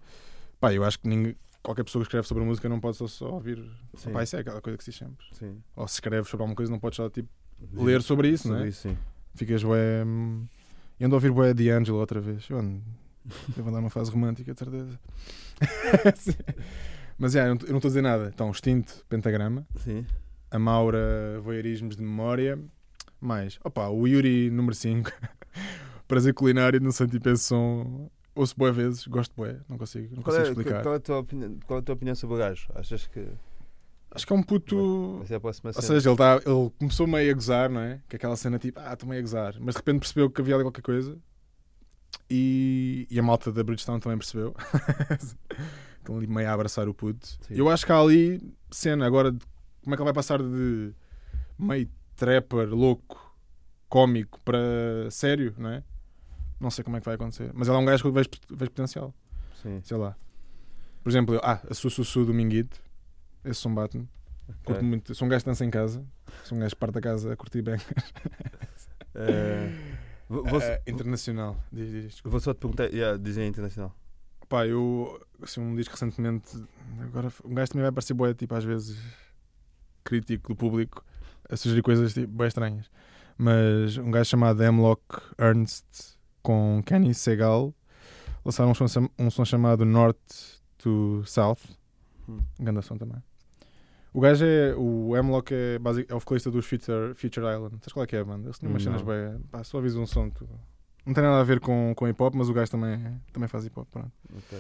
pá, 0.61 0.73
eu 0.73 0.85
acho 0.85 0.99
que 0.99 1.09
ninguém, 1.09 1.37
qualquer 1.63 1.85
pessoa 1.85 2.03
que 2.03 2.09
escreve 2.09 2.27
sobre 2.27 2.45
música 2.45 2.69
não 2.69 2.81
pode 2.81 2.97
só, 2.97 3.07
só 3.07 3.31
ouvir. 3.33 3.63
Sim. 3.95 4.11
Pá, 4.11 4.23
isso 4.23 4.37
é 4.37 4.41
aquela 4.41 4.61
coisa 4.61 4.77
que 4.77 4.85
se 4.85 4.91
diz 4.91 4.99
sempre. 4.99 5.27
Sim. 5.33 5.63
Ou 5.77 5.87
se 5.87 5.95
escreves 5.95 6.29
sobre 6.29 6.43
alguma 6.43 6.57
coisa, 6.57 6.73
não 6.73 6.79
podes 6.79 6.97
só 6.97 7.09
tipo, 7.09 7.29
ler 7.73 8.03
sobre 8.03 8.29
isso, 8.29 8.45
Sobre 8.45 8.59
não 8.59 8.65
é? 8.65 8.69
isso, 8.69 8.89
sim. 8.89 8.97
Ficas 9.35 9.63
bué. 9.63 10.05
E 11.01 11.05
ando 11.05 11.15
a 11.15 11.19
ouvir 11.19 11.31
bué 11.31 11.55
D'Angelo 11.55 11.99
outra 11.99 12.21
vez. 12.21 12.49
Eu 12.51 12.59
ando. 12.59 12.83
Devo 13.55 13.69
andar 13.69 13.81
numa 13.81 13.91
fase 13.91 14.11
romântica, 14.11 14.53
de 14.53 14.59
certeza. 14.59 14.99
Mas 17.19 17.35
é, 17.35 17.43
eu 17.49 17.55
não 17.55 17.55
estou 17.55 17.77
a 17.77 17.81
dizer 17.81 18.03
nada. 18.03 18.31
Então, 18.33 18.51
Extinto, 18.51 19.05
Pentagrama. 19.09 19.67
Sim. 19.77 20.07
A 20.51 20.59
Maura, 20.59 21.41
Voyeurismos 21.43 21.97
de 21.97 22.03
Memória. 22.03 22.59
Mais. 23.21 23.59
Opa, 23.65 23.89
o 23.89 24.07
Yuri, 24.07 24.51
número 24.51 24.75
5. 24.75 25.11
Prazer 26.07 26.33
culinário, 26.33 26.81
esse 26.89 27.39
som. 27.39 28.09
Ouço 28.35 28.55
boé 28.57 28.71
vezes, 28.71 29.05
gosto 29.09 29.35
bué, 29.37 29.57
não 29.69 29.77
consigo, 29.77 30.15
não 30.15 30.23
Qual 30.23 30.37
consigo 30.37 30.47
é, 30.47 30.49
explicar. 30.51 30.83
qual, 30.85 30.95
é 30.95 30.97
a 30.99 31.01
tua 31.01 31.19
opinião, 31.19 31.57
qual 31.67 31.79
é 31.79 31.81
a 31.81 31.85
tua 31.85 31.95
opinião 31.97 32.15
sobre 32.15 32.37
o 32.37 32.39
gajo? 32.39 32.69
Achas 32.73 33.09
que 33.09 33.27
Acho 34.11 34.27
que 34.27 34.33
é 34.33 34.37
um 34.37 34.43
puto. 34.43 35.23
a 35.35 35.41
próxima 35.41 35.71
Ou 35.75 35.83
seja, 35.83 36.09
ele, 36.09 36.17
tá, 36.17 36.37
ele 36.37 36.71
começou 36.79 37.07
meio 37.07 37.31
a 37.31 37.35
gozar, 37.35 37.69
não 37.69 37.81
é? 37.81 38.01
Que 38.09 38.17
aquela 38.17 38.37
cena 38.37 38.59
tipo, 38.59 38.81
ah, 38.81 38.93
estou 38.95 39.09
meio 39.09 39.21
a 39.21 39.23
gozar. 39.23 39.55
Mas 39.61 39.75
de 39.75 39.79
repente 39.81 40.01
percebeu 40.01 40.31
que 40.31 40.41
havia 40.41 40.55
ali 40.55 40.65
qualquer 40.65 40.83
coisa. 40.83 41.17
E, 42.31 43.07
e 43.11 43.19
a 43.19 43.23
malta 43.23 43.53
da 43.53 43.63
Bridgestone 43.63 44.01
também 44.01 44.19
percebeu. 44.19 44.55
Estão 45.99 46.17
ali 46.17 46.27
meio 46.27 46.49
a 46.49 46.53
abraçar 46.53 46.89
o 46.89 46.95
puto. 46.95 47.27
Sim. 47.27 47.55
Eu 47.55 47.69
acho 47.69 47.85
que 47.85 47.93
há 47.93 47.99
ali 48.01 48.41
cena 48.71 49.07
agora 49.07 49.31
de 49.33 49.39
como 49.83 49.95
é 49.95 49.97
que 49.97 50.03
ele 50.03 50.07
vai 50.07 50.15
passar 50.15 50.43
de 50.43 50.93
meio 51.59 51.89
trapper, 52.17 52.69
louco, 52.69 53.35
cómico 53.89 54.41
para 54.41 54.59
sério, 55.11 55.55
não 55.59 55.71
é? 55.71 55.85
Não 56.61 56.71
sei 56.71 56.83
como 56.83 56.97
é 56.97 57.01
que 57.01 57.07
vai 57.07 57.15
acontecer. 57.15 57.51
Mas 57.55 57.69
ele 57.69 57.77
é 57.77 57.81
um 57.81 57.85
gajo 57.85 58.03
que 58.03 58.09
eu 58.09 58.13
vejo, 58.13 58.29
vejo 58.51 58.71
potencial. 58.71 59.15
Sim. 59.63 59.81
Sei 59.83 59.97
lá. 59.97 60.17
Por 61.03 61.11
exemplo, 61.11 61.35
eu- 61.35 61.41
ah, 61.43 61.61
a 61.69 61.75
Sussussu 61.75 62.25
do 62.25 62.35
Minguito. 62.35 62.81
Esse 63.45 63.61
som 63.61 63.75
bate-me. 63.75 64.09
Curto 64.65 64.79
Ok. 64.79 64.83
muito. 64.83 65.15
Sou 65.15 65.27
um 65.27 65.29
gajo 65.29 65.45
que 65.45 65.51
dança 65.51 65.65
em 65.65 65.71
casa. 65.71 66.05
Sou 66.45 66.57
um 66.57 66.61
gajo 66.61 66.75
que 66.75 66.81
parte 66.81 66.95
da 66.95 67.01
casa 67.01 67.33
a 67.33 67.37
curtir 67.37 67.63
bem. 67.63 67.77
Eh, 69.15 69.71
vou, 70.29 70.45
vou, 70.45 70.61
Eh, 70.61 70.81
internacional. 70.87 71.57
Diz, 71.73 71.91
diz, 71.91 72.21
vou 72.23 72.39
só 72.39 72.55
te 72.55 72.59
perguntar, 72.61 72.85
yeah, 72.93 73.19
dizem 73.19 73.49
internacional. 73.49 73.93
Pá, 74.49 74.65
eu. 74.67 75.21
Assim, 75.43 75.61
um 75.61 75.75
disco 75.75 75.93
recentemente. 75.95 76.57
Agora, 77.01 77.29
um 77.45 77.53
gajo 77.55 77.73
também 77.73 77.83
vai 77.83 77.93
parecer 77.93 78.15
boé, 78.15 78.33
tipo, 78.35 78.55
às 78.55 78.65
vezes. 78.65 78.97
Crítico 80.05 80.49
do 80.55 80.57
público. 80.57 81.05
a 81.51 81.57
sugerir 81.57 81.83
coisas 81.83 82.15
tipo, 82.15 82.29
bem 82.33 82.47
estranhas. 82.47 82.91
Mas 83.37 83.97
um 83.99 84.11
gajo 84.11 84.29
chamado 84.31 84.63
Hemlock 84.63 85.03
Ernst 85.39 85.85
com 86.43 86.83
Kenny 86.85 87.13
Segal 87.15 87.75
lançaram 88.45 88.71
um 88.71 88.75
som, 88.75 89.09
um 89.19 89.31
som 89.31 89.45
chamado 89.45 89.85
North 89.85 90.61
to 90.79 91.23
South. 91.27 91.61
Hum. 92.29 92.39
Grande 92.59 92.83
som 92.83 92.97
também. 92.97 93.23
O 94.13 94.21
gajo 94.21 94.45
é. 94.45 94.75
O 94.77 95.17
Hemlock 95.17 95.53
é, 95.53 95.79
basic, 95.79 96.11
é 96.11 96.15
o 96.15 96.21
vocalista 96.21 96.51
dos 96.51 96.67
Future, 96.67 97.15
Future 97.15 97.47
Island. 97.47 97.77
Sabes 97.81 97.93
qual 97.93 98.05
é 98.05 98.07
que 98.07 98.17
é 98.17 98.21
a 98.21 98.25
banda? 98.25 98.49
Eles 98.49 98.59
umas 98.61 98.83
cenas 98.83 99.03
bem. 99.03 99.41
Pá, 99.51 99.63
só 99.63 99.79
aviso 99.79 100.01
um 100.01 100.07
som. 100.07 100.31
Tu... 100.31 100.49
Não 101.05 101.15
tem 101.15 101.23
nada 101.23 101.41
a 101.41 101.45
ver 101.45 101.61
com, 101.61 101.93
com 101.95 102.09
hip 102.09 102.23
hop, 102.23 102.35
mas 102.35 102.49
o 102.49 102.53
gajo 102.53 102.71
também, 102.71 103.21
também 103.33 103.49
faz 103.49 103.65
hip 103.65 103.79
hop. 103.79 103.89
Pronto. 103.91 104.13
Ok. 104.37 104.59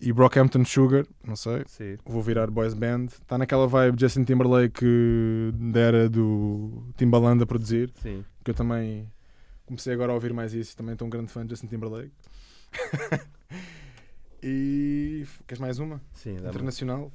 E 0.00 0.12
Brockhampton 0.12 0.64
Sugar, 0.64 1.04
não 1.24 1.34
sei. 1.34 1.64
Sim. 1.66 1.96
Vou 2.04 2.22
virar 2.22 2.50
boys 2.50 2.72
band. 2.72 3.06
Está 3.06 3.36
naquela 3.36 3.66
vibe 3.66 4.00
Justin 4.00 4.24
Timberlake 4.24 4.70
que 4.70 5.52
dera 5.54 6.08
do 6.08 6.84
Timbaland 6.96 7.42
a 7.42 7.46
produzir. 7.46 7.92
Sim. 8.00 8.24
Que 8.44 8.52
eu 8.52 8.54
também 8.54 9.10
comecei 9.66 9.92
agora 9.92 10.12
a 10.12 10.14
ouvir 10.14 10.32
mais 10.32 10.54
isso. 10.54 10.76
Também 10.76 10.92
estou 10.92 11.06
um 11.06 11.10
grande 11.10 11.32
fã 11.32 11.44
de 11.44 11.50
Justin 11.50 11.66
Timberlake. 11.66 12.12
e. 14.42 15.26
Queres 15.46 15.60
mais 15.60 15.78
uma? 15.78 16.00
Sim, 16.12 16.36
Internacional. 16.36 17.12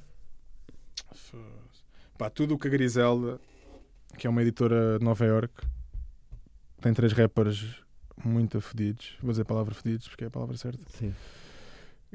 Pá, 2.18 2.30
tudo 2.30 2.54
o 2.54 2.58
que 2.58 2.68
a 2.68 2.70
Griselda, 2.70 3.40
que 4.16 4.26
é 4.26 4.30
uma 4.30 4.42
editora 4.42 4.98
de 4.98 5.04
Nova 5.04 5.24
York, 5.24 5.52
tem 6.80 6.92
três 6.92 7.12
rappers 7.12 7.82
muito 8.24 8.60
fedidos. 8.60 9.16
Vou 9.20 9.30
dizer 9.30 9.42
a 9.42 9.46
palavra 9.46 9.74
fedidos 9.74 10.08
porque 10.08 10.24
é 10.24 10.26
a 10.26 10.30
palavra 10.30 10.56
certa. 10.56 10.82
Sim. 10.90 11.14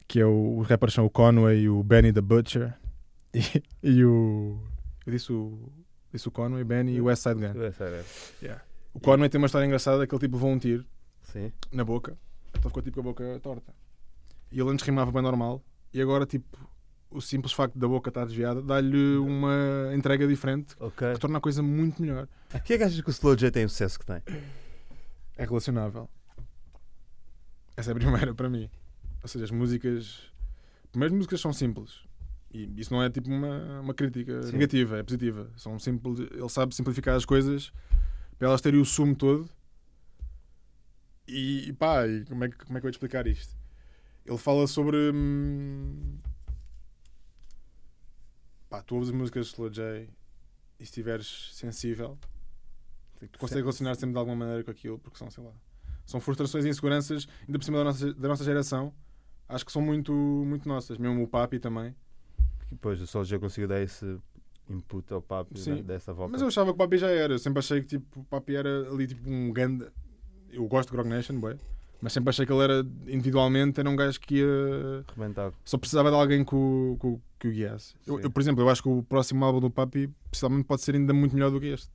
Que 0.08 0.22
é 0.22 0.26
o, 0.26 0.58
os 0.58 0.68
rappers 0.68 0.94
são 0.94 1.06
o 1.06 1.10
Conway 1.10 1.62
e 1.62 1.70
o 1.70 1.84
Benny 1.84 2.14
the 2.14 2.22
Butcher. 2.22 2.74
E, 3.32 3.64
e 3.84 4.04
o. 4.04 4.60
Eu 5.06 5.14
disse 5.14 5.32
o. 5.32 5.72
Disse 6.12 6.28
o 6.28 6.32
Conway, 6.32 6.64
Benny 6.64 6.94
e 6.94 7.02
o 7.02 7.06
West 7.06 7.22
Side 7.22 7.36
Gun. 7.36 7.54
Sério. 7.74 8.04
O 8.92 9.00
Conway 9.00 9.30
tem 9.30 9.38
uma 9.38 9.46
história 9.46 9.68
engraçada 9.68 10.08
que 10.08 10.16
ele 10.16 10.20
tipo 10.20 10.36
levou 10.36 10.50
um 10.50 10.58
tiro 10.58 10.84
Sim. 11.22 11.52
na 11.72 11.84
boca. 11.86 12.18
Então 12.50 12.64
ficou 12.64 12.82
tipo 12.82 12.96
com 12.96 13.02
a 13.02 13.04
boca 13.04 13.40
torta. 13.44 13.72
E 14.52 14.60
ele 14.60 14.70
antes 14.70 14.86
rimava 14.86 15.12
bem 15.12 15.22
normal. 15.22 15.64
E 15.94 16.02
agora, 16.02 16.26
tipo, 16.26 16.58
o 17.10 17.22
simples 17.22 17.54
facto 17.54 17.78
da 17.78 17.88
boca 17.88 18.10
estar 18.10 18.26
desviada 18.26 18.62
dá-lhe 18.62 19.18
uma 19.18 19.92
entrega 19.96 20.28
diferente 20.28 20.76
Ok. 20.80 21.14
que 21.14 21.20
torna 21.20 21.38
a 21.38 21.42
coisa 21.42 21.62
muito 21.64 22.02
melhor. 22.02 22.28
O 22.54 22.60
que 22.62 22.74
é 22.74 22.78
que 22.78 22.84
achas 22.84 23.02
que 23.02 23.10
o 23.10 23.12
Slow 23.12 23.36
J 23.36 23.52
tem 23.52 23.66
o 23.66 23.70
sucesso 23.70 24.00
que 24.00 24.06
tem? 24.06 24.22
É 25.38 25.46
relacionável. 25.46 26.10
Essa 27.76 27.92
é 27.92 27.94
a 27.94 27.96
primeira 27.96 28.34
para 28.36 28.50
mim. 28.50 28.70
Ou 29.22 29.28
seja, 29.28 29.46
as 29.46 29.52
músicas. 29.52 30.24
Primeiro, 30.92 31.14
as 31.14 31.18
músicas 31.18 31.42
são 31.42 31.54
simples. 31.54 32.04
E 32.52 32.70
isso 32.80 32.92
não 32.92 33.02
é 33.04 33.10
tipo 33.10 33.30
uma, 33.30 33.80
uma 33.82 33.94
crítica 33.94 34.42
Sim. 34.44 34.54
negativa, 34.54 34.98
é 34.98 35.04
positiva. 35.04 35.50
São 35.56 35.78
simples, 35.78 36.20
ele 36.20 36.50
sabe 36.50 36.74
simplificar 36.74 37.16
as 37.16 37.26
coisas 37.26 37.72
para 38.38 38.48
elas 38.48 38.62
terem 38.62 38.80
o 38.80 38.86
sumo 38.86 39.16
todo. 39.16 39.48
E, 41.28 41.74
pá, 41.74 42.08
e 42.08 42.26
como, 42.26 42.44
é 42.44 42.50
que, 42.50 42.58
como 42.58 42.78
é 42.78 42.82
que 42.82 42.88
eu 42.88 42.90
vou 42.90 42.92
te 42.92 42.96
explicar 42.96 43.28
isto? 43.28 43.56
Ele 44.30 44.38
fala 44.38 44.68
sobre. 44.68 45.12
hum, 45.12 46.20
pá, 48.70 48.84
tu 48.84 48.94
ouves 48.94 49.10
as 49.10 49.16
músicas 49.16 49.48
de 49.48 49.54
Slow 49.54 49.72
J 49.72 50.04
e 50.04 50.06
se 50.06 50.84
estiveres 50.84 51.50
sensível, 51.54 52.16
tu 53.32 53.40
consegues 53.40 53.64
relacionar 53.64 53.96
sempre 53.96 54.12
de 54.12 54.20
alguma 54.20 54.38
maneira 54.38 54.64
com 54.64 54.70
aquilo, 54.70 55.00
porque 55.00 55.18
são, 55.18 55.32
sei 55.32 55.44
lá, 55.44 55.52
são 56.06 56.22
frustrações 56.22 56.64
e 56.64 56.70
inseguranças, 56.70 57.28
ainda 57.48 57.58
por 57.58 57.66
cima 57.66 57.80
da 57.80 57.86
nossa, 57.86 58.14
da 58.14 58.28
nossa 58.28 58.44
geração, 58.44 58.94
acho 59.48 59.66
que 59.66 59.72
são 59.72 59.82
muito, 59.82 60.14
muito 60.14 60.70
nossas. 60.70 61.00
Mesmo 61.00 61.24
o 61.24 61.28
Papi 61.28 61.60
também. 61.60 61.96
Depois 62.70 63.02
o 63.02 63.06
Slow 63.06 63.26
J 63.26 63.40
conseguiu 63.40 63.68
dar 63.68 63.82
esse 63.82 64.20
input 64.70 65.12
ao 65.12 65.24
papo 65.24 65.58
Sim. 65.58 65.78
né, 65.78 65.82
dessa 65.82 66.14
volta. 66.14 66.34
Mas 66.34 66.42
eu 66.44 66.50
achava 66.50 66.70
que 66.70 66.76
o 66.76 66.78
Papi 66.78 67.00
já 67.00 67.10
era. 67.10 67.34
Eu 67.34 67.40
sempre 67.40 67.58
achei 67.58 67.82
que 67.82 67.88
tipo, 67.88 68.20
o 68.20 68.24
Papi 68.26 68.56
era 68.56 68.88
ali 68.92 69.08
tipo 69.08 69.28
um 69.28 69.52
grande. 69.52 69.88
Eu 70.52 70.68
gosto 70.68 70.90
de 70.90 70.96
Grog 70.96 71.10
Nation, 71.10 71.40
bué, 71.40 71.58
mas 72.02 72.14
sempre 72.14 72.30
achei 72.30 72.46
que 72.46 72.52
ele 72.52 72.64
era 72.64 72.86
individualmente, 73.08 73.80
era 73.80 73.90
um 73.90 73.96
gajo 73.96 74.20
que 74.20 74.36
ia. 74.36 75.06
Arrebentado. 75.08 75.56
Só 75.66 75.78
precisava 75.78 76.10
de 76.10 76.16
alguém 76.16 76.46
que 76.46 76.56
o, 76.56 76.98
que 77.00 77.08
o, 77.08 77.22
que 77.40 77.48
o 77.50 77.52
guiasse. 77.52 77.94
Eu, 78.08 78.20
eu, 78.22 78.32
por 78.32 78.42
exemplo, 78.42 78.64
eu 78.64 78.70
acho 78.70 78.82
que 78.82 78.90
o 78.90 79.04
próximo 79.04 79.44
álbum 79.44 79.60
do 79.60 79.70
Papi 79.70 80.10
possivelmente 80.32 80.66
pode 80.66 80.82
ser 80.82 80.96
ainda 80.96 81.14
muito 81.14 81.34
melhor 81.34 81.52
do 81.52 81.60
que 81.60 81.68
este. 81.68 81.90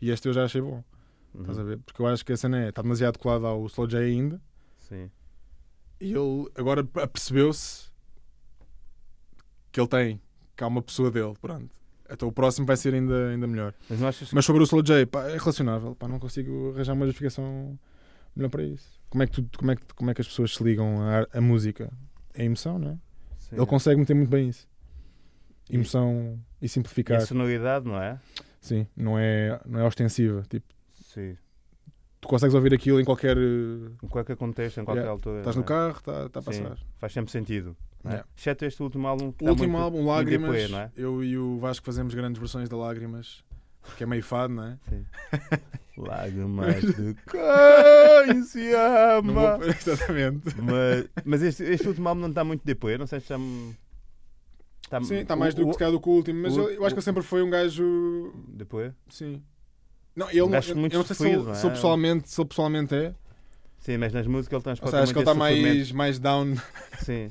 E 0.00 0.10
este 0.10 0.28
eu 0.28 0.32
já 0.32 0.44
achei 0.44 0.60
bom. 0.60 0.84
Uhum. 1.34 1.40
Estás 1.40 1.58
a 1.58 1.64
ver? 1.64 1.78
Porque 1.78 2.00
eu 2.00 2.06
acho 2.06 2.24
que 2.24 2.32
a 2.32 2.36
cena 2.36 2.64
é, 2.64 2.68
está 2.68 2.82
demasiado 2.82 3.18
colada 3.18 3.48
ao 3.48 3.66
Slow 3.66 3.88
J 3.88 3.98
ainda. 3.98 4.40
Sim. 4.78 5.10
E 6.00 6.12
ele 6.12 6.48
agora 6.54 6.86
apercebeu-se 6.94 7.90
que 9.72 9.80
ele 9.80 9.88
tem, 9.88 10.20
que 10.56 10.62
há 10.62 10.68
uma 10.68 10.82
pessoa 10.82 11.10
dele. 11.10 11.34
Pronto. 11.40 11.68
Então 12.08 12.28
o 12.28 12.32
próximo 12.32 12.64
vai 12.66 12.76
ser 12.76 12.94
ainda, 12.94 13.30
ainda 13.30 13.46
melhor. 13.46 13.74
Mas 13.90 14.32
Mas 14.32 14.44
sobre 14.44 14.62
o 14.62 14.64
Slow 14.64 14.82
J, 14.82 15.04
pá, 15.06 15.24
é 15.24 15.36
relacionável. 15.36 15.96
Pá, 15.96 16.06
não 16.06 16.20
consigo 16.20 16.72
arranjar 16.74 16.94
uma 16.94 17.06
justificação 17.06 17.78
melhor 18.38 18.50
para 18.50 18.62
isso. 18.62 18.98
Como 19.10 19.22
é 19.22 19.26
que, 19.26 19.32
tu, 19.42 19.58
como 19.58 19.70
é 19.70 19.76
que, 19.76 19.82
como 19.94 20.10
é 20.10 20.14
que 20.14 20.20
as 20.20 20.28
pessoas 20.28 20.54
se 20.54 20.62
ligam 20.62 21.00
à, 21.02 21.26
à 21.32 21.40
música? 21.40 21.90
É 22.34 22.44
emoção, 22.44 22.78
não 22.78 22.90
é? 22.92 22.98
Sim. 23.38 23.56
Ele 23.56 23.66
consegue 23.66 23.98
meter 24.00 24.14
muito 24.14 24.28
bem 24.30 24.48
isso. 24.48 24.66
Emoção 25.70 26.38
e 26.60 26.66
E 26.66 26.68
simplificar. 26.68 27.18
a 27.18 27.26
sonoridade, 27.26 27.86
não 27.86 28.00
é? 28.00 28.18
Sim, 28.60 28.86
não 28.96 29.18
é, 29.18 29.60
não 29.66 29.80
é 29.80 29.84
ostensiva. 29.84 30.42
Tipo, 30.48 30.66
Sim. 30.94 31.36
tu 32.20 32.28
consegues 32.28 32.54
ouvir 32.54 32.72
aquilo 32.74 33.00
em 33.00 33.04
qualquer. 33.04 33.36
eh, 33.36 33.90
Em 34.02 34.08
qualquer 34.08 34.36
contexto, 34.36 34.80
em 34.80 34.84
qualquer 34.84 35.02
Yeah. 35.02 35.12
altura. 35.12 35.38
Estás 35.40 35.56
no 35.56 35.62
é? 35.62 35.64
carro, 35.66 35.98
está 35.98 36.28
tá 36.28 36.40
a 36.40 36.42
Sim. 36.52 36.62
passar. 36.62 36.78
Faz 36.98 37.12
sempre 37.12 37.30
sentido. 37.30 37.76
É? 38.04 38.08
Yeah. 38.08 38.28
Exceto 38.36 38.64
este 38.64 38.82
último 38.82 39.06
álbum. 39.06 39.32
O 39.42 39.48
último 39.48 39.76
álbum, 39.78 40.06
Lágrimas, 40.06 40.52
DP, 40.52 40.68
não 40.72 40.78
é? 40.80 40.90
eu 40.96 41.22
e 41.22 41.36
o 41.36 41.58
Vasco 41.58 41.84
fazemos 41.84 42.14
grandes 42.14 42.38
versões 42.38 42.68
da 42.68 42.76
Lágrimas, 42.76 43.44
que 43.96 44.02
é 44.04 44.06
meio 44.06 44.22
fado, 44.22 44.54
não 44.54 44.64
é? 44.64 44.78
Sim. 44.88 45.04
Lágrimas 45.98 46.80
de 46.82 47.16
quem 48.26 48.42
se 48.44 48.72
ama. 48.74 49.32
vou- 49.58 49.64
Exatamente. 49.68 50.54
Mas, 50.62 51.08
mas 51.24 51.42
este, 51.42 51.64
este 51.64 51.88
último 51.88 52.08
álbum 52.08 52.20
não 52.22 52.28
está 52.28 52.44
muito 52.44 52.64
depois, 52.64 52.98
não 52.98 53.06
sei 53.06 53.18
se 53.20 53.24
está. 53.32 53.36
Está, 54.84 55.02
Sim, 55.02 55.16
está 55.16 55.36
mais 55.36 55.54
o- 55.54 55.56
do 55.56 55.76
que 55.76 55.84
o- 55.84 55.90
do 55.90 56.00
que 56.00 56.08
o 56.08 56.12
último, 56.12 56.40
mas 56.42 56.56
o- 56.56 56.60
eu, 56.60 56.70
eu 56.70 56.84
acho 56.86 56.94
que 56.94 56.98
ele 57.00 57.04
sempre 57.04 57.22
foi 57.22 57.42
um 57.42 57.50
gajo. 57.50 58.32
Depois? 58.48 58.92
Sim. 59.10 59.42
Não, 60.14 60.30
ele 60.30 60.42
Um 60.42 60.50
gajo 60.50 60.72
eu, 60.72 60.76
muito 60.76 60.92
eu 60.94 60.98
não 60.98 61.06
sei 61.06 61.14
se 61.16 61.22
sofrido, 61.22 61.40
ele, 61.40 61.48
não 61.48 61.54
se 61.54 61.60
ele 61.66 61.68
é? 61.68 61.74
pessoalmente, 61.74 62.30
se 62.30 62.40
ele 62.40 62.48
pessoalmente 62.48 62.94
é. 62.94 63.14
Sim, 63.78 63.96
mas 63.98 64.12
nas 64.12 64.26
músicas 64.26 64.52
ele 64.52 64.56
Ou 64.58 64.62
transporta 64.62 64.90
seja, 64.96 65.02
acho 65.02 65.12
que 65.12 65.18
ele 65.18 65.24
está 65.24 65.34
mais, 65.34 65.92
mais 65.92 66.18
down. 66.18 66.54
Sim. 67.04 67.28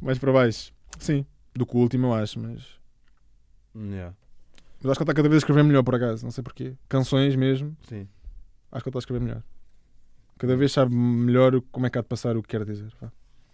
mais 0.00 0.18
para 0.18 0.32
baixo. 0.32 0.72
Sim. 0.98 1.26
Do 1.54 1.66
que 1.66 1.76
o 1.76 1.80
último, 1.80 2.06
eu 2.08 2.14
acho, 2.14 2.38
mas. 2.38 2.62
Yeah. 3.74 4.14
Mas 4.82 4.90
acho 4.90 4.98
que 4.98 5.02
ele 5.02 5.10
está 5.10 5.14
cada 5.14 5.28
vez 5.28 5.34
a 5.34 5.38
escrever 5.44 5.62
melhor, 5.62 5.82
por 5.82 5.94
acaso, 5.94 6.24
não 6.24 6.30
sei 6.30 6.42
porquê. 6.42 6.74
Canções 6.88 7.36
mesmo, 7.36 7.76
Sim. 7.88 8.08
acho 8.72 8.82
que 8.82 8.88
ele 8.88 8.90
está 8.90 8.98
a 8.98 9.00
escrever 9.00 9.20
melhor. 9.20 9.42
Cada 10.38 10.56
vez 10.56 10.72
sabe 10.72 10.94
melhor 10.94 11.60
como 11.70 11.86
é 11.86 11.90
que 11.90 11.98
há 11.98 12.02
de 12.02 12.08
passar 12.08 12.36
o 12.36 12.42
que 12.42 12.48
quer 12.48 12.64
dizer. 12.64 12.90
vá. 13.00 13.12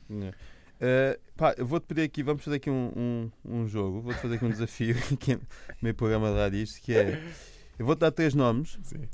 Yeah. 0.08 0.36
Eh, 0.80 1.18
pá, 1.36 1.54
eu 1.56 1.66
vou-te 1.66 1.86
pedir 1.86 2.02
aqui, 2.02 2.22
vamos 2.22 2.44
fazer 2.44 2.56
aqui 2.56 2.68
um, 2.68 2.92
um, 2.96 3.30
um 3.44 3.66
jogo, 3.66 4.02
vou-te 4.02 4.20
fazer 4.20 4.36
aqui 4.36 4.44
um 4.44 4.50
desafio, 4.50 4.94
que 5.18 5.32
é 5.32 5.38
meio 5.80 5.94
programa 5.94 6.30
de 6.30 6.36
rádio 6.36 6.58
isto, 6.60 6.82
que 6.82 6.94
é, 6.94 7.22
eu 7.78 7.86
vou-te 7.86 8.00
dar 8.00 8.10
três 8.10 8.34
nomes 8.34 8.78
Sim. 8.82 9.08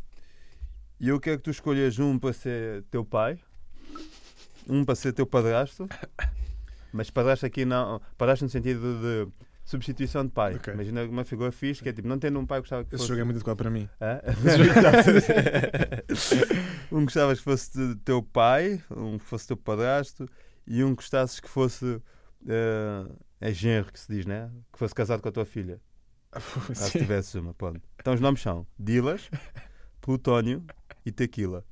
e 0.98 1.08
eu 1.08 1.20
quero 1.20 1.38
que 1.38 1.44
tu 1.44 1.50
escolhas 1.50 1.98
um 2.00 2.18
para 2.18 2.32
ser 2.32 2.82
teu 2.90 3.04
pai, 3.04 3.38
um 4.68 4.84
para 4.84 4.96
ser 4.96 5.12
teu 5.12 5.24
padrasto, 5.24 5.88
mas 6.92 7.10
padrasto 7.10 7.46
aqui 7.46 7.64
não, 7.64 8.00
padrasto 8.18 8.44
no 8.44 8.50
sentido 8.50 9.00
de 9.00 9.32
substituição 9.72 10.24
de 10.24 10.30
pai. 10.30 10.54
Ok. 10.54 10.72
Imagina 10.72 11.04
uma 11.04 11.24
figura 11.24 11.50
fixe, 11.50 11.82
que 11.82 11.88
é 11.88 11.92
tipo, 11.92 12.06
não 12.06 12.18
tendo 12.18 12.38
um 12.38 12.46
pai 12.46 12.60
gostava 12.60 12.84
que 12.84 12.94
Esse 12.94 12.98
fosse... 12.98 13.08
jogo 13.08 13.20
é 13.20 13.24
muito 13.24 13.36
adequado 13.36 13.56
para 13.56 13.70
mim. 13.70 13.88
Um 16.92 17.04
gostavas 17.04 17.38
que 17.38 17.44
fosse 17.44 17.96
teu 18.04 18.22
pai, 18.22 18.82
um 18.90 19.18
que 19.18 19.24
fosse 19.24 19.46
teu 19.46 19.56
padrasto 19.56 20.28
e 20.66 20.84
um 20.84 20.94
gostasses 20.94 21.40
que 21.40 21.48
fosse 21.48 22.02
eh, 22.46 23.06
é 23.40 23.50
genro 23.52 23.90
que 23.90 23.98
se 23.98 24.12
diz, 24.12 24.26
né? 24.26 24.50
Que 24.70 24.78
fosse 24.78 24.94
casado 24.94 25.22
com 25.22 25.28
a 25.30 25.32
tua 25.32 25.46
filha. 25.46 25.80
Caso 26.30 26.90
Sim. 26.90 26.98
tivesses 26.98 27.34
uma, 27.34 27.54
pronto. 27.54 27.80
Então 27.98 28.12
os 28.12 28.20
nomes 28.20 28.42
são 28.42 28.66
Dilas, 28.78 29.30
Plutónio 30.02 30.62
e 31.04 31.10
Tequila. 31.10 31.64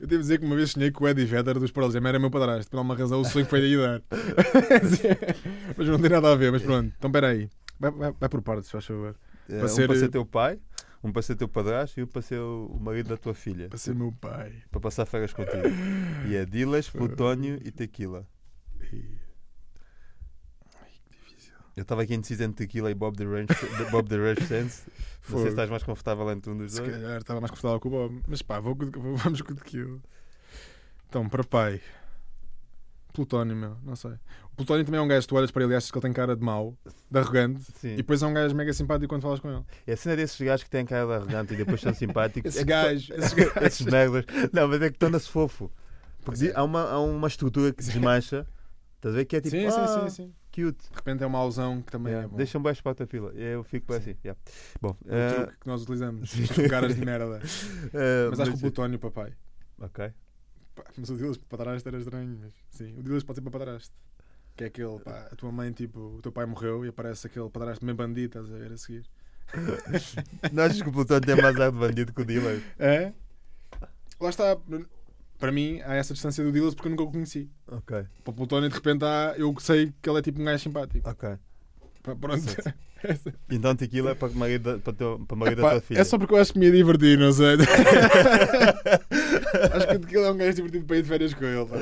Eu 0.00 0.06
devo 0.06 0.22
dizer 0.22 0.38
que 0.38 0.44
uma 0.44 0.54
vez 0.54 0.70
sonhei 0.70 0.92
que 0.92 1.02
o 1.02 1.08
Eddie 1.08 1.24
Vedder 1.24 1.58
dos 1.58 1.72
Pearl 1.72 1.90
Jam 1.90 2.06
era 2.06 2.18
meu 2.18 2.30
padrasto. 2.30 2.70
Por 2.70 2.78
alguma 2.78 2.94
razão 2.96 3.20
o 3.20 3.24
sonho 3.24 3.46
foi 3.46 3.60
daí 3.60 3.76
dar. 3.76 4.02
mas 5.76 5.88
não 5.88 5.98
tem 5.98 6.10
nada 6.10 6.32
a 6.32 6.36
ver, 6.36 6.52
mas 6.52 6.62
pronto. 6.62 6.92
Então 6.96 7.08
espera 7.08 7.28
aí. 7.28 7.50
Vai, 7.80 7.90
vai, 7.90 8.12
vai 8.12 8.28
por 8.28 8.40
partes, 8.42 8.70
faz 8.70 8.84
favor. 8.84 9.16
Eh, 9.48 9.58
Para 9.58 9.72
um 9.72 9.86
para 9.86 9.96
ser 9.96 10.08
teu 10.08 10.24
pai, 10.24 10.58
um 11.02 11.12
para 11.12 11.22
ser 11.22 11.34
teu 11.36 11.48
padrasto 11.48 11.98
e 11.98 12.02
um 12.02 12.06
para 12.06 12.22
ser 12.22 12.38
o 12.38 12.78
marido 12.80 13.08
da 13.08 13.16
tua 13.16 13.34
filha. 13.34 13.68
Para 13.68 13.78
ser 13.78 13.94
meu 13.94 14.12
pai. 14.12 14.52
Para 14.70 14.80
passar 14.80 15.04
férias 15.06 15.32
contigo. 15.32 15.62
E 16.28 16.36
é 16.36 16.44
Dilas, 16.44 16.88
Plutónio 16.88 17.58
e 17.64 17.72
Tequila. 17.72 18.26
Ei. 18.92 19.18
Eu 21.76 21.82
estava 21.82 22.02
aqui 22.02 22.14
indeciso 22.14 22.42
entre 22.42 22.66
Tequila 22.66 22.90
e 22.90 22.94
Bob 22.94 23.16
the 23.16 23.24
Range, 23.24 23.46
Bob 23.92 24.08
the 24.08 24.16
Range 24.16 24.44
Sense. 24.46 24.82
Não 25.30 25.38
sei 25.38 25.46
se 25.46 25.50
estás 25.50 25.70
mais 25.70 25.82
confortável 25.82 26.30
entre 26.30 26.50
um 26.50 26.56
dos 26.58 26.72
Se 26.72 26.80
dois. 26.80 26.92
calhar 26.92 27.18
estava 27.18 27.40
mais 27.40 27.50
confortável 27.50 27.80
com 27.80 27.88
o 27.88 27.90
Bob. 27.90 28.22
Mas 28.26 28.42
pá, 28.42 28.60
vou, 28.60 28.74
com- 28.76 28.90
vamos 29.16 29.42
com 29.42 29.52
aquilo. 29.52 30.00
Então, 31.08 31.28
para 31.28 31.44
pai. 31.44 31.80
Plutónio, 33.12 33.56
meu, 33.56 33.76
não 33.82 33.96
sei. 33.96 34.12
Plutónio 34.56 34.84
também 34.84 35.00
é 35.00 35.02
um 35.02 35.08
gajo 35.08 35.22
que 35.22 35.28
tu 35.28 35.36
olhas 35.36 35.50
para 35.50 35.64
ele 35.64 35.72
e 35.72 35.76
achas 35.76 35.90
que 35.90 35.96
ele 35.96 36.02
tem 36.02 36.12
cara 36.12 36.36
de 36.36 36.42
mau, 36.44 36.76
de 37.10 37.18
arrogante, 37.18 37.62
Sim. 37.76 37.94
e 37.94 37.96
depois 37.96 38.22
é 38.22 38.26
um 38.26 38.34
gajo 38.34 38.54
mega 38.54 38.72
simpático 38.72 39.08
quando 39.08 39.22
falas 39.22 39.40
com 39.40 39.50
ele. 39.50 39.64
É 39.86 39.92
a 39.94 39.96
cena 39.96 40.14
desses 40.14 40.40
gajos 40.40 40.62
que 40.64 40.70
têm 40.70 40.84
cara 40.84 41.06
de 41.06 41.12
arrogante 41.14 41.54
e 41.54 41.56
depois 41.56 41.80
são 41.80 41.92
simpáticos. 41.94 42.50
Esses 42.50 42.62
É 42.62 42.64
gajos, 42.64 43.10
esses 43.10 43.32
gajos. 43.32 43.56
esses. 43.62 44.50
Não, 44.52 44.68
mas 44.68 44.82
é 44.82 44.90
que 44.90 44.98
torna-se 44.98 45.28
fofo. 45.28 45.70
Porque 46.24 46.48
é. 46.48 46.52
há, 46.54 46.62
uma, 46.62 46.82
há 46.90 47.00
uma 47.00 47.26
estrutura 47.26 47.72
que 47.72 47.82
desmancha. 47.82 48.46
Estás 48.96 49.14
a 49.14 49.18
ver 49.18 49.24
que 49.24 49.36
é 49.36 49.40
tipo. 49.40 49.56
sim, 49.56 49.66
ah, 49.66 49.70
sim, 49.86 50.00
sim, 50.02 50.10
sim. 50.10 50.34
Cute. 50.58 50.90
De 50.90 50.96
repente 50.96 51.22
é 51.22 51.26
uma 51.26 51.38
alusão 51.38 51.80
que 51.80 51.92
também 51.92 52.12
Yeah. 52.12 52.26
é 52.26 52.30
bom. 52.30 52.36
Deixa 52.36 52.58
um 52.58 52.62
baixo 52.62 52.82
para 52.82 53.04
a 53.04 53.06
pila. 53.06 53.32
E 53.34 53.42
eu 53.42 53.62
fico 53.62 53.92
assim. 53.94 54.16
yeah. 54.24 54.40
Bom, 54.80 54.96
É 55.06 55.14
o 55.14 55.16
eh, 55.16 55.34
truque 55.34 55.56
que 55.60 55.66
nós 55.68 55.82
utilizamos. 55.82 56.32
caras 56.68 56.96
de 56.96 57.04
merda. 57.04 57.40
eh, 57.94 58.26
Mas 58.30 58.40
acho 58.40 58.50
que 58.50 58.56
o 58.56 58.60
Plutónio, 58.60 58.98
papai. 58.98 59.32
Ok. 59.80 60.12
Mas 60.96 61.10
o 61.10 61.16
Dilas 61.16 61.36
para 61.36 61.58
padrasto 61.58 61.88
era 61.88 61.98
estranho. 61.98 62.38
Mas 62.40 62.52
sim, 62.70 62.92
o 62.98 63.02
Dilas 63.04 63.22
pode 63.22 63.36
ser 63.38 63.42
para 63.42 63.52
padrasto. 63.52 63.94
Que 64.56 64.64
é 64.64 64.66
aquele, 64.66 64.98
pá, 64.98 65.28
a 65.30 65.36
tua 65.36 65.52
mãe, 65.52 65.70
tipo, 65.70 66.00
o 66.16 66.22
teu 66.22 66.32
pai 66.32 66.44
morreu 66.44 66.84
e 66.84 66.88
aparece 66.88 67.28
aquele 67.28 67.48
padrasto 67.48 67.84
meio 67.84 67.96
bandido, 67.96 68.38
estás 68.40 68.52
a 68.52 68.58
ver 68.58 68.72
a 68.72 68.76
seguir. 68.76 69.04
Não 70.52 70.64
achas 70.64 70.82
que 70.82 70.88
o 70.88 70.92
Plutão 70.92 71.20
tem 71.20 71.36
mais 71.40 71.58
ar 71.60 71.70
de 71.70 71.78
bandido 71.78 72.12
que 72.12 72.22
o 72.22 72.24
Dealer? 72.24 72.60
É? 72.78 73.12
Lá 74.20 74.30
está. 74.30 74.58
Para 75.38 75.52
mim, 75.52 75.80
há 75.84 75.94
essa 75.94 76.12
distância 76.12 76.42
do 76.42 76.50
Dilas 76.50 76.74
porque 76.74 76.88
eu 76.88 76.90
nunca 76.90 77.02
o 77.04 77.12
conheci. 77.12 77.48
Ok. 77.68 78.04
Para 78.24 78.30
o 78.30 78.34
Plutónio, 78.34 78.68
de 78.68 78.74
repente, 78.74 79.04
há, 79.04 79.34
eu 79.38 79.54
sei 79.60 79.92
que 80.02 80.10
ele 80.10 80.18
é 80.18 80.22
tipo 80.22 80.40
um 80.40 80.44
gajo 80.44 80.62
simpático. 80.62 81.08
Ok. 81.08 81.28
Pronto. 82.02 82.42
Então 83.48 83.76
tequila 83.76 84.10
é 84.10 84.14
para 84.16 84.26
o 84.26 84.34
marido 84.34 84.72
da- 84.72 84.78
para, 84.80 84.92
teu, 84.92 85.24
para 85.28 85.54
da 85.54 85.70
tua 85.70 85.80
filha. 85.80 86.00
é 86.00 86.04
só 86.04 86.18
porque 86.18 86.34
eu 86.34 86.38
acho 86.38 86.52
que 86.52 86.58
me 86.58 86.66
ia 86.66 86.72
divertir, 86.72 87.16
não 87.16 87.30
sei. 87.30 87.56
acho 89.72 89.86
que 89.88 89.94
o 89.94 89.98
Tequila 90.00 90.26
é 90.26 90.30
um 90.32 90.36
gajo 90.36 90.52
divertido 90.56 90.84
para 90.84 90.96
ir 90.96 91.02
de 91.02 91.08
férias 91.08 91.34
com 91.34 91.44
ele. 91.44 91.66
tá? 91.66 91.76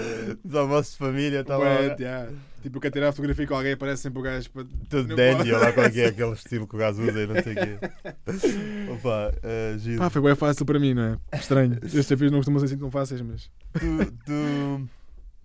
Os 0.44 0.54
almoços 0.54 0.92
de 0.92 0.98
família, 0.98 1.40
está 1.40 1.56
lá. 1.56 1.74
Yeah. 1.80 2.30
Tipo, 2.62 2.78
eu 2.78 2.80
quero 2.80 2.92
tirar 2.94 3.08
a 3.08 3.12
fotografia 3.12 3.46
com 3.46 3.54
alguém 3.54 3.72
aparece 3.74 4.02
sempre 4.02 4.18
o 4.18 4.22
gajo 4.22 4.50
para. 4.50 4.64
Tudo 4.88 5.08
Não 5.08 5.16
dandy, 5.16 5.36
pode. 5.36 5.52
ou 5.52 5.60
lá 5.60 5.72
qual 5.72 5.86
é 5.86 5.90
que 5.90 6.02
aquele 6.04 6.32
estilo 6.32 6.66
que 6.66 6.74
o 6.74 6.78
gajo 6.78 7.02
usa 7.02 7.20
e 7.22 7.26
não 7.26 7.42
sei 7.42 7.52
o 7.52 7.56
quê. 7.56 7.78
Opa, 8.92 9.32
eh, 9.42 9.74
giro. 9.78 9.98
Pá, 9.98 10.10
foi 10.10 10.22
bem 10.22 10.34
fácil 10.34 10.66
para 10.66 10.78
mim, 10.78 10.94
não 10.94 11.02
é? 11.32 11.36
Estranho. 11.36 11.74
Estes 11.74 11.92
desafios 12.06 12.30
não 12.32 12.38
costumam 12.38 12.58
ser 12.60 12.66
assim 12.66 12.78
tão 12.78 12.90
fáceis, 12.90 13.20
mas. 13.20 13.48
Tu, 13.74 14.12
tu... 14.26 14.88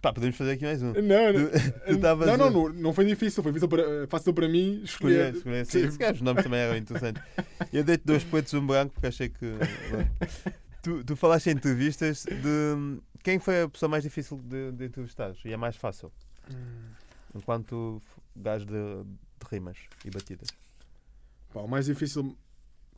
Pá, 0.02 0.12
podemos 0.12 0.36
fazer 0.36 0.54
aqui 0.54 0.64
mais 0.66 0.82
um. 0.82 0.94
Não, 0.94 1.34
não. 1.34 1.48
Tu- 1.48 1.72
tu 1.86 1.92
estavas 1.94 2.26
não, 2.28 2.38
não, 2.38 2.50
não, 2.50 2.70
não 2.70 2.94
foi 2.94 3.06
difícil. 3.06 3.44
Foi 3.44 3.52
difícil 3.52 3.68
para, 3.70 4.08
fácil 4.08 4.34
para 4.34 4.48
mim 4.50 4.82
Escolher, 4.84 5.36
escolher. 5.36 5.62
escolher. 5.62 5.66
Sim, 5.68 5.92
se 5.92 6.00
calhar 6.00 6.16
os 6.16 6.22
nomes 6.22 6.44
também 6.44 6.60
eram 6.60 6.76
interessantes. 6.76 7.22
Eu 7.72 7.84
dei-te 7.84 8.04
dois 8.04 8.24
pretos 8.24 8.52
e 8.52 8.58
um 8.58 8.66
branco 8.66 8.94
porque 8.96 9.06
achei 9.08 9.30
que. 9.30 9.46
Tu, 10.82 11.04
tu 11.04 11.16
falaste 11.16 11.48
em 11.48 11.54
entrevistas 11.54 12.26
de. 12.26 13.00
Quem 13.24 13.38
foi 13.40 13.62
a 13.64 13.70
pessoa 13.70 13.88
mais 13.90 14.04
difícil 14.04 14.38
de, 14.40 14.72
de 14.72 14.86
entrevistar? 14.86 15.34
E 15.46 15.54
é 15.54 15.58
mais 15.58 15.76
fácil. 15.76 16.12
Enquanto 17.36 18.02
gajo 18.36 18.66
de, 18.66 18.74
de 18.74 19.46
rimas 19.52 19.78
e 20.04 20.10
batidas. 20.10 20.50
Pá, 21.54 21.62
o 21.62 21.68
mais 21.68 21.86
difícil 21.86 22.36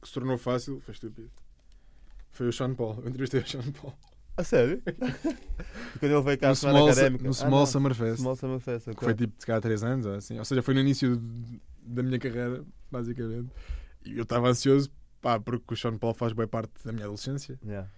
que 0.02 0.08
se 0.08 0.14
tornou 0.14 0.38
fácil 0.38 0.80
foi 0.82 0.94
estúpido. 0.94 1.30
Foi 2.32 2.48
o 2.48 2.54
Sean 2.54 2.74
Paul. 2.74 3.00
Eu 3.04 3.10
entrevistei 3.10 3.42
o 3.42 3.48
Sean 3.48 3.72
Paul. 3.74 3.94
A 4.38 4.44
sério? 4.44 4.82
Quando 6.00 6.12
ele 6.12 6.22
veio 6.22 6.40
cá 6.40 6.50
No 6.50 6.56
semana 6.56 6.80
Small, 6.80 6.90
académica. 6.92 7.24
no 7.24 7.30
Ah, 7.30 7.34
Small 7.34 7.60
não. 7.60 7.66
Summer 7.68 7.94
Fest. 7.94 8.18
Small 8.20 8.36
Summer 8.36 8.60
Fest. 8.60 8.86
Que 8.86 8.92
ok. 8.92 9.04
foi 9.06 9.14
tipo, 9.16 9.34
se 9.38 9.46
calhar, 9.46 9.62
3 9.62 9.84
anos, 9.84 10.06
ou 10.08 10.16
assim. 10.16 10.40
Ou 10.40 10.46
seja, 10.46 10.64
foi 10.64 10.74
no 10.74 10.80
início 10.80 11.18
de- 11.18 11.62
da 11.84 12.02
minha 12.02 12.18
carreira, 12.18 12.64
basicamente. 12.90 13.50
E 14.04 14.18
eu 14.18 14.24
estava 14.24 14.48
ansioso, 14.50 14.90
pá, 15.24 15.40
porque 15.40 15.74
o 15.74 15.78
Sean 15.78 15.98
Paul 15.98 16.14
faz 16.14 16.34
bem 16.34 16.46
parte 16.48 16.72
da 16.86 16.92
minha 16.92 17.06
adolescência. 17.06 17.58
Yeah. 17.66 17.90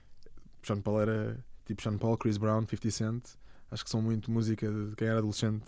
O 0.64 0.68
Sean 0.68 0.80
Paul 0.80 1.02
era 1.02 1.44
tipo 1.66 1.82
Sean 1.82 1.98
Paul, 1.98 2.18
Chris 2.18 2.38
Brown, 2.38 2.62
50 2.62 2.92
Cent. 2.92 3.24
Acho 3.72 3.84
que 3.84 3.90
são 3.90 4.02
muito 4.02 4.32
música 4.32 4.72
de 4.72 4.96
quem 4.96 5.08
era 5.08 5.18
adolescente, 5.18 5.66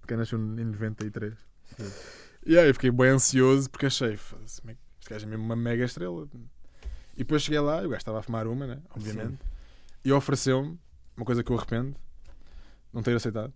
de 0.00 0.06
quem 0.06 0.16
nasceu 0.16 0.38
em 0.38 0.64
93. 0.64 1.34
Sim. 1.76 1.90
E 2.46 2.56
aí 2.56 2.68
eu 2.68 2.74
fiquei 2.74 2.90
bem 2.90 3.08
ansioso 3.10 3.68
porque 3.68 3.86
achei, 3.86 4.16
"Foda-se, 4.16 4.60
como 4.60 4.70
é 4.70 4.76
este 5.00 5.10
gajo 5.10 5.26
é 5.26 5.28
mesmo 5.28 5.44
uma 5.44 5.56
mega 5.56 5.84
estrela. 5.84 6.28
E 7.14 7.18
depois 7.18 7.42
cheguei 7.42 7.60
lá, 7.60 7.78
o 7.78 7.88
gajo 7.88 7.96
estava 7.96 8.20
a 8.20 8.22
fumar 8.22 8.46
uma, 8.46 8.66
né? 8.66 8.78
Obviamente. 8.94 9.38
E 10.04 10.12
ofereceu-me 10.12 10.78
uma 11.16 11.26
coisa 11.26 11.42
que 11.42 11.50
eu 11.50 11.56
arrependo, 11.56 11.96
não 12.92 13.02
ter 13.02 13.14
aceitado. 13.16 13.52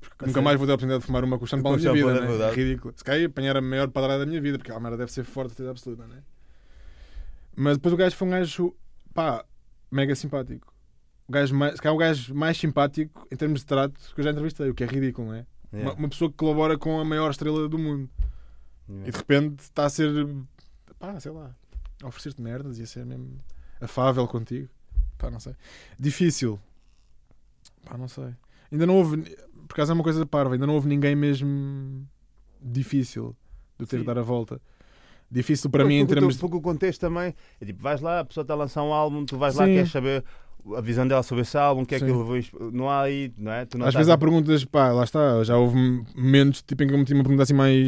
Porque 0.00 0.24
A 0.24 0.26
nunca 0.26 0.32
sério? 0.34 0.44
mais 0.44 0.58
vou 0.58 0.66
ter 0.66 0.72
a 0.72 0.74
oportunidade 0.74 1.00
de 1.00 1.06
fumar 1.06 1.24
uma 1.24 1.38
com 1.38 1.44
o 1.44 1.48
Sean 1.48 1.62
Paul 1.62 1.76
na 1.76 1.80
minha 1.80 1.92
vida, 1.92 2.24
é 2.24 2.38
né? 2.38 2.50
Ridículo. 2.52 2.94
Se 2.96 3.04
calhar 3.04 3.26
apanhar 3.26 3.56
a 3.56 3.60
maior 3.60 3.88
padrada 3.88 4.20
da 4.20 4.26
minha 4.26 4.40
vida, 4.40 4.58
porque 4.58 4.72
a 4.72 4.80
merda 4.80 4.96
deve 4.98 5.12
ser 5.12 5.24
forte, 5.24 5.50
certeza 5.50 5.70
absoluta, 5.70 6.06
né? 6.06 6.22
Mas 7.56 7.76
depois 7.76 7.92
o 7.92 7.96
gajo 7.96 8.16
foi 8.16 8.28
um 8.28 8.30
gajo, 8.30 8.74
pá, 9.12 9.44
mega 9.90 10.14
simpático. 10.14 10.72
O 11.26 11.32
gajo 11.32 11.54
mais, 11.54 11.74
se 11.76 11.82
calhar 11.82 11.94
o 11.94 11.98
gajo 11.98 12.34
mais 12.34 12.56
simpático 12.58 13.26
em 13.30 13.36
termos 13.36 13.60
de 13.60 13.66
trato 13.66 13.98
que 14.14 14.20
eu 14.20 14.24
já 14.24 14.30
entrevistei, 14.30 14.68
o 14.68 14.74
que 14.74 14.84
é 14.84 14.86
ridículo, 14.86 15.28
não 15.28 15.34
é? 15.34 15.46
Yeah. 15.72 15.90
Uma, 15.90 15.98
uma 16.00 16.08
pessoa 16.08 16.30
que 16.30 16.36
colabora 16.36 16.76
com 16.76 17.00
a 17.00 17.04
maior 17.04 17.30
estrela 17.30 17.68
do 17.68 17.78
mundo 17.78 18.08
Yeah. 18.86 19.08
e 19.08 19.12
de 19.12 19.16
repente 19.16 19.60
está 19.60 19.86
a 19.86 19.88
ser, 19.88 20.10
pá, 20.98 21.18
sei 21.18 21.32
lá, 21.32 21.54
a 22.02 22.06
oferecer-te 22.06 22.42
merdas 22.42 22.78
e 22.78 22.82
a 22.82 22.86
ser 22.86 23.06
mesmo 23.06 23.38
afável 23.80 24.28
contigo. 24.28 24.68
Pá, 25.16 25.30
não 25.30 25.40
sei. 25.40 25.54
Difícil. 25.98 26.60
Pá, 27.84 27.96
não 27.96 28.06
sei. 28.08 28.34
Ainda 28.70 28.86
não 28.86 28.96
houve, 28.96 29.22
por 29.66 29.72
acaso 29.72 29.92
é 29.92 29.94
uma 29.94 30.04
coisa 30.04 30.26
parva, 30.26 30.54
ainda 30.54 30.66
não 30.66 30.74
houve 30.74 30.86
ninguém 30.86 31.16
mesmo 31.16 32.06
difícil 32.60 33.34
de 33.78 33.86
ter 33.86 33.96
Sim. 33.96 34.00
de 34.02 34.06
dar 34.06 34.18
a 34.18 34.22
volta. 34.22 34.60
Difícil 35.34 35.68
para 35.68 35.84
mim 35.84 35.96
em 35.96 36.06
termos 36.06 36.36
Porque 36.36 36.56
o 36.56 36.60
contexto 36.60 37.00
também 37.00 37.34
é 37.60 37.64
tipo, 37.66 37.82
vais 37.82 38.00
lá, 38.00 38.20
a 38.20 38.24
pessoa 38.24 38.42
está 38.42 38.54
a 38.54 38.56
lançar 38.56 38.82
um 38.84 38.92
álbum, 38.92 39.24
tu 39.24 39.36
vais 39.36 39.54
lá, 39.56 39.66
queres 39.66 39.90
saber 39.90 40.24
a 40.76 40.80
visão 40.80 41.06
dela 41.06 41.22
sobre 41.22 41.42
esse 41.42 41.58
álbum, 41.58 41.82
o 41.82 41.86
que 41.86 41.96
é 41.96 41.98
que 41.98 42.06
Sim. 42.06 42.12
levou. 42.16 42.36
exp- 42.36 42.54
Não 42.72 42.88
há 42.88 43.02
aí, 43.02 43.32
não 43.36 43.50
é? 43.52 43.66
Não 43.74 43.84
Às 43.84 43.88
estás 43.90 43.94
vezes 43.96 44.08
há 44.10 44.16
perguntas, 44.16 44.64
pá, 44.64 44.92
lá 44.92 45.04
está, 45.04 45.42
já 45.44 45.56
houve 45.58 45.76
momentos 46.14 46.62
tipo, 46.62 46.82
em 46.82 46.86
que 46.86 46.94
eu 46.94 46.98
meti 46.98 47.12
uma 47.12 47.22
pergunta 47.24 47.42
assim 47.42 47.52
mais 47.52 47.86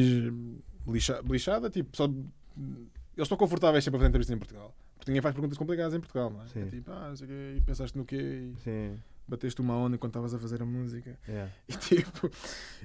lixa- 0.87 1.23
lixada, 1.29 1.71
tipo, 1.71 1.97
só. 1.97 2.05
Eles 2.05 3.25
estão 3.25 3.39
confortáveis 3.39 3.83
sempre 3.85 3.97
a 3.97 4.01
fazer 4.01 4.09
entrevistas 4.11 4.35
em 4.35 4.39
Portugal. 4.39 4.75
Porque 4.99 5.11
ninguém 5.11 5.23
faz 5.23 5.35
perguntas 5.35 5.57
complicadas 5.57 5.95
em 5.95 6.01
Portugal, 6.01 6.31
não 6.31 6.41
é? 6.43 6.67
É 6.67 6.69
tipo, 6.71 6.91
ah, 6.91 7.09
não 7.11 7.17
sei 7.17 7.27
o 7.27 7.29
quê, 7.31 7.55
e 7.57 7.61
pensaste 7.63 7.97
no 7.97 8.05
quê? 8.05 8.17
E 8.17 8.55
Sim, 8.63 8.99
bateste 9.29 9.61
uma 9.61 9.77
onda 9.77 9.97
enquanto 9.97 10.13
estavas 10.13 10.35
a 10.35 10.39
fazer 10.39 10.63
a 10.63 10.67
música. 10.67 11.19
yeah. 11.29 11.53
E 11.69 11.77
tipo. 11.77 12.31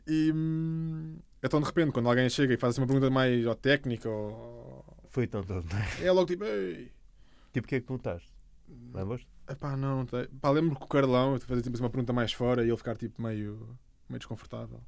E. 0.07 0.31
hum, 0.33 1.17
então 1.41 1.59
de 1.59 1.65
repente, 1.65 1.91
quando 1.91 2.09
alguém 2.09 2.29
chega 2.29 2.53
e 2.53 2.57
faz 2.57 2.73
assim, 2.73 2.81
uma 2.81 2.87
pergunta 2.87 3.09
mais 3.09 3.45
ó, 3.45 3.53
técnica, 3.53 4.09
ou. 4.09 4.85
Foi 5.09 5.27
tão 5.27 5.43
todo. 5.43 5.65
não 5.71 5.79
é? 5.79 6.05
É 6.05 6.11
logo 6.11 6.27
tipo, 6.27 6.43
ei. 6.43 6.91
Tipo, 7.51 7.65
o 7.65 7.69
que 7.69 7.75
é 7.75 7.79
que 7.81 7.87
perguntaste? 7.87 8.31
Lembras? 8.93 9.25
Epá, 9.49 9.75
não, 9.75 9.97
não 9.97 10.05
tem. 10.05 10.25
Pá, 10.39 10.49
lembro 10.49 10.77
que 10.77 10.83
o 10.83 10.87
Carlão, 10.87 11.39
fazer 11.39 11.61
tipo, 11.61 11.75
assim, 11.75 11.83
uma 11.83 11.89
pergunta 11.89 12.13
mais 12.13 12.31
fora 12.31 12.63
e 12.63 12.69
ele 12.69 12.77
ficar 12.77 12.95
tipo 12.95 13.21
meio. 13.21 13.77
meio 14.09 14.19
desconfortável. 14.19 14.81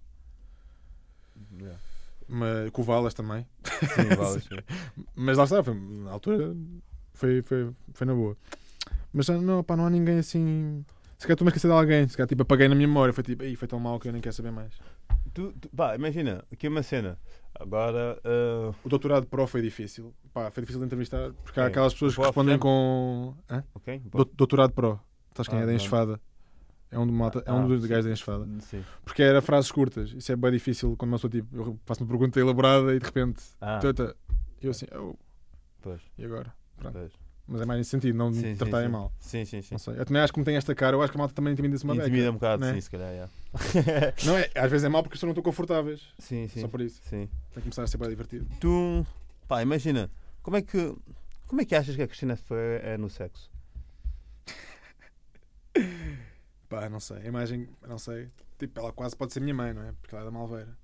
Yeah. 1.59 1.79
Mas, 2.27 2.69
com 2.69 2.81
o 2.81 2.85
Valas 2.85 3.13
também. 3.13 3.45
Sim, 3.63 4.15
vale, 4.15 4.39
sim. 4.41 5.03
Mas 5.15 5.37
lá 5.37 5.43
está, 5.43 5.61
foi, 5.61 5.73
na 5.73 6.11
altura 6.11 6.55
foi, 7.13 7.41
foi, 7.41 7.73
foi 7.93 8.07
na 8.07 8.13
boa. 8.13 8.37
Mas 9.11 9.27
não, 9.27 9.63
pá, 9.63 9.75
não 9.75 9.85
há 9.85 9.89
ninguém 9.89 10.19
assim. 10.19 10.85
Se 11.23 11.27
calhar 11.27 11.35
estou-me 11.35 11.47
a 11.47 11.51
esquecer 11.51 11.67
de 11.69 11.73
alguém. 11.73 12.05
Se 12.09 12.17
calhar 12.17 12.27
tipo, 12.27 12.41
apaguei 12.41 12.67
na 12.67 12.75
minha 12.75 12.85
memória. 12.87 13.13
Foi 13.13 13.23
tipo, 13.23 13.43
"Ei, 13.43 13.55
foi 13.55 13.65
tão 13.65 13.79
mal 13.79 13.97
que 13.97 14.09
eu 14.09 14.11
nem 14.11 14.21
quero 14.21 14.35
saber 14.35 14.51
mais. 14.51 14.73
Tu, 15.33 15.53
tu- 15.53 15.69
pá, 15.69 15.95
imagina, 15.95 16.43
aqui 16.51 16.67
uma 16.67 16.83
cena. 16.83 17.17
Agora, 17.57 18.19
ah, 18.25 18.73
O 18.83 18.89
doutorado 18.89 19.25
pro 19.27 19.47
foi 19.47 19.61
difícil. 19.61 20.13
Pá, 20.33 20.51
foi 20.51 20.61
difícil 20.63 20.81
de 20.81 20.85
entrevistar. 20.87 21.31
Porque 21.45 21.61
há 21.61 21.63
Sim. 21.63 21.69
aquelas 21.69 21.93
pessoas 21.93 22.13
que 22.15 22.21
respondem 22.21 22.59
com. 22.59 23.33
Hã? 23.49 23.63
ok? 23.73 23.99
Do- 23.99 24.25
doutorado 24.35 24.73
pro. 24.73 24.99
Estás 25.29 25.47
quem 25.47 25.59
Ah, 25.59 25.61
é 25.61 25.65
da 25.65 25.73
enxofada? 25.73 26.19
É 26.91 26.99
um, 26.99 27.07
de 27.07 27.13
malta, 27.13 27.41
é 27.45 27.53
um 27.53 27.63
Ah, 27.63 27.67
dos 27.67 27.85
gajos 27.85 28.03
da 28.03 28.09
sim. 28.09 28.13
enxofada. 28.21 28.45
Sim. 28.59 28.83
Porque 29.05 29.23
era 29.23 29.41
frases 29.41 29.71
curtas. 29.71 30.11
Isso 30.11 30.29
é 30.29 30.35
bem 30.35 30.51
difícil 30.51 30.93
quando 30.97 31.11
uma 31.11 31.17
pessoa 31.17 31.31
tipo, 31.31 31.55
eu 31.55 31.79
faço 31.85 32.03
uma 32.03 32.09
pergunta 32.09 32.37
elaborada 32.37 32.93
e 32.93 32.99
de 32.99 33.05
repente. 33.05 33.41
Ah, 33.61 33.79
Tata, 33.79 34.13
eu 34.61 34.71
assim, 34.71 34.87
oh, 34.93 35.15
pois, 35.81 36.01
e 36.17 36.25
agora? 36.25 36.53
Pronto. 36.75 36.93
pois. 36.99 37.13
Mas 37.53 37.61
é 37.61 37.65
mais 37.67 37.77
nesse 37.77 37.91
sentido, 37.91 38.17
não 38.17 38.33
Sim, 38.33 38.47
me 38.47 38.55
tratarem 38.55 38.87
sim. 38.87 38.91
mal. 38.91 39.13
Sim, 39.19 39.45
sim, 39.45 39.61
sim. 39.61 39.75
Eu 39.95 40.03
também 40.05 40.23
acho 40.23 40.33
que 40.33 40.39
me 40.39 40.43
tem 40.43 40.55
esta 40.55 40.73
cara, 40.73 40.95
eu 40.95 41.03
acho 41.03 41.11
que 41.11 41.17
a 41.17 41.19
malta 41.19 41.35
também 41.35 41.53
intimida-se 41.53 41.83
uma 41.83 41.93
beca. 41.93 42.07
Intimida 42.07 42.31
um 42.31 42.33
bocado, 42.33 42.65
né? 42.65 42.73
sim, 42.73 42.81
se 42.81 42.89
calhar, 42.89 43.11
yeah. 43.11 43.31
Não 44.25 44.35
é, 44.35 44.49
às 44.55 44.71
vezes 44.71 44.83
é 44.83 44.89
mal 44.89 45.03
porque 45.03 45.13
pessoas 45.13 45.27
não 45.27 45.33
estão 45.33 45.43
confortáveis. 45.43 46.01
sim, 46.17 46.47
sim. 46.47 46.61
Só 46.61 46.67
por 46.67 46.81
isso. 46.81 46.99
Sim. 47.03 47.29
Tem 47.53 47.57
que 47.57 47.61
começar 47.61 47.83
a 47.83 47.87
ser 47.87 47.97
bem 47.97 48.09
divertido. 48.09 48.47
Tu, 48.59 49.05
pá, 49.47 49.61
imagina, 49.61 50.09
como 50.41 50.57
é 50.57 50.63
que, 50.63 50.95
como 51.45 51.61
é 51.61 51.65
que 51.65 51.75
achas 51.75 51.95
que 51.95 52.01
a 52.01 52.07
Cristina 52.07 52.35
Ferreira 52.35 52.87
é 52.87 52.97
no 52.97 53.07
sexo? 53.07 53.51
Pá, 56.67 56.89
não 56.89 56.99
sei. 56.99 57.17
A 57.17 57.25
imagem, 57.27 57.69
não 57.87 57.99
sei. 57.99 58.29
Tipo, 58.57 58.79
ela 58.79 58.91
quase 58.91 59.15
pode 59.15 59.31
ser 59.31 59.41
minha 59.41 59.53
mãe, 59.53 59.73
não 59.75 59.83
é? 59.83 59.93
Porque 60.01 60.15
ela 60.15 60.23
é 60.23 60.25
da 60.25 60.31
Malveira. 60.31 60.75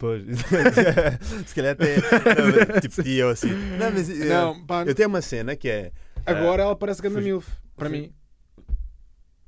Pois, 0.00 0.24
se 1.46 1.54
calhar 1.54 1.72
até, 1.72 1.96
tipo 2.80 3.02
tia 3.02 3.26
ou 3.26 3.32
assim. 3.32 3.50
Não, 3.78 3.90
mas 3.90 4.08
eh, 4.08 4.24
Não, 4.24 4.64
pá, 4.64 4.82
eu 4.84 4.94
tenho 4.94 5.10
uma 5.10 5.20
cena 5.20 5.54
que 5.54 5.68
é, 5.68 5.92
agora 6.26 6.62
ela 6.62 6.76
parece 6.76 7.00
grande 7.02 7.20
milf. 7.22 7.48
Para 7.76 7.88
fugi- 7.88 8.00
mim. 8.02 8.12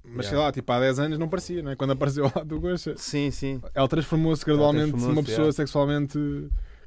Mas 0.05 0.27
sei 0.27 0.35
Yeah. 0.35 0.47
lá, 0.47 0.53
tipo, 0.53 0.71
há 0.73 0.81
10 0.81 0.99
anos 0.99 1.19
não 1.19 1.29
parecia, 1.29 1.63
não 1.63 1.71
é? 1.71 1.77
Quando 1.77 1.93
apareceu 1.93 2.25
lá 2.35 2.43
do 2.43 2.59
Goxa. 2.61 2.95
sim, 2.97 3.31
sim, 3.31 3.61
Ela 3.73 3.87
transformou-se 3.89 4.45
gradualmente 4.45 4.87
numa 4.87 4.93
transformou-se, 4.99 5.27
pessoa 5.29 5.45
yeah. 5.45 5.57
sexualmente. 5.57 6.19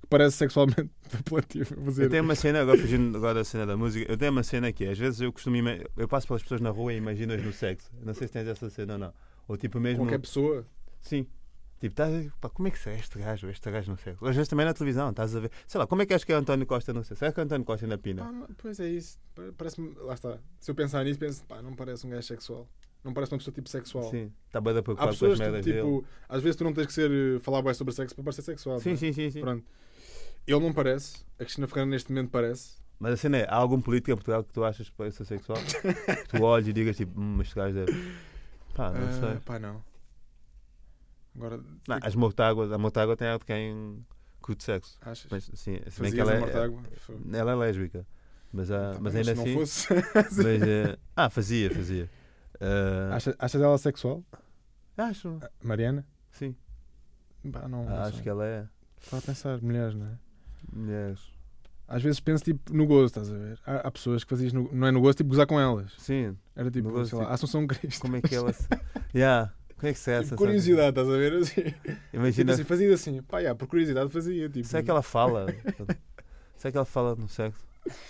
que 0.01 0.07
parece 0.09 0.37
sexualmente 0.37 0.89
apelativa. 1.19 1.75
Eu 1.97 2.09
tenho 2.09 2.23
uma 2.23 2.35
cena, 2.35 2.61
agora 2.61 2.77
fugindo 2.77 3.17
agora 3.17 3.35
da 3.35 3.43
cena 3.43 3.65
da 3.65 3.75
música, 3.77 4.11
eu 4.11 4.17
tenho 4.17 4.31
uma 4.31 4.43
cena 4.43 4.71
que 4.71 4.85
é, 4.85 4.91
às 4.91 4.97
vezes 4.99 5.21
eu 5.21 5.31
costumo, 5.33 5.55
eu 5.97 6.07
passo 6.07 6.27
pelas 6.27 6.43
pessoas 6.43 6.61
na 6.61 6.69
rua 6.69 6.93
e 6.93 6.97
imagino-as 6.97 7.41
no 7.43 7.51
sexo. 7.53 7.89
Não 8.03 8.13
sei 8.13 8.27
se 8.27 8.33
tens 8.33 8.47
essa 8.47 8.69
cena 8.69 8.93
ou 8.93 8.99
não. 8.99 9.13
Ou 9.47 9.57
tipo 9.57 9.79
mesmo. 9.79 10.03
Qualquer 10.03 10.19
pessoa. 10.19 10.65
Sim. 11.01 11.25
Tipo, 11.89 12.03
ver, 12.05 12.31
pá, 12.41 12.49
como 12.49 12.67
é 12.67 12.71
que 12.71 12.89
é 12.89 12.95
este 12.95 13.19
gajo, 13.19 13.49
este 13.49 13.69
gajo 13.71 13.91
no 13.91 13.97
sexo? 13.97 14.25
Às 14.25 14.35
vezes 14.35 14.47
também 14.49 14.65
na 14.65 14.73
televisão, 14.73 15.09
estás 15.09 15.35
a 15.35 15.39
ver. 15.39 15.51
Sei 15.67 15.77
lá, 15.79 15.85
como 15.85 16.01
é 16.01 16.05
que 16.05 16.13
achas 16.13 16.23
que 16.23 16.31
é 16.31 16.35
António 16.35 16.65
Costa 16.65 16.93
no 16.93 17.03
sexo? 17.03 17.19
Será 17.19 17.31
que 17.31 17.39
é 17.39 17.43
António 17.43 17.65
Costa 17.65 17.85
na 17.85 17.97
pina? 17.97 18.23
Não- 18.31 18.47
pois 18.57 18.79
é 18.79 18.87
isso. 18.89 19.19
Pa- 19.35 19.43
Parece-me. 19.57 19.93
Lá 19.95 20.13
está. 20.15 20.39
Se 20.59 20.71
eu 20.71 20.75
pensar 20.75 21.03
nisso, 21.03 21.19
penso, 21.19 21.43
pá, 21.45 21.61
não 21.61 21.73
parece 21.75 22.05
um 22.07 22.09
gajo 22.09 22.23
sexual. 22.27 22.67
Não 23.03 23.13
parece 23.13 23.31
uma 23.33 23.37
pessoa 23.37 23.53
tipo 23.53 23.69
sexual. 23.69 24.09
Sim, 24.09 24.31
está 24.47 24.59
bem 24.59 24.73
da 24.73 24.79
Há 24.79 24.83
preocupado 24.83 25.15
com 25.17 25.25
as 25.27 25.37
merdas 25.39 25.63
dele. 25.63 25.77
tipo, 25.77 26.05
às 26.27 26.41
vezes 26.41 26.55
tu 26.55 26.63
não 26.63 26.73
tens 26.73 26.87
que 26.87 26.93
ser 26.93 27.11
eh, 27.11 27.39
falar 27.39 27.61
bem 27.61 27.73
sobre 27.75 27.93
sexo 27.93 28.15
para 28.15 28.23
parecer 28.23 28.41
sexual. 28.41 28.79
Sim, 28.79 28.89
não 28.89 28.93
é? 28.95 28.97
sim, 28.97 29.13
sim, 29.13 29.29
sim. 29.29 29.41
Pronto. 29.41 29.63
Ele 30.47 30.59
não 30.59 30.73
parece. 30.73 31.23
A 31.39 31.43
Cristina 31.43 31.67
Ferreira 31.67 31.89
neste 31.91 32.11
momento 32.11 32.31
parece. 32.31 32.77
Mas 32.99 33.13
a 33.13 33.17
cena 33.17 33.37
é, 33.37 33.45
há 33.47 33.55
algum 33.55 33.79
político 33.79 34.09
em 34.11 34.15
Portugal 34.15 34.43
que 34.43 34.51
tu 34.53 34.63
achas 34.63 34.89
que 34.89 34.95
parece 34.95 35.17
ser 35.17 35.25
sexual? 35.25 35.57
Que 36.27 36.27
tu 36.29 36.41
olhas 36.43 36.67
e 36.67 36.73
digas 36.73 36.97
tipo, 36.97 37.19
hum, 37.19 37.39
este 37.41 37.53
gajo 37.53 37.75
deve. 37.75 37.91
Pá, 38.73 38.89
não 38.91 39.07
Ah, 39.07 39.11
sei. 39.11 39.39
Pá, 39.45 39.59
não. 39.59 39.83
Agora. 41.35 41.57
Não, 41.87 41.99
as 42.01 42.15
Mortágua, 42.15 42.73
a 42.73 42.77
Mortágua 42.77 43.15
tem 43.17 43.27
ela 43.27 43.39
de 43.39 43.45
quem 43.45 44.05
curte 44.41 44.63
sexo. 44.63 44.97
Achas? 45.01 45.27
Mas, 45.29 45.49
sim, 45.53 45.79
se 45.87 46.01
bem 46.01 46.11
que 46.11 46.19
ela 46.19 46.31
a 46.31 46.35
é, 46.35 47.37
ela 47.37 47.51
é 47.51 47.55
lésbica. 47.55 48.05
Mas, 48.53 48.71
há, 48.71 48.93
Tá 48.93 48.99
mas 49.01 49.15
ainda 49.15 49.35
se 49.35 49.41
assim. 49.41 49.51
não 49.53 49.59
fosse. 49.59 49.87
Mas, 50.15 50.39
eh, 50.61 50.97
ah, 51.15 51.29
fazia, 51.29 51.69
fazia. 51.71 52.09
Ah, 52.61 53.15
Achas, 53.15 53.35
achas 53.37 53.61
ela 53.61 53.77
sexual? 53.77 54.23
acho, 54.97 55.39
Mariana? 55.61 56.05
sim. 56.31 56.55
Pá, 57.51 57.67
não. 57.67 57.81
Ah, 57.87 57.91
não 57.91 57.97
acho 58.03 58.23
que 58.23 58.29
ela 58.29 58.45
é. 58.45 58.67
Estava 59.01 59.21
a 59.21 59.25
pensar, 59.25 59.61
mulheres, 59.61 59.93
não 59.93 60.07
é? 60.07 60.11
Mulheres. 60.73 61.19
Às 61.87 62.01
vezes 62.01 62.19
penso 62.19 62.43
tipo 62.43 62.73
no 62.73 62.87
gozo, 62.87 63.05
estás 63.07 63.31
a 63.31 63.37
ver? 63.37 63.59
Há, 63.65 63.75
há 63.87 63.91
pessoas 63.91 64.23
que 64.23 64.29
fazias 64.31 64.51
no, 64.53 64.73
não 64.73 64.87
é 64.87 64.91
no 64.91 64.99
gozo, 65.01 65.17
tipo 65.17 65.29
gozar 65.29 65.45
com 65.45 65.59
elas. 65.59 65.91
Sim, 65.99 66.35
Era 66.55 66.71
tipo, 66.71 66.89
gozo, 66.89 67.09
sei 67.09 67.17
lá, 67.19 67.25
tipo, 67.25 67.33
Assunção 67.35 67.67
Cristo. 67.67 68.01
como 68.01 68.15
é 68.15 68.21
que 68.21 68.33
ela 68.33 68.51
se. 68.53 68.67
Yeah. 69.13 69.53
Como 69.77 69.89
é 69.89 69.93
que 69.93 69.99
se 69.99 70.09
é 70.11 70.13
essa? 70.15 70.23
Tipo, 70.29 70.37
curiosidade, 70.37 70.89
estás 70.89 71.07
a 71.09 71.17
ver? 71.17 71.33
Assim, 71.33 71.61
tipo 71.63 71.75
Imagina. 72.13 72.53
assim, 72.53 72.63
fazia 72.63 72.93
assim, 72.93 73.21
pá, 73.21 73.39
yeah, 73.39 73.57
por 73.57 73.67
curiosidade 73.67 74.09
fazia. 74.09 74.49
Tipo, 74.49 74.67
Será 74.67 74.81
que 74.83 74.89
ela 74.89 75.01
fala? 75.03 75.47
Será 76.55 76.71
que 76.71 76.77
ela 76.77 76.85
fala 76.85 77.15
no 77.15 77.27
sexo? 77.27 77.63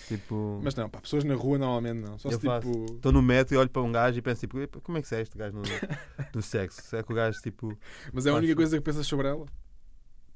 Tipo. 0.07 0.61
Mas 0.63 0.73
não, 0.75 0.87
pá, 0.89 1.01
pessoas 1.01 1.23
na 1.23 1.33
rua 1.35 1.57
normalmente 1.57 1.97
não. 2.07 2.17
Só 2.19 2.29
Eu 2.29 2.39
se 2.39 2.45
faço. 2.45 2.71
tipo. 2.71 2.93
Estou 2.95 3.11
no 3.11 3.21
metro 3.21 3.55
e 3.55 3.57
olho 3.57 3.69
para 3.69 3.81
um 3.81 3.91
gajo 3.91 4.17
e 4.17 4.21
penso 4.21 4.39
tipo, 4.41 4.59
"Epa, 4.59 4.79
como 4.79 4.97
é 4.97 5.01
que 5.01 5.07
se 5.07 5.15
é 5.15 5.21
este 5.21 5.37
gajo 5.37 5.57
no, 5.57 5.63
no 6.35 6.41
sexo? 6.41 6.81
Será 6.83 7.03
que 7.03 7.11
o 7.11 7.15
gajo 7.15 7.41
tipo. 7.41 7.77
Mas 8.13 8.25
é 8.25 8.29
a 8.29 8.33
Faz- 8.33 8.43
única 8.43 8.55
coisa 8.55 8.77
que 8.77 8.83
pensas 8.83 9.05
sobre 9.07 9.27
ela? 9.27 9.45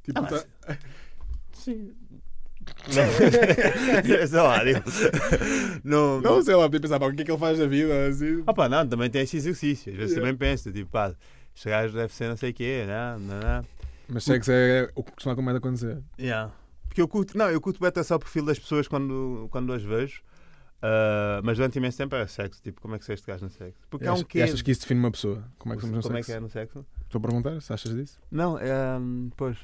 Tipo, 0.03 0.19
Ah, 0.19 0.23
tá- 0.23 0.45
Sim. 1.53 1.93
Sei 4.27 4.39
lá, 4.41 4.59
tipo, 4.63 4.89
não, 5.83 6.21
não 6.21 6.41
sei 6.41 6.55
lá, 6.55 6.63
podia 6.63 6.79
pensar, 6.81 6.99
pá, 6.99 7.07
o 7.07 7.13
que 7.13 7.21
é 7.21 7.25
que 7.25 7.31
ele 7.31 7.37
faz 7.37 7.57
da 7.59 7.67
vida? 7.67 8.07
Assim. 8.07 8.43
Ah, 8.47 8.53
pá, 8.53 8.67
não, 8.69 8.87
também 8.87 9.09
tem 9.09 9.21
esse 9.21 9.37
exercício. 9.37 9.91
Às 9.91 9.97
vezes 9.97 10.15
Yeah. 10.15 10.31
também 10.31 10.37
penso, 10.37 10.71
tipo, 10.71 10.89
pá, 10.89 11.13
este 11.55 11.69
gajo 11.69 11.93
deve 11.93 12.13
ser 12.13 12.29
não 12.29 12.37
sei 12.37 12.51
o 12.51 12.53
quê, 12.53 12.85
não, 12.87 13.19
não, 13.19 13.39
não. 13.39 13.65
Mas 14.07 14.23
sexo 14.23 14.51
é 14.51 14.89
o 14.95 15.03
que 15.03 15.11
costuma 15.11 15.51
a 15.51 15.57
acontecer. 15.57 16.01
Yeah. 16.19 16.51
Porque 16.87 17.01
eu 17.01 17.07
curto, 17.07 17.37
não, 17.37 17.49
eu 17.49 17.61
curto 17.61 17.79
bem 17.79 17.89
até 17.89 18.01
só 18.01 18.15
o 18.15 18.19
perfil 18.19 18.45
das 18.45 18.57
pessoas 18.57 18.87
quando, 18.87 19.47
quando 19.51 19.71
as 19.73 19.83
vejo. 19.83 20.21
Ah, 20.81 21.41
mas 21.43 21.57
durante 21.57 21.77
imenso 21.77 21.97
tempo 21.97 22.15
é 22.15 22.25
sexo, 22.25 22.61
tipo, 22.61 22.81
como 22.81 22.95
é 22.95 22.99
que 22.99 23.05
se 23.05 23.11
é 23.11 23.13
este 23.15 23.27
gajo 23.27 23.43
no 23.43 23.51
sexo? 23.51 23.79
Porque 23.89 24.05
E 24.05 24.07
há 24.07 24.11
um 24.11 24.15
achas, 24.15 24.27
quê? 24.27 24.41
achas 24.41 24.61
que 24.61 24.71
isso 24.71 24.81
define 24.81 24.99
uma 25.01 25.11
pessoa? 25.11 25.43
Como 25.57 25.73
é 25.73 25.75
que 25.77 25.81
somos 25.81 25.97
no 25.97 26.01
como 26.01 26.15
é 26.15 26.19
sexo? 26.23 26.31
que 26.31 26.37
é 26.37 26.39
no 26.39 26.49
sexo? 26.49 26.85
Estou 27.05 27.19
a 27.19 27.21
perguntar 27.21 27.61
se 27.61 27.73
achas 27.73 27.93
disso? 27.95 28.19
Não, 28.31 28.57
é, 28.57 28.97
hum, 28.97 29.29
pois. 29.35 29.57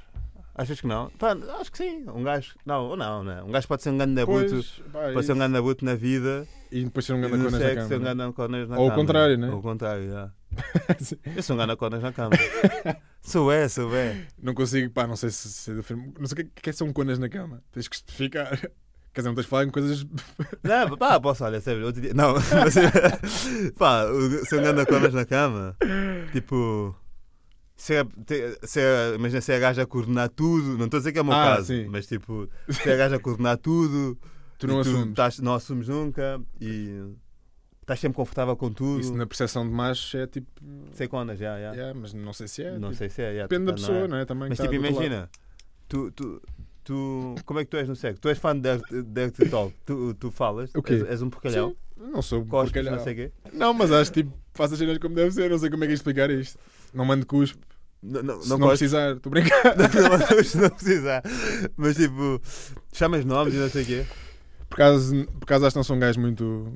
Achas 0.58 0.80
que 0.80 0.88
não? 0.88 1.10
Pá, 1.20 1.36
acho 1.60 1.70
que 1.72 1.78
sim. 1.80 2.06
Um 2.08 2.24
gajo. 2.24 2.56
Não, 2.66 2.86
ou 2.86 2.95
não, 2.95 3.24
né? 3.26 3.43
Um 3.43 3.51
gajo 3.51 3.68
pode 3.68 3.84
ser 3.84 3.89
um 3.89 3.97
grande 3.97 4.22
é 4.22 4.26
Pode 4.26 4.47
ser 4.49 4.56
um 4.56 4.60
isso. 4.60 4.84
grande 5.36 5.47
nabuto 5.49 5.84
na 5.84 5.95
vida. 5.95 6.47
E 6.72 6.84
depois 6.86 7.06
ser 7.06 7.14
um 7.14 7.20
grande 7.20 7.36
conas 7.38 7.51
na 7.51 7.60
sexo 7.60 7.88
ser 7.89 7.95
um 7.95 7.99
cama. 7.99 8.16
grande 8.16 8.34
conas 8.34 8.70
na 8.70 8.78
Ou 8.80 8.86
o 8.86 8.89
cama. 8.89 9.01
contrário, 9.01 9.38
né? 9.38 9.49
Ou 9.49 9.60
o 9.60 9.62
contrário, 9.62 10.10
já. 10.10 10.32
Eu 11.36 11.43
sou 11.43 11.56
um 11.56 11.58
grande 11.60 11.76
conas 11.76 12.01
na 12.01 12.14
cama. 12.14 12.32
sou 13.22 13.51
é, 13.51 13.68
sou 13.68 13.93
é. 13.93 14.26
Não 14.41 14.53
consigo, 14.53 14.89
pá, 14.93 15.06
não 15.06 15.18
sei 15.18 15.30
se, 15.30 15.49
se 15.49 15.74
define- 15.74 16.14
Não 16.18 16.26
sei 16.26 16.34
o 16.34 16.47
que 16.47 16.70
é 16.70 16.72
que 16.72 16.74
são 16.74 16.91
conas 16.93 17.20
na 17.20 17.28
cama. 17.28 17.62
Tens 17.74 17.89
que 17.89 17.95
especificar. 17.97 18.58
Quer 18.58 19.22
dizer, 19.22 19.30
não 19.30 19.36
tens 19.36 19.43
de 19.43 19.49
falar 19.49 19.64
em 19.66 19.70
coisas. 19.70 20.06
Não, 20.64 20.97
pá, 20.97 21.18
posso, 21.22 21.43
olha, 21.45 21.62
sério, 21.62 21.86
outro 21.86 22.01
dia. 22.01 22.14
Não, 22.14 22.34
mas, 22.34 22.76
pá, 23.78 24.06
o- 24.06 24.45
ser 24.45 24.60
um 24.60 24.64
grande 24.64 24.86
conas 24.86 25.14
na 25.14 25.26
cama. 25.26 25.76
Tipo. 26.34 26.93
Se 27.86 27.93
é, 27.93 28.03
se 28.63 28.79
é, 28.79 29.13
imagina 29.15 29.41
se 29.41 29.51
é 29.51 29.57
a 29.57 29.59
gaja 29.59 29.83
a 29.83 29.86
coordenar 29.86 30.29
tudo, 30.29 30.75
não 30.75 30.86
estou 30.86 30.97
a 30.97 31.01
dizer 31.01 31.11
que 31.11 31.19
é 31.19 31.21
o 31.21 31.25
meu 31.25 31.36
Ah, 31.36 31.57
caso, 31.57 31.67
sim. 31.67 31.86
mas 31.88 32.07
tipo, 32.07 32.49
se 32.67 32.89
é 32.89 32.93
a 32.93 32.97
gaja 32.97 33.15
a 33.17 33.19
coordenar 33.19 33.57
tudo, 33.59 34.17
Tu 34.57 34.65
não 34.65 34.77
e 34.77 34.81
assumes. 34.81 35.09
estás- 35.09 35.39
não 35.39 35.53
assumes 35.53 35.88
nunca 35.88 36.41
e 36.59 37.03
estás 37.81 37.99
sempre 37.99 38.15
confortável 38.15 38.55
com 38.55 38.71
tudo. 38.71 39.01
Isso 39.01 39.13
na 39.13 39.27
percepção 39.27 39.67
de 39.67 39.71
macho 39.71 40.17
é 40.17 40.25
tipo. 40.25 40.47
Sei 40.93 41.07
conas, 41.07 41.38
já, 41.38 41.59
já. 41.59 41.73
Yeah, 41.73 41.93
mas 41.99 42.11
não 42.13 42.33
sei 42.33 42.47
se 42.47 42.63
é. 42.63 42.71
Não 42.71 42.89
tipo, 42.89 42.95
sei 42.95 43.09
se 43.09 43.21
é. 43.21 43.33
Depende 43.43 43.65
da 43.65 43.71
não 43.73 43.75
pessoa, 43.75 43.97
é. 43.99 44.07
não 44.07 44.17
é? 44.17 44.25
Também 44.25 44.49
Mas 44.49 44.57
tipo, 44.59 44.73
imagina, 44.73 45.29
tu, 45.88 46.09
tu, 46.11 46.41
tu, 46.83 47.36
como 47.45 47.59
é 47.59 47.65
que 47.65 47.69
tu 47.69 47.77
és 47.77 47.88
no 47.88 47.95
sexo? 47.95 48.19
Tu 48.19 48.29
és 48.29 48.38
fã 48.39 48.59
de 48.59 48.79
Dirty 49.03 49.47
Talk, 49.47 49.75
tu, 49.86 50.13
tu 50.15 50.31
falas, 50.31 50.73
O 50.73 50.81
quê? 50.81 50.93
És, 50.93 51.03
és 51.03 51.21
um 51.21 51.29
porcalhão, 51.29 51.69
Sim, 51.99 52.11
não 52.11 52.23
sou 52.23 52.43
cospes, 52.45 52.71
porcalhão. 52.71 52.95
não 52.97 53.03
sei 53.03 53.13
quê. 53.13 53.31
Não, 53.53 53.73
mas 53.75 53.91
acho 53.91 54.11
que 54.11 54.23
tipo, 54.23 54.36
faço 54.55 54.73
as 54.73 54.79
cenas 54.79 54.97
como 54.97 55.13
deve 55.13 55.29
ser. 55.31 55.51
Não 55.51 55.59
sei 55.59 55.69
como 55.69 55.83
é 55.83 55.88
que 55.88 55.91
é 55.91 55.95
explicar 55.95 56.31
isto. 56.31 56.57
Não 56.91 57.05
mando 57.05 57.27
cuspe. 57.27 57.59
Não, 58.08 58.22
não, 58.22 58.41
Se 58.41 58.49
não, 58.49 58.58
não, 58.60 58.68
precisar, 58.68 59.16
estou 59.16 59.30
a 59.30 59.32
brincar. 59.32 59.64
não, 59.76 60.43
se 60.43 60.58
não 60.58 60.70
precisar. 60.70 61.24
Mas 61.76 61.95
tipo, 61.95 62.39
chamas 62.93 63.26
nomes 63.26 63.53
e 63.53 63.58
não 63.58 63.70
sei 63.70 63.84
o 63.84 63.86
quê. 63.86 64.06
Por 64.70 64.76
acaso, 64.76 65.26
por 65.39 65.43
acaso 65.43 65.66
acho 65.66 65.74
que 65.74 65.80
não 65.80 65.84
sou 65.84 65.95
um 65.95 65.99
gajo 65.99 66.20
muito. 66.22 66.72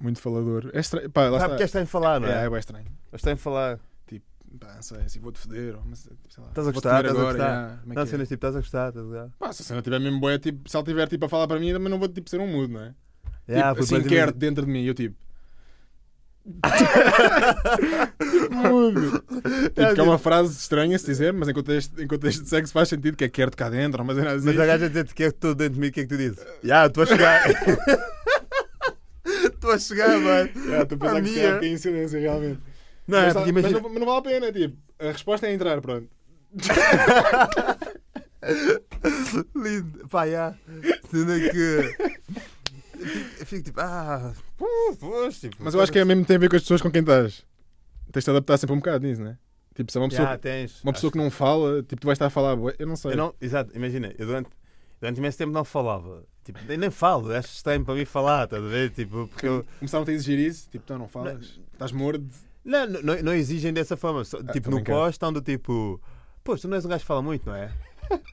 Muito 0.00 0.20
falador. 0.20 0.70
É 0.74 0.80
estranho. 0.80 1.08
Pá, 1.10 1.28
lá 1.30 1.36
Ah, 1.38 1.48
porque 1.48 1.52
está. 1.52 1.62
és 1.62 1.68
estranho 1.68 1.86
falar, 1.86 2.20
não 2.20 2.28
É, 2.28 2.44
é? 2.46 2.48
é, 2.54 2.58
estranho. 2.58 2.86
És 3.12 3.18
estranho 3.20 3.38
falar. 3.38 3.78
Pá, 4.60 4.74
não 4.74 4.82
sei, 4.82 4.98
assim, 4.98 5.18
vou-te 5.20 5.38
foder. 5.38 5.74
Ou, 5.76 5.82
mas, 5.86 6.00
sei 6.00 6.42
lá, 6.42 6.48
Estás 6.50 6.68
a 6.68 6.72
gostar, 6.72 7.04
estás 7.04 7.16
a 7.16 7.20
agora, 7.20 7.38
gostar. 7.38 7.52
yeah, 7.52 7.80
como 7.80 7.92
é 7.92 7.96
Não, 7.96 8.02
que 8.02 8.08
é? 8.08 8.10
cenas 8.10 8.28
tipo, 8.28 8.34
estás 8.34 8.56
a 8.56 8.58
gostar, 8.58 8.88
estás 8.88 9.06
a 9.06 9.08
gostar. 9.08 9.30
Pá, 9.38 9.52
se 9.52 9.62
a 9.62 9.64
cena 9.64 9.80
tiver 9.80 9.98
mesmo 10.00 10.20
boa, 10.20 10.38
tipo, 10.38 10.68
se 10.68 10.76
ela 10.76 10.84
tiver 10.84 11.08
tipo, 11.08 11.24
a 11.24 11.28
falar 11.30 11.46
para 11.48 11.58
mim, 11.58 11.72
também 11.72 11.88
não 11.88 11.98
vou 11.98 12.06
tipo, 12.08 12.28
ser 12.28 12.38
um 12.40 12.46
mudo, 12.46 12.74
não 12.74 12.80
é? 12.82 12.94
Yeah, 13.48 13.72
tipo, 13.72 13.84
assim, 13.84 14.06
quer 14.06 14.30
dentro 14.32 14.66
de 14.66 14.70
mim, 14.70 14.84
eu 14.84 14.92
tipo. 14.92 15.16
Mudo. 18.50 19.22
Tipo, 19.74 19.74
que 19.94 20.00
é 20.00 20.02
uma 20.02 20.18
frase 20.18 20.58
estranha 20.58 20.98
se 20.98 21.06
dizer, 21.06 21.32
mas 21.32 21.48
em 21.48 21.54
contexto, 21.54 22.02
em 22.02 22.06
contexto 22.06 22.42
de 22.42 22.48
sexo 22.48 22.72
faz 22.72 22.88
sentido 22.88 23.16
que 23.16 23.24
é 23.24 23.28
quer-te 23.28 23.56
cá 23.56 23.70
dentro, 23.70 24.04
mas 24.04 24.18
é 24.18 24.28
assim. 24.28 24.46
Mas 24.46 24.58
a 24.58 24.66
gaja 24.66 24.88
dizer-te 24.88 25.14
que 25.14 25.24
é 25.24 25.30
todo 25.30 25.54
dentro 25.54 25.74
de 25.74 25.80
mim, 25.80 25.88
o 25.88 25.92
que 25.92 26.00
é 26.00 26.02
que 26.02 26.08
tu 26.08 26.16
dizes? 26.16 26.38
Já, 26.62 26.86
estou 26.86 27.04
a 27.04 27.06
chegar. 27.06 27.42
Estou 29.24 29.70
a 29.70 29.78
chegar, 29.78 30.18
mano. 30.18 30.50
Estou 30.54 30.72
a 30.72 30.86
pensar 30.86 31.22
que 31.22 31.28
se 31.28 31.34
calhar 31.36 31.54
fiquei 31.54 31.72
em 31.72 31.76
silêncio, 31.76 32.20
realmente. 32.20 32.60
Não, 33.06 33.18
é 33.18 33.26
mas, 33.26 33.34
mas 33.34 33.48
imagina. 33.48 33.80
não, 33.80 33.88
mas 33.88 34.00
não 34.00 34.06
vale 34.06 34.18
a 34.18 34.22
pena, 34.22 34.52
tipo, 34.52 34.76
a 34.98 35.12
resposta 35.12 35.46
é 35.46 35.52
entrar, 35.52 35.80
pronto. 35.80 36.08
Lindo. 39.54 40.08
Pá, 40.08 40.26
já. 40.26 40.54
Sendo 41.10 41.32
que. 41.50 41.96
Eu 43.38 43.46
fico 43.46 43.62
tipo, 43.64 43.80
ah. 43.80 44.32
Pois, 45.00 45.40
tipo. 45.40 45.56
Mas 45.60 45.74
eu 45.74 45.80
acho 45.80 45.90
que 45.92 45.98
é 45.98 46.04
mesmo 46.04 46.24
tem 46.24 46.36
a 46.36 46.38
ver 46.38 46.48
com 46.48 46.56
as 46.56 46.62
pessoas 46.62 46.80
com 46.82 46.90
quem 46.90 47.00
estás. 47.00 47.44
Tens 48.12 48.24
de 48.24 48.30
adaptar 48.30 48.58
sempre 48.58 48.74
um 48.74 48.78
bocado 48.78 49.06
nisso, 49.06 49.22
né? 49.22 49.38
Tipo, 49.74 49.90
se 49.90 49.96
é 49.96 50.00
uma 50.00 50.08
pessoa, 50.08 50.28
Já, 50.28 50.38
tens. 50.38 50.82
uma 50.84 50.92
pessoa 50.92 51.10
que 51.10 51.16
não 51.18 51.30
fala, 51.30 51.82
tipo, 51.82 52.00
tu 52.02 52.04
vais 52.06 52.16
estar 52.16 52.26
a 52.26 52.30
falar, 52.30 52.54
bué, 52.56 52.74
eu 52.78 52.86
não 52.86 52.94
sei. 52.96 53.12
Eu 53.12 53.16
não, 53.16 53.34
exato, 53.40 53.74
imagina, 53.74 54.12
eu 54.18 54.26
durante, 54.26 54.50
durante 55.00 55.16
imenso 55.18 55.38
tempo 55.38 55.50
não 55.52 55.64
falava. 55.64 56.22
Tipo, 56.44 56.58
nem, 56.68 56.76
nem 56.76 56.90
falo, 56.90 57.32
acho 57.32 57.48
estranho 57.54 57.82
para 57.84 57.94
mim 57.94 58.04
falar, 58.04 58.44
estás 58.44 58.62
a 58.62 58.66
ver? 58.66 58.90
Tipo, 58.90 59.28
porque 59.28 59.46
eu. 59.46 59.64
Começaram 59.78 60.02
a 60.02 60.06
te 60.06 60.12
exigir 60.12 60.38
isso, 60.38 60.68
tipo, 60.70 60.84
tu 60.84 60.98
não 60.98 61.08
falas, 61.08 61.58
estás 61.72 61.90
morto. 61.92 62.22
Não, 62.64 62.86
não, 62.86 63.02
não- 63.02 63.22
não 63.22 63.34
exigem 63.34 63.72
dessa 63.72 63.96
forma. 63.96 64.22
só- 64.24 64.38
Ah, 64.46 64.52
tipo, 64.52 64.64
tô 64.66 64.70
no 64.72 64.76
brincando. 64.76 64.98
pós 64.98 65.14
estão 65.14 65.32
do 65.32 65.40
tipo. 65.40 65.98
Pois, 66.44 66.60
tu 66.60 66.68
não 66.68 66.76
és 66.76 66.84
um 66.84 66.88
gajo 66.88 67.00
que 67.00 67.06
fala 67.06 67.22
muito, 67.22 67.46
não 67.46 67.54
é? 67.56 67.72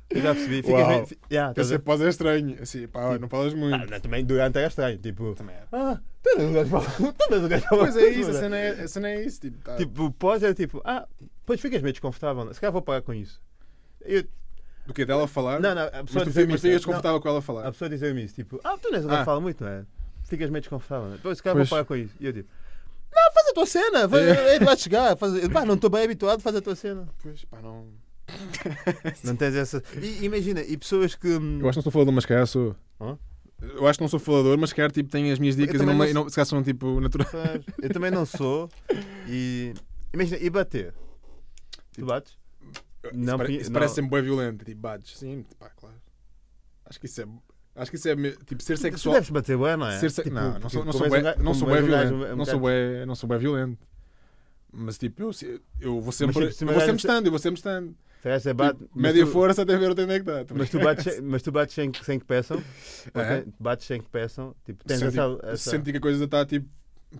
Eu 0.09 0.21
já 0.21 0.33
percebi. 0.33 0.61
Ficas 0.63 0.81
Uau. 0.87 1.07
yeah, 1.31 1.53
a 1.75 1.79
pós 1.79 2.01
é 2.01 2.09
estranho, 2.09 2.57
assim, 2.61 2.87
pá, 2.87 3.17
não 3.19 3.29
falas 3.29 3.53
muito. 3.53 3.93
Ah, 3.93 3.99
também 3.99 4.25
durante 4.25 4.57
é 4.57 4.67
estranho. 4.67 4.97
Tipo, 4.97 5.35
Também 5.35 5.55
é. 5.55 5.63
ah, 5.71 5.99
tu 6.23 6.29
não 6.37 6.41
és 6.43 6.49
um 6.49 6.53
gajo 6.53 6.65
que 6.65 6.71
fala. 6.71 7.13
Tu 7.13 7.25
não 7.29 7.37
és 7.37 7.43
um 7.43 7.47
gajo 7.47 7.63
que 7.63 7.69
fala 7.69 7.81
Pois 7.83 7.95
é 7.97 8.09
isso, 8.09 8.29
a 8.31 8.33
é? 8.33 8.39
cena 8.39 8.57
é, 8.57 8.69
a 8.81 8.87
cena 8.87 9.09
é 9.09 9.23
isso, 9.25 9.41
tipo, 9.41 9.57
tá. 9.63 9.75
Tipo, 9.77 10.11
pós 10.11 10.43
é 10.43 10.53
tipo, 10.53 10.81
ah, 10.83 11.07
depois 11.41 11.61
ficas 11.61 11.81
meio 11.81 11.93
desconfortável. 11.93 12.49
é? 12.49 12.53
Se 12.53 12.59
calhar 12.59 12.73
vou 12.73 12.81
parar 12.81 13.01
com 13.01 13.13
isso. 13.13 13.41
Eu, 14.01 14.23
do 14.87 14.93
que 14.93 15.05
dela 15.05 15.27
falar, 15.27 15.59
não, 15.59 15.75
não, 15.75 15.83
a 15.83 15.91
mas 15.91 16.05
pessoa 16.05 16.23
tu 16.25 16.29
dizer-me 16.29 16.53
mas 16.53 16.55
isso, 16.63 16.67
ficas 16.67 16.71
não, 16.71 16.77
desconfortável 16.79 17.21
com 17.21 17.27
ela 17.29 17.37
a 17.37 17.39
A 17.39 17.43
falar. 17.43 17.71
pessoa 17.71 17.89
dizer-me 17.89 18.23
isso, 18.25 18.35
tipo, 18.35 18.59
ah, 18.63 18.77
tu 18.81 18.89
não 18.89 18.95
és 18.97 19.05
Ah. 19.07 19.19
que 19.19 19.25
fala 19.25 19.39
muito, 19.39 19.63
não 19.63 19.71
é? 19.71 19.85
Ficas 20.23 20.49
meio 20.49 20.61
desconfortável. 20.61 21.05
não 21.07 21.13
é? 21.13 21.17
Depois, 21.17 21.37
se 21.37 21.43
calhar 21.43 21.55
Pois. 21.55 21.69
vou 21.69 21.77
parar 21.77 21.85
com 21.85 21.95
isso. 21.95 22.15
E 22.19 22.25
eu 22.25 22.33
tipo, 22.33 22.49
não, 23.15 23.33
faz 23.33 23.47
a 23.47 23.53
tua 23.53 23.65
cena, 23.65 24.09
faz, 24.09 24.23
É. 24.27 24.55
é. 24.55 24.59
vai 24.59 24.77
chegar. 24.77 25.15
Faz, 25.17 25.47
pá, 25.49 25.65
não 25.65 25.75
estou 25.75 25.89
bem 25.89 26.03
habituado, 26.03 26.41
faz 26.41 26.55
a 26.55 26.61
tua 26.61 26.75
cena. 26.75 27.07
Pois, 27.21 27.45
pá, 27.45 27.59
não. 27.61 27.87
Não 29.23 29.35
tens 29.35 29.55
essa. 29.55 29.83
E 30.01 30.25
imagina, 30.25 30.61
e 30.61 30.77
pessoas 30.77 31.15
que. 31.15 31.27
hum, 31.27 31.59
Eu 31.61 31.69
acho 31.69 31.73
que 31.73 31.77
não 31.77 31.83
sou 31.83 31.91
falador, 31.91 32.13
mas 32.13 32.25
calhar 32.25 32.47
sou. 32.47 32.75
Hã? 32.99 33.17
Eu 33.61 33.87
acho 33.87 33.99
que 33.99 34.03
não 34.03 34.09
sou 34.09 34.19
falador, 34.19 34.57
mas 34.57 34.71
calhar 34.71 34.89
tipo, 34.91 35.09
tenho 35.09 35.33
as 35.33 35.39
minhas 35.39 35.55
dicas 35.55 35.81
e 35.81 35.85
não, 35.85 35.93
não 35.93 36.13
não, 36.13 36.29
se 36.29 36.35
calhar 36.35 36.45
são 36.45 36.63
tipo 36.63 36.99
naturais. 37.01 37.61
Eu 37.81 37.89
também 37.89 38.09
não 38.11 38.25
sou. 38.25 38.69
E. 39.27 39.73
Imagina, 40.13 40.37
e 40.41 40.49
bater? 40.49 40.93
Tu 41.93 42.05
bates? 42.05 42.37
Isso, 43.13 43.37
pare- 43.37 43.47
pi- 43.47 43.57
isso 43.61 43.69
não. 43.69 43.73
parece 43.73 43.95
sempre 43.95 44.11
bem 44.11 44.21
violento. 44.23 44.63
Tipo, 44.65 44.79
bates. 44.81 45.17
Sim, 45.17 45.45
pá, 45.59 45.69
claro. 45.75 45.95
Acho 46.85 46.99
que 46.99 47.05
isso 47.05 47.21
é. 47.21 47.25
Acho 47.75 47.91
que 47.91 47.97
isso 47.97 48.07
é. 48.09 48.15
Tipo, 48.15 48.63
ser 48.63 48.75
Tu 48.77 48.81
sexual. 48.81 49.13
deves 49.15 49.29
bater 49.29 49.57
bem, 49.57 49.77
não 49.77 49.87
é? 49.87 49.99
Ser 49.99 50.09
se- 50.11 50.23
Tipo, 50.23 50.35
Não, 50.35 50.59
não 50.59 50.69
sou, 50.69 50.85
não 50.85 50.93
sou 50.93 51.07
um 51.07 51.09
ga- 51.09 51.35
não 51.37 51.53
sou 51.53 51.67
gajo 51.67 51.85
violento. 51.85 52.13
um 52.13 52.35
Não 52.35 52.45
sou 52.45 52.59
bué- 52.59 53.05
não 53.05 53.15
sou 53.15 53.27
bué 53.27 53.37
violento. 53.37 53.77
Mas 54.71 54.97
tipo, 54.97 55.21
eu, 55.23 55.31
eu 55.81 55.99
vou 56.01 56.11
sempre, 56.11 56.33
tipo, 56.33 56.53
se 56.53 56.63
eu 56.63 56.67
vou 56.71 56.79
sempre 56.81 56.95
estando, 56.97 57.25
eu 57.25 57.31
vou 57.31 57.39
sempre. 57.39 57.61
Se 58.21 58.53
bate, 58.53 58.79
Tipo, 58.79 58.99
média 58.99 59.25
tu- 59.25 59.31
força 59.31 59.61
até 59.61 59.77
ver 59.77 59.91
onde 59.91 60.01
é 60.01 60.05
que 60.19 60.29
está. 60.29 60.53
Mas 60.53 60.69
tu 60.69 60.79
bates, 60.79 61.03
sem- 61.05 61.21
mas 61.21 61.41
tu 61.41 61.51
bates 61.53 61.73
sem, 61.73 61.91
sem 62.03 62.19
que 62.19 62.25
peçam? 62.25 62.57
É. 63.13 63.19
Ok? 63.41 63.53
Bates 63.59 63.87
sem 63.87 64.01
que 64.01 64.09
peçam? 64.09 64.53
Tipo, 64.65 64.83
tens 64.83 64.99
senti, 64.99 65.17
essa, 65.19 65.39
essa... 65.43 65.71
senti 65.71 65.91
que 65.91 65.97
a 65.97 66.01
coisa 66.01 66.25
está 66.25 66.45
tipo 66.45 66.67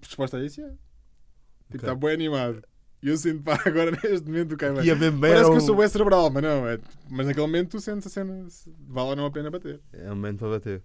disposta 0.02 0.38
a 0.38 0.43
isso. 0.45 0.60
é. 0.62 0.70
Tipo, 1.72 1.78
está 1.78 1.95
bem 1.95 2.14
animado. 2.14 2.62
E 3.02 3.08
eu 3.08 3.16
sinto, 3.18 3.41
pá, 3.43 3.54
agora 3.66 3.91
neste 3.91 4.28
momento, 4.28 4.58
cai 4.58 4.74
bem. 4.74 4.84
Ia 4.84 4.95
mesmo 4.95 5.20
bem, 5.20 5.32
Parece 5.32 5.50
que 5.52 5.56
eu 5.58 5.62
sou 5.62 5.76
bem 5.78 5.88
cerebral, 5.88 6.30
mas 6.30 6.43
não. 6.43 6.68
É, 6.68 6.78
mas 7.10 7.28
naquele 7.28 7.45
momento 7.47 7.70
tu 7.70 7.80
sentes 7.80 8.06
a 8.08 8.10
cena, 8.10 8.50
se 8.50 8.70
vale 8.88 9.10
ou 9.12 9.16
não 9.16 9.26
a 9.26 9.32
pena 9.32 9.50
bater. 9.50 9.80
É 9.93 10.12
um 10.12 10.16
momento 10.16 10.39
para 10.39 10.50
bater. 10.50 10.84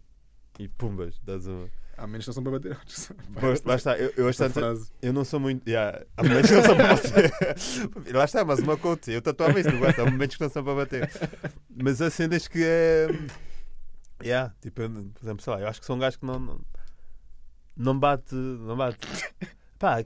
E 0.60 0.68
pumbas, 0.68 1.20
dás 1.24 1.46
uma... 1.48 1.68
Há 1.96 2.06
menos 2.06 2.24
que 2.24 2.28
não 2.28 2.34
são 2.34 2.42
para 2.42 2.52
bater. 2.52 2.78
lá 3.64 3.74
está, 3.74 3.98
eu, 3.98 4.12
eu, 4.16 4.32
frase. 4.32 4.90
eu 5.00 5.12
não 5.12 5.24
sou 5.24 5.38
muito. 5.38 5.68
Yeah, 5.68 6.04
há 6.16 6.22
momentos 6.22 6.50
que 6.50 6.56
não 6.56 6.64
são 6.64 6.76
para 6.76 6.94
bater. 6.94 7.32
lá 8.14 8.24
está, 8.24 8.44
mas 8.44 8.58
uma 8.60 8.76
conta. 8.76 9.10
Eu 9.10 9.22
tatuava 9.22 9.58
isso, 9.60 9.76
gosto. 9.78 10.00
Há 10.00 10.10
momentos 10.10 10.36
que 10.36 10.42
não 10.42 10.50
são 10.50 10.64
para 10.64 10.74
bater. 10.74 11.10
Mas 11.70 12.00
há 12.02 12.10
cenas 12.10 12.48
que 12.48 12.62
é. 12.64 13.08
Yeah, 14.22 14.54
tipo, 14.60 14.82
eu, 14.82 14.90
por 14.90 15.22
exemplo, 15.22 15.42
sei 15.42 15.52
lá, 15.52 15.60
eu 15.60 15.68
acho 15.68 15.80
que 15.80 15.86
são 15.86 15.98
gajos 15.98 16.16
que 16.16 16.26
não. 16.26 16.38
Não, 16.38 16.60
não 17.76 17.98
bate. 17.98 18.34
Não 18.34 18.76
bate. 18.76 18.98
Pá, 19.78 19.98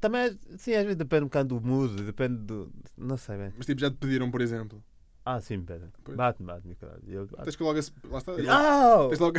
também, 0.00 0.20
é- 0.22 0.56
sim, 0.56 0.74
às 0.74 0.82
vezes 0.82 0.96
depende 0.96 1.24
um 1.24 1.26
bocado 1.26 1.58
do 1.58 1.66
mood, 1.66 2.02
depende 2.02 2.36
do. 2.38 2.72
Não 2.96 3.16
sei 3.16 3.36
bem. 3.36 3.52
Mas 3.56 3.66
tipo, 3.66 3.80
já 3.80 3.90
te 3.90 3.96
pediram, 3.96 4.30
por 4.30 4.40
exemplo. 4.40 4.82
Ah, 5.26 5.40
sim, 5.40 5.62
pera. 5.62 5.90
Bate-me, 6.14 6.46
bate-me, 6.46 6.74
caralho. 6.74 7.00
Eu, 7.08 7.26
Tens 7.26 7.56
que 7.56 7.62
logo. 7.62 7.78
ace- 7.78 7.90
Lá 8.10 8.18
está. 8.18 8.32
Ah! 8.46 9.06
Tens 9.08 9.18
logo. 9.18 9.38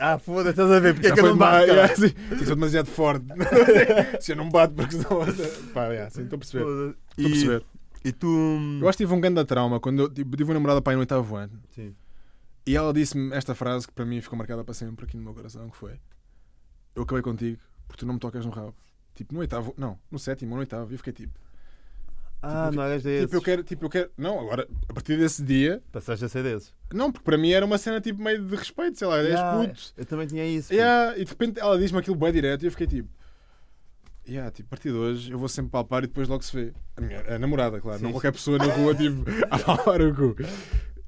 Ah, 0.00 0.18
foda-se, 0.18 0.50
estás 0.50 0.70
a 0.70 0.80
ver? 0.80 0.94
Porque 0.94 1.08
é 1.08 1.12
que 1.12 1.20
eu 1.20 1.26
não 1.26 1.36
bato, 1.36 1.66
yeah, 1.66 1.94
sim. 1.94 2.08
Sim, 2.08 2.44
sou 2.46 2.54
demasiado 2.54 2.86
forte. 2.86 3.26
Se 4.20 4.32
eu 4.32 4.36
não 4.36 4.48
bato, 4.48 4.74
porque 4.74 4.96
senão. 4.96 5.20
Pá, 5.74 5.88
yeah, 5.88 6.08
sim, 6.10 6.22
estou 6.22 6.36
a 6.36 6.38
perceber. 6.38 6.64
Estou 6.64 7.26
a 7.26 7.28
perceber. 7.28 7.64
E, 8.02 8.12
tu. 8.12 8.26
Eu 8.80 8.88
acho 8.88 8.96
que 8.96 9.04
tive 9.04 9.12
um 9.14 9.20
grande 9.20 9.44
trauma 9.44 9.78
quando 9.78 10.02
eu 10.04 10.08
tipo, 10.08 10.30
tive 10.36 10.44
uma 10.50 10.54
namorada 10.54 10.82
aí 10.86 10.94
no 10.94 11.00
oitavo 11.00 11.36
ano. 11.36 11.60
Sim. 11.70 11.94
E 12.66 12.74
ela 12.74 12.92
disse-me 12.92 13.34
esta 13.34 13.54
frase 13.54 13.86
que 13.86 13.92
para 13.92 14.04
mim 14.06 14.20
ficou 14.22 14.38
marcada 14.38 14.64
para 14.64 14.72
sempre 14.74 15.04
aqui 15.04 15.16
no 15.16 15.22
meu 15.22 15.34
coração, 15.34 15.68
que 15.68 15.76
foi 15.76 16.00
Eu 16.94 17.02
acabei 17.02 17.22
contigo 17.22 17.60
porque 17.86 18.00
tu 18.00 18.06
não 18.06 18.14
me 18.14 18.20
tocas 18.20 18.44
no 18.46 18.50
rabo. 18.50 18.74
Tipo, 19.14 19.34
no 19.34 19.40
oitavo, 19.40 19.74
não, 19.76 19.98
no 20.10 20.18
sétimo 20.18 20.52
ou 20.52 20.56
no 20.56 20.60
oitavo, 20.60 20.90
e 20.90 20.94
eu 20.94 20.98
fiquei 20.98 21.12
tipo, 21.12 21.38
Ah, 22.42 22.66
Tipo, 22.66 22.76
não 22.76 22.82
eras 22.84 23.02
desses. 23.02 23.22
tipo, 23.24 23.36
eu 23.36 23.42
quero, 23.42 23.62
tipo, 23.64 23.84
eu 23.86 23.90
quero, 23.90 24.10
não, 24.16 24.38
agora, 24.40 24.68
a 24.88 24.92
partir 24.92 25.16
desse 25.18 25.42
dia, 25.42 25.82
Passaste 25.90 26.24
a 26.24 26.28
ser 26.28 26.42
desses. 26.44 26.72
não, 26.92 27.10
porque 27.10 27.24
para 27.24 27.36
mim 27.38 27.50
era 27.50 27.64
uma 27.66 27.78
cena 27.78 28.00
tipo 28.00 28.22
meio 28.22 28.44
de 28.44 28.54
respeito, 28.54 28.98
sei 28.98 29.08
lá, 29.08 29.16
10 29.22 29.28
Yeah, 29.34 29.66
putos. 29.66 29.94
Eu 29.96 30.04
também 30.04 30.26
tinha 30.26 30.46
isso. 30.46 30.72
Yeah, 30.72 31.16
e 31.18 31.24
de 31.24 31.30
repente 31.30 31.58
ela 31.58 31.76
diz-me 31.78 31.98
aquilo 31.98 32.14
bem 32.16 32.32
direto 32.32 32.62
e 32.62 32.66
eu 32.66 32.70
fiquei 32.70 32.86
tipo, 32.86 33.08
yeah, 34.28 34.50
tipo, 34.50 34.68
a 34.68 34.70
partir 34.70 34.90
de 34.90 34.96
hoje 34.96 35.32
eu 35.32 35.38
vou 35.38 35.48
sempre 35.48 35.70
palpar 35.70 36.04
e 36.04 36.06
depois 36.06 36.28
logo 36.28 36.42
se 36.42 36.54
vê. 36.54 36.72
A, 36.96 37.00
minha, 37.00 37.34
a 37.34 37.38
namorada, 37.38 37.80
claro, 37.80 37.98
Sim, 37.98 38.04
não 38.04 38.12
qualquer 38.12 38.32
pessoa 38.32 38.58
na 38.58 38.66
rua, 38.66 38.94
tipo, 38.94 39.24
a 39.50 39.58
palpar 39.58 40.00
o 40.02 40.14
cu. 40.14 40.36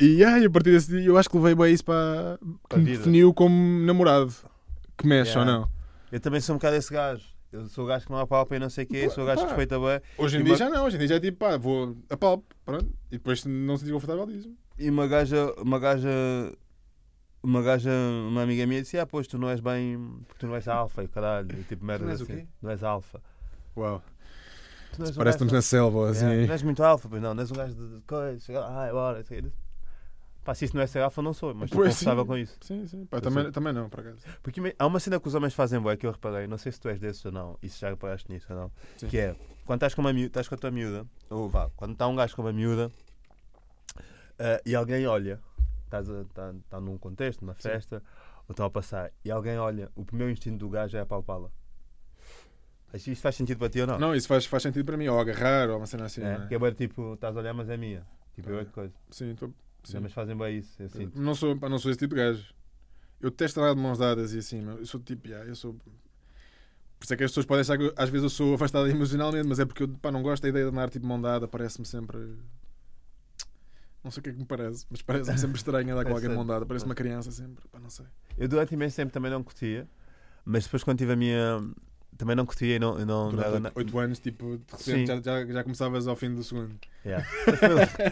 E, 0.00 0.04
yeah, 0.20 0.38
e 0.40 0.46
a 0.46 0.50
partir 0.50 0.70
desse 0.72 0.88
dia 0.90 1.04
eu 1.06 1.18
acho 1.18 1.28
que 1.28 1.36
levei 1.36 1.54
bem 1.54 1.74
isso 1.74 1.84
para. 1.84 2.38
que 2.40 2.68
Para 2.68 2.78
a 2.78 2.80
me 2.80 2.90
definiu 2.96 3.34
como 3.34 3.84
namorado. 3.84 4.32
Que 4.96 5.06
mexe 5.06 5.32
Yeah. 5.32 5.52
ou 5.52 5.60
não. 5.60 5.68
Eu 6.10 6.20
também 6.20 6.40
sou 6.40 6.54
um 6.54 6.58
bocado 6.58 6.76
esse 6.76 6.92
gajo. 6.92 7.22
Eu 7.50 7.66
sou 7.66 7.84
o 7.84 7.88
gajo 7.88 8.04
que 8.06 8.12
não 8.12 8.18
apalpa 8.18 8.54
e 8.56 8.58
não 8.58 8.68
sei 8.68 8.84
o 8.84 8.86
quê, 8.86 9.08
sou 9.08 9.24
o 9.24 9.26
gajo 9.26 9.40
que 9.42 9.46
respeita 9.46 9.78
bem. 9.78 10.00
Hoje 10.18 10.36
em 10.36 10.40
E 10.40 10.44
dia 10.44 10.52
uma- 10.52 10.58
já 10.58 10.68
não, 10.70 10.84
hoje 10.84 10.96
em 10.96 10.98
dia 10.98 11.08
já 11.08 11.14
é 11.16 11.20
tipo, 11.20 11.38
pá, 11.38 11.56
vou 11.56 11.96
a 12.10 12.16
palpo, 12.16 12.44
pronto. 12.64 12.86
E 13.10 13.12
depois 13.16 13.44
não 13.46 13.76
se 13.76 13.80
sentir 13.80 13.92
confortável 13.94 14.26
diz-me. 14.26 14.54
E 14.78 14.90
uma 14.90 15.06
gaja, 15.06 15.52
uma 15.58 15.78
gaja, 15.78 16.08
uma 17.42 17.62
gaja, 17.62 17.90
uma 18.28 18.42
amiga 18.42 18.66
minha 18.66 18.82
disse: 18.82 18.98
Ah, 18.98 19.06
pois 19.06 19.26
tu 19.26 19.38
não 19.38 19.48
és 19.48 19.60
bem, 19.60 19.98
porque 20.26 20.40
tu 20.40 20.46
não 20.46 20.54
és 20.56 20.68
alfa 20.68 21.02
e 21.04 21.08
caralho. 21.08 21.48
E 21.58 21.62
tipo 21.64 21.84
merda 21.84 22.04
não 22.04 22.12
és 22.12 22.20
o 22.20 22.24
assim. 22.24 22.36
quê? 22.36 22.46
Não 22.60 22.70
és 22.70 22.82
alfa. 22.82 23.20
Uau. 23.76 24.02
Parece 24.96 25.12
que 25.14 25.28
estamos 25.28 25.52
na 25.52 25.62
selva, 25.62 26.10
assim. 26.10 26.24
Yeah, 26.24 26.46
Não 26.46 26.52
és 26.52 26.62
muito 26.62 26.82
alfa, 26.82 27.08
pois 27.08 27.22
não, 27.22 27.32
não 27.34 27.40
és 27.42 27.50
um 27.50 27.54
gajo 27.54 27.74
de 27.74 28.02
coisa. 28.02 28.38
chega- 28.40 28.64
Ah, 28.66 28.90
bora. 28.92 29.18
lá. 29.18 29.48
Pá, 30.48 30.54
se 30.54 30.64
isso 30.64 30.74
não 30.74 30.82
é 30.82 30.86
ser 30.86 31.00
alfa, 31.00 31.20
não 31.20 31.34
sou, 31.34 31.54
mas 31.54 31.64
estou 31.70 31.84
confortável 31.84 32.22
sim. 32.22 32.26
com 32.26 32.38
isso. 32.38 32.56
Sim, 32.62 32.86
sim. 32.86 33.04
Pá, 33.04 33.18
Eu 33.18 33.20
também, 33.20 33.52
também 33.52 33.70
não, 33.70 33.90
por 33.90 34.00
acaso. 34.00 34.24
Porque 34.42 34.62
me- 34.62 34.74
há 34.78 34.86
uma 34.86 34.98
cena 34.98 35.20
que 35.20 35.28
os 35.28 35.34
homens 35.34 35.52
fazem 35.52 35.78
boa 35.78 35.94
que 35.94 36.06
eu 36.06 36.10
reparei, 36.10 36.46
não 36.46 36.56
sei 36.56 36.72
se 36.72 36.80
tu 36.80 36.88
és 36.88 36.98
desses 36.98 37.22
ou 37.26 37.30
não, 37.30 37.58
e 37.62 37.68
se 37.68 37.78
já 37.78 37.90
reparaste 37.90 38.32
nisso 38.32 38.46
ou 38.50 38.58
não, 38.58 38.72
Sim. 38.96 39.08
que 39.08 39.18
é 39.18 39.36
quando 39.66 39.76
estás 39.76 39.94
com, 39.94 40.00
uma 40.00 40.10
miúda, 40.10 40.28
estás 40.28 40.48
com 40.48 40.54
a 40.54 40.58
tua 40.58 40.70
miúda, 40.70 41.06
ou 41.28 41.50
vá, 41.50 41.68
quando 41.76 41.92
está 41.92 42.06
um 42.08 42.16
gajo 42.16 42.34
com 42.34 42.40
uma 42.40 42.52
miúda 42.54 42.90
ah, 44.38 44.58
e 44.64 44.74
alguém 44.74 45.06
olha, 45.06 45.38
estás 45.84 46.08
a- 46.08 46.22
está 46.22 46.54
está 46.54 46.80
num 46.80 46.96
contexto, 46.96 47.42
numa 47.42 47.52
Sim. 47.52 47.68
festa, 47.68 48.02
ou 48.48 48.52
estão 48.54 48.64
a 48.64 48.70
passar, 48.70 49.12
e 49.22 49.30
alguém 49.30 49.58
olha, 49.58 49.90
o 49.94 50.02
primeiro 50.02 50.32
instinto 50.32 50.56
do 50.56 50.70
gajo 50.70 50.96
é 50.96 51.00
apalpá-la. 51.00 51.50
Isto 52.94 53.16
faz 53.16 53.36
sentido 53.36 53.58
para 53.58 53.68
ti 53.68 53.82
ou 53.82 53.86
não? 53.86 53.98
Não, 53.98 54.14
isso 54.14 54.26
faz, 54.26 54.46
faz 54.46 54.62
sentido 54.62 54.86
para 54.86 54.96
mim. 54.96 55.08
Ou 55.08 55.20
agarrar, 55.20 55.68
ou 55.68 55.76
uma 55.76 55.84
cena 55.84 56.06
assim. 56.06 56.22
é, 56.22 56.36
é? 56.36 56.46
que 56.46 56.54
é 56.54 56.58
bem 56.58 56.72
tipo, 56.72 57.12
estás 57.12 57.36
a 57.36 57.40
olhar, 57.40 57.52
mas 57.52 57.68
é 57.68 57.76
minha. 57.76 58.06
Tipo, 58.34 58.48
é 58.48 58.54
Ah, 58.54 58.58
outra 58.60 58.72
coisa. 58.72 58.94
Sim, 59.10 59.34
tô- 59.34 59.44
Os 59.48 59.52
sim. 59.84 59.96
homens 59.96 60.12
fazem 60.12 60.36
bem 60.36 60.58
isso, 60.58 60.82
eu 60.82 60.88
sinto. 60.88 61.20
Não 61.20 61.34
sou, 61.34 61.54
não 61.54 61.78
sou 61.78 61.90
esse 61.90 61.98
tipo 61.98 62.14
de 62.14 62.20
gajo. 62.20 62.54
Eu 63.20 63.30
detesto 63.30 63.60
andar 63.60 63.74
de 63.74 63.80
mãos 63.80 63.98
dadas 63.98 64.32
e 64.32 64.38
assim, 64.38 64.64
eu 64.64 64.86
sou 64.86 65.00
tipo, 65.00 65.26
yeah, 65.28 65.48
eu 65.48 65.54
sou. 65.56 65.74
Por 65.74 67.04
isso 67.04 67.14
é 67.14 67.16
que 67.16 67.24
as 67.24 67.30
pessoas 67.30 67.46
podem 67.46 67.60
achar 67.60 67.76
que 67.78 67.84
eu- 67.84 67.94
às 67.96 68.08
vezes 68.10 68.24
eu 68.24 68.30
sou 68.30 68.54
afastado 68.54 68.86
emocionalmente, 68.90 69.46
mas 69.48 69.58
é 69.58 69.64
porque 69.64 69.82
eu 69.84 69.88
pá, 69.88 70.10
não 70.10 70.22
gosto 70.22 70.42
da 70.42 70.48
ideia 70.48 70.64
de 70.64 70.70
andar 70.70 70.88
tipo 70.90 71.02
de 71.02 71.08
mão 71.08 71.20
dada, 71.20 71.46
parece-me 71.48 71.86
sempre. 71.86 72.16
Não 74.02 74.10
sei 74.10 74.20
o 74.20 74.24
que 74.24 74.30
é 74.30 74.32
que 74.32 74.38
me 74.38 74.44
parece, 74.44 74.86
mas 74.90 75.02
parece-me 75.02 75.38
sempre 75.38 75.56
estranho 75.58 75.92
andar 75.92 76.04
com 76.04 76.10
É 76.10 76.12
alguém 76.14 76.30
mão 76.30 76.46
dada, 76.46 76.64
parece 76.64 76.84
uma 76.84 76.94
criança 76.94 77.30
sempre, 77.32 77.66
pá, 77.68 77.78
não 77.80 77.90
sei. 77.90 78.06
Eu 78.36 78.48
durante 78.48 78.72
imenso 78.74 78.96
tempo 78.96 79.12
também 79.12 79.30
não 79.30 79.42
curtia, 79.42 79.88
mas 80.44 80.64
depois 80.64 80.82
quando 80.84 80.98
tive 80.98 81.12
a 81.12 81.16
minha. 81.16 81.60
Também 82.16 82.34
não 82.34 82.44
curtia 82.46 82.76
e 82.76 82.78
não. 82.78 82.98
não, 83.04 83.30
Durante 83.30 83.70
8 83.76 83.98
anos, 83.98 84.18
tipo, 84.18 84.56
de 84.58 84.64
repente 84.92 85.06
já, 85.06 85.20
já, 85.20 85.46
já 85.46 85.62
começavas 85.62 86.06
ao 86.08 86.16
fim 86.16 86.34
do 86.34 86.42
segundo. 86.42 86.74
Yeah. 87.06 87.24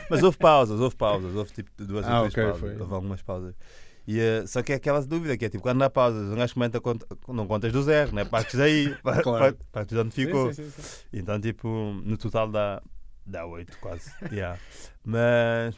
Mas 0.09 0.23
houve 0.23 0.39
pausas, 0.39 0.79
houve 0.81 0.95
pausas, 0.97 1.35
houve 1.35 1.53
tipo 1.53 1.71
duas 1.85 2.07
Ah, 2.07 2.23
ou 2.23 2.31
três 2.31 2.35
ok, 2.35 2.45
pausas, 2.45 2.61
foi. 2.77 2.81
houve 2.83 2.95
algumas 2.95 3.23
pausas. 3.23 3.55
E, 4.07 4.21
eh, 4.21 4.47
só 4.47 4.63
que 4.63 4.73
é 4.73 4.77
aquela 4.77 5.03
dúvida 5.05 5.37
que 5.37 5.45
é 5.47 5.49
tipo, 5.49 5.61
quando 5.63 5.83
há 5.83 5.91
pausas, 5.91 6.31
um 6.33 6.37
gajo 6.37 6.55
comenta, 6.55 6.81
conta- 6.81 7.07
não 7.27 7.49
contas 7.49 7.73
do 7.73 7.83
zero, 7.83 8.15
né? 8.15 8.25
partes 8.25 8.55
daí, 8.55 8.95
Claro. 9.25 9.57
pa- 9.57 9.65
partes 9.73 9.93
de 9.97 10.01
onde 10.01 10.11
ficou. 10.15 10.53
Sim, 10.53 10.71
sim, 10.71 10.83
sim. 10.83 11.07
Então, 11.13 11.41
tipo, 11.41 11.69
no 12.05 12.17
total 12.17 12.49
dá, 12.49 12.81
dá 13.27 13.45
8 13.45 13.77
quase. 13.81 14.13
Yeah. 14.31 14.57
Mas. 15.05 15.75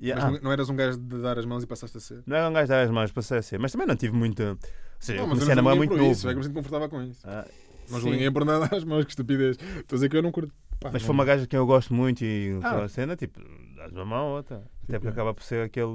yeah, 0.00 0.22
Mas 0.24 0.34
não, 0.34 0.40
não 0.44 0.52
eras 0.52 0.68
um 0.70 0.76
gajo 0.76 0.96
de 0.98 1.20
dar 1.20 1.36
as 1.36 1.44
mãos 1.44 1.64
e 1.64 1.66
passaste 1.66 1.96
a 1.96 2.00
ser. 2.00 2.22
não 2.24 2.36
era 2.36 2.48
um 2.48 2.52
gajo 2.52 2.68
das 2.68 2.90
mãos 2.90 3.10
para 3.10 3.42
ser, 3.42 3.58
mas 3.58 3.72
também 3.72 3.88
não 3.88 3.96
tive 3.96 4.14
muito. 4.16 4.56
Seja, 5.00 5.18
eu 5.18 5.22
Não, 5.22 5.28
mas 5.30 5.38
comecei 5.38 5.48
a 5.48 5.52
eu 5.52 5.56
não 5.56 5.62
namorar 5.62 5.76
muito 5.78 5.96
novo. 5.96 6.12
isso, 6.12 6.28
é 6.28 6.30
que 6.30 6.34
eu 6.34 6.38
me 6.38 6.44
sinto 6.44 6.54
confortável 6.54 6.88
com 6.88 7.02
isso. 7.02 7.20
Ah, 7.24 7.44
Não 7.90 7.98
ninguém 8.00 8.30
por 8.30 8.44
nada 8.44 8.68
às 8.76 8.84
mãos, 8.84 9.04
que 9.04 9.10
estupidez. 9.10 9.56
Estou 9.56 9.82
a 9.90 9.94
dizer 9.96 10.08
que 10.10 10.16
eu 10.16 10.22
não 10.22 10.30
curto. 10.30 10.52
Pá, 10.78 10.90
Mas 10.92 11.02
não- 11.02 11.06
foi 11.06 11.14
uma 11.14 11.24
gaja 11.24 11.46
que 11.46 11.56
eu 11.56 11.66
gosto 11.66 11.92
muito 11.92 12.22
e 12.24 12.58
Ah. 12.62 12.84
a 12.84 12.88
cena, 12.88 13.16
tipo, 13.16 13.40
dás 13.76 13.90
uma 13.92 14.04
mão 14.04 14.28
a 14.28 14.36
outra. 14.36 14.62
Até 14.84 14.98
porque 14.98 15.08
é. 15.08 15.10
acaba 15.10 15.34
por 15.34 15.42
ser 15.42 15.64
aquele. 15.64 15.88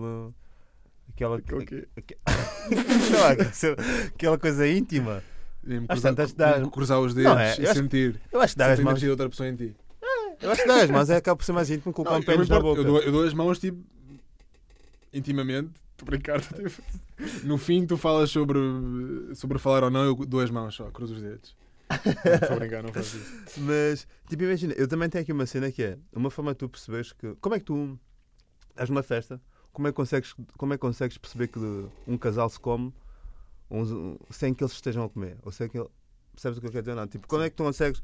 Aquela, 1.09 1.37
Aquele 1.37 1.87
aquela 4.15 4.37
coisa 4.37 4.67
íntima. 4.67 5.23
Mesmo 5.63 5.87
cruzar, 5.87 6.11
tantas 6.15 6.33
dás- 6.33 6.67
cruzar 6.69 6.99
os 6.99 7.13
dedos 7.13 7.31
Não, 7.33 7.39
é, 7.39 7.55
e 7.59 7.63
eu 7.63 7.71
acho- 7.71 7.79
sentir. 7.81 8.19
Eu 8.31 8.41
acho 8.41 8.53
que 8.53 8.57
dar 8.59 8.71
as 8.71 8.79
mãos. 8.79 8.99
de 8.99 9.09
outra 9.09 9.29
pessoa 9.29 9.49
em 9.49 9.55
ti. 9.55 9.75
Eu 10.41 10.51
acho 10.51 10.61
que 10.61 10.67
dar 10.67 10.83
as 10.83 10.89
mãos 10.91 11.09
é 11.09 11.15
acaba 11.15 11.35
por 11.37 11.43
ser 11.43 11.53
mais 11.53 11.69
íntimo 11.69 11.93
que 11.93 12.01
um 12.01 12.03
eu, 12.03 12.11
não 12.11 12.21
pênis 12.21 12.49
na 12.49 12.59
boca. 12.59 12.81
eu, 12.81 12.83
dou, 12.85 12.99
eu 13.01 13.11
dou 13.11 13.23
as 13.23 13.33
mãos 13.33 13.57
tipo 13.59 13.81
intimamente. 15.13 15.71
Estou 15.97 16.05
brincar. 16.05 16.41
tipo, 16.41 16.81
no 17.47 17.57
fim, 17.57 17.85
tu 17.85 17.97
falas 17.97 18.29
sobre, 18.29 18.59
sobre 19.33 19.57
falar 19.57 19.83
ou 19.85 19.89
não. 19.89 20.03
Eu 20.03 20.15
dou 20.25 20.41
as 20.41 20.49
mãos 20.51 20.75
só, 20.75 20.89
cruzo 20.91 21.15
os 21.15 21.21
dedos. 21.21 21.55
Estou 21.89 22.55
a 22.57 22.59
brincar, 22.59 22.83
não 22.83 22.91
faço 22.91 23.15
isso. 23.17 23.59
Mas, 23.61 24.07
tipo, 24.27 24.43
imagina, 24.43 24.73
eu 24.73 24.87
também 24.87 25.07
tenho 25.09 25.21
aqui 25.21 25.31
uma 25.31 25.45
cena 25.45 25.71
que 25.71 25.83
é 25.83 25.97
uma 26.13 26.29
forma 26.29 26.51
de 26.51 26.57
tu 26.57 26.67
perceberes 26.69 27.13
que. 27.13 27.35
Como 27.35 27.55
é 27.55 27.59
que 27.59 27.65
tu 27.65 27.97
estás 28.71 28.89
numa 28.89 29.03
festa? 29.03 29.39
Como 29.71 29.87
é 29.87 29.91
que 29.91 29.95
consegues, 29.95 30.33
como 30.57 30.73
é 30.73 30.77
que 30.77 30.81
consegues 30.81 31.17
perceber 31.17 31.47
que 31.47 31.59
um 32.07 32.17
casal 32.17 32.49
se 32.49 32.59
come 32.59 32.93
uns- 33.69 34.17
sem 34.31 34.53
que 34.53 34.63
eles 34.63 34.73
estejam 34.73 35.03
a 35.05 35.09
comer? 35.09 35.37
Ou 35.43 35.51
sem 35.51 35.67
que 35.69 35.77
ele- 35.77 35.89
Percebes 36.33 36.57
o 36.57 36.61
que 36.61 36.67
eu 36.67 36.71
quero 36.71 36.83
dizer? 36.83 36.95
Não, 36.95 37.07
tipo, 37.07 37.25
quando 37.29 37.45
é 37.45 37.49
que 37.49 37.55
tu 37.55 37.63
consegues. 37.63 38.01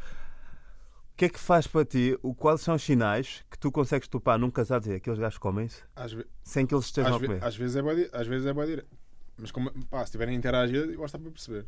O 1.21 1.23
que 1.23 1.25
é 1.25 1.29
que 1.29 1.39
faz 1.39 1.67
para 1.67 1.85
ti? 1.85 2.17
O, 2.23 2.33
quais 2.33 2.61
são 2.61 2.73
os 2.73 2.81
sinais 2.81 3.45
que 3.51 3.55
tu 3.59 3.71
consegues 3.71 4.07
topar 4.07 4.39
num 4.39 4.49
casal 4.49 4.79
dizer 4.79 4.95
aqueles 4.95 5.19
gajos 5.19 5.37
comem-se 5.37 5.83
ve- 6.15 6.25
sem 6.43 6.65
que 6.65 6.73
eles 6.73 6.85
estejam 6.85 7.11
às, 7.11 7.15
a 7.15 7.19
ve- 7.19 7.27
comer? 7.27 7.43
às 7.43 7.55
vezes 7.55 7.75
é 7.75 7.81
boa, 7.83 7.95
di- 7.95 8.09
às 8.11 8.25
vezes 8.25 8.47
é 8.47 8.53
direita. 8.65 8.87
Mas 9.37 9.51
como, 9.51 9.71
pá, 9.85 9.99
se 9.99 10.05
estiverem 10.05 10.33
a 10.33 10.37
interagir, 10.39 10.77
eu 10.77 10.97
gosto 10.97 11.19
para 11.19 11.29
perceber. 11.29 11.67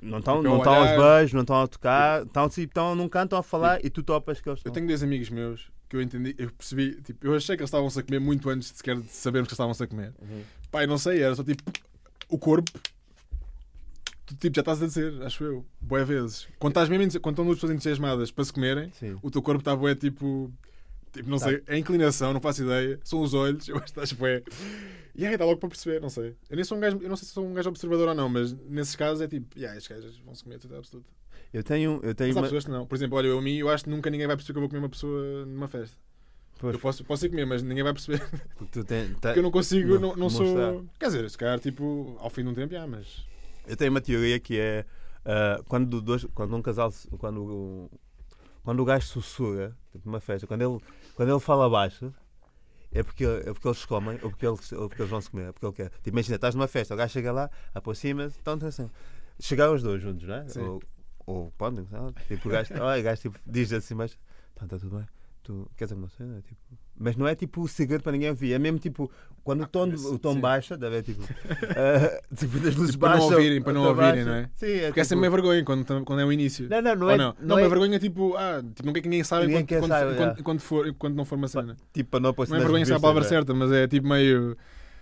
Não 0.00 0.18
estão 0.18 0.38
Tipo, 0.38 0.48
não 0.48 0.64
eu 0.64 0.68
aos 0.68 0.90
beijos, 0.96 1.32
não 1.32 1.42
estão 1.42 1.62
a 1.62 1.68
tocar, 1.68 2.26
estão, 2.26 2.48
tipo, 2.48 2.70
estão 2.72 2.94
num 2.96 3.08
canto 3.08 3.26
estão 3.26 3.38
a 3.38 3.42
falar 3.44 3.84
e 3.84 3.88
tu 3.88 4.02
topas 4.02 4.40
que 4.40 4.48
eles 4.48 4.58
Eu 4.58 4.60
estão. 4.62 4.72
tenho 4.72 4.88
dois 4.88 5.02
amigos 5.04 5.30
meus 5.30 5.70
que 5.88 5.94
eu 5.94 6.02
entendi, 6.02 6.34
eu 6.36 6.50
percebi, 6.50 7.00
tipo, 7.02 7.24
eu 7.24 7.36
achei 7.36 7.54
que 7.56 7.62
eles 7.62 7.68
estavam-se 7.68 8.00
a 8.00 8.02
comer 8.02 8.18
muito 8.18 8.50
antes 8.50 8.72
de 8.72 8.78
sequer 8.78 8.96
de 8.96 9.06
sabermos 9.12 9.46
que 9.46 9.52
eles 9.52 9.58
estavam-se 9.60 9.84
a 9.84 9.86
comer. 9.86 10.12
Uhum. 10.20 10.42
Pai, 10.72 10.88
não 10.88 10.98
sei, 10.98 11.22
era 11.22 11.36
só 11.36 11.44
tipo 11.44 11.62
o 12.28 12.36
corpo. 12.36 12.72
Tu 14.24 14.34
tipo, 14.36 14.54
já 14.54 14.60
estás 14.60 14.82
a 14.82 14.86
dizer, 14.86 15.20
acho 15.22 15.42
eu, 15.44 15.66
boé 15.80 16.04
vezes. 16.04 16.46
Quando, 16.58 16.70
estás 16.72 16.88
mesmo, 16.88 17.20
quando 17.20 17.34
estão 17.34 17.44
duas 17.44 17.56
pessoas 17.56 17.72
entusiasmadas 17.72 18.30
para 18.30 18.44
se 18.44 18.52
comerem, 18.52 18.90
Sim. 18.92 19.18
o 19.22 19.30
teu 19.30 19.42
corpo 19.42 19.60
está 19.60 19.74
boé 19.74 19.94
tipo. 19.94 20.52
Tipo, 21.12 21.28
não 21.28 21.38
Tá. 21.38 21.46
sei, 21.46 21.62
é 21.66 21.74
a 21.74 21.78
inclinação, 21.78 22.32
não 22.32 22.40
faço 22.40 22.62
ideia. 22.62 22.98
São 23.04 23.20
os 23.20 23.34
olhos, 23.34 23.66
eu 23.68 23.74
acho 23.76 23.84
que 23.84 23.90
estás 23.90 24.12
boé. 24.12 24.42
E 25.14 25.26
aí, 25.26 25.36
dá 25.36 25.44
logo 25.44 25.58
para 25.58 25.68
perceber, 25.68 26.00
não 26.00 26.08
sei. 26.08 26.34
Eu 26.48 26.56
nem 26.56 26.64
sou 26.64 26.78
um 26.78 26.80
gajo, 26.80 26.98
eu 27.02 27.08
não 27.08 27.16
sei 27.16 27.28
se 27.28 27.34
sou 27.34 27.44
um 27.46 27.52
gajo 27.52 27.68
observador 27.68 28.08
ou 28.08 28.14
não, 28.14 28.28
mas 28.30 28.52
nesses 28.68 28.96
casos 28.96 29.20
é 29.20 29.28
tipo, 29.28 29.58
yeah, 29.58 29.76
estes 29.76 29.94
gajos 29.94 30.16
vão 30.24 30.34
se 30.34 30.42
comer, 30.44 30.58
tudo 30.58 30.76
absoluto. 30.76 31.06
Eu 31.52 31.62
tenho, 31.62 32.00
eu 32.02 32.14
tenho 32.14 32.28
Mas 32.30 32.36
há 32.36 32.40
uma... 32.40 32.46
pessoas 32.46 32.64
que 32.64 32.70
não. 32.70 32.86
Por 32.86 32.94
exemplo, 32.94 33.18
olha, 33.18 33.26
eu 33.26 33.38
a 33.38 33.42
mim, 33.42 33.56
eu 33.56 33.68
acho 33.68 33.84
que 33.84 33.90
nunca 33.90 34.08
ninguém 34.08 34.26
vai 34.26 34.36
perceber 34.36 34.54
que 34.54 34.58
eu 34.58 34.62
vou 34.62 34.68
comer 34.70 34.78
uma 34.80 34.88
pessoa 34.88 35.44
numa 35.44 35.68
festa. 35.68 35.94
Pois, 36.58 36.72
Eu 36.74 36.80
posso, 36.80 37.04
posso 37.04 37.26
ir 37.26 37.28
comer, 37.28 37.44
mas 37.44 37.62
ninguém 37.62 37.82
vai 37.84 37.92
perceber. 37.92 38.20
porque 38.56 38.70
tu 38.80 38.84
tem- 38.84 39.08
tá- 39.14 39.30
Porque 39.30 39.40
eu 39.40 39.42
não 39.42 39.50
consigo, 39.50 39.94
Não, 39.94 40.00
não, 40.00 40.16
não 40.16 40.30
sou. 40.30 40.86
Quer 40.98 41.06
dizer, 41.06 41.28
se 41.28 41.36
calhar, 41.36 41.58
tipo, 41.60 42.16
ao 42.20 42.30
fim 42.30 42.42
de 42.44 42.48
um 42.48 42.54
tempo, 42.54 42.72
já, 42.72 42.86
mas. 42.86 43.26
Eu 43.66 43.76
tenho 43.76 43.90
uma 43.90 44.00
teoria 44.00 44.38
que 44.40 44.58
é 44.58 44.84
ah, 45.24 45.60
quando, 45.68 46.00
dois, 46.00 46.24
quando 46.34 46.54
um 46.56 46.62
casal 46.62 46.92
quando, 47.18 47.42
o- 47.44 47.90
quando 48.64 48.80
o 48.80 48.84
gajo 48.84 49.06
sussurra, 49.06 49.76
tipo 49.92 50.06
numa 50.08 50.20
festa, 50.20 50.46
quando 50.46 50.62
ele, 50.62 50.80
quando 51.14 51.30
ele 51.30 51.40
fala 51.40 51.68
baixo, 51.70 52.12
é 52.90 53.02
porque, 53.02 53.24
é 53.24 53.52
porque 53.52 53.68
eles 53.68 53.84
comem 53.86 54.18
ou 54.22 54.30
porque 54.30 54.46
eles, 54.46 54.72
ou 54.72 54.88
porque 54.88 55.02
eles 55.02 55.10
vão 55.10 55.20
se 55.20 55.30
comer, 55.30 55.48
é 55.48 55.52
porque 55.52 55.66
ele 55.66 55.72
quer. 55.72 55.90
Tipo, 55.90 56.08
imagina, 56.10 56.36
estás 56.36 56.54
numa 56.54 56.68
festa, 56.68 56.94
o 56.94 56.96
gajo 56.96 57.12
chega 57.12 57.32
lá, 57.32 57.50
aproxima-se, 57.74 58.38
então 58.40 58.58
assim. 58.66 58.90
Chegaram 59.40 59.74
os 59.74 59.82
dois 59.82 60.00
juntos, 60.02 60.28
não 60.28 60.34
é? 60.34 60.48
Sim. 60.48 60.60
Ou, 60.60 60.82
ou 61.26 61.50
podem, 61.52 61.86
tipo, 62.28 62.48
o 62.48 62.52
gajo, 62.52 62.74
o 62.74 63.02
gajo 63.02 63.22
tipo, 63.22 63.38
diz 63.46 63.72
assim, 63.72 63.94
mas 63.94 64.18
está 64.54 64.66
tá 64.66 64.78
tudo 64.78 64.96
bem. 64.98 65.06
Tu 65.42 65.68
queres 65.76 65.90
alguma 65.92 66.08
cena? 66.10 66.40
Tipo, 66.42 66.60
mas 66.98 67.16
não 67.16 67.26
é 67.26 67.34
tipo 67.34 67.60
o 67.62 67.68
segredo 67.68 68.02
para 68.02 68.12
ninguém 68.12 68.30
ouvir, 68.30 68.52
é 68.52 68.58
mesmo 68.58 68.78
tipo 68.78 69.10
quando 69.44 69.62
o 69.64 69.66
tom, 69.66 69.88
o 69.88 70.18
tom 70.20 70.34
sim. 70.34 70.40
baixa, 70.40 70.76
deve 70.76 70.98
é 70.98 71.02
tipo, 71.02 71.22
ah, 71.24 72.20
tipo 72.36 72.58
das 72.60 72.76
luzes 72.76 72.92
Tipo, 72.92 73.00
para 73.06 73.16
não 73.16 73.24
ouvirem, 73.24 73.60
para 73.60 73.72
não 73.72 73.82
ouvirem, 73.88 74.24
não 74.24 74.34
é? 74.34 74.50
Sim, 74.54 74.66
é 74.66 74.86
Porque 74.86 75.00
essa 75.00 75.14
é 75.14 75.16
tipo- 75.16 75.20
meio 75.20 75.32
vergonha 75.32 75.64
quando, 75.64 76.04
quando 76.04 76.20
é 76.20 76.24
o 76.24 76.32
início. 76.32 76.68
Não, 76.68 76.80
não, 76.80 76.94
não 76.94 77.06
Ou 77.06 77.12
é. 77.12 77.16
não, 77.16 77.34
Não, 77.40 77.46
não, 77.48 77.58
é 77.58 77.62
uma 77.62 77.68
vergonha 77.68 77.98
tipo, 77.98 78.36
ah, 78.36 78.62
tipo, 78.62 78.86
não 78.86 78.92
quer 78.92 79.00
que 79.00 79.08
ninguém 79.08 79.24
saiba 79.24 79.46
Ninguém 79.46 79.66
quando, 79.66 79.88
saber, 79.88 80.12
enquanto, 80.14 80.36
é. 80.36 80.40
enquanto 80.40 80.60
for, 80.60 80.86
enquanto 80.86 81.14
não 81.16 81.24
for 81.24 81.36
uma 81.36 81.48
cena. 81.48 81.76
tipo 81.92 82.10
para 82.10 82.20
não 82.20 82.32
Não 82.36 82.56
é 82.56 82.60
vergonha 82.60 82.86
se 82.86 82.92
é 82.92 82.94
a 82.96 83.00
palavra 83.00 83.24
é. 83.24 83.28
certa, 83.28 83.52
mas 83.52 83.72
é 83.72 83.88
tipo 83.88 84.06
meio. 84.06 84.56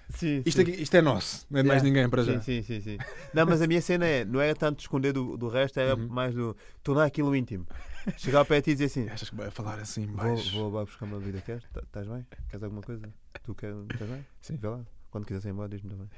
Sim, 0.08 0.42
Isto, 0.44 0.56
sim. 0.56 0.62
aqui, 0.72 0.82
isto 0.82 0.94
é 0.96 1.00
nosso, 1.02 1.46
não 1.48 1.60
é 1.60 1.62
de 1.62 1.68
mais 1.68 1.82
Yeah. 1.82 1.88
ninguém 2.00 2.10
para 2.10 2.24
já. 2.24 2.40
Sim, 2.40 2.62
sim, 2.62 2.62
sim, 2.62 2.80
sim. 2.80 2.98
Não, 3.32 3.46
mas 3.46 3.62
a 3.62 3.66
minha 3.68 3.80
cena 3.80 4.04
é, 4.06 4.24
não 4.24 4.40
era 4.40 4.56
tanto 4.56 4.80
esconder 4.80 5.12
do, 5.12 5.36
do 5.36 5.46
resto, 5.48 5.78
era 5.78 5.94
Uhum. 5.94 6.08
mais 6.08 6.34
do 6.34 6.56
tornar 6.82 7.04
aquilo 7.04 7.36
íntimo. 7.36 7.64
Chegar 8.16 8.38
ao 8.40 8.44
pé 8.46 8.56
de 8.56 8.62
ti 8.62 8.70
e 8.70 8.74
dizer 8.74 8.84
assim: 8.86 9.08
Achas 9.08 9.30
que 9.30 9.36
vai 9.36 9.50
falar 9.50 9.78
assim 9.78 10.06
vou, 10.06 10.16
baixo? 10.16 10.52
vou 10.52 10.70
lá 10.72 10.84
buscar 10.84 11.04
uma 11.06 11.18
vida, 11.18 11.40
queres? 11.40 11.62
Tá- 11.72 11.80
Estás 11.80 12.06
bem? 12.06 12.26
Queres 12.48 12.62
alguma 12.62 12.82
coisa? 12.82 13.02
Tu 13.44 13.54
queres? 13.54 13.76
Estás 13.92 14.10
bem? 14.10 14.26
Sim. 14.40 14.56
Vê 14.56 14.68
lá. 14.68 14.80
Quando 15.10 15.24
quiseres 15.26 15.44
ir 15.44 15.48
embora, 15.50 15.68
diz-me 15.68 15.90
também. 15.90 16.08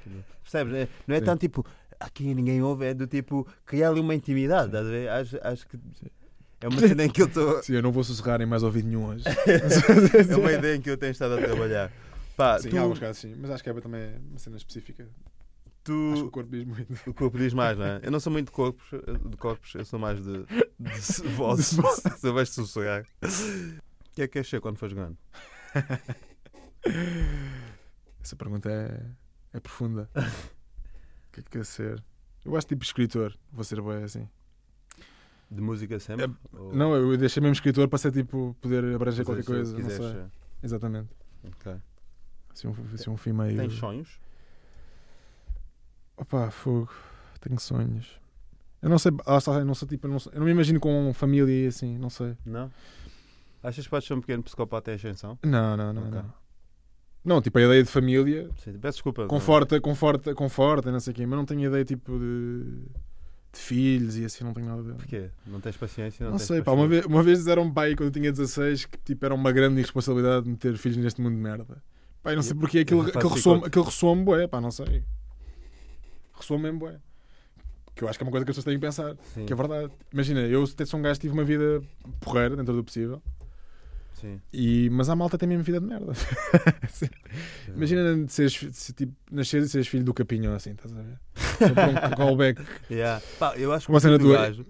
Percebes? 0.43 0.73
É- 0.75 0.87
Não 1.07 1.15
é 1.15 1.19
Sim. 1.19 1.25
tanto 1.25 1.39
tipo, 1.41 1.65
aqui 1.99 2.33
ninguém 2.33 2.61
ouve, 2.61 2.85
é 2.85 2.93
do 2.93 3.07
tipo, 3.07 3.47
criar 3.65 3.89
ali 3.89 3.99
uma 3.99 4.13
intimidade, 4.13 4.67
estás 4.67 4.85
a 4.85 4.89
ver? 4.89 5.09
Acho, 5.09 5.37
acho 5.41 5.67
que 5.67 5.77
Sim. 5.77 6.07
é 6.61 6.67
uma 6.67 6.79
cena 6.79 7.03
em 7.05 7.09
que 7.09 7.21
eu 7.21 7.25
estou. 7.25 7.61
Sim, 7.63 7.73
eu 7.73 7.81
não 7.81 7.91
vou 7.91 8.03
sussurrar 8.03 8.39
em 8.41 8.45
mais 8.45 8.61
ouvido 8.61 8.87
nenhum 8.87 9.07
hoje. 9.07 9.23
É 10.29 10.35
uma 10.37 10.51
ideia 10.53 10.75
em 10.75 10.81
que 10.81 10.89
eu 10.89 10.97
tenho 10.97 11.11
estado 11.11 11.33
a 11.33 11.37
trabalhar. 11.37 11.91
Pá, 12.37 12.59
Sim, 12.59 12.69
tu, 12.69 12.77
há 12.77 12.81
alguns 12.81 12.99
casos 12.99 13.17
sim, 13.21 13.35
mas 13.39 13.51
acho 13.51 13.63
que 13.63 13.69
é 13.69 13.73
também 13.73 14.15
uma 14.29 14.39
cena 14.39 14.57
específica. 14.57 15.07
Tu, 15.83 16.11
Acho 16.13 16.21
que 16.21 16.27
o 16.27 16.31
corpo 16.31 16.51
diz 16.51 16.65
muito. 16.65 17.09
O 17.09 17.13
corpo 17.13 17.37
diz 17.37 17.53
mais, 17.53 17.77
não 17.77 17.85
é? 17.85 17.99
Eu 18.03 18.11
não 18.11 18.19
sou 18.19 18.31
muito 18.31 18.47
de 18.47 18.51
corpos, 18.51 18.85
de 19.29 19.37
corpos 19.37 19.75
eu 19.75 19.85
sou 19.85 19.99
mais 19.99 20.23
de, 20.23 20.43
de 20.43 21.27
vozes. 21.35 21.77
Sou 22.19 22.33
mais 22.33 22.49
de 22.49 22.55
sussurrar. 22.55 23.05
O 23.21 24.11
que 24.13 24.21
é 24.21 24.27
que 24.27 24.43
ser 24.43 24.61
quando 24.61 24.77
fores 24.77 24.93
grande? 24.93 25.17
Essa 28.21 28.35
pergunta 28.35 28.69
é, 28.69 29.05
é 29.53 29.59
profunda. 29.59 30.09
O 30.15 30.21
que 31.33 31.39
é 31.39 31.43
que 31.43 31.49
quer 31.49 31.65
ser? 31.65 32.03
Eu 32.45 32.55
acho 32.55 32.67
tipo 32.67 32.83
escritor, 32.83 33.35
vou 33.51 33.63
ser 33.63 33.81
bem 33.81 34.03
assim. 34.03 34.27
De 35.49 35.61
música 35.61 35.99
sempre? 35.99 36.31
Ou 36.51 36.73
Não, 36.73 36.95
eu 36.95 37.17
deixei 37.17 37.41
mesmo 37.41 37.53
escritor 37.53 37.87
para 37.87 37.97
ser 37.97 38.11
tipo, 38.11 38.55
poder 38.61 38.83
abranger 38.95 39.25
qualquer 39.25 39.45
coisa. 39.45 39.77
Não 39.77 39.89
sei. 39.89 40.25
Exatamente. 40.61 41.09
Ok. 41.43 41.75
Assim 42.49 42.67
um, 42.67 42.75
assim 42.93 43.09
um 43.09 43.17
fim 43.17 43.33
meio. 43.33 43.57
Tens 43.57 43.73
sonhos? 43.73 44.19
Opa, 46.17 46.51
fogo. 46.51 46.89
Tenho 47.41 47.59
sonhos. 47.59 48.19
Eu 48.81 48.89
não 48.89 48.99
sei, 48.99 49.11
ah, 49.25 49.39
eu 49.59 49.65
não 49.65 49.73
sei, 49.73 49.87
tipo, 49.87 50.07
eu 50.07 50.11
não, 50.11 50.19
sei- 50.19 50.33
eu 50.33 50.39
não 50.39 50.45
me 50.45 50.51
imagino 50.51 50.79
com 50.79 51.11
família 51.13 51.65
e 51.65 51.67
assim, 51.67 51.97
não 51.97 52.09
sei. 52.09 52.37
Não? 52.45 52.69
Achas 53.63 53.85
que 53.85 53.89
podes 53.89 54.07
ser 54.07 54.13
um 54.13 54.19
pequeno 54.19 54.43
psicopata 54.43 54.91
em 54.91 54.95
ascensão? 54.95 55.39
Não, 55.43 55.77
não, 55.77 55.93
não, 55.93 56.01
Ok. 56.07 56.11
não. 56.21 56.33
Não, 57.25 57.41
tipo, 57.41 57.57
a 57.57 57.61
ideia 57.61 57.81
de 57.81 57.89
família 57.89 58.49
Sim, 58.61 58.73
peço 58.73 58.97
desculpa. 58.97 59.25
conforta, 59.27 59.79
conforta, 59.79 60.35
conforta, 60.35 60.91
não 60.91 60.99
sei 60.99 61.11
o 61.11 61.15
quê, 61.15 61.25
mas 61.25 61.37
não 61.37 61.45
tenho 61.45 61.61
ideia 61.69 61.85
tipo 61.85 62.19
de, 62.19 62.63
de 63.53 63.59
filhos 63.59 64.17
e 64.17 64.25
assim, 64.25 64.43
não 64.43 64.53
tenho 64.53 64.67
nada 64.67 64.81
a 64.81 64.83
ver. 64.83 64.95
Porquê? 64.95 65.29
Não 65.47 65.61
tens 65.61 65.77
paciência? 65.77 66.25
Não, 66.25 66.31
Não 66.31 66.37
tens 66.37 66.47
sei, 66.47 66.57
pá, 66.59 66.65
paixão? 66.65 66.81
uma 66.81 66.87
vez, 66.89 67.05
uma 67.05 67.23
vez 67.23 67.37
disseram 67.39 67.71
pai 67.73 67.95
quando 67.95 68.07
eu 68.07 68.11
tinha 68.11 68.29
16 68.29 68.83
que 68.85 68.97
tipo, 68.97 69.23
era 69.25 69.33
uma 69.33 69.53
grande 69.53 69.75
irresponsabilidade 69.75 70.49
meter 70.49 70.75
filhos 70.77 70.97
neste 70.97 71.21
mundo 71.21 71.35
de 71.35 71.41
merda. 71.41 71.81
Pá, 72.21 72.31
eu 72.33 72.35
não 72.35 72.43
sei 72.43 72.51
Eu- 72.51 72.57
porque 72.59 72.79
aquilo, 72.79 72.99
eu 72.99 73.05
faço 73.05 73.17
aquilo 73.19 73.33
ressoa-me 73.35 73.65
aquilo 73.67 73.85
ressoa 73.85 74.15
bué, 74.17 74.45
pá, 74.45 74.59
não 74.59 74.71
sei. 74.71 75.05
Ressoa-me 76.43 76.63
mesmo 76.65 76.79
bué. 76.79 76.97
Que 77.95 78.03
eu 78.03 78.09
acho 78.09 78.17
que 78.19 78.23
é 78.23 78.25
uma 78.25 78.31
coisa 78.31 78.43
que 78.45 78.51
as 78.51 78.55
pessoas 78.57 78.65
têm 78.71 78.79
que 78.79 78.85
pensar. 78.85 79.15
Sim, 79.33 79.45
Que 79.45 79.53
é 79.53 79.55
verdade. 79.55 79.91
Imagina, 80.11 80.41
eu 80.41 80.63
até 80.63 80.83
sou 80.85 80.99
um 80.99 81.03
gajo 81.03 81.15
que 81.19 81.27
tive 81.27 81.33
uma 81.33 81.43
vida 81.45 81.81
porreira 82.19 82.55
dentro 82.55 82.73
do 82.75 82.83
possível. 82.83 83.21
sim. 84.19 84.41
E, 84.51 84.89
mas 84.91 85.09
a 85.09 85.15
malta 85.15 85.37
tem 85.37 85.47
mesmo 85.47 85.63
vida 85.63 85.79
de 85.79 85.85
merda. 85.85 86.13
Sim. 86.89 87.07
Imagina 87.67 88.27
seres, 88.27 88.59
se, 88.71 88.93
tipo, 88.93 89.13
nasceres 89.31 89.67
e 89.67 89.69
seres 89.69 89.87
filho 89.87 90.03
do 90.03 90.13
capinho 90.13 90.53
assim, 90.53 90.71
estás 90.71 90.91
a 90.91 91.01
ver? 91.01 91.17
Um 92.11 92.15
callback. 92.15 92.61
Yeah. 92.89 93.21
Pá, 93.39 93.55
eu 93.57 93.71
acho 93.73 93.85
que 93.85 93.91
Uma 93.91 93.99
cena 93.99 94.17
do 94.17 94.25
tua- 94.25 94.37
gajo 94.37 94.65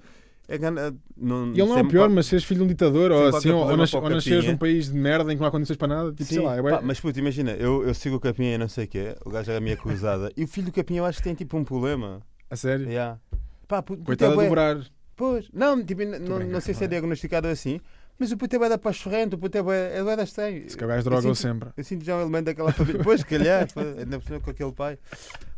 é 0.55 0.93
não, 1.17 1.47
E 1.53 1.59
ele 1.59 1.69
não 1.69 1.77
é 1.77 1.81
o 1.81 1.88
pior, 1.88 2.01
qual- 2.07 2.09
mas 2.11 2.25
seres 2.27 2.43
filho 2.45 2.59
de 2.59 2.63
um 2.65 2.67
ditador 2.67 3.11
ou, 3.11 3.27
assim, 3.35 3.49
ou, 3.51 3.67
ou, 3.67 3.77
nas, 3.77 3.93
ou 3.93 4.09
nasceres 4.09 4.45
num 4.45 4.57
país 4.57 4.88
de 4.91 4.97
merda 4.97 5.31
em 5.31 5.35
que 5.35 5.41
não 5.41 5.47
há 5.47 5.51
condições 5.51 5.77
para 5.77 5.88
nada, 5.88 6.11
tipo, 6.11 6.23
Sim, 6.25 6.35
sei 6.35 6.43
lá, 6.43 6.57
é 6.57 6.61
pá, 6.61 6.81
mas 6.81 6.99
puto, 6.99 7.17
imagina, 7.19 7.51
eu, 7.51 7.85
eu 7.88 7.93
sigo 7.93 8.15
o 8.15 8.19
Capinha 8.19 8.55
e 8.55 8.57
não 8.57 8.67
sei 8.69 8.85
o 8.85 8.88
quê, 8.88 9.15
o 9.25 9.30
gajo 9.30 9.49
era 9.51 9.57
a 9.57 9.61
minha 9.61 9.77
cruzada, 9.77 10.31
e 10.35 10.43
o 10.43 10.47
filho 10.47 10.67
do 10.67 10.71
Capinha 10.73 10.99
eu 11.01 11.05
acho 11.05 11.17
que 11.19 11.23
tem 11.23 11.34
tipo 11.35 11.57
um 11.57 11.63
problema. 11.63 12.21
a 12.49 12.55
sério. 12.55 12.88
Yeah. 12.88 13.19
Pá, 13.67 13.81
puto, 13.81 14.03
Coitado 14.03 14.34
é 14.34 14.35
bué- 14.35 14.45
dobrar. 14.45 14.77
Pois, 15.15 15.47
não, 15.53 15.84
tipo, 15.84 16.03
não, 16.03 16.39
não 16.39 16.59
sei 16.61 16.73
se 16.73 16.84
é 16.84 16.85
é? 16.85 16.88
diagnosticado 16.89 17.47
assim, 17.47 17.80
mas 18.19 18.31
o 18.31 18.38
puto 18.38 18.55
é 18.55 18.59
bué 18.59 18.69
da 18.69 18.77
pachorrento, 18.77 19.35
o 19.35 19.39
puto 19.39 19.57
é 19.57 19.61
bué, 19.63 19.97
é 19.97 20.03
bué 20.03 20.15
da 20.15 20.23
estranho. 20.23 20.69
Se 20.69 20.75
que 20.77 20.84
o 20.84 20.88
gajo 20.88 20.99
Eu 20.99 21.03
droga 21.03 21.21
sinto- 21.21 21.35
sempre. 21.35 21.69
Eu 21.77 21.84
sinto 21.84 22.03
já 22.03 22.15
um 22.17 22.21
elemento 22.21 22.45
daquela 22.45 22.71
família. 22.71 23.01
Pois, 23.03 23.21
se 23.21 23.25
calhar, 23.25 23.67
ainda 23.97 24.19
por 24.19 24.41
com 24.41 24.49
aquele 24.51 24.71
pai. 24.71 24.97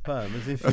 Pá, 0.04 0.26
mas 0.32 0.48
enfim. 0.50 0.66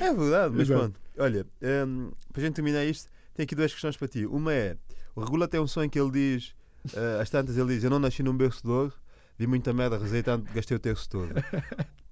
É 0.00 0.12
verdade, 0.14 0.54
mas 0.56 0.68
pronto. 0.68 1.00
Olha, 1.18 1.46
hum, 1.86 2.10
para 2.32 2.42
a 2.42 2.44
gente 2.44 2.54
terminar 2.54 2.84
isto, 2.84 3.08
tenho 3.36 3.44
aqui 3.44 3.54
duas 3.54 3.72
questões 3.72 3.96
para 3.96 4.08
ti. 4.08 4.26
Uma 4.26 4.52
é: 4.52 4.76
o 5.14 5.20
Regula 5.20 5.46
tem 5.46 5.60
um 5.60 5.66
sonho 5.66 5.88
que 5.90 5.98
ele 6.00 6.10
diz, 6.10 6.54
eh, 6.94 7.20
às 7.20 7.30
tantas, 7.30 7.56
ele 7.56 7.74
diz: 7.74 7.84
Eu 7.84 7.90
não 7.90 7.98
nasci 7.98 8.22
num 8.22 8.36
berço 8.36 8.62
de 8.62 8.70
ouro, 8.70 8.92
vi 9.38 9.46
muita 9.46 9.72
merda, 9.72 9.98
rezei 9.98 10.22
tanto, 10.22 10.52
gastei 10.52 10.76
o 10.76 10.80
terço 10.80 11.08
todo. 11.08 11.28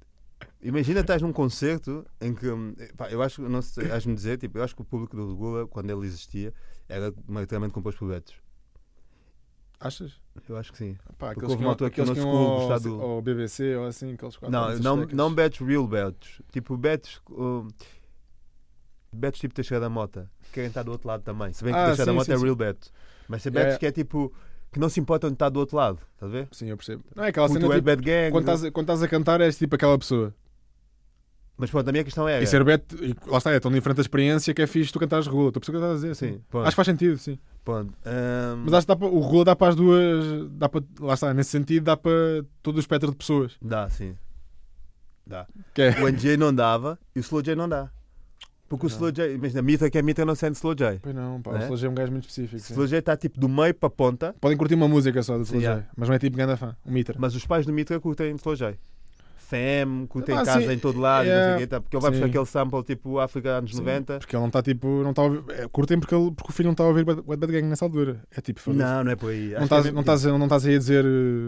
Imagina 0.62 1.00
estás 1.00 1.20
num 1.20 1.32
concerto 1.32 2.06
em 2.20 2.34
que, 2.34 2.48
hum, 2.48 2.74
pá, 2.96 3.10
eu 3.10 3.20
acho, 3.20 3.42
não 3.42 3.60
sei, 3.60 3.90
has-me 3.90 4.14
dizer, 4.14 4.38
tipo, 4.38 4.56
eu 4.58 4.62
acho 4.64 4.74
que 4.74 4.80
o 4.80 4.84
público 4.84 5.14
do 5.14 5.28
Regula, 5.28 5.66
quando 5.66 5.90
ele 5.90 6.06
existia, 6.06 6.54
era 6.88 7.12
maioritariamente 7.28 7.74
composto 7.74 7.98
por 7.98 8.08
betos. 8.08 8.34
Achas? 9.78 10.18
Eu 10.48 10.56
acho 10.56 10.72
que 10.72 10.78
sim. 10.78 10.96
Pá, 11.18 11.34
Porque 11.34 11.44
houve 11.44 11.62
uma 11.62 11.70
altura 11.72 11.90
que 11.90 12.00
o 12.00 12.04
do- 12.80 13.22
BBC 13.22 13.76
ou 13.76 13.86
assim, 13.86 14.14
aqueles 14.14 14.36
quatro 14.38 14.50
Não, 14.50 14.78
não, 14.78 15.06
não 15.06 15.34
betos, 15.34 15.58
real 15.60 15.86
betos. 15.86 16.40
Tipo 16.50 16.76
betos. 16.78 17.20
uh, 17.28 17.68
betos 19.14 19.40
tipo 19.40 19.54
Teixeira 19.54 19.80
da 19.80 19.88
Mota. 19.88 20.30
Que 20.44 20.50
querem 20.52 20.68
estar 20.68 20.82
do 20.82 20.90
outro 20.92 21.08
lado 21.08 21.22
também. 21.22 21.52
Se 21.52 21.62
bem 21.64 21.72
que 21.72 21.78
Ah, 21.78 21.86
Teixeira 21.86 22.06
da 22.06 22.12
sim, 22.12 22.16
Mota 22.16 22.24
sim, 22.26 22.32
é 22.32 22.36
sim. 22.36 22.42
real 22.44 22.56
beto. 22.56 22.90
Mas 23.28 23.42
se 23.42 23.48
Yeah, 23.48 23.58
betos 23.60 23.72
yeah. 23.74 23.78
que 23.80 23.86
é 23.86 23.92
tipo. 24.04 24.32
Que 24.72 24.80
não 24.80 24.88
se 24.88 24.98
importam 24.98 25.30
de 25.30 25.34
estar 25.34 25.48
do 25.50 25.60
outro 25.60 25.76
lado. 25.76 26.00
Estás 26.14 26.32
a 26.32 26.36
ver? 26.36 26.48
Sim, 26.50 26.68
eu 26.68 26.76
percebo. 26.76 27.04
Não 27.14 27.22
é 27.24 27.28
aquela 27.28 27.46
cena 27.48 27.60
é 27.66 27.68
tipo, 27.68 27.82
bad 27.82 28.02
gang. 28.02 28.30
quando 28.32 28.42
estás, 28.42 28.64
a- 28.64 28.70
quando 28.72 28.84
estás 28.86 29.02
a 29.04 29.08
cantar 29.08 29.40
és 29.40 29.56
tipo 29.56 29.74
aquela 29.76 29.96
pessoa. 29.96 30.34
Mas 31.56 31.70
pronto, 31.70 31.88
a 31.88 31.92
minha 31.92 32.02
questão 32.02 32.28
é. 32.28 32.42
E 32.42 32.46
ser 32.48 32.64
beto, 32.64 32.96
e 33.04 33.14
lá 33.28 33.38
está, 33.38 33.52
é 33.52 33.60
tão 33.60 33.70
diferente 33.70 33.98
a 33.98 34.00
experiência 34.00 34.52
que 34.52 34.60
é 34.60 34.66
fixe 34.66 34.92
tu 34.92 34.98
cantares 34.98 35.26
regula. 35.28 35.52
Tu 35.52 35.60
percebes 35.60 35.80
o 35.80 35.84
que 35.84 35.86
estás 35.94 36.04
a 36.04 36.12
dizer? 36.12 36.14
Sim. 36.16 36.40
Acho 36.60 36.70
que 36.70 36.74
faz 36.74 36.86
sentido, 36.86 37.16
sim. 37.18 37.38
Ahm, 37.68 38.64
Mas 38.64 38.74
acho 38.74 38.86
que 38.86 38.88
dá 38.92 38.96
para, 38.96 39.06
o 39.06 39.20
regula 39.20 39.44
dá 39.44 39.54
para 39.54 39.68
as 39.68 39.76
duas. 39.76 40.50
Dá 40.50 40.68
para, 40.68 40.82
lá 40.98 41.14
está, 41.14 41.32
nesse 41.32 41.50
sentido, 41.50 41.84
dá 41.84 41.96
para 41.96 42.10
todo 42.60 42.76
o 42.76 42.80
espectro 42.80 43.12
de 43.12 43.16
pessoas. 43.16 43.52
Dá, 43.62 43.88
sim. 43.88 44.16
Dá. 45.24 45.46
É. 45.78 45.90
O 46.02 46.08
NJ 46.08 46.36
não 46.36 46.52
dava 46.52 46.98
e 47.14 47.20
o 47.20 47.22
Slow 47.22 47.40
J 47.42 47.54
não 47.54 47.68
dá. 47.68 47.88
Porque 48.68 48.86
o 48.86 48.88
Não. 48.88 48.96
Slow 48.96 49.12
J. 49.12 49.34
Imagina, 49.34 49.60
a 49.60 49.62
Mitra 49.62 49.90
que 49.90 49.98
é 49.98 50.02
Mitra 50.02 50.24
não 50.24 50.34
sente 50.34 50.56
Slow 50.56 50.74
J. 50.74 50.98
Pois 51.02 51.14
não, 51.14 51.40
pá, 51.42 51.52
Né? 51.52 51.58
o 51.60 51.62
Slow 51.64 51.76
J 51.76 51.86
é 51.86 51.90
um 51.90 51.94
gajo 51.94 52.12
muito 52.12 52.28
específico. 52.28 52.56
O 52.56 52.60
sim. 52.60 52.72
Slow 52.72 52.86
J 52.86 52.98
está 52.98 53.16
tipo 53.16 53.38
do 53.38 53.48
meio 53.48 53.74
para 53.74 53.86
a 53.86 53.90
ponta. 53.90 54.34
Podem 54.40 54.56
curtir 54.56 54.74
uma 54.74 54.88
música 54.88 55.22
só 55.22 55.36
do 55.36 55.42
Slow 55.44 55.60
J, 55.60 55.66
yeah. 55.68 55.88
mas 55.96 56.08
não 56.08 56.16
é 56.16 56.18
tipo 56.18 56.36
ganda 56.36 56.56
fã. 56.56 56.74
Um 56.84 56.92
mitra. 56.92 57.16
Mas 57.18 57.34
os 57.34 57.46
pais 57.46 57.66
do 57.66 57.72
Mitra 57.72 58.00
curtem 58.00 58.34
Slow 58.36 58.56
J. 58.56 58.78
Fem, 59.44 60.06
curtem 60.08 60.34
Ah, 60.36 60.44
casa 60.44 60.60
sim. 60.66 60.72
em 60.72 60.78
todo 60.78 60.98
lado, 60.98 61.26
Yeah. 61.26 61.52
não 61.52 61.58
quê, 61.60 61.66
tá? 61.66 61.80
porque 61.80 61.96
ele 61.96 62.00
vai 62.02 62.10
buscar 62.10 62.24
Sim. 62.26 62.30
aquele 62.30 62.46
sample 62.46 62.82
tipo 62.82 63.18
África 63.18 63.50
anos 63.58 63.70
Sim, 63.72 63.78
90. 63.78 64.18
Porque 64.18 64.34
ele 64.34 64.40
não 64.40 64.46
está 64.48 64.62
tipo. 64.62 64.86
Não 65.02 65.14
ouvir, 65.16 65.44
é, 65.52 65.68
curtem 65.68 66.00
porque, 66.00 66.14
ele, 66.14 66.30
porque 66.32 66.50
o 66.50 66.52
filho 66.52 66.66
não 66.66 66.72
está 66.72 66.84
a 66.84 66.86
ouvir 66.88 67.04
Bad 67.04 67.22
Bad 67.22 67.46
Gang 67.46 67.62
nessa 67.68 67.84
altura. 67.84 68.20
É 68.30 68.40
tipo. 68.40 68.72
Não, 68.72 69.04
não 69.04 69.12
é 69.12 69.16
por 69.16 69.30
aí. 69.30 69.50
Não 69.52 69.64
estás 69.64 69.82
que 69.82 69.88
é 69.88 69.92
não 69.92 69.96
mesmo- 69.96 70.00
estás 70.00 70.26
a- 70.26 70.38
não 70.38 70.44
estás 70.46 70.66
aí 70.66 70.74
a 70.74 70.78
dizer. 70.78 71.04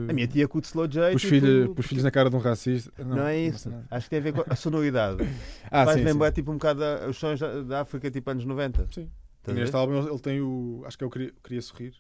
A 0.08 0.12
minha 0.12 0.26
tia 0.26 0.46
curte 0.46 0.66
Slow 0.68 0.86
J. 0.86 1.12
Pus 1.12 1.22
tipo, 1.22 1.34
filho, 1.34 1.74
pus 1.74 1.86
filhos 1.86 2.04
na 2.04 2.10
cara 2.10 2.28
de 2.30 2.36
um 2.36 2.38
racista. 2.38 2.92
Não, 2.98 3.16
Não, 3.16 3.26
é 3.26 3.32
não 3.48 3.54
isso. 3.54 3.70
nada. 3.70 3.84
Acho 3.90 4.04
que 4.06 4.10
tem 4.10 4.18
a 4.18 4.22
ver 4.22 4.32
com 4.32 4.44
a 4.48 4.54
sonoridade. 4.56 5.18
Ah, 5.70 5.84
Faz 5.84 6.02
lembrar 6.02 6.30
tipo 6.32 6.50
um 6.52 6.54
bocado 6.54 6.84
a- 6.84 7.08
os 7.08 7.16
sons 7.16 7.40
da, 7.40 7.62
da 7.62 7.80
África 7.80 8.10
tipo 8.10 8.30
anos 8.30 8.44
90. 8.44 8.86
Sim. 8.92 9.10
Estás 9.40 9.58
Neste 9.58 9.74
álbum 9.76 9.98
ele 9.98 10.08
ele 10.10 10.18
tem 10.18 10.40
o. 10.40 10.82
Acho 10.86 10.96
que 10.98 11.04
é 11.04 11.06
o 11.06 11.10
Queria, 11.10 11.32
Queria 11.42 11.62
Sorrir. 11.62 11.92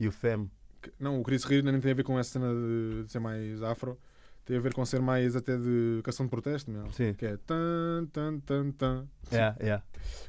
E 0.00 0.06
o 0.08 0.12
Fem. 0.12 0.50
Que- 0.80 0.92
Não, 1.00 1.20
o 1.20 1.24
Queria 1.24 1.38
Sorrir 1.38 1.62
nem 1.62 1.78
tem 1.80 1.90
a 1.90 1.94
ver 1.94 2.02
com 2.04 2.18
essa 2.18 2.30
cena 2.32 2.48
de, 2.54 3.04
de 3.04 3.10
ser 3.12 3.18
mais 3.18 3.62
afro. 3.62 3.98
Tem 4.48 4.56
a 4.56 4.60
ver 4.60 4.72
com 4.72 4.82
ser 4.86 5.02
mais 5.02 5.36
até 5.36 5.58
de 5.58 6.00
canção 6.02 6.24
de 6.24 6.30
protesto, 6.30 6.70
meu. 6.70 6.90
Sim. 6.92 7.12
Que 7.12 7.26
é 7.26 7.36
tan, 7.36 8.06
tan, 8.10 8.40
tan, 8.40 8.70
tan. 8.70 9.06
Yeah, 9.30 9.54
yeah. 9.60 9.84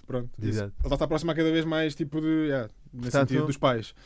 Pronto. 0.06 0.30
isso. 0.40 0.50
Exato. 0.50 0.74
Ela 0.84 0.94
está 0.94 1.08
próxima 1.08 1.34
cada 1.34 1.50
vez 1.50 1.64
mais, 1.64 1.96
tipo, 1.96 2.20
de. 2.20 2.28
Yeah, 2.28 2.70
nesse 2.92 3.12
Portanto, 3.12 3.30
sentido 3.30 3.48
dos 3.48 3.58
pais. 3.58 3.96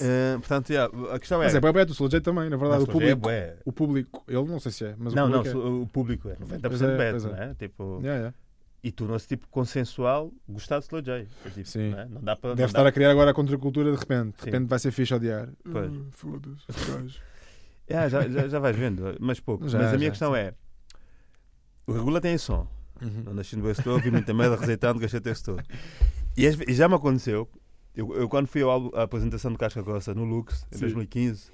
Eh, 0.00 0.36
portanto, 0.38 0.70
yeah, 0.70 0.92
a 1.12 1.18
questão 1.18 1.40
é. 1.40 1.44
Mas 1.44 1.54
é 1.54 1.60
bué 1.60 1.84
o 1.84 1.94
Soul 1.94 2.08
J 2.08 2.20
também, 2.20 2.48
na 2.48 2.56
verdade. 2.56 2.80
Mas 2.80 2.88
o 2.88 2.90
é 2.90 2.92
público. 2.92 3.20
bué. 3.20 3.56
O 3.64 3.72
público, 3.72 4.24
ele 4.26 4.44
não 4.44 4.58
sei 4.58 4.72
se 4.72 4.84
é, 4.84 4.94
mas 4.98 5.14
Não, 5.14 5.26
o 5.26 5.28
não, 5.28 5.42
público 5.42 5.68
o 5.68 5.86
público 5.86 6.28
é 6.28 6.34
90% 6.34 6.60
Pois 6.60 6.82
é, 6.82 6.96
bad, 6.96 7.18
é. 7.18 7.28
não 7.28 7.36
é? 7.36 7.54
Tipo, 7.54 7.98
é. 7.98 8.02
Yeah, 8.02 8.18
yeah. 8.18 8.34
E 8.82 8.90
tornou-se 8.90 9.28
tipo 9.28 9.46
consensual 9.48 10.32
gostar 10.48 10.78
de 10.78 10.86
Slow 10.86 11.02
J. 11.02 11.28
É, 11.44 11.50
tipo, 11.50 11.68
Sim. 11.68 11.90
Não, 11.90 11.98
é? 12.00 12.06
não 12.06 12.20
dá 12.20 12.34
para. 12.34 12.50
Deve 12.50 12.62
não 12.62 12.66
estar 12.66 12.82
dá... 12.82 12.88
a 12.88 12.92
criar 12.92 13.10
agora 13.10 13.30
a 13.30 13.34
contracultura 13.34 13.92
de 13.92 13.98
repente. 13.98 14.36
De 14.36 14.42
Sim. 14.42 14.46
repente 14.46 14.68
vai 14.68 14.78
ser 14.78 14.90
fixe 14.90 15.14
odiar. 15.14 15.48
Pois. 15.62 15.92
Ah, 15.92 16.04
Foda-se, 16.10 17.20
Yeah, 17.90 18.08
já, 18.08 18.28
já, 18.28 18.48
já 18.48 18.58
vais 18.58 18.76
vendo, 18.76 19.16
mas 19.20 19.40
pouco. 19.40 19.68
Já, 19.68 19.78
mas 19.78 19.94
a 19.94 19.98
minha 19.98 20.10
questão 20.10 20.32
sim. 20.32 20.38
é: 20.38 20.54
o 21.86 21.92
Regula 21.92 22.20
tem 22.20 22.38
som. 22.38 22.68
Uhum. 23.02 23.22
Não 23.24 23.34
nasci 23.34 23.56
no 23.56 23.62
berço 23.62 23.82
vi 24.00 24.10
muita 24.10 24.32
merda, 24.34 24.56
rejeitando, 24.56 25.00
gastei 25.00 25.20
texto 25.20 25.56
todo. 25.56 25.62
E, 26.36 26.44
e 26.46 26.74
já 26.74 26.88
me 26.88 26.94
aconteceu, 26.94 27.48
eu, 27.94 28.14
eu 28.14 28.28
quando 28.28 28.46
fui 28.46 28.62
ao 28.62 28.70
álbum- 28.70 28.96
à 28.96 29.02
apresentação 29.02 29.50
do 29.50 29.58
Casca 29.58 29.82
Grossa 29.82 30.14
no 30.14 30.24
Lux, 30.24 30.66
em 30.70 30.76
Sim. 30.76 30.80
2015, 30.82 31.50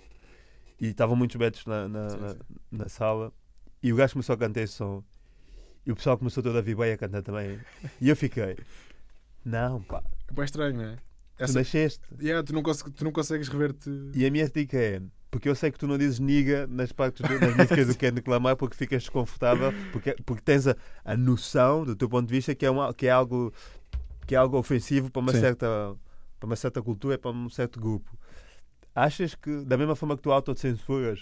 e 0.80 0.88
estavam 0.88 1.16
muitos 1.16 1.36
betos 1.36 1.64
na, 1.64 1.88
na, 1.88 2.10
Sim, 2.10 2.18
na, 2.20 2.36
na 2.72 2.88
sala, 2.88 3.32
e 3.82 3.92
o 3.92 3.96
gajo 3.96 4.14
começou 4.14 4.34
a 4.34 4.36
cantar 4.36 4.60
esse 4.60 4.74
som, 4.74 5.02
e 5.86 5.92
o 5.92 5.96
pessoal 5.96 6.18
começou 6.18 6.42
todo 6.42 6.58
a 6.58 6.62
bem 6.62 6.92
a 6.92 6.98
cantar 6.98 7.22
também. 7.22 7.58
E 8.00 8.08
eu 8.08 8.16
fiquei, 8.16 8.56
não, 9.44 9.80
pá, 9.82 10.02
É 10.28 10.32
bué 10.32 10.44
estranho, 10.44 10.76
não 10.76 10.84
é? 10.84 10.96
tu 11.36 11.44
Essa... 11.44 11.58
nasceste. 11.60 12.04
Yeah, 12.20 12.44
tu, 12.44 12.52
não 12.52 12.62
tu 12.62 13.04
não 13.04 13.12
consegues 13.12 13.48
rever-te. 13.48 13.88
E 14.14 14.26
a 14.26 14.30
minha 14.30 14.48
dica 14.48 14.76
é. 14.76 15.00
Porque 15.36 15.50
eu 15.50 15.54
sei 15.54 15.70
que 15.70 15.78
tu 15.78 15.86
não 15.86 15.98
dizes 15.98 16.18
niga 16.18 16.66
nas 16.66 16.92
partes 16.92 17.20
do- 17.28 17.38
nas 17.38 17.54
músicas 17.54 17.86
do 17.88 17.94
Kendrick 17.98 18.28
Lamar 18.30 18.56
porque 18.56 18.74
ficas 18.74 19.02
desconfortável, 19.02 19.70
porque, 19.92 20.16
porque 20.24 20.42
tens 20.42 20.66
a, 20.66 20.74
a 21.04 21.14
noção 21.14 21.84
do 21.84 21.94
teu 21.94 22.08
ponto 22.08 22.26
de 22.26 22.32
vista 22.34 22.54
que 22.54 22.64
é, 22.64 22.70
uma, 22.70 22.94
que 22.94 23.06
é 23.06 23.10
algo 23.10 23.52
que 24.26 24.34
é 24.34 24.38
algo 24.38 24.56
ofensivo 24.56 25.10
para 25.10 25.20
uma 25.20 25.32
Sim. 25.32 25.40
certa 25.40 25.94
para 26.40 26.46
uma 26.46 26.56
certa 26.56 26.80
cultura, 26.80 27.18
para 27.18 27.30
um 27.30 27.50
certo 27.50 27.78
grupo. 27.78 28.10
Achas 28.94 29.34
que 29.34 29.62
da 29.64 29.76
mesma 29.76 29.94
forma 29.94 30.16
que 30.16 30.22
tu 30.22 30.32
autocensuras 30.32 31.20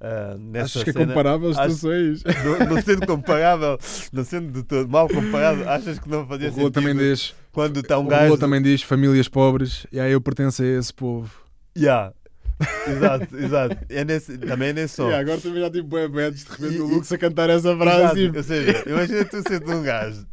ah, 0.00 0.36
nessa 0.38 0.66
Achas 0.66 0.84
que 0.84 0.90
é 0.90 0.92
cena, 0.92 1.06
comparável 1.06 1.50
as 1.50 1.58
acho- 1.58 1.74
situações? 1.74 2.22
não, 2.24 2.76
não 2.76 2.82
sendo 2.82 3.06
comparável, 3.06 3.78
não 4.12 4.24
sendo 4.24 4.52
de 4.52 4.62
todo 4.62 4.88
mal 4.88 5.08
comparado, 5.08 5.68
achas 5.68 5.98
que 5.98 6.08
não 6.08 6.24
fazia 6.26 6.50
O 6.50 6.52
sentido 6.52 6.70
também 6.70 6.94
diz. 6.94 7.34
quando 7.50 7.80
está 7.80 7.98
um 7.98 8.04
o 8.04 8.08
gajo 8.08 8.28
Rua 8.28 8.38
também 8.38 8.62
diz 8.62 8.82
famílias 8.82 9.26
pobres. 9.28 9.86
E 9.90 9.98
aí 9.98 10.12
eu 10.12 10.20
pertenço 10.20 10.62
a 10.62 10.66
esse 10.66 10.94
povo. 10.94 11.32
Yeah. 11.76 12.12
exato, 12.88 13.36
exato. 13.36 13.76
É 13.88 14.04
nesse, 14.04 14.38
também 14.38 14.68
é 14.68 14.72
nesse 14.72 14.94
som. 14.94 15.04
Yeah, 15.04 15.20
agora 15.20 15.40
também 15.40 15.60
já 15.62 15.70
tive 15.70 15.82
bué 15.82 16.08
betos 16.08 16.44
de 16.44 16.50
repente 16.50 16.72
E- 16.74 16.76
e- 16.76 16.80
Lux 16.80 17.12
a 17.12 17.18
cantar 17.18 17.50
essa 17.50 17.68
Exato. 17.70 17.82
frase. 17.82 18.26
tipo, 18.26 18.36
Ou 18.38 18.42
seja, 18.42 18.84
imagina 18.86 19.24
tu 19.24 19.42
sendo 19.48 19.72
um 19.72 19.82
gajo, 19.82 20.26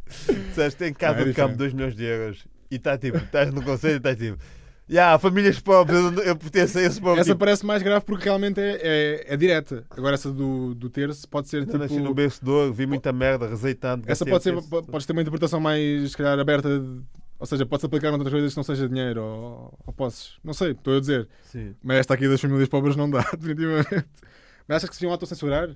sabes, 0.54 0.74
tem 0.74 0.92
casa 0.92 1.20
é 1.20 1.24
de 1.24 1.32
campo 1.34 1.52
diferente. 1.52 1.58
2 1.58 1.72
milhões 1.74 1.94
de 1.94 2.04
euros 2.04 2.44
e 2.70 2.76
está 2.76 2.96
tipo, 2.96 3.18
estás 3.18 3.52
no 3.52 3.62
conselho 3.62 3.94
e 3.94 3.96
estás 3.98 4.16
tipo, 4.16 4.38
yeah, 4.90 5.18
famílias 5.18 5.58
pobres, 5.60 5.98
eu, 6.24 6.34
pertenço 6.36 6.78
a 6.78 6.82
esse 6.82 7.00
povo. 7.00 7.14
Essa 7.20 7.30
tipo, 7.30 7.38
parece 7.40 7.64
mais 7.66 7.82
grave 7.82 8.04
porque 8.06 8.24
realmente 8.24 8.58
é, 8.60 8.80
é, 9.28 9.34
é 9.34 9.36
direta. 9.36 9.84
Agora 9.90 10.14
essa 10.14 10.30
do, 10.32 10.74
do 10.74 10.88
terço 10.88 11.28
pode 11.28 11.48
ser 11.48 11.68
eu 11.68 11.78
nasci 11.78 11.96
no 11.96 12.02
tipo. 12.02 12.14
berço 12.14 12.42
de 12.44 12.50
ouro, 12.50 12.72
vi 12.72 12.86
muita 12.86 13.12
merda, 13.12 13.46
rezeitando. 13.48 14.04
Essa 14.06 14.24
pode 14.24 14.42
ser, 14.42 14.54
o 14.56 14.62
podes 14.62 15.06
ter 15.06 15.12
uma 15.12 15.20
interpretação 15.22 15.60
mais, 15.60 16.10
se 16.10 16.16
calhar, 16.16 16.38
aberta. 16.38 16.68
Ou 17.38 17.46
seja, 17.46 17.66
pode-se 17.66 17.86
aplicar 17.86 18.10
noutras 18.10 18.32
coisas 18.32 18.52
que 18.52 18.56
não 18.56 18.64
seja 18.64 18.88
dinheiro 18.88 19.22
ou, 19.22 19.78
ou 19.86 19.92
posses. 19.92 20.34
Não 20.42 20.54
sei, 20.54 20.70
estou 20.72 20.96
a 20.96 21.00
dizer. 21.00 21.28
Sim. 21.42 21.74
Mas 21.82 21.98
esta 21.98 22.14
aqui 22.14 22.28
das 22.28 22.40
famílias 22.40 22.68
pobres 22.68 22.96
não 22.96 23.08
dá, 23.10 23.20
definitivamente. 23.38 24.06
Mas 24.66 24.76
achas 24.78 24.88
que 24.90 24.94
se 24.96 25.00
deviam 25.02 25.12
autocensurar? 25.12 25.70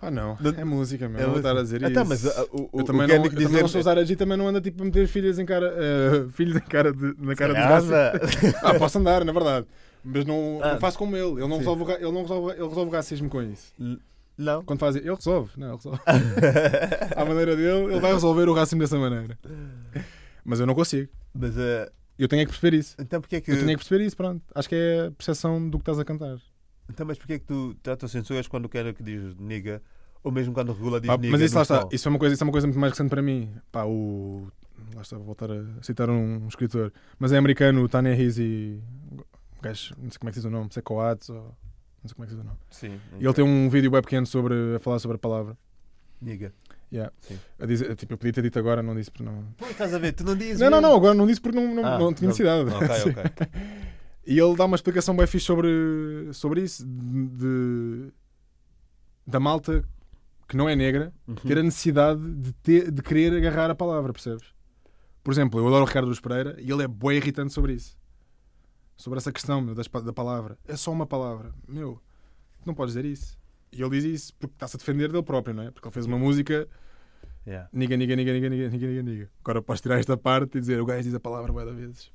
Ah, 0.00 0.10
não. 0.10 0.36
É 0.58 0.64
música, 0.64 1.08
meu. 1.08 1.20
É 1.20 1.26
vou 1.26 1.38
estar 1.38 1.56
a 1.56 1.62
dizer 1.62 1.82
Então, 1.82 2.02
isso. 2.02 2.08
mas, 2.10 2.24
uh, 2.26 2.48
o, 2.52 2.58
eu 2.58 2.68
o 2.80 2.84
também, 2.84 3.02
não, 3.06 3.14
Kendrick 3.14 3.34
também 3.34 3.46
dizer- 3.48 3.60
não 3.62 3.68
sou 3.68 3.82
Zara 3.82 4.04
G, 4.04 4.14
também 4.16 4.36
não 4.36 4.46
anda 4.46 4.60
tipo 4.60 4.82
a 4.82 4.84
meter 4.84 5.08
filhas 5.08 5.38
em 5.38 5.46
cara, 5.46 5.72
eh, 5.78 6.26
filhos 6.34 6.56
em 6.56 6.60
cara 6.60 6.92
de, 6.92 7.14
na 7.18 7.34
cara 7.34 7.54
dos 7.54 7.64
racistas. 7.90 8.54
Ah, 8.62 8.74
posso 8.74 8.98
andar, 8.98 9.24
na 9.24 9.32
verdade. 9.32 9.66
Mas 10.04 10.26
não, 10.26 10.60
Ah, 10.62 10.72
não 10.74 10.78
faço 10.80 10.98
como 10.98 11.16
ele. 11.16 11.24
Ele 11.40 11.40
não, 11.48 11.52
sim. 11.52 11.58
resolve, 11.60 11.90
ele, 11.94 12.12
não 12.12 12.20
resolve, 12.20 12.52
ele 12.52 12.68
resolve 12.68 12.90
o 12.90 12.92
racismo 12.92 13.30
com 13.30 13.40
isso. 13.42 13.72
Não. 14.36 14.64
Quando 14.64 14.80
faz 14.80 14.96
ele 14.96 15.14
resolve. 15.14 15.52
Não, 15.56 15.68
ele 15.68 15.76
resolve. 15.76 16.00
À 17.16 17.24
maneira 17.24 17.56
dele, 17.56 17.92
ele 17.92 18.00
vai 18.00 18.12
resolver 18.12 18.48
o 18.48 18.54
racismo 18.54 18.80
dessa 18.80 18.98
maneira. 18.98 19.38
Mas 20.44 20.60
eu 20.60 20.66
não 20.66 20.74
consigo. 20.74 21.10
Mas 21.32 21.56
uh, 21.56 21.90
Eu 22.18 22.28
tenho 22.28 22.42
é 22.42 22.44
que 22.44 22.50
perceber 22.50 22.76
isso. 22.76 22.96
então 22.98 23.20
porquê 23.20 23.40
que. 23.40 23.50
Eu 23.50 23.56
tenho 23.56 23.70
é 23.70 23.72
que 23.72 23.78
perceber 23.78 24.04
isso, 24.04 24.16
pronto. 24.16 24.42
Acho 24.54 24.68
que 24.68 24.74
é 24.74 25.06
a 25.06 25.10
percepção 25.12 25.68
do 25.68 25.78
que 25.78 25.82
estás 25.82 25.98
a 25.98 26.04
cantar. 26.04 26.38
Então, 26.88 27.06
mas 27.06 27.16
porquê 27.16 27.38
que 27.38 27.46
tu 27.46 27.74
tratas 27.82 28.10
censuras 28.10 28.46
quando 28.46 28.66
o 28.66 28.68
Kendrick 28.68 29.02
diz 29.02 29.34
niga? 29.38 29.80
Ou 30.22 30.32
mesmo 30.32 30.52
quando 30.52 30.72
Regula 30.72 31.00
diz 31.00 31.10
niga? 31.10 31.30
mas 31.30 31.40
isso 31.40 31.54
lá 31.54 31.62
está. 31.62 31.88
Isso 31.90 32.08
é, 32.08 32.10
uma 32.10 32.18
coisa, 32.18 32.34
isso 32.34 32.42
é 32.42 32.46
uma 32.46 32.52
coisa 32.52 32.66
muito 32.66 32.78
mais 32.78 32.92
recente 32.92 33.10
para 33.10 33.22
mim. 33.22 33.50
Pá, 33.70 33.84
o. 33.84 34.48
Lá 34.94 35.02
está, 35.02 35.16
vou 35.16 35.26
voltar 35.26 35.50
a 35.50 35.82
citar 35.82 36.10
um 36.10 36.46
escritor. 36.48 36.92
Mas 37.18 37.32
é 37.32 37.38
americano, 37.38 37.82
o 37.82 37.88
Tanya 37.88 38.14
Hizzy. 38.14 38.82
Um 39.12 39.62
gajo, 39.62 39.94
não 39.98 40.10
sei 40.10 40.18
como 40.18 40.28
é 40.28 40.32
que 40.32 40.38
diz 40.38 40.44
o 40.44 40.50
nome, 40.50 40.68
se 40.72 40.80
é 40.80 40.82
ou. 40.88 41.56
Não 42.04 42.08
sei 42.08 42.14
como 42.14 42.24
é 42.24 42.28
que 42.28 42.34
diz 42.34 42.40
o 42.40 42.46
nome. 42.46 42.58
Sim. 42.70 43.00
E 43.18 43.24
ele 43.24 43.32
tem 43.34 43.44
um 43.44 43.68
vídeo 43.70 43.90
web 43.90 44.04
pequeno 44.04 44.26
sobre, 44.26 44.76
a 44.76 44.78
falar 44.78 44.98
sobre 44.98 45.16
a 45.16 45.18
palavra. 45.18 45.56
Niga. 46.20 46.52
Yeah. 46.92 47.10
Sim. 47.20 47.38
A 47.58 47.66
dizer, 47.66 47.96
tipo, 47.96 48.12
eu 48.12 48.18
podia 48.18 48.32
ter 48.32 48.42
dito 48.42 48.58
agora, 48.58 48.82
não 48.82 48.94
disse 48.94 49.10
porque 49.10 49.24
não. 49.24 49.42
Pô, 49.56 49.66
estás 49.66 49.92
a 49.92 49.98
ver? 49.98 50.12
Tu 50.12 50.22
não 50.22 50.36
dizes. 50.36 50.60
Não, 50.60 50.70
não, 50.70 50.78
mesmo. 50.80 50.90
não, 50.92 50.96
agora 50.96 51.14
não 51.14 51.26
disse 51.26 51.40
porque 51.40 51.58
não, 51.58 51.74
não, 51.74 51.84
Ah, 51.84 51.98
não 51.98 52.12
tinha 52.14 52.28
não. 52.28 52.36
necessidade. 52.36 52.70
Ok, 52.70 53.12
ok. 53.12 53.46
E 54.26 54.38
ele 54.38 54.56
dá 54.56 54.64
uma 54.64 54.74
explicação 54.76 55.14
bem 55.14 55.26
fixe 55.26 55.44
sobre, 55.44 55.68
sobre 56.32 56.62
isso, 56.62 56.82
de, 56.86 57.26
de- 57.26 58.12
da 59.26 59.38
malta 59.38 59.84
que 60.48 60.56
não 60.56 60.66
é 60.68 60.74
negra 60.74 61.12
Uhum. 61.28 61.34
ter 61.34 61.58
a 61.58 61.62
necessidade 61.62 62.20
de, 62.36 62.52
ter, 62.54 62.90
de 62.90 63.02
querer 63.02 63.34
agarrar 63.36 63.70
a 63.70 63.74
palavra, 63.74 64.12
percebes? 64.14 64.44
Por 65.22 65.30
exemplo, 65.32 65.60
eu 65.60 65.66
adoro 65.66 65.84
o 65.84 65.86
Ricardo 65.86 66.06
Luz 66.08 66.20
Pereira 66.20 66.56
e 66.58 66.70
ele 66.70 66.82
é 66.84 66.88
bem 66.88 67.18
irritante 67.18 67.52
sobre 67.52 67.74
isso. 67.74 67.96
Sobre 68.96 69.18
essa 69.18 69.32
questão 69.32 69.60
meu, 69.60 69.74
das 69.74 69.88
da 69.88 70.12
palavra. 70.12 70.58
É 70.66 70.76
só 70.76 70.92
uma 70.92 71.06
palavra. 71.06 71.52
Meu, 71.66 72.00
não 72.64 72.74
podes 72.74 72.94
dizer 72.94 73.08
isso. 73.08 73.38
E 73.72 73.82
ele 73.82 73.90
diz 73.90 74.04
isso 74.04 74.34
porque 74.38 74.54
está-se 74.54 74.76
a 74.76 74.78
defender 74.78 75.10
dele 75.10 75.22
próprio, 75.22 75.54
não 75.54 75.64
é? 75.64 75.70
Porque 75.70 75.86
ele 75.86 75.92
fez 75.92 76.06
uma 76.06 76.18
música 76.18 76.68
Yeah. 77.46 77.68
niga, 77.72 77.96
niga, 77.96 78.16
niga, 78.16 78.32
niga, 78.32 78.48
niga, 78.48 78.68
niga, 78.70 78.86
niga, 78.86 79.02
niga. 79.02 79.30
Agora 79.42 79.60
podes 79.60 79.82
tirar 79.82 79.98
esta 79.98 80.16
parte 80.16 80.56
e 80.56 80.60
dizer 80.60 80.80
o 80.80 80.86
gajo 80.86 81.02
diz 81.02 81.14
a 81.14 81.20
palavra 81.20 81.52
da 81.52 81.72
vezes. 81.72 82.10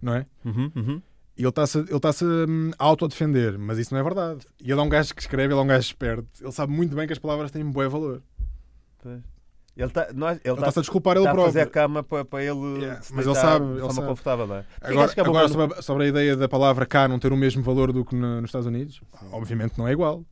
Não 0.00 0.14
é? 0.14 0.26
Uhum, 0.44 0.70
uhum. 0.76 1.02
E 1.36 1.42
ele 1.42 1.48
está-se 1.48 1.78
ele 1.78 2.46
hum, 2.48 2.70
a 2.78 2.84
auto-defender, 2.84 3.58
mas 3.58 3.78
isso 3.78 3.92
não 3.92 4.00
é 4.00 4.04
verdade. 4.04 4.46
E 4.60 4.70
ele 4.70 4.80
é 4.80 4.82
um 4.82 4.88
gajo 4.88 5.14
que 5.14 5.20
escreve, 5.20 5.52
ele 5.52 5.60
é 5.60 5.62
um 5.62 5.66
gajo 5.66 5.86
esperto. 5.86 6.28
Ele 6.40 6.52
sabe 6.52 6.72
muito 6.72 6.94
bem 6.94 7.06
que 7.06 7.12
as 7.12 7.18
palavras 7.18 7.50
têm 7.50 7.64
um 7.64 7.72
bom 7.72 7.88
valor. 7.88 8.22
Pois. 9.02 9.20
Ele 9.74 9.86
está 9.86 10.04
tá, 10.04 10.34
está-se 10.34 10.78
a 10.78 10.82
desculpar 10.82 11.16
ele 11.16 11.24
tá 11.24 11.32
a 11.32 11.34
fazer 11.34 11.60
a 11.60 11.62
próprio. 11.62 11.70
cama 11.72 12.02
para, 12.02 12.24
para 12.26 12.44
ele 12.44 12.80
Yeah, 12.80 13.00
se 13.02 13.14
mas 13.14 13.24
ele 13.26 13.34
sabe, 13.34 13.64
de 13.64 13.70
ele 13.72 13.78
forma 13.80 13.94
sabe. 13.94 14.06
confortável, 14.08 14.46
não 14.46 14.56
é? 14.56 14.64
Agora, 14.82 15.12
é 15.16 15.20
agora 15.22 15.48
sobre, 15.48 15.78
a, 15.78 15.82
sobre 15.82 16.04
a 16.04 16.08
ideia 16.08 16.36
da 16.36 16.46
palavra 16.48 16.84
cá 16.84 17.08
não 17.08 17.18
ter 17.18 17.32
o 17.32 17.36
mesmo 17.36 17.62
valor 17.62 17.90
do 17.90 18.04
que 18.04 18.14
no- 18.14 18.40
nos 18.42 18.48
Estados 18.48 18.66
Unidos, 18.66 19.00
obviamente 19.32 19.78
não 19.78 19.88
é 19.88 19.92
igual. 19.92 20.22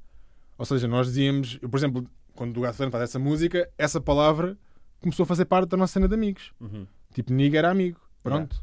Ou 0.58 0.64
seja, 0.66 0.86
nós 0.86 1.06
dizíamos, 1.06 1.58
eu, 1.62 1.70
por 1.70 1.78
exemplo, 1.78 2.06
quando 2.34 2.54
o 2.58 2.60
Gato 2.60 2.76
Fernando 2.76 2.92
faz 2.92 3.04
essa 3.04 3.18
música, 3.18 3.66
essa 3.78 3.98
palavra 3.98 4.58
começou 5.00 5.22
a 5.24 5.26
fazer 5.26 5.46
parte 5.46 5.70
da 5.70 5.76
nossa 5.78 5.94
cena 5.94 6.06
de 6.06 6.14
amigos. 6.14 6.52
Uhum. 6.60 6.86
Tipo, 7.14 7.32
nigga 7.32 7.58
era 7.58 7.70
amigo. 7.70 7.98
Pronto. 8.22 8.62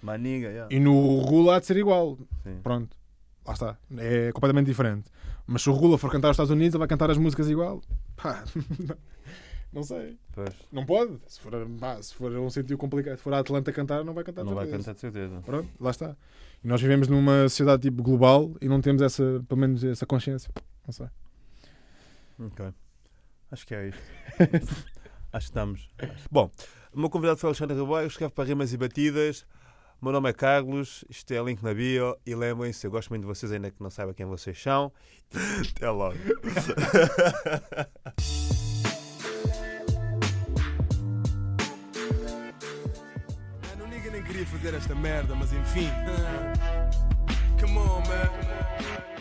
Maniga, 0.00 0.48
yeah. 0.48 0.72
E 0.74 0.78
no 0.78 1.18
Rula 1.18 1.56
há 1.56 1.60
de 1.60 1.66
ser 1.66 1.76
igual. 1.76 2.16
Sim. 2.44 2.60
Pronto. 2.62 2.96
Lá 3.44 3.52
está. 3.54 3.76
É 3.98 4.30
completamente 4.32 4.66
diferente. 4.66 5.10
Mas 5.46 5.62
se 5.62 5.70
o 5.70 5.72
Rula 5.72 5.98
for 5.98 6.10
cantar 6.12 6.28
aos 6.28 6.34
Estados 6.36 6.50
Unidos, 6.52 6.74
ele 6.74 6.78
vai 6.78 6.86
cantar 6.88 7.10
as 7.10 7.18
músicas 7.18 7.48
igual. 7.50 7.80
Pá. 8.16 8.44
Não 9.72 9.82
sei. 9.82 10.18
Pois. 10.32 10.54
Não 10.70 10.84
pode. 10.84 11.18
Se 11.26 11.40
for, 11.40 11.52
pá, 11.80 12.00
se 12.02 12.14
for 12.14 12.30
um 12.32 12.50
sítio 12.50 12.76
complicado, 12.76 13.16
se 13.16 13.22
for 13.22 13.32
a 13.32 13.38
Atlanta 13.38 13.72
cantar, 13.72 14.04
não 14.04 14.12
vai 14.12 14.22
cantar. 14.22 14.42
de 14.42 14.48
Não 14.48 14.54
vai 14.54 14.68
cantar 14.68 14.92
de 14.92 15.00
certeza. 15.00 15.40
Pronto, 15.44 15.68
lá 15.80 15.90
está. 15.90 16.14
E 16.62 16.68
nós 16.68 16.80
vivemos 16.80 17.08
numa 17.08 17.48
sociedade 17.48 17.82
tipo 17.82 18.02
global 18.02 18.54
e 18.60 18.68
não 18.68 18.80
temos 18.80 19.00
essa, 19.00 19.42
pelo 19.48 19.60
menos 19.60 19.82
essa 19.82 20.04
consciência. 20.04 20.50
Não 20.86 20.92
sei. 20.92 21.06
Ok. 22.38 22.66
Acho 23.50 23.66
que 23.66 23.74
é 23.74 23.88
isto. 23.88 24.02
Acho 25.32 25.46
que 25.46 25.50
estamos. 25.50 25.88
Bom, 26.30 26.50
o 26.92 27.00
meu 27.00 27.08
convidado 27.08 27.38
foi 27.38 27.48
Alexandre 27.48 27.78
Ribeiro, 27.78 28.06
escreve 28.06 28.32
para 28.32 28.44
Rimas 28.44 28.72
e 28.72 28.76
Batidas. 28.76 29.46
O 30.00 30.04
meu 30.04 30.12
nome 30.12 30.28
é 30.28 30.32
Carlos, 30.32 31.04
isto 31.08 31.32
é 31.32 31.42
link 31.42 31.62
na 31.62 31.72
bio. 31.72 32.16
E 32.26 32.34
lembrem-se, 32.34 32.86
eu 32.86 32.90
gosto 32.90 33.08
muito 33.10 33.22
de 33.22 33.28
vocês, 33.28 33.50
ainda 33.52 33.70
que 33.70 33.82
não 33.82 33.88
saiba 33.88 34.12
quem 34.12 34.26
vocês 34.26 34.60
são. 34.60 34.92
Até 35.76 35.88
logo. 35.88 36.16
queria 44.42 44.46
fazer 44.46 44.74
esta 44.74 44.94
merda, 44.94 45.34
mas 45.34 45.52
enfim. 45.52 45.88
Come 47.60 47.78
on, 47.78 48.02
man. 48.08 49.11